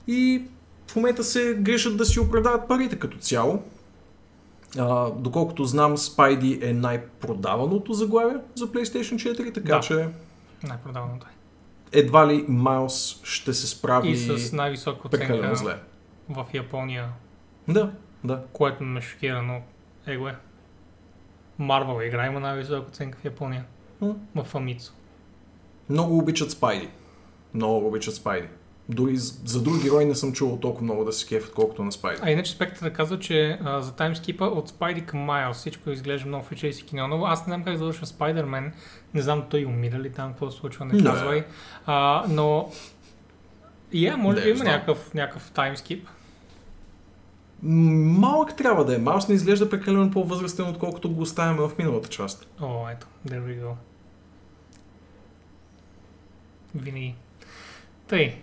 И 0.08 0.44
в 0.88 0.96
момента 0.96 1.24
се 1.24 1.58
грижат 1.60 1.98
да 1.98 2.06
си 2.06 2.20
оправдават 2.20 2.68
парите 2.68 3.00
като 3.00 3.18
цяло. 3.18 3.64
А, 4.78 5.10
доколкото 5.12 5.66
знам, 5.66 5.98
Spidey 5.98 6.70
е 6.70 6.74
най-продаваното 6.74 7.94
заглавие 7.94 8.38
за 8.56 8.68
PlayStation 8.68 9.16
4, 9.16 9.54
така 9.54 9.76
Да. 9.76 9.80
че 9.80 10.08
Най-продаваното 10.64 11.28
е. 11.28 12.00
едва 12.00 12.28
ли 12.28 12.46
Майлз 12.48 13.20
ще 13.24 13.54
се 13.54 13.68
справи 13.68 14.10
И 14.10 14.18
с 14.18 14.54
най-висока 14.54 15.10
прекалено 15.10 15.52
оценка 15.54 15.56
зле. 15.56 15.80
В 16.30 16.46
Япония, 16.54 17.10
Да, 17.68 17.92
да. 18.24 18.44
което 18.54 18.84
ме 18.84 19.02
шокира, 19.02 19.42
но 19.42 19.62
его 20.08 20.28
е. 20.28 20.36
Marvel 21.60 22.08
игра 22.08 22.26
има 22.26 22.40
най-висока 22.40 22.90
оценка 22.90 23.18
в 23.22 23.26
Япония. 23.26 23.66
М. 24.02 24.16
В 24.36 24.54
Famitsu. 24.54 24.92
Много 25.90 26.18
обичат 26.18 26.52
Спайди. 26.52 26.90
Много 27.54 27.88
обичат 27.88 28.16
Спайди. 28.16 28.48
Дори 28.90 29.18
за 29.18 29.64
други 29.64 29.84
герои 29.84 30.06
не 30.06 30.16
съм 30.16 30.34
чувал 30.34 30.58
толкова 30.60 30.84
много 30.84 31.04
да 31.06 31.14
се 31.14 31.28
кефят, 31.28 31.54
колкото 31.54 31.84
на 31.84 31.92
Спайди. 31.92 32.22
А 32.24 32.32
иначе 32.32 32.52
спектът 32.52 32.84
да 32.84 32.94
казва, 32.94 33.20
че 33.20 33.60
а, 33.64 33.82
за 33.82 33.96
таймскипа 33.96 34.46
от 34.46 34.70
Спайди 34.70 35.06
към 35.06 35.20
Майлз 35.20 35.58
всичко 35.58 35.90
изглежда 35.90 36.28
много 36.28 36.44
фичейски 36.46 36.84
киноново. 36.86 37.26
Аз 37.26 37.40
не 37.40 37.46
знам 37.46 37.64
как 37.64 37.78
завършва 37.78 38.06
Спайдермен. 38.06 38.74
Не 39.14 39.22
знам 39.22 39.44
той 39.50 39.66
умира 39.66 40.00
ли 40.00 40.12
там, 40.12 40.30
какво 40.32 40.52
се 40.52 40.58
случва, 40.58 40.86
не 40.86 40.94
Не. 40.94 41.04
казвай. 41.04 41.46
А, 41.86 42.26
но... 42.30 42.70
Я, 43.96 44.18
може 44.18 44.40
Не 44.40 44.44
би 44.44 44.50
има 44.50 44.64
някакъв, 44.64 45.14
някакъв 45.14 45.52
таймскип. 45.52 46.08
Малък 47.64 48.56
трябва 48.58 48.86
да 48.86 48.96
е. 48.96 48.98
Малък 48.98 49.30
не 49.30 49.36
изглежда 49.36 49.70
прекалено 49.70 50.12
по-възрастен, 50.12 50.70
отколкото 50.70 51.10
го 51.10 51.22
оставяме 51.22 51.60
в 51.62 51.72
миналата 51.80 52.10
част. 52.10 52.48
О, 52.62 52.90
ето, 52.90 53.08
there 53.28 53.42
we 53.42 53.64
go. 53.64 53.72
Винаги. 56.76 57.16
Тъй, 58.08 58.36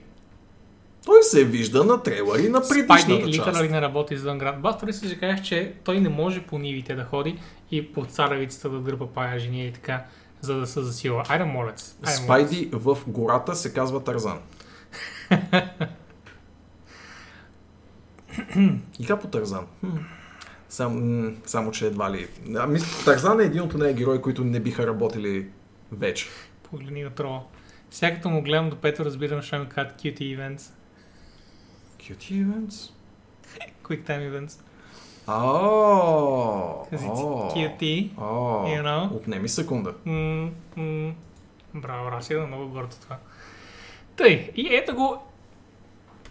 Той 1.05 1.23
се 1.23 1.45
вижда 1.45 1.85
на 1.85 2.03
трейлери 2.03 2.49
на 2.49 2.65
Спайди 2.65 2.87
предишната 2.87 3.31
част. 3.31 3.49
литерали 3.49 3.69
не 3.69 3.81
работи 3.81 4.15
извън 4.15 4.39
град. 4.39 4.61
Бастори 4.61 4.93
си 4.93 5.19
казах, 5.19 5.43
че 5.43 5.75
той 5.85 6.01
не 6.01 6.09
може 6.09 6.43
по 6.43 6.59
нивите 6.59 6.95
да 6.95 7.05
ходи 7.05 7.39
и 7.71 7.93
по 7.93 8.05
царевицата 8.05 8.71
да 8.71 8.81
дърпа 8.81 9.07
пая 9.07 9.39
жени 9.39 9.67
и 9.67 9.73
така. 9.73 10.05
за 10.41 10.55
да 10.55 10.67
се 10.67 10.83
засила. 10.83 11.25
Айде, 11.29 11.45
се. 11.77 12.17
Спайди 12.17 12.69
в 12.73 12.99
гората 13.07 13.55
се 13.55 13.73
казва 13.73 14.05
Тарзан. 14.05 14.39
Игра 19.01 19.19
по 19.19 19.27
Тарзан. 19.27 19.67
Сам, 20.69 21.37
само, 21.47 21.71
че 21.71 21.87
едва 21.87 22.11
ли. 22.11 22.29
А, 22.57 22.67
мисля, 22.67 23.05
Тарзан 23.05 23.41
е 23.41 23.45
един 23.45 23.63
от 23.63 23.79
тези 23.81 23.95
герои, 23.95 24.21
които 24.21 24.45
не 24.45 24.61
биха 24.61 24.87
работили 24.87 25.49
вече. 25.93 26.27
Погледни 26.63 27.03
на 27.03 27.11
трола. 27.11 27.43
Сега 27.91 28.15
като 28.15 28.29
му 28.31 28.43
гледам 28.43 28.71
до 28.71 28.77
пето, 28.77 29.05
разбирам, 29.05 29.43
ще 29.43 29.59
ми 29.59 29.69
кажат 29.69 30.03
QT 30.03 30.19
events. 30.19 30.73
Cutie 32.03 32.45
Events? 32.47 32.91
Quick 33.85 34.03
time 34.07 34.31
events. 34.31 34.61
It's 35.27 35.33
аоо, 37.05 37.51
QT. 37.55 38.11
аоо. 38.19 38.67
you 38.67 38.83
know? 38.83 39.13
Отнеми 39.17 39.49
секунда. 39.49 39.95
М, 40.05 40.51
м. 40.77 41.15
Браво, 41.75 42.11
Раси, 42.11 42.35
да 42.35 42.47
много 42.47 42.69
гордо 42.69 42.97
това. 43.01 43.19
Тъй, 44.23 44.51
и 44.57 44.69
ето 44.71 44.95
го. 44.95 45.23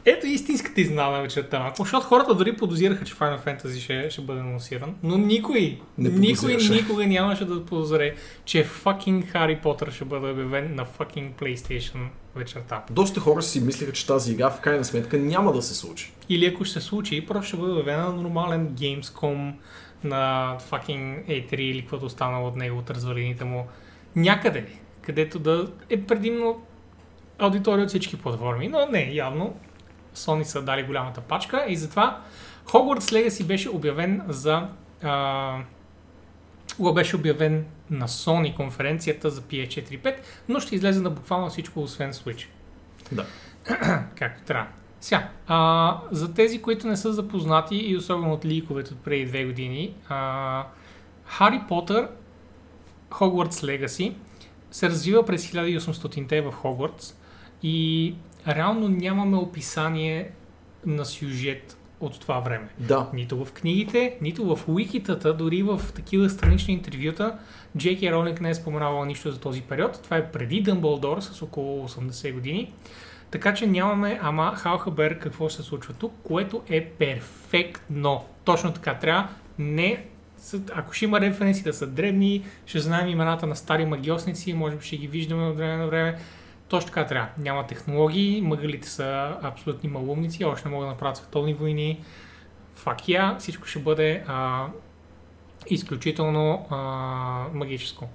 Ето 0.06 0.28
истинската 0.28 0.82
изненада 0.82 1.12
на 1.12 1.22
вечерта. 1.22 1.66
Ако, 1.72 1.84
защото 1.84 2.08
хората 2.08 2.36
дори 2.36 2.58
подозираха, 2.58 3.06
че 3.06 3.14
Final 3.16 3.46
Fantasy 3.46 3.80
ще, 3.80 4.10
ще 4.10 4.22
бъде 4.22 4.40
анонсиран, 4.40 4.96
но 5.04 5.18
никой, 5.18 5.80
Не 5.98 6.10
никой 6.10 6.56
никога 6.56 7.08
нямаше 7.08 7.46
да 7.46 7.66
подозре, 7.66 8.16
че 8.46 8.68
fucking 8.68 9.28
Хари 9.28 9.60
Потър 9.64 9.92
ще 9.92 10.06
бъде 10.06 10.32
обявен 10.32 10.76
на 10.76 10.86
fucking 10.86 11.32
PlayStation 11.34 12.08
вечерта. 12.36 12.84
Доста 12.92 13.20
хора 13.20 13.42
си 13.42 13.62
мислиха, 13.62 13.92
че 13.92 14.08
тази 14.08 14.32
игра 14.32 14.50
в 14.50 14.62
крайна 14.62 14.86
сметка 14.86 15.18
няма 15.18 15.54
да 15.54 15.62
се 15.62 15.76
случи. 15.76 16.14
Или 16.30 16.46
ако 16.46 16.66
ще 16.66 16.80
се 16.80 16.88
случи, 16.88 17.26
просто 17.26 17.48
ще 17.48 17.58
бъде 17.58 17.74
обявена 17.74 18.08
на 18.08 18.22
нормален 18.22 18.70
Gamescom, 18.70 19.54
на 20.04 20.58
fucking 20.70 21.26
E3 21.26 21.54
или 21.54 21.82
каквото 21.82 22.06
останало 22.06 22.48
от 22.48 22.56
него, 22.56 22.78
от 22.78 22.90
развалините 22.90 23.44
му. 23.44 23.68
Някъде, 24.16 24.66
където 25.02 25.40
да 25.40 25.72
е 25.90 26.02
предимно 26.02 26.62
аудитория 27.42 27.84
от 27.84 27.90
всички 27.90 28.18
платформи. 28.18 28.68
Но 28.68 28.86
не, 28.92 29.12
явно 29.14 29.56
Sony 30.16 30.44
са 30.44 30.62
дали 30.62 30.84
голямата 30.84 31.22
пачка 31.22 31.66
и 31.68 31.76
затова 31.76 32.22
Hogwarts 32.66 33.00
Legacy 33.00 33.44
беше 33.44 33.70
обявен 33.70 34.22
за... 34.28 34.68
А, 35.04 35.58
беше 36.94 37.16
обявен 37.16 37.66
на 37.90 38.08
Sony 38.08 38.56
конференцията 38.56 39.30
за 39.30 39.42
PS4 39.42 40.00
5, 40.00 40.16
но 40.50 40.60
ще 40.60 40.76
излезе 40.76 41.02
на 41.02 41.10
буквално 41.10 41.50
всичко, 41.50 41.82
освен 41.82 42.14
Switch 42.14 42.48
Да. 43.12 43.26
както 44.16 44.44
трябва. 44.44 44.68
Сега, 45.02 45.30
а, 45.48 46.00
за 46.12 46.34
тези, 46.34 46.62
които 46.62 46.88
не 46.88 46.98
са 46.98 47.14
запознати 47.14 47.76
и 47.76 47.98
особено 47.98 48.34
от 48.34 48.46
ликовете 48.46 48.94
от 48.94 49.00
преди 49.00 49.26
две 49.26 49.46
години, 49.46 49.96
а, 50.10 50.66
Хари 51.26 51.62
Потър 51.68 52.08
Hogwarts 53.10 53.86
Legacy 53.86 54.14
се 54.72 54.90
развива 54.90 55.26
през 55.26 55.52
1800-те 55.52 56.42
в 56.42 56.52
Хогвартс 56.52 57.21
и 57.64 58.16
реално 58.48 58.90
нямаме 58.90 59.38
описание 59.38 60.32
на 60.86 61.06
сюжет 61.06 61.78
от 62.00 62.20
това 62.20 62.40
време. 62.40 62.70
Да. 62.80 63.10
Нито 63.14 63.46
в 63.46 63.52
книгите, 63.52 64.18
нито 64.22 64.56
в 64.56 64.68
уикитата, 64.68 65.34
дори 65.34 65.64
в 65.64 65.82
такива 65.96 66.30
странични 66.30 66.74
интервюта, 66.74 67.38
Джеки 67.78 68.12
Ролинг 68.12 68.42
не 68.42 68.50
е 68.50 68.54
споменавал 68.54 69.06
нищо 69.06 69.32
за 69.32 69.40
този 69.40 69.62
период. 69.62 70.00
Това 70.04 70.18
е 70.18 70.32
преди 70.32 70.62
Дъмбълдор 70.62 71.22
с 71.22 71.42
около 71.42 71.88
80 71.88 72.34
години. 72.34 72.74
Така 73.32 73.54
че 73.54 73.68
нямаме 73.68 74.20
ама 74.22 74.54
халхабер 74.56 75.20
какво 75.20 75.50
се 75.50 75.64
случва 75.64 75.94
тук, 75.94 76.14
което 76.24 76.62
е 76.70 76.86
перфектно. 76.86 78.26
Точно 78.44 78.74
така 78.74 78.94
трябва. 78.94 79.30
Не, 79.60 80.06
ако 80.74 80.94
ще 80.94 81.06
има 81.06 81.22
референси 81.22 81.64
да 81.64 81.74
са 81.74 81.88
дребни, 81.88 82.44
ще 82.66 82.80
знаем 82.80 83.08
имената 83.08 83.48
на 83.48 83.56
стари 83.56 83.86
магиосници, 83.86 84.54
може 84.54 84.76
би 84.76 84.86
ще 84.86 84.98
ги 84.98 85.08
виждаме 85.08 85.44
от 85.44 85.58
време 85.58 85.78
на 85.78 85.88
време. 85.88 86.18
Точно 86.72 86.88
така 86.88 87.06
трябва. 87.06 87.30
Няма 87.38 87.68
технологии, 87.68 88.42
мъгалите 88.42 88.90
са 88.90 89.38
абсолютни 89.42 89.90
малумници, 89.90 90.46
още 90.46 90.68
не 90.70 90.74
могат 90.76 90.88
да 90.88 90.92
направят 90.92 91.18
световни 91.18 91.54
войни. 91.54 92.04
Фак 92.76 93.10
я, 93.10 93.36
всичко 93.40 93.68
ще 93.68 93.80
бъде 93.80 94.24
а, 94.28 94.68
изключително 95.70 96.68
а, 96.70 96.78
магическо. 97.54 98.10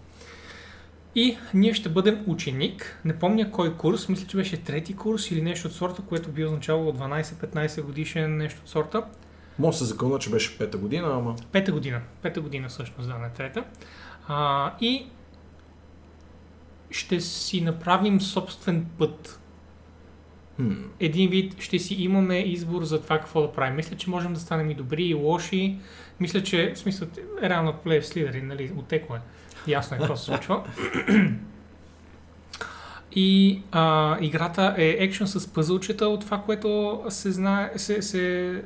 И 1.15 1.39
ние 1.55 1.75
ще 1.75 1.89
бъдем 1.89 2.25
ученик. 2.27 3.01
Не 3.05 3.19
помня 3.19 3.51
кой 3.51 3.77
курс, 3.77 4.09
мисля, 4.09 4.27
че 4.27 4.37
беше 4.37 4.57
трети 4.57 4.97
курс 4.97 5.31
или 5.31 5.43
нещо 5.43 5.69
от 5.69 5.75
сорта, 5.75 6.03
което 6.03 6.31
би 6.31 6.45
означавало 6.45 6.93
12-15 6.93 7.83
годишен 7.83 8.37
нещо 8.37 8.61
от 8.63 8.69
сорта. 8.69 9.03
Може 9.59 9.79
се 9.79 9.85
закълна, 9.85 10.19
че 10.19 10.31
беше 10.31 10.59
пета 10.59 10.79
година, 10.79 11.09
ама... 11.13 11.37
Пета 11.53 11.73
година. 11.73 12.01
Пета 12.23 12.41
година 12.41 12.69
всъщност, 12.69 13.09
да, 13.09 13.19
не 13.19 13.31
трета. 13.31 13.65
А, 14.29 14.73
и 14.81 15.07
ще 16.91 17.21
си 17.21 17.61
направим 17.61 18.21
собствен 18.21 18.87
път. 18.99 19.41
Хм. 20.57 20.73
Един 21.01 21.31
вид 21.31 21.61
ще 21.61 21.79
си 21.79 21.95
имаме 21.95 22.39
избор 22.39 22.83
за 22.83 23.03
това 23.03 23.19
какво 23.19 23.43
да 23.43 23.53
правим. 23.53 23.77
Мисля, 23.77 23.97
че 23.97 24.11
можем 24.11 24.35
да 24.35 24.41
станем 24.41 24.71
и 24.71 24.75
добри, 24.75 25.05
и 25.05 25.15
лоши. 25.15 25.79
Мисля, 26.21 26.43
че 26.43 26.73
в 26.75 26.79
смисъл, 26.79 27.09
е 27.43 27.49
реално 27.49 27.73
плей 27.73 28.01
в 28.01 28.07
Слидери, 28.07 28.43
нали, 28.43 28.73
отекло 28.77 29.17
е. 29.17 29.21
Ясно 29.67 29.97
е 29.97 30.01
какво 30.01 30.17
се 30.17 30.25
случва. 30.25 30.63
И 33.19 33.63
а, 33.73 34.17
играта 34.21 34.75
е 34.79 34.89
екшен 34.89 35.27
с 35.27 35.53
пъзълчета 35.53 36.09
от 36.09 36.21
това, 36.21 36.43
което 36.43 37.01
се 37.09 37.33
знае, 37.33 37.71
се, 37.77 38.03
се, 38.03 38.63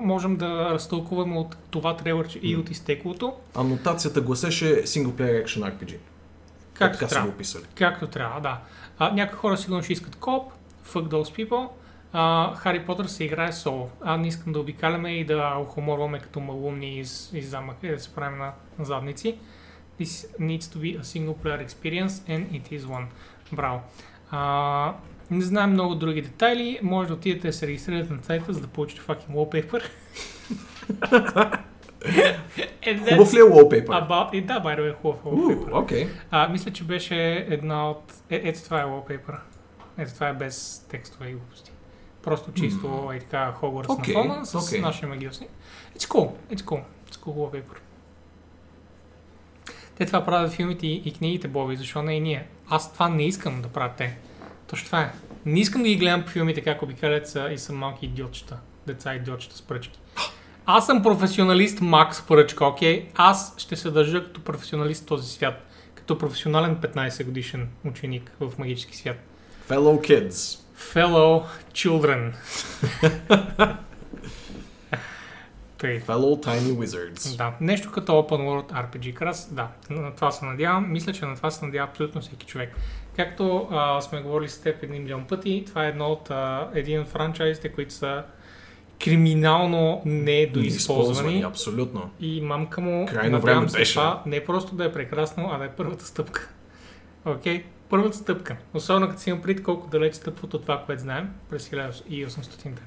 можем 0.00 0.36
да 0.36 0.70
разтълкуваме 0.70 1.36
от 1.36 1.56
това 1.70 1.96
трейлърче 1.96 2.38
и 2.42 2.56
от 2.56 2.70
изтеклото, 2.70 3.32
Анотацията 3.54 4.20
гласеше 4.20 4.82
Single 4.82 5.12
Player 5.12 5.44
Action 5.44 5.72
RPG. 5.72 5.96
Както 6.82 6.98
така 6.98 7.08
са 7.08 7.14
трябва. 7.14 7.28
го 7.28 7.34
описали. 7.34 7.64
Както 7.74 8.06
трябва, 8.06 8.40
да. 8.40 8.60
А, 8.98 9.12
някои 9.12 9.36
хора 9.36 9.56
сигурно 9.56 9.82
ще 9.82 9.92
искат 9.92 10.16
коп, 10.16 10.52
fuck 10.86 11.08
those 11.08 11.46
people. 11.46 11.68
А, 12.12 12.54
Хари 12.54 12.86
Потър 12.86 13.06
се 13.06 13.24
играе 13.24 13.52
соло. 13.52 13.90
А 14.00 14.16
не 14.16 14.28
искам 14.28 14.52
да 14.52 14.60
обикаляме 14.60 15.12
и 15.12 15.24
да 15.24 15.56
охоморваме 15.58 16.18
като 16.18 16.40
малумни 16.40 16.98
из, 16.98 17.30
из 17.34 17.48
замъка 17.48 17.86
и 17.86 17.90
да 17.90 18.00
се 18.00 18.14
правим 18.14 18.38
на, 18.38 18.52
на 18.78 18.84
задници. 18.84 19.38
This 20.00 20.38
needs 20.40 20.60
to 20.60 20.76
be 20.78 21.00
a 21.00 21.02
single 21.02 21.34
player 21.34 21.66
experience 21.66 22.08
and 22.08 22.50
it 22.50 22.80
is 22.80 22.80
one. 22.80 23.04
Браво. 23.52 23.80
А, 24.30 24.94
не 25.30 25.44
знаем 25.44 25.70
много 25.70 25.94
други 25.94 26.22
детайли. 26.22 26.80
Може 26.82 27.08
да 27.08 27.14
отидете 27.14 27.46
да 27.46 27.52
се 27.52 27.66
регистрирате 27.66 28.12
на 28.12 28.22
сайта, 28.22 28.52
за 28.52 28.60
да 28.60 28.66
получите 28.66 29.02
fucking 29.02 29.30
wallpaper. 29.30 29.82
Хубав 33.08 33.34
ли 33.34 33.38
е 33.38 33.42
wallpaper? 33.42 33.86
About... 33.86 34.34
И 34.34 34.40
да, 34.40 34.60
by 34.60 34.78
the 34.78 34.80
way, 34.80 34.94
хубав 34.94 35.18
е 35.20 35.28
wallpaper. 35.28 35.82
окей. 35.82 36.08
А, 36.30 36.48
мисля, 36.48 36.70
че 36.70 36.84
беше 36.84 37.46
една 37.50 37.90
от... 37.90 38.12
Е, 38.30 38.40
ето 38.44 38.62
това 38.62 38.80
е 38.80 38.84
wallpaper. 38.84 39.38
Ето 39.98 40.14
това 40.14 40.28
е 40.28 40.32
без 40.32 40.86
текстове 40.90 41.28
и 41.28 41.32
глупости. 41.32 41.72
Просто 42.22 42.52
чисто 42.52 42.88
М. 42.88 43.14
е 43.16 43.18
така 43.18 43.54
Hogwarts 43.62 43.98
Окей, 43.98 44.14
на 44.14 44.22
фона 44.22 44.46
с 44.46 44.54
окей. 44.54 44.80
нашия 44.80 45.08
магиосни. 45.08 45.46
It's 45.98 46.04
cool, 46.08 46.30
it's 46.50 46.60
cool, 46.62 46.82
it's 47.10 47.16
cool 47.16 47.34
wallpaper. 47.34 47.78
Те 49.98 50.06
това 50.06 50.24
правят 50.24 50.52
филмите 50.52 50.86
и, 50.86 51.02
и 51.04 51.12
книгите, 51.12 51.48
Боби, 51.48 51.76
защо 51.76 52.02
не 52.02 52.14
и 52.14 52.20
ние? 52.20 52.46
Аз 52.68 52.92
това 52.92 53.08
не 53.08 53.26
искам 53.26 53.62
да 53.62 53.68
правят 53.68 53.96
те. 53.96 54.18
Точно 54.66 54.86
това 54.86 55.00
е. 55.00 55.12
Не 55.46 55.60
искам 55.60 55.82
да 55.82 55.88
ги 55.88 55.96
гледам 55.96 56.22
по 56.22 56.28
филмите 56.28 56.60
как 56.60 56.82
обикалят 56.82 57.28
са 57.28 57.48
и 57.52 57.58
са 57.58 57.72
малки 57.72 58.06
идиотчета. 58.06 58.58
Деца 58.86 59.14
идиотчета 59.14 59.56
с 59.56 59.62
пръчки. 59.62 59.98
Аз 60.66 60.86
съм 60.86 61.02
професионалист 61.02 61.80
Макс 61.80 62.26
Пръчка, 62.26 62.66
окей? 62.66 63.08
Аз 63.14 63.54
ще 63.58 63.76
се 63.76 63.90
държа 63.90 64.24
като 64.24 64.40
професионалист 64.40 65.02
в 65.02 65.06
този 65.06 65.32
свят. 65.32 65.54
Като 65.94 66.18
професионален 66.18 66.76
15 66.76 67.24
годишен 67.24 67.68
ученик 67.84 68.32
в 68.40 68.58
магически 68.58 68.96
свят. 68.96 69.16
Fellow 69.68 70.00
kids. 70.00 70.60
Fellow 70.94 71.44
children. 71.72 72.32
Тъй. 75.78 76.00
Fellow 76.00 76.46
tiny 76.46 76.86
wizards. 76.86 77.36
Да, 77.36 77.52
нещо 77.60 77.92
като 77.92 78.12
Open 78.12 78.40
World 78.40 78.72
RPG. 78.72 79.14
Крас, 79.14 79.54
да, 79.54 79.68
на 79.90 80.14
това 80.14 80.30
се 80.30 80.44
надявам. 80.44 80.92
Мисля, 80.92 81.12
че 81.12 81.26
на 81.26 81.36
това 81.36 81.50
се 81.50 81.64
надява 81.64 81.88
абсолютно 81.88 82.20
всеки 82.20 82.46
човек. 82.46 82.76
Както 83.16 83.68
а, 83.70 84.00
сме 84.00 84.22
говорили 84.22 84.48
с 84.48 84.60
теб 84.60 84.82
един 84.82 85.02
милион 85.02 85.24
пъти, 85.24 85.64
това 85.66 85.84
е 85.84 85.88
едно 85.88 86.06
от, 86.06 86.30
а, 86.30 86.70
един 86.74 87.00
от 87.00 87.08
франчайзите, 87.08 87.72
които 87.72 87.94
са 87.94 88.24
криминално 89.04 90.02
недоизползвани. 90.04 91.42
Абсолютно. 91.42 92.10
И 92.20 92.40
мамка 92.40 92.80
му, 92.80 93.06
Крайно 93.06 93.40
време 93.40 93.68
се 93.68 93.78
беше. 93.78 93.92
това 93.94 94.22
не 94.26 94.44
просто 94.44 94.74
да 94.74 94.84
е 94.84 94.92
прекрасно, 94.92 95.50
а 95.52 95.58
да 95.58 95.64
е 95.64 95.70
първата 95.70 96.04
стъпка. 96.06 96.48
Окей? 97.24 97.64
Първата 97.88 98.16
стъпка. 98.16 98.56
Особено 98.74 99.08
като 99.08 99.20
си 99.22 99.30
имам 99.30 99.42
пред 99.42 99.62
колко 99.62 99.88
далеч 99.90 100.14
стъпват 100.14 100.54
от 100.54 100.62
това, 100.62 100.82
което 100.86 101.02
знаем 101.02 101.30
през 101.50 101.68
1800-те. 101.68 102.82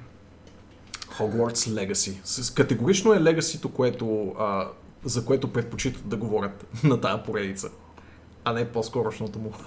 Hogwarts 1.18 1.52
Legacy. 1.90 2.54
Категорично 2.54 3.12
е 3.12 3.20
легасито, 3.20 3.68
което, 3.68 4.34
а, 4.38 4.68
за 5.04 5.24
което 5.24 5.52
предпочитат 5.52 6.08
да 6.08 6.16
говорят 6.16 6.66
на 6.84 7.00
тая 7.00 7.22
поредица. 7.22 7.70
А 8.44 8.52
не 8.52 8.68
по-скорошното 8.68 9.38
му. 9.38 9.52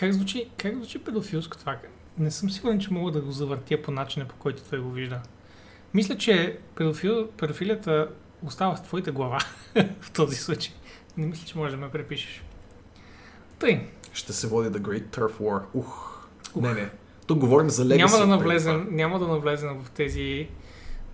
Как 0.00 0.12
звучи, 0.12 0.50
как 0.56 0.74
звучи 0.74 0.98
педофилско 0.98 1.56
това? 1.56 1.76
Не 2.18 2.30
съм 2.30 2.50
сигурен, 2.50 2.80
че 2.80 2.92
мога 2.92 3.12
да 3.12 3.20
го 3.20 3.30
завъртя 3.32 3.82
по 3.82 3.90
начина, 3.90 4.24
по 4.24 4.34
който 4.34 4.62
той 4.70 4.80
го 4.80 4.90
вижда. 4.90 5.20
Мисля, 5.94 6.16
че 6.16 6.58
педофил, 6.74 7.28
педофилията 7.30 8.08
остава 8.42 8.76
в 8.76 8.82
твоята 8.82 9.12
глава 9.12 9.38
в 10.00 10.10
този 10.10 10.36
случай. 10.36 10.72
Не 11.16 11.26
мисля, 11.26 11.46
че 11.46 11.58
можеш 11.58 11.78
да 11.78 11.84
ме 11.84 11.90
препишеш. 11.90 12.44
Тъй, 13.58 13.86
Ще 14.12 14.32
се 14.32 14.46
води 14.46 14.68
The 14.68 14.78
Great 14.78 15.18
Turf 15.18 15.32
War. 15.32 15.62
Ух. 15.74 16.18
Не, 16.56 16.74
не. 16.74 16.90
Тук 17.26 17.38
говорим 17.38 17.70
за 17.70 17.84
Legacy. 17.84 17.96
няма 17.96 18.18
да, 18.18 18.26
навлезем, 18.26 18.88
няма 18.90 19.18
да 19.18 19.28
навлезем 19.28 19.82
в 19.84 19.90
тези 19.90 20.48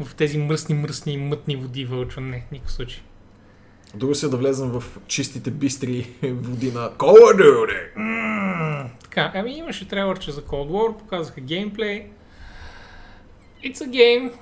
в 0.04 0.14
тези 0.14 0.38
мръсни, 0.38 0.74
мръсни 0.74 1.12
и 1.12 1.16
мътни 1.16 1.56
води 1.56 1.84
вълчо. 1.84 2.20
Не, 2.20 2.46
никакъв 2.52 2.72
случай. 2.72 3.02
Друго 3.94 4.14
си 4.14 4.26
е 4.26 4.28
да 4.28 4.36
влезем 4.36 4.68
в 4.70 4.84
чистите 5.06 5.50
бистри 5.50 6.10
води 6.22 6.66
на 6.66 6.90
Call 6.90 6.96
of 7.14 7.36
Duty. 7.36 7.96
М, 7.96 8.90
Така, 9.02 9.32
ами 9.34 9.52
имаше 9.52 9.88
трейлърче 9.88 10.30
за 10.32 10.42
Cold 10.42 10.68
War, 10.68 10.98
показаха 10.98 11.40
геймплей. 11.40 12.06
It's 13.64 13.76
a 13.76 13.88
game. 13.88 14.32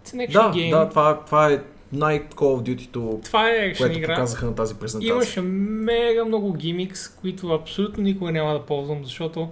It's 0.00 0.08
an 0.08 0.28
action 0.28 0.32
Да, 0.32 0.52
game. 0.52 0.70
да, 0.72 0.88
това, 0.88 1.20
това 1.20 1.52
е 1.52 1.58
най-Call 1.92 2.34
of 2.34 2.62
Duty-то, 2.62 3.20
Това 3.24 3.50
е 3.50 3.74
което 3.74 3.98
игра. 3.98 4.14
показаха 4.14 4.46
на 4.46 4.54
тази 4.54 4.74
презентация. 4.74 5.08
Имаше 5.08 5.40
мега 5.40 6.24
много 6.24 6.52
гимикс, 6.52 7.08
които 7.10 7.48
абсолютно 7.48 8.02
никога 8.02 8.32
няма 8.32 8.52
да 8.52 8.62
ползвам, 8.62 9.04
защото 9.04 9.48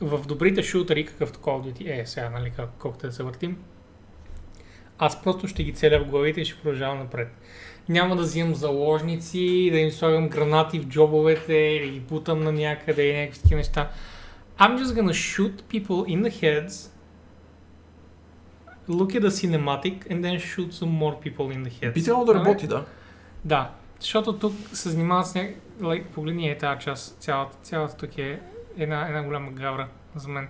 в 0.00 0.26
добрите 0.26 0.62
шутери, 0.62 1.06
какъвто 1.06 1.38
Call 1.38 1.62
of 1.62 1.72
Duty 1.72 2.02
е 2.02 2.06
сега, 2.06 2.30
нали, 2.30 2.52
колкото 2.78 3.06
да 3.06 3.12
се 3.12 3.22
въртим, 3.22 3.56
аз 4.98 5.22
просто 5.22 5.48
ще 5.48 5.64
ги 5.64 5.72
целя 5.72 6.00
в 6.00 6.08
главите 6.08 6.40
и 6.40 6.44
ще 6.44 6.54
продължавам 6.54 6.98
напред. 6.98 7.28
Няма 7.88 8.16
да 8.16 8.22
взимам 8.22 8.54
заложници, 8.54 9.68
да 9.72 9.78
им 9.78 9.90
слагам 9.90 10.28
гранати 10.28 10.80
в 10.80 10.86
джобовете 10.86 11.54
или 11.54 11.90
ги 11.90 12.00
бутам 12.00 12.40
на 12.40 12.52
някъде 12.52 13.02
и 13.02 13.20
някакви 13.20 13.40
такива 13.40 13.58
неща. 13.58 13.90
I'm 14.58 14.78
just 14.78 14.94
gonna 15.00 15.12
shoot 15.12 15.62
people 15.62 16.06
in 16.06 16.22
the 16.22 16.30
heads, 16.42 16.90
look 18.88 19.10
at 19.14 19.22
the 19.22 19.30
cinematic 19.30 19.96
and 20.10 20.24
then 20.24 20.38
shoot 20.38 20.70
some 20.72 20.92
more 21.02 21.16
people 21.24 21.50
in 21.56 21.64
the 21.64 21.70
heads. 21.82 21.92
Би 21.92 22.04
трябвало 22.04 22.26
да 22.26 22.34
работи, 22.34 22.66
да. 22.66 22.84
Да, 23.44 23.70
защото 24.00 24.38
тук 24.38 24.52
се 24.72 24.88
занимават 24.88 25.26
с 25.26 25.34
някакви... 25.34 25.60
Like, 25.80 26.04
погледни 26.04 26.50
е 26.50 26.58
тази 26.58 26.80
част, 26.80 27.18
цялата, 27.20 27.56
цялата 27.62 27.96
тук 27.96 28.18
е 28.18 28.40
една, 28.78 29.08
една 29.08 29.22
голяма 29.22 29.50
гавра 29.50 29.88
за 30.16 30.28
мен. 30.28 30.48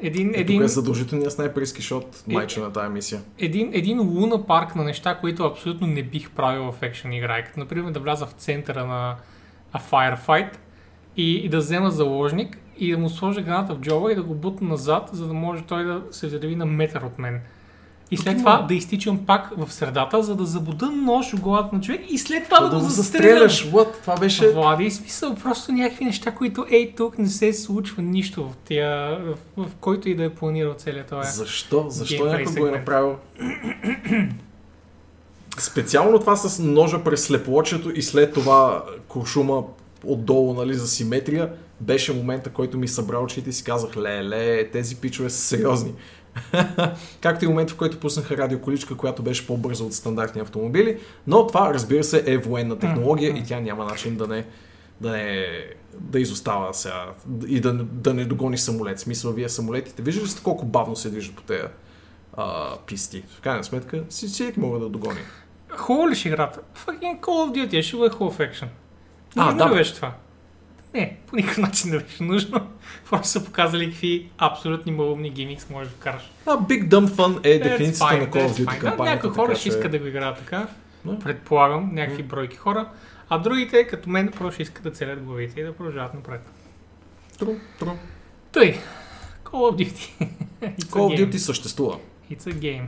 Един, 0.00 0.34
Е, 0.34 0.40
един, 0.40 0.60
Тук 0.60 0.64
е 0.64 0.68
задължителният 0.68 1.32
снайперски 1.32 1.82
шот, 1.82 2.24
Е, 2.30 2.34
майче 2.34 2.60
на 2.60 2.72
тази 2.72 2.92
мисия. 2.92 3.20
един, 3.38 3.70
един 3.72 4.00
луна 4.00 4.46
парк 4.46 4.76
на 4.76 4.84
неща, 4.84 5.18
които 5.20 5.44
абсолютно 5.44 5.86
не 5.86 6.02
бих 6.02 6.30
правил 6.30 6.72
в 6.72 6.82
екшен 6.82 7.12
игра. 7.12 7.44
Като, 7.44 7.60
например, 7.60 7.92
да 7.92 8.00
вляза 8.00 8.26
в 8.26 8.32
центъра 8.32 8.86
на 8.86 9.16
a 9.74 9.80
firefight 9.90 10.50
и, 11.16 11.34
и 11.34 11.48
да 11.48 11.58
взема 11.58 11.90
заложник 11.90 12.58
и 12.78 12.92
да 12.92 12.98
му 12.98 13.08
сложа 13.08 13.42
граната 13.42 13.74
в 13.74 13.80
джоба 13.80 14.12
и 14.12 14.14
да 14.14 14.22
го 14.22 14.34
бутна 14.34 14.68
назад, 14.68 15.10
за 15.12 15.26
да 15.26 15.34
може 15.34 15.62
той 15.62 15.84
да 15.84 16.02
се 16.10 16.26
взриви 16.26 16.56
на 16.56 16.66
метър 16.66 17.02
от 17.02 17.18
мен. 17.18 17.40
И 18.10 18.16
след 18.16 18.38
това 18.38 18.62
да 18.68 18.74
изтичам 18.74 19.26
пак 19.26 19.50
в 19.56 19.72
средата, 19.72 20.22
за 20.22 20.36
да 20.36 20.44
забуда 20.44 20.90
нож 20.90 21.34
главата 21.34 21.76
на 21.76 21.82
човек 21.82 22.00
и 22.08 22.18
след 22.18 22.44
това 22.44 22.60
Да, 22.60 22.68
да, 22.68 22.84
го 22.84 22.90
застреляш, 22.90 23.70
what? 23.70 24.00
Това 24.00 24.16
беше... 24.16 24.52
Влади, 24.52 24.90
смисъл, 24.90 25.34
просто 25.34 25.72
някакви 25.72 26.04
неща, 26.04 26.34
които 26.34 26.66
ей 26.70 26.94
тук 26.96 27.18
не 27.18 27.28
се 27.28 27.52
случва 27.52 28.02
нищо 28.02 28.44
в, 28.44 28.56
тия, 28.64 29.18
в, 29.56 29.64
в 29.64 29.74
който 29.80 30.08
и 30.08 30.14
да 30.14 30.24
е 30.24 30.30
планирал 30.30 30.74
целият 30.74 31.06
този. 31.06 31.30
Защо? 31.32 31.86
Защо 31.88 32.24
някой 32.24 32.54
го 32.54 32.66
е 32.66 32.70
направил? 32.70 33.16
Специално 35.58 36.18
това 36.18 36.36
с 36.36 36.62
ножа 36.62 37.04
през 37.04 37.24
слепоочето 37.24 37.90
и 37.94 38.02
след 38.02 38.34
това 38.34 38.84
куршума 39.08 39.62
отдолу 40.04 40.54
нали, 40.54 40.74
за 40.74 40.88
симетрия 40.88 41.52
беше 41.80 42.12
момента, 42.12 42.50
който 42.50 42.78
ми 42.78 42.88
събра 42.88 43.18
очите 43.18 43.50
и 43.50 43.52
си 43.52 43.64
казах, 43.64 43.96
ле, 43.96 44.70
тези 44.70 44.96
пичове 44.96 45.30
са 45.30 45.40
сериозни. 45.40 45.94
Както 47.20 47.44
и 47.44 47.48
момент, 47.48 47.70
в 47.70 47.76
който 47.76 48.00
пуснаха 48.00 48.36
радиоколичка, 48.36 48.96
която 48.96 49.22
беше 49.22 49.46
по-бърза 49.46 49.84
от 49.84 49.94
стандартни 49.94 50.40
автомобили, 50.40 50.98
но 51.26 51.46
това, 51.46 51.74
разбира 51.74 52.04
се, 52.04 52.24
е 52.26 52.38
военна 52.38 52.78
технология 52.78 53.36
и 53.36 53.44
тя 53.44 53.60
няма 53.60 53.84
начин 53.84 54.16
да 54.16 54.26
не, 54.26 54.44
да 55.00 55.10
не 55.10 55.46
да 55.94 56.20
изостава 56.20 56.74
сега 56.74 57.06
и 57.46 57.60
да, 57.60 57.72
да 57.72 58.14
не 58.14 58.24
догони 58.24 58.58
самолет. 58.58 59.00
Смисъл, 59.00 59.32
вие 59.32 59.48
самолетите, 59.48 60.02
виждали 60.02 60.24
ли 60.24 60.28
сте 60.28 60.42
колко 60.42 60.64
бавно 60.64 60.96
се 60.96 61.10
движат 61.10 61.36
по 61.36 61.42
тези 61.42 61.62
а, 62.36 62.76
писти? 62.86 63.24
В 63.38 63.40
крайна 63.40 63.64
сметка, 63.64 64.04
всеки 64.08 64.60
мога 64.60 64.78
да 64.78 64.88
догони. 64.88 65.20
Хубаво 65.76 66.08
ли 66.08 66.14
ще 66.14 66.28
играта? 66.28 66.60
Fucking 66.86 67.20
Call 67.20 67.26
of 67.26 67.70
Duty, 67.70 67.82
ще 67.82 67.96
бъде 67.96 68.14
хубав 68.14 68.40
екшен. 68.40 68.68
А, 69.36 69.44
Нужно 69.44 69.58
да, 69.58 69.74
беше 69.74 69.94
това? 69.94 70.12
Не, 70.94 71.16
по 71.26 71.36
никакъв 71.36 71.58
начин 71.58 71.90
не 71.90 71.98
беше 71.98 72.22
нужно. 72.22 72.60
Просто 73.10 73.28
са 73.28 73.44
показали 73.44 73.90
какви 73.90 74.28
абсолютни 74.38 74.92
малумни 74.92 75.30
гимикс 75.30 75.70
можеш 75.70 75.92
да 75.92 75.96
вкараш. 75.96 76.30
А 76.46 76.50
Big 76.50 76.88
Dumb 76.88 77.06
Fun 77.06 77.40
е 77.44 77.58
дефиницията 77.58 78.18
на 78.18 78.26
Call 78.26 78.48
of 78.48 78.50
Duty 78.50 78.78
кампанията. 78.78 79.04
Някои 79.04 79.30
хора 79.30 79.56
ще 79.56 79.68
искат 79.68 79.92
да 79.92 79.98
го 79.98 80.06
играят 80.06 80.38
така. 80.38 80.68
Да. 81.04 81.18
Предполагам, 81.18 81.90
някакви 81.92 82.22
бройки 82.22 82.56
хора. 82.56 82.88
А 83.28 83.38
другите, 83.38 83.86
като 83.86 84.10
мен, 84.10 84.28
просто 84.28 84.54
ще 84.54 84.62
искат 84.62 84.82
да 84.82 84.90
целят 84.90 85.22
главите 85.22 85.60
и 85.60 85.64
да 85.64 85.72
продължават 85.72 86.14
напред. 86.14 86.40
True, 87.38 87.58
true. 87.80 87.96
Тъй, 88.52 88.78
Call 89.44 89.72
of 89.72 89.76
Duty. 89.76 90.26
Call 90.80 91.18
of. 91.18 91.30
Duty 91.30 91.36
съществува. 91.36 91.98
It's 92.30 92.46
a 92.46 92.54
game. 92.54 92.84